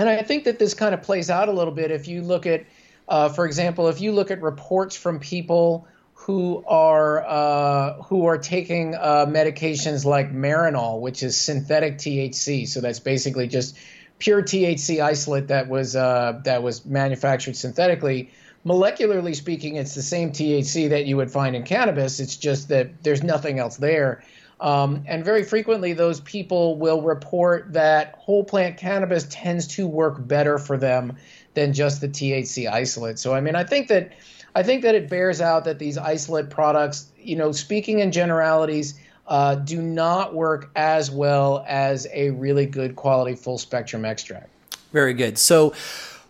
and 0.00 0.08
I 0.08 0.22
think 0.22 0.44
that 0.44 0.58
this 0.58 0.72
kind 0.72 0.94
of 0.94 1.02
plays 1.02 1.28
out 1.28 1.50
a 1.50 1.52
little 1.52 1.74
bit 1.74 1.90
if 1.90 2.08
you 2.08 2.22
look 2.22 2.46
at, 2.46 2.64
uh, 3.06 3.28
for 3.28 3.44
example, 3.44 3.88
if 3.88 4.00
you 4.00 4.12
look 4.12 4.30
at 4.30 4.40
reports 4.40 4.96
from 4.96 5.20
people 5.20 5.86
who 6.14 6.64
are 6.66 7.22
uh, 7.26 8.02
who 8.04 8.24
are 8.24 8.38
taking 8.38 8.94
uh, 8.94 9.26
medications 9.26 10.06
like 10.06 10.32
Marinol, 10.32 11.00
which 11.00 11.22
is 11.22 11.38
synthetic 11.38 11.98
THC. 11.98 12.66
So 12.66 12.80
that's 12.80 12.98
basically 12.98 13.46
just 13.46 13.76
pure 14.18 14.42
THC 14.42 15.02
isolate 15.02 15.48
that 15.48 15.68
was 15.68 15.94
uh, 15.94 16.40
that 16.44 16.62
was 16.62 16.86
manufactured 16.86 17.56
synthetically 17.56 18.30
molecularly 18.64 19.34
speaking, 19.34 19.76
it's 19.76 19.94
the 19.94 20.02
same 20.02 20.32
THC 20.32 20.90
that 20.90 21.06
you 21.06 21.16
would 21.16 21.30
find 21.30 21.56
in 21.56 21.62
cannabis. 21.62 22.20
It's 22.20 22.36
just 22.36 22.68
that 22.68 23.02
there's 23.02 23.22
nothing 23.22 23.58
else 23.58 23.76
there. 23.76 24.22
Um, 24.60 25.04
and 25.06 25.24
very 25.24 25.42
frequently, 25.42 25.94
those 25.94 26.20
people 26.20 26.76
will 26.76 27.00
report 27.00 27.72
that 27.72 28.16
whole 28.18 28.44
plant 28.44 28.76
cannabis 28.76 29.26
tends 29.30 29.66
to 29.68 29.86
work 29.86 30.26
better 30.26 30.58
for 30.58 30.76
them 30.76 31.16
than 31.54 31.72
just 31.72 32.00
the 32.00 32.08
THC 32.08 32.70
isolate. 32.70 33.18
So, 33.18 33.34
I 33.34 33.40
mean, 33.40 33.56
I 33.56 33.64
think 33.64 33.88
that 33.88 34.12
I 34.54 34.62
think 34.62 34.82
that 34.82 34.94
it 34.94 35.08
bears 35.08 35.40
out 35.40 35.64
that 35.64 35.78
these 35.78 35.96
isolate 35.96 36.50
products, 36.50 37.10
you 37.16 37.36
know, 37.36 37.52
speaking 37.52 38.00
in 38.00 38.12
generalities, 38.12 38.98
uh, 39.26 39.54
do 39.54 39.80
not 39.80 40.34
work 40.34 40.70
as 40.74 41.10
well 41.10 41.64
as 41.68 42.06
a 42.12 42.30
really 42.30 42.66
good 42.66 42.96
quality 42.96 43.36
full 43.36 43.58
spectrum 43.58 44.04
extract. 44.04 44.48
Very 44.92 45.14
good. 45.14 45.38
So, 45.38 45.72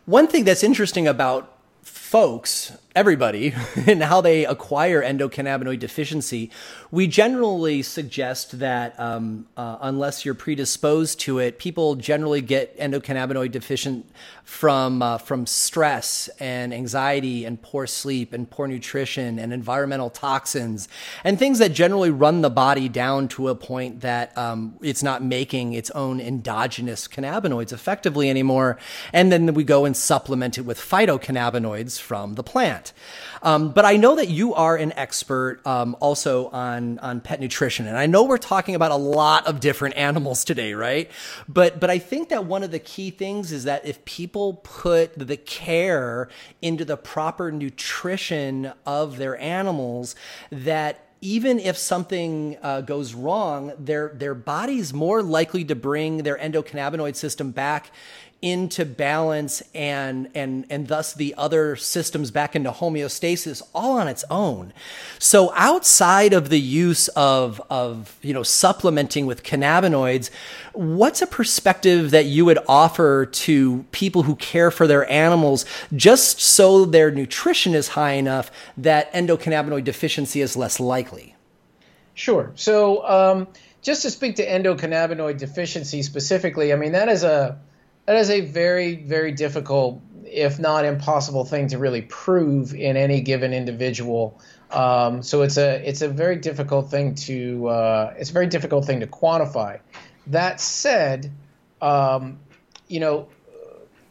one 0.06 0.26
thing 0.26 0.44
that's 0.44 0.62
interesting 0.62 1.08
about 1.08 1.56
folks, 1.82 2.72
everybody, 3.00 3.54
and 3.86 4.02
how 4.02 4.20
they 4.20 4.44
acquire 4.44 5.02
endocannabinoid 5.02 5.78
deficiency, 5.78 6.50
we 6.90 7.06
generally 7.06 7.80
suggest 7.80 8.58
that 8.58 8.98
um, 9.00 9.46
uh, 9.56 9.78
unless 9.80 10.22
you're 10.22 10.34
predisposed 10.34 11.18
to 11.18 11.38
it, 11.38 11.58
people 11.58 11.94
generally 11.94 12.42
get 12.42 12.78
endocannabinoid 12.78 13.50
deficient 13.52 14.04
from 14.44 15.00
uh, 15.00 15.16
from 15.16 15.46
stress 15.46 16.28
and 16.40 16.74
anxiety 16.74 17.44
and 17.46 17.62
poor 17.62 17.86
sleep 17.86 18.34
and 18.34 18.50
poor 18.50 18.66
nutrition 18.66 19.38
and 19.38 19.52
environmental 19.52 20.10
toxins 20.10 20.88
and 21.24 21.38
things 21.38 21.60
that 21.60 21.72
generally 21.72 22.10
run 22.10 22.42
the 22.42 22.50
body 22.50 22.88
down 22.88 23.28
to 23.28 23.48
a 23.48 23.54
point 23.54 24.00
that 24.00 24.36
um, 24.36 24.76
it's 24.82 25.02
not 25.02 25.22
making 25.22 25.72
its 25.72 25.90
own 25.92 26.20
endogenous 26.20 27.08
cannabinoids 27.08 27.72
effectively 27.72 28.28
anymore. 28.28 28.76
And 29.12 29.32
then 29.32 29.54
we 29.54 29.64
go 29.64 29.86
and 29.86 29.96
supplement 29.96 30.58
it 30.58 30.62
with 30.62 30.78
phytocannabinoids 30.78 31.98
from 31.98 32.34
the 32.34 32.42
plant. 32.42 32.89
Um, 33.42 33.70
but 33.70 33.84
I 33.84 33.96
know 33.96 34.16
that 34.16 34.28
you 34.28 34.54
are 34.54 34.76
an 34.76 34.92
expert 34.92 35.66
um, 35.66 35.96
also 36.00 36.48
on 36.48 36.98
on 36.98 37.20
pet 37.20 37.40
nutrition, 37.40 37.86
and 37.86 37.96
I 37.96 38.06
know 38.06 38.24
we're 38.24 38.38
talking 38.38 38.74
about 38.74 38.90
a 38.90 38.96
lot 38.96 39.46
of 39.46 39.60
different 39.60 39.96
animals 40.08 40.44
today, 40.44 40.74
right? 40.74 41.10
But 41.48 41.80
but 41.80 41.90
I 41.90 41.98
think 41.98 42.28
that 42.28 42.44
one 42.44 42.62
of 42.62 42.70
the 42.70 42.78
key 42.78 43.10
things 43.10 43.52
is 43.52 43.64
that 43.64 43.86
if 43.86 44.04
people 44.04 44.54
put 44.54 45.18
the 45.18 45.36
care 45.36 46.28
into 46.60 46.84
the 46.84 46.96
proper 46.96 47.50
nutrition 47.50 48.72
of 48.84 49.16
their 49.16 49.38
animals, 49.38 50.14
that 50.50 51.06
even 51.20 51.58
if 51.58 51.76
something 51.76 52.56
uh, 52.62 52.80
goes 52.80 53.14
wrong, 53.14 53.72
their 53.78 54.08
their 54.14 54.34
body's 54.34 54.92
more 54.92 55.22
likely 55.22 55.64
to 55.64 55.74
bring 55.74 56.18
their 56.18 56.38
endocannabinoid 56.38 57.14
system 57.16 57.50
back 57.50 57.90
into 58.42 58.86
balance 58.86 59.62
and 59.74 60.30
and 60.34 60.64
and 60.70 60.88
thus 60.88 61.12
the 61.12 61.34
other 61.36 61.76
systems 61.76 62.30
back 62.30 62.56
into 62.56 62.70
homeostasis 62.70 63.62
all 63.74 63.98
on 63.98 64.08
its 64.08 64.24
own. 64.30 64.72
So 65.18 65.52
outside 65.54 66.32
of 66.32 66.48
the 66.48 66.60
use 66.60 67.08
of 67.08 67.60
of 67.68 68.18
you 68.22 68.32
know 68.32 68.42
supplementing 68.42 69.26
with 69.26 69.42
cannabinoids, 69.42 70.30
what's 70.72 71.20
a 71.20 71.26
perspective 71.26 72.12
that 72.12 72.26
you 72.26 72.46
would 72.46 72.58
offer 72.66 73.26
to 73.26 73.84
people 73.92 74.22
who 74.22 74.36
care 74.36 74.70
for 74.70 74.86
their 74.86 75.10
animals 75.10 75.66
just 75.94 76.40
so 76.40 76.86
their 76.86 77.10
nutrition 77.10 77.74
is 77.74 77.88
high 77.88 78.12
enough 78.12 78.50
that 78.76 79.12
endocannabinoid 79.12 79.84
deficiency 79.84 80.40
is 80.40 80.56
less 80.56 80.80
likely? 80.80 81.36
Sure. 82.14 82.52
So 82.54 83.06
um, 83.06 83.48
just 83.82 84.02
to 84.02 84.10
speak 84.10 84.36
to 84.36 84.46
endocannabinoid 84.46 85.38
deficiency 85.38 86.02
specifically, 86.02 86.72
I 86.72 86.76
mean 86.76 86.92
that 86.92 87.10
is 87.10 87.22
a 87.22 87.58
that 88.10 88.16
is 88.16 88.28
a 88.28 88.40
very, 88.40 88.96
very 88.96 89.30
difficult, 89.30 90.00
if 90.24 90.58
not 90.58 90.84
impossible, 90.84 91.44
thing 91.44 91.68
to 91.68 91.78
really 91.78 92.02
prove 92.02 92.74
in 92.74 92.96
any 92.96 93.20
given 93.20 93.52
individual. 93.52 94.40
Um, 94.72 95.22
so 95.22 95.42
it's 95.42 95.56
a 95.56 95.88
it's 95.88 96.02
a 96.02 96.08
very 96.08 96.34
difficult 96.34 96.90
thing 96.90 97.14
to 97.26 97.68
uh, 97.68 98.14
it's 98.18 98.30
a 98.30 98.32
very 98.32 98.48
difficult 98.48 98.84
thing 98.84 98.98
to 98.98 99.06
quantify. 99.06 99.78
That 100.26 100.60
said, 100.60 101.30
um, 101.80 102.40
you 102.88 102.98
know, 102.98 103.28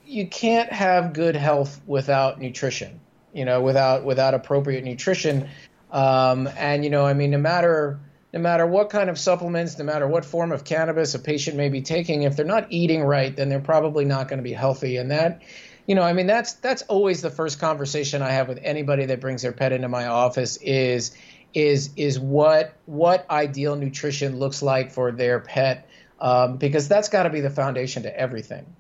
you 0.06 0.28
can't 0.28 0.72
have 0.72 1.12
good 1.12 1.36
health 1.36 1.82
without 1.86 2.40
nutrition. 2.40 3.02
You 3.34 3.44
know, 3.44 3.60
without 3.60 4.06
without 4.06 4.34
appropriate 4.34 4.86
nutrition, 4.86 5.50
um, 5.92 6.48
and 6.56 6.86
you 6.86 6.90
know, 6.90 7.06
I 7.06 7.14
mean, 7.14 7.32
no 7.32 7.38
matter 7.38 8.00
no 8.34 8.40
matter 8.40 8.66
what 8.66 8.90
kind 8.90 9.10
of 9.10 9.18
supplements, 9.18 9.78
no 9.78 9.86
matter 9.86 10.08
what 10.08 10.24
form 10.24 10.52
of 10.52 10.64
cannabis 10.64 11.16
a 11.16 11.20
patient 11.20 11.58
may 11.58 11.70
be 11.70 11.82
taking, 11.82 12.24
if 12.24 12.36
they're 12.36 12.46
not 12.46 12.68
eating 12.70 13.04
right, 13.04 13.36
then 13.36 13.50
they're 13.50 13.60
probably 13.60 14.06
not 14.06 14.28
going 14.28 14.38
to 14.38 14.44
be 14.44 14.54
healthy. 14.54 14.98
And 14.98 15.10
that, 15.12 15.42
you 15.88 15.96
know, 15.96 16.04
I 16.04 16.14
mean, 16.14 16.28
that's 16.28 16.54
that's 16.54 16.84
always 16.84 17.22
the 17.22 17.32
first 17.32 17.60
conversation 17.60 18.22
I 18.22 18.30
have 18.32 18.48
with 18.48 18.60
anybody 18.62 19.06
that 19.08 19.20
brings 19.20 19.42
their 19.42 19.52
pet 19.52 19.72
into 19.72 19.90
my 19.90 20.08
office 20.08 20.58
is 20.58 21.16
is 21.56 21.90
is 21.96 22.20
what 22.20 22.76
what 22.86 23.30
ideal 23.30 23.76
nutrition 23.76 24.38
looks 24.38 24.62
like 24.62 24.92
for 24.92 25.12
their 25.12 25.40
pet, 25.40 25.90
um, 26.20 26.58
because 26.58 26.88
that's 26.88 27.10
got 27.10 27.24
to 27.24 27.32
be 27.32 27.42
the 27.42 27.50
foundation 27.50 28.04
to 28.04 28.16
everything. 28.16 28.76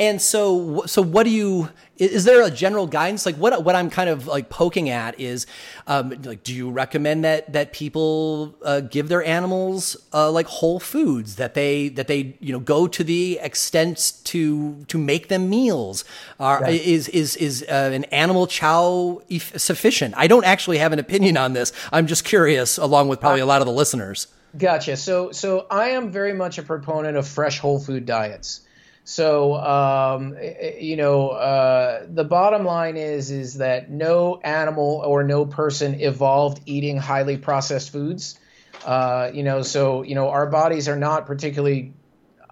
And 0.00 0.20
so, 0.20 0.82
so 0.86 1.00
what 1.00 1.24
do 1.24 1.30
you? 1.30 1.68
Is 1.96 2.24
there 2.24 2.42
a 2.42 2.50
general 2.50 2.88
guidance? 2.88 3.24
Like 3.24 3.36
what 3.36 3.62
what 3.64 3.76
I'm 3.76 3.88
kind 3.88 4.10
of 4.10 4.26
like 4.26 4.48
poking 4.48 4.88
at 4.88 5.20
is, 5.20 5.46
um, 5.86 6.10
like, 6.24 6.42
do 6.42 6.52
you 6.52 6.70
recommend 6.70 7.24
that 7.24 7.52
that 7.52 7.72
people 7.72 8.56
uh, 8.64 8.80
give 8.80 9.08
their 9.08 9.24
animals 9.24 9.96
uh, 10.12 10.30
like 10.30 10.46
whole 10.46 10.80
foods 10.80 11.36
that 11.36 11.54
they 11.54 11.88
that 11.90 12.08
they 12.08 12.36
you 12.40 12.52
know 12.52 12.58
go 12.58 12.88
to 12.88 13.04
the 13.04 13.38
extent 13.42 14.14
to 14.24 14.82
to 14.88 14.98
make 14.98 15.28
them 15.28 15.48
meals? 15.48 16.04
Are, 16.40 16.62
yeah. 16.62 16.70
Is 16.70 17.08
is 17.10 17.36
is 17.36 17.62
uh, 17.68 17.90
an 17.92 18.04
animal 18.04 18.48
chow 18.48 19.22
sufficient? 19.38 20.14
I 20.16 20.26
don't 20.26 20.44
actually 20.44 20.78
have 20.78 20.92
an 20.92 20.98
opinion 20.98 21.36
on 21.36 21.52
this. 21.52 21.72
I'm 21.92 22.08
just 22.08 22.24
curious, 22.24 22.76
along 22.76 23.08
with 23.08 23.20
probably 23.20 23.40
a 23.40 23.46
lot 23.46 23.60
of 23.60 23.66
the 23.66 23.72
listeners. 23.72 24.26
Gotcha. 24.56 24.96
So 24.96 25.30
so 25.30 25.66
I 25.70 25.90
am 25.90 26.10
very 26.10 26.32
much 26.32 26.58
a 26.58 26.62
proponent 26.62 27.16
of 27.16 27.28
fresh 27.28 27.58
whole 27.58 27.78
food 27.78 28.04
diets. 28.04 28.62
So 29.04 29.54
um, 29.54 30.36
you 30.78 30.96
know, 30.96 31.30
uh, 31.30 32.06
the 32.08 32.24
bottom 32.24 32.64
line 32.64 32.96
is 32.96 33.30
is 33.30 33.54
that 33.54 33.90
no 33.90 34.40
animal 34.42 35.02
or 35.04 35.24
no 35.24 35.44
person 35.44 36.00
evolved 36.00 36.62
eating 36.66 36.98
highly 36.98 37.36
processed 37.36 37.90
foods. 37.90 38.38
Uh, 38.84 39.30
you 39.32 39.42
know, 39.42 39.62
so 39.62 40.02
you 40.02 40.14
know 40.14 40.28
our 40.28 40.46
bodies 40.46 40.88
are 40.88 40.96
not 40.96 41.26
particularly 41.26 41.94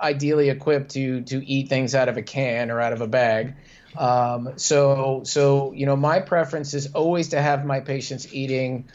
ideally 0.01 0.49
equipped 0.49 0.93
to 0.93 1.23
to 1.23 1.45
eat 1.47 1.69
things 1.69 1.95
out 1.95 2.09
of 2.09 2.17
a 2.17 2.23
can 2.23 2.71
or 2.71 2.81
out 2.81 2.93
of 2.93 3.01
a 3.01 3.07
bag. 3.07 3.55
Um, 3.97 4.55
so 4.57 5.23
so 5.25 5.73
you 5.73 5.87
know, 5.87 5.97
my 5.97 6.19
preference 6.21 6.75
is 6.75 6.93
always 6.95 7.29
to 7.29 7.41
have 7.41 7.65
my 7.65 7.81
patients 7.81 8.33
eating 8.35 8.89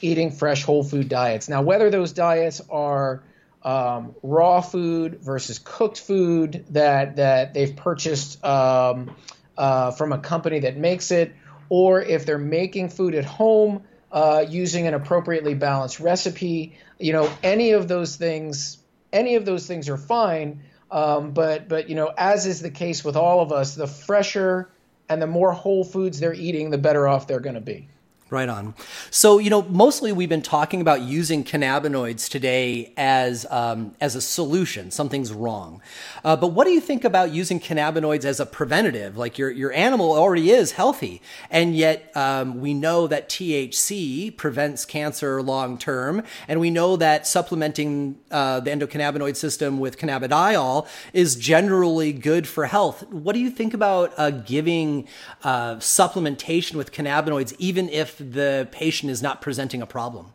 eating 0.00 0.30
fresh 0.30 0.62
whole 0.62 0.84
food 0.84 1.08
diets. 1.08 1.48
Now, 1.48 1.62
whether 1.62 1.90
those 1.90 2.12
diets 2.12 2.60
are 2.70 3.22
um, 3.62 4.14
raw 4.22 4.60
food 4.60 5.20
versus 5.20 5.58
cooked 5.62 6.00
food 6.00 6.64
that 6.70 7.16
that 7.16 7.54
they've 7.54 7.74
purchased 7.74 8.42
um, 8.44 9.14
uh, 9.56 9.90
from 9.90 10.12
a 10.12 10.18
company 10.18 10.60
that 10.60 10.76
makes 10.76 11.10
it, 11.10 11.34
or 11.68 12.00
if 12.00 12.24
they're 12.24 12.38
making 12.38 12.88
food 12.88 13.14
at 13.14 13.24
home 13.24 13.82
uh, 14.12 14.44
using 14.48 14.86
an 14.86 14.94
appropriately 14.94 15.54
balanced 15.54 16.00
recipe. 16.00 16.74
You 16.98 17.12
know, 17.12 17.30
any 17.42 17.72
of 17.72 17.88
those 17.88 18.16
things, 18.16 18.78
any 19.12 19.36
of 19.36 19.44
those 19.44 19.66
things 19.66 19.88
are 19.88 19.96
fine. 19.98 20.62
Um, 20.90 21.32
but 21.32 21.68
but 21.68 21.88
you 21.88 21.94
know, 21.94 22.12
as 22.16 22.46
is 22.46 22.60
the 22.60 22.70
case 22.70 23.04
with 23.04 23.16
all 23.16 23.40
of 23.40 23.52
us, 23.52 23.74
the 23.74 23.86
fresher 23.86 24.70
and 25.08 25.20
the 25.20 25.26
more 25.26 25.52
whole 25.52 25.84
foods 25.84 26.20
they're 26.20 26.34
eating, 26.34 26.70
the 26.70 26.78
better 26.78 27.06
off 27.06 27.26
they're 27.26 27.40
going 27.40 27.54
to 27.54 27.60
be. 27.60 27.88
Right 28.30 28.48
on. 28.48 28.74
So, 29.10 29.38
you 29.38 29.50
know, 29.50 29.62
mostly 29.62 30.12
we've 30.12 30.28
been 30.28 30.40
talking 30.40 30.80
about 30.80 31.00
using 31.00 31.42
cannabinoids 31.42 32.28
today 32.28 32.92
as 32.96 33.44
um, 33.50 33.96
as 34.00 34.14
a 34.14 34.20
solution. 34.20 34.92
Something's 34.92 35.32
wrong. 35.32 35.82
Uh, 36.22 36.36
but 36.36 36.48
what 36.52 36.64
do 36.64 36.70
you 36.70 36.80
think 36.80 37.02
about 37.02 37.32
using 37.32 37.58
cannabinoids 37.58 38.24
as 38.24 38.38
a 38.38 38.46
preventative? 38.46 39.16
Like 39.16 39.36
your 39.36 39.50
your 39.50 39.72
animal 39.72 40.12
already 40.12 40.52
is 40.52 40.70
healthy, 40.72 41.20
and 41.50 41.74
yet 41.74 42.16
um, 42.16 42.60
we 42.60 42.72
know 42.72 43.08
that 43.08 43.28
THC 43.28 44.36
prevents 44.36 44.84
cancer 44.84 45.42
long 45.42 45.76
term, 45.76 46.22
and 46.46 46.60
we 46.60 46.70
know 46.70 46.94
that 46.94 47.26
supplementing 47.26 48.16
uh, 48.30 48.60
the 48.60 48.70
endocannabinoid 48.70 49.34
system 49.34 49.80
with 49.80 49.98
cannabidiol 49.98 50.86
is 51.12 51.34
generally 51.34 52.12
good 52.12 52.46
for 52.46 52.66
health. 52.66 53.10
What 53.10 53.32
do 53.32 53.40
you 53.40 53.50
think 53.50 53.74
about 53.74 54.12
uh, 54.16 54.30
giving 54.30 55.08
uh, 55.42 55.76
supplementation 55.76 56.76
with 56.76 56.92
cannabinoids, 56.92 57.56
even 57.58 57.88
if 57.88 58.19
the 58.20 58.68
patient 58.70 59.10
is 59.10 59.22
not 59.22 59.40
presenting 59.40 59.82
a 59.82 59.86
problem? 59.86 60.32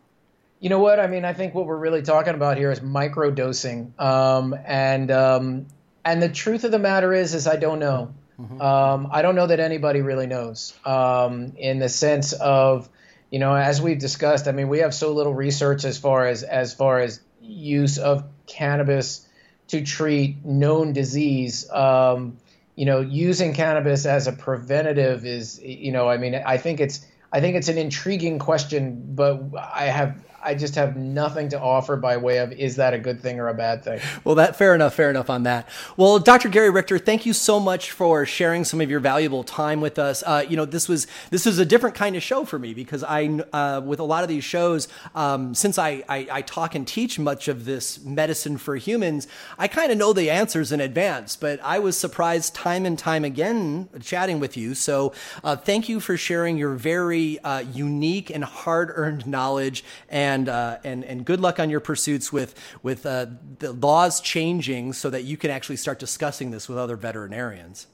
You 0.59 0.69
know 0.69 0.79
what? 0.79 0.99
I 0.99 1.07
mean, 1.07 1.25
I 1.25 1.33
think 1.33 1.53
what 1.53 1.65
we're 1.65 1.77
really 1.77 2.01
talking 2.01 2.33
about 2.33 2.57
here 2.57 2.71
is 2.71 2.79
microdosing, 2.79 3.99
um, 3.99 4.55
and 4.65 5.11
um, 5.11 5.67
and 6.03 6.21
the 6.21 6.29
truth 6.29 6.63
of 6.63 6.71
the 6.71 6.79
matter 6.79 7.13
is, 7.13 7.33
is 7.33 7.47
I 7.47 7.57
don't 7.57 7.79
know. 7.79 8.13
Mm-hmm. 8.39 8.61
Um, 8.61 9.09
I 9.11 9.21
don't 9.21 9.35
know 9.35 9.47
that 9.47 9.59
anybody 9.59 10.01
really 10.01 10.27
knows, 10.27 10.73
um, 10.85 11.53
in 11.57 11.79
the 11.79 11.87
sense 11.87 12.33
of, 12.33 12.89
you 13.29 13.39
know, 13.39 13.55
as 13.55 13.81
we've 13.81 13.99
discussed. 13.99 14.47
I 14.47 14.51
mean, 14.51 14.67
we 14.67 14.79
have 14.79 14.93
so 14.93 15.13
little 15.13 15.33
research 15.33 15.85
as 15.85 15.97
far 15.97 16.25
as 16.25 16.43
as 16.43 16.73
far 16.73 16.99
as 16.99 17.21
use 17.41 17.97
of 17.97 18.25
cannabis 18.47 19.27
to 19.67 19.83
treat 19.83 20.43
known 20.45 20.93
disease. 20.93 21.69
Um, 21.69 22.37
you 22.75 22.85
know, 22.85 22.99
using 22.99 23.53
cannabis 23.53 24.05
as 24.05 24.27
a 24.27 24.33
preventative 24.33 25.25
is, 25.25 25.61
you 25.61 25.91
know, 25.91 26.09
I 26.09 26.17
mean, 26.17 26.35
I 26.35 26.57
think 26.57 26.81
it's 26.81 27.05
I 27.35 27.41
think 27.41 27.57
it's 27.57 27.67
an 27.67 27.77
intriguing 27.77 28.39
question, 28.39 29.03
but 29.09 29.43
I 29.57 29.87
have 29.87 30.15
I 30.45 30.53
just 30.53 30.75
have 30.75 30.95
nothing 30.95 31.49
to 31.49 31.59
offer 31.59 31.95
by 31.95 32.17
way 32.17 32.37
of 32.37 32.51
is 32.51 32.75
that 32.75 32.93
a 32.93 32.99
good 32.99 33.19
thing 33.19 33.39
or 33.39 33.47
a 33.47 33.53
bad 33.53 33.83
thing? 33.83 33.99
Well, 34.23 34.35
that 34.35 34.55
fair 34.55 34.75
enough, 34.75 34.93
fair 34.93 35.09
enough 35.09 35.29
on 35.29 35.43
that. 35.43 35.67
Well, 35.97 36.19
Dr. 36.19 36.49
Gary 36.49 36.69
Richter, 36.69 36.99
thank 36.99 37.25
you 37.25 37.33
so 37.33 37.59
much 37.59 37.91
for 37.91 38.25
sharing 38.25 38.63
some 38.63 38.79
of 38.79 38.89
your 38.89 38.99
valuable 38.99 39.43
time 39.43 39.81
with 39.81 39.97
us. 39.97 40.23
Uh, 40.25 40.45
you 40.47 40.55
know, 40.55 40.65
this 40.65 40.87
was 40.87 41.07
this 41.31 41.45
was 41.45 41.57
a 41.57 41.65
different 41.65 41.95
kind 41.95 42.15
of 42.15 42.21
show 42.21 42.45
for 42.45 42.59
me 42.59 42.73
because 42.73 43.03
I, 43.03 43.25
uh, 43.51 43.81
with 43.83 43.99
a 43.99 44.03
lot 44.03 44.23
of 44.23 44.29
these 44.29 44.43
shows, 44.43 44.87
um, 45.15 45.55
since 45.55 45.79
I, 45.79 46.03
I, 46.07 46.27
I 46.31 46.41
talk 46.41 46.75
and 46.75 46.87
teach 46.87 47.17
much 47.17 47.47
of 47.47 47.65
this 47.65 48.03
medicine 48.03 48.57
for 48.57 48.75
humans, 48.75 49.27
I 49.57 49.67
kind 49.67 49.91
of 49.91 49.97
know 49.97 50.13
the 50.13 50.29
answers 50.29 50.71
in 50.71 50.79
advance. 50.79 51.35
But 51.35 51.59
I 51.63 51.79
was 51.79 51.97
surprised 51.97 52.53
time 52.53 52.85
and 52.85 52.99
time 52.99 53.25
again 53.25 53.89
chatting 54.01 54.39
with 54.39 54.55
you. 54.55 54.75
So, 54.75 55.13
uh, 55.43 55.55
thank 55.55 55.89
you 55.89 55.99
for 55.99 56.17
sharing 56.17 56.57
your 56.57 56.75
very 56.75 57.39
uh, 57.39 57.59
unique 57.59 58.29
and 58.29 58.43
hard 58.43 58.91
earned 58.93 59.25
knowledge 59.25 59.83
and 60.09 60.34
and 60.35 60.49
uh, 60.49 60.77
and 60.83 61.03
and 61.03 61.25
good 61.25 61.39
luck 61.39 61.59
on 61.59 61.69
your 61.69 61.79
pursuits 61.79 62.31
with 62.31 62.53
with 62.83 63.05
uh, 63.05 63.27
the 63.59 63.71
laws 63.73 64.19
changing 64.21 64.93
so 64.93 65.09
that 65.09 65.23
you 65.23 65.37
can 65.37 65.49
actually 65.49 65.77
start 65.77 65.97
discussing 65.97 66.51
this 66.51 66.69
with 66.69 66.77
other 66.77 66.95
veterinarians. 66.95 67.87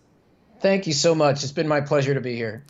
Thank 0.59 0.85
you 0.85 0.93
so 0.93 1.15
much. 1.15 1.43
It's 1.43 1.51
been 1.51 1.67
my 1.67 1.81
pleasure 1.81 2.13
to 2.13 2.21
be 2.21 2.35
here. 2.35 2.63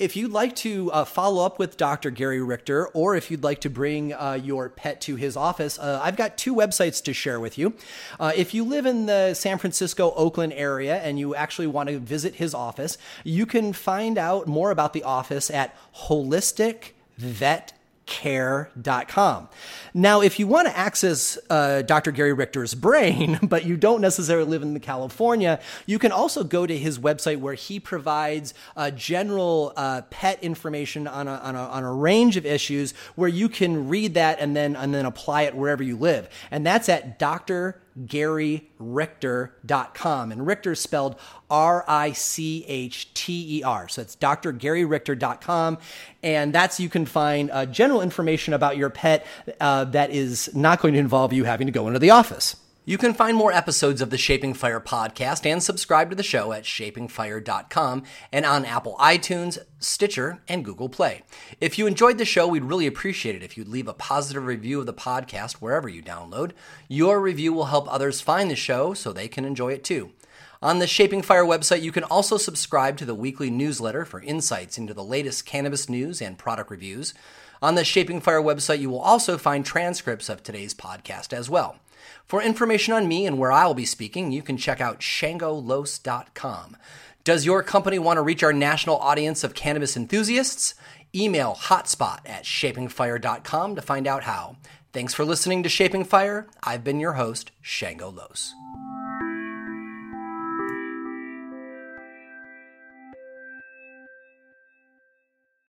If 0.00 0.16
you'd 0.16 0.32
like 0.32 0.56
to 0.56 0.90
uh, 0.90 1.04
follow 1.04 1.46
up 1.46 1.60
with 1.60 1.76
Dr. 1.76 2.10
Gary 2.10 2.42
Richter, 2.42 2.88
or 2.88 3.14
if 3.14 3.30
you'd 3.30 3.44
like 3.44 3.60
to 3.60 3.70
bring 3.70 4.12
uh, 4.12 4.38
your 4.42 4.68
pet 4.68 5.00
to 5.02 5.14
his 5.14 5.36
office, 5.36 5.78
uh, 5.78 6.00
I've 6.02 6.16
got 6.16 6.36
two 6.36 6.54
websites 6.54 7.02
to 7.04 7.14
share 7.14 7.38
with 7.38 7.56
you. 7.56 7.74
Uh, 8.18 8.32
if 8.34 8.52
you 8.52 8.64
live 8.64 8.84
in 8.84 9.06
the 9.06 9.32
San 9.34 9.58
Francisco, 9.58 10.12
Oakland 10.16 10.54
area, 10.54 10.96
and 10.96 11.20
you 11.20 11.36
actually 11.36 11.68
want 11.68 11.88
to 11.88 12.00
visit 12.00 12.34
his 12.34 12.52
office, 12.52 12.98
you 13.22 13.46
can 13.46 13.72
find 13.72 14.18
out 14.18 14.48
more 14.48 14.72
about 14.72 14.92
the 14.92 15.04
office 15.04 15.48
at 15.48 15.74
Holistic 15.94 16.94
Vet 17.16 17.72
care.com. 18.06 19.48
Now, 19.92 20.20
if 20.20 20.38
you 20.38 20.46
want 20.46 20.68
to 20.68 20.76
access 20.76 21.38
uh, 21.50 21.82
Dr. 21.82 22.12
Gary 22.12 22.32
Richter's 22.32 22.74
brain, 22.74 23.38
but 23.42 23.64
you 23.64 23.76
don't 23.76 24.00
necessarily 24.00 24.48
live 24.48 24.62
in 24.62 24.78
California, 24.80 25.60
you 25.86 25.98
can 25.98 26.12
also 26.12 26.44
go 26.44 26.66
to 26.66 26.78
his 26.78 26.98
website 26.98 27.40
where 27.40 27.54
he 27.54 27.80
provides 27.80 28.54
uh, 28.76 28.90
general 28.92 29.72
uh, 29.76 30.02
pet 30.10 30.42
information 30.42 31.06
on 31.06 31.26
a, 31.26 31.34
on, 31.34 31.56
a, 31.56 31.60
on 31.60 31.84
a 31.84 31.92
range 31.92 32.36
of 32.36 32.46
issues 32.46 32.92
where 33.16 33.28
you 33.28 33.48
can 33.48 33.88
read 33.88 34.14
that 34.14 34.38
and 34.40 34.56
then, 34.56 34.76
and 34.76 34.94
then 34.94 35.04
apply 35.04 35.42
it 35.42 35.54
wherever 35.54 35.82
you 35.82 35.96
live. 35.96 36.28
And 36.50 36.64
that's 36.64 36.88
at 36.88 37.18
Dr. 37.18 37.80
GaryRichter.com. 38.04 40.32
And 40.32 40.46
Richter 40.46 40.72
is 40.72 40.80
spelled 40.80 41.16
R 41.50 41.84
I 41.88 42.12
C 42.12 42.64
H 42.66 43.12
T 43.14 43.58
E 43.58 43.62
R. 43.62 43.88
So 43.88 44.02
it's 44.02 44.16
drgaryrichter.com. 44.16 45.78
And 46.22 46.52
that's 46.52 46.80
you 46.80 46.88
can 46.88 47.06
find 47.06 47.50
uh, 47.50 47.66
general 47.66 48.02
information 48.02 48.54
about 48.54 48.76
your 48.76 48.90
pet 48.90 49.26
uh, 49.60 49.84
that 49.84 50.10
is 50.10 50.54
not 50.54 50.80
going 50.80 50.94
to 50.94 51.00
involve 51.00 51.32
you 51.32 51.44
having 51.44 51.66
to 51.66 51.72
go 51.72 51.86
into 51.86 51.98
the 51.98 52.10
office. 52.10 52.56
You 52.88 52.98
can 52.98 53.14
find 53.14 53.36
more 53.36 53.50
episodes 53.50 54.00
of 54.00 54.10
the 54.10 54.16
Shaping 54.16 54.54
Fire 54.54 54.78
podcast 54.78 55.44
and 55.44 55.60
subscribe 55.60 56.08
to 56.10 56.14
the 56.14 56.22
show 56.22 56.52
at 56.52 56.62
shapingfire.com 56.62 58.04
and 58.30 58.46
on 58.46 58.64
Apple 58.64 58.94
iTunes, 59.00 59.58
Stitcher, 59.80 60.40
and 60.46 60.64
Google 60.64 60.88
Play. 60.88 61.22
If 61.60 61.80
you 61.80 61.88
enjoyed 61.88 62.18
the 62.18 62.24
show, 62.24 62.46
we'd 62.46 62.62
really 62.62 62.86
appreciate 62.86 63.34
it 63.34 63.42
if 63.42 63.56
you'd 63.56 63.66
leave 63.66 63.88
a 63.88 63.92
positive 63.92 64.46
review 64.46 64.78
of 64.78 64.86
the 64.86 64.94
podcast 64.94 65.54
wherever 65.54 65.88
you 65.88 66.00
download. 66.00 66.52
Your 66.86 67.20
review 67.20 67.52
will 67.52 67.64
help 67.64 67.92
others 67.92 68.20
find 68.20 68.48
the 68.48 68.54
show 68.54 68.94
so 68.94 69.12
they 69.12 69.26
can 69.26 69.44
enjoy 69.44 69.72
it 69.72 69.82
too. 69.82 70.12
On 70.62 70.78
the 70.78 70.86
Shaping 70.86 71.22
Fire 71.22 71.44
website, 71.44 71.82
you 71.82 71.90
can 71.90 72.04
also 72.04 72.36
subscribe 72.36 72.96
to 72.98 73.04
the 73.04 73.16
weekly 73.16 73.50
newsletter 73.50 74.04
for 74.04 74.20
insights 74.20 74.78
into 74.78 74.94
the 74.94 75.02
latest 75.02 75.44
cannabis 75.44 75.88
news 75.88 76.22
and 76.22 76.38
product 76.38 76.70
reviews. 76.70 77.14
On 77.60 77.74
the 77.74 77.84
Shaping 77.84 78.20
Fire 78.20 78.40
website, 78.40 78.78
you 78.78 78.90
will 78.90 79.00
also 79.00 79.36
find 79.36 79.66
transcripts 79.66 80.28
of 80.28 80.44
today's 80.44 80.72
podcast 80.72 81.32
as 81.32 81.50
well. 81.50 81.80
For 82.26 82.42
information 82.42 82.92
on 82.92 83.06
me 83.06 83.26
and 83.26 83.38
where 83.38 83.52
I'll 83.52 83.74
be 83.74 83.84
speaking, 83.84 84.32
you 84.32 84.42
can 84.42 84.56
check 84.56 84.80
out 84.80 85.00
shangolos.com. 85.00 86.76
Does 87.22 87.46
your 87.46 87.62
company 87.62 87.98
want 87.98 88.18
to 88.18 88.22
reach 88.22 88.42
our 88.42 88.52
national 88.52 88.98
audience 88.98 89.44
of 89.44 89.54
cannabis 89.54 89.96
enthusiasts? 89.96 90.74
Email 91.14 91.54
hotspot 91.54 92.20
at 92.26 92.44
shapingfire.com 92.44 93.76
to 93.76 93.82
find 93.82 94.06
out 94.06 94.24
how. 94.24 94.56
Thanks 94.92 95.14
for 95.14 95.24
listening 95.24 95.62
to 95.62 95.68
Shaping 95.68 96.04
Fire. 96.04 96.46
I've 96.62 96.84
been 96.84 97.00
your 97.00 97.14
host, 97.14 97.52
Shango 97.62 98.10
Los. 98.10 98.54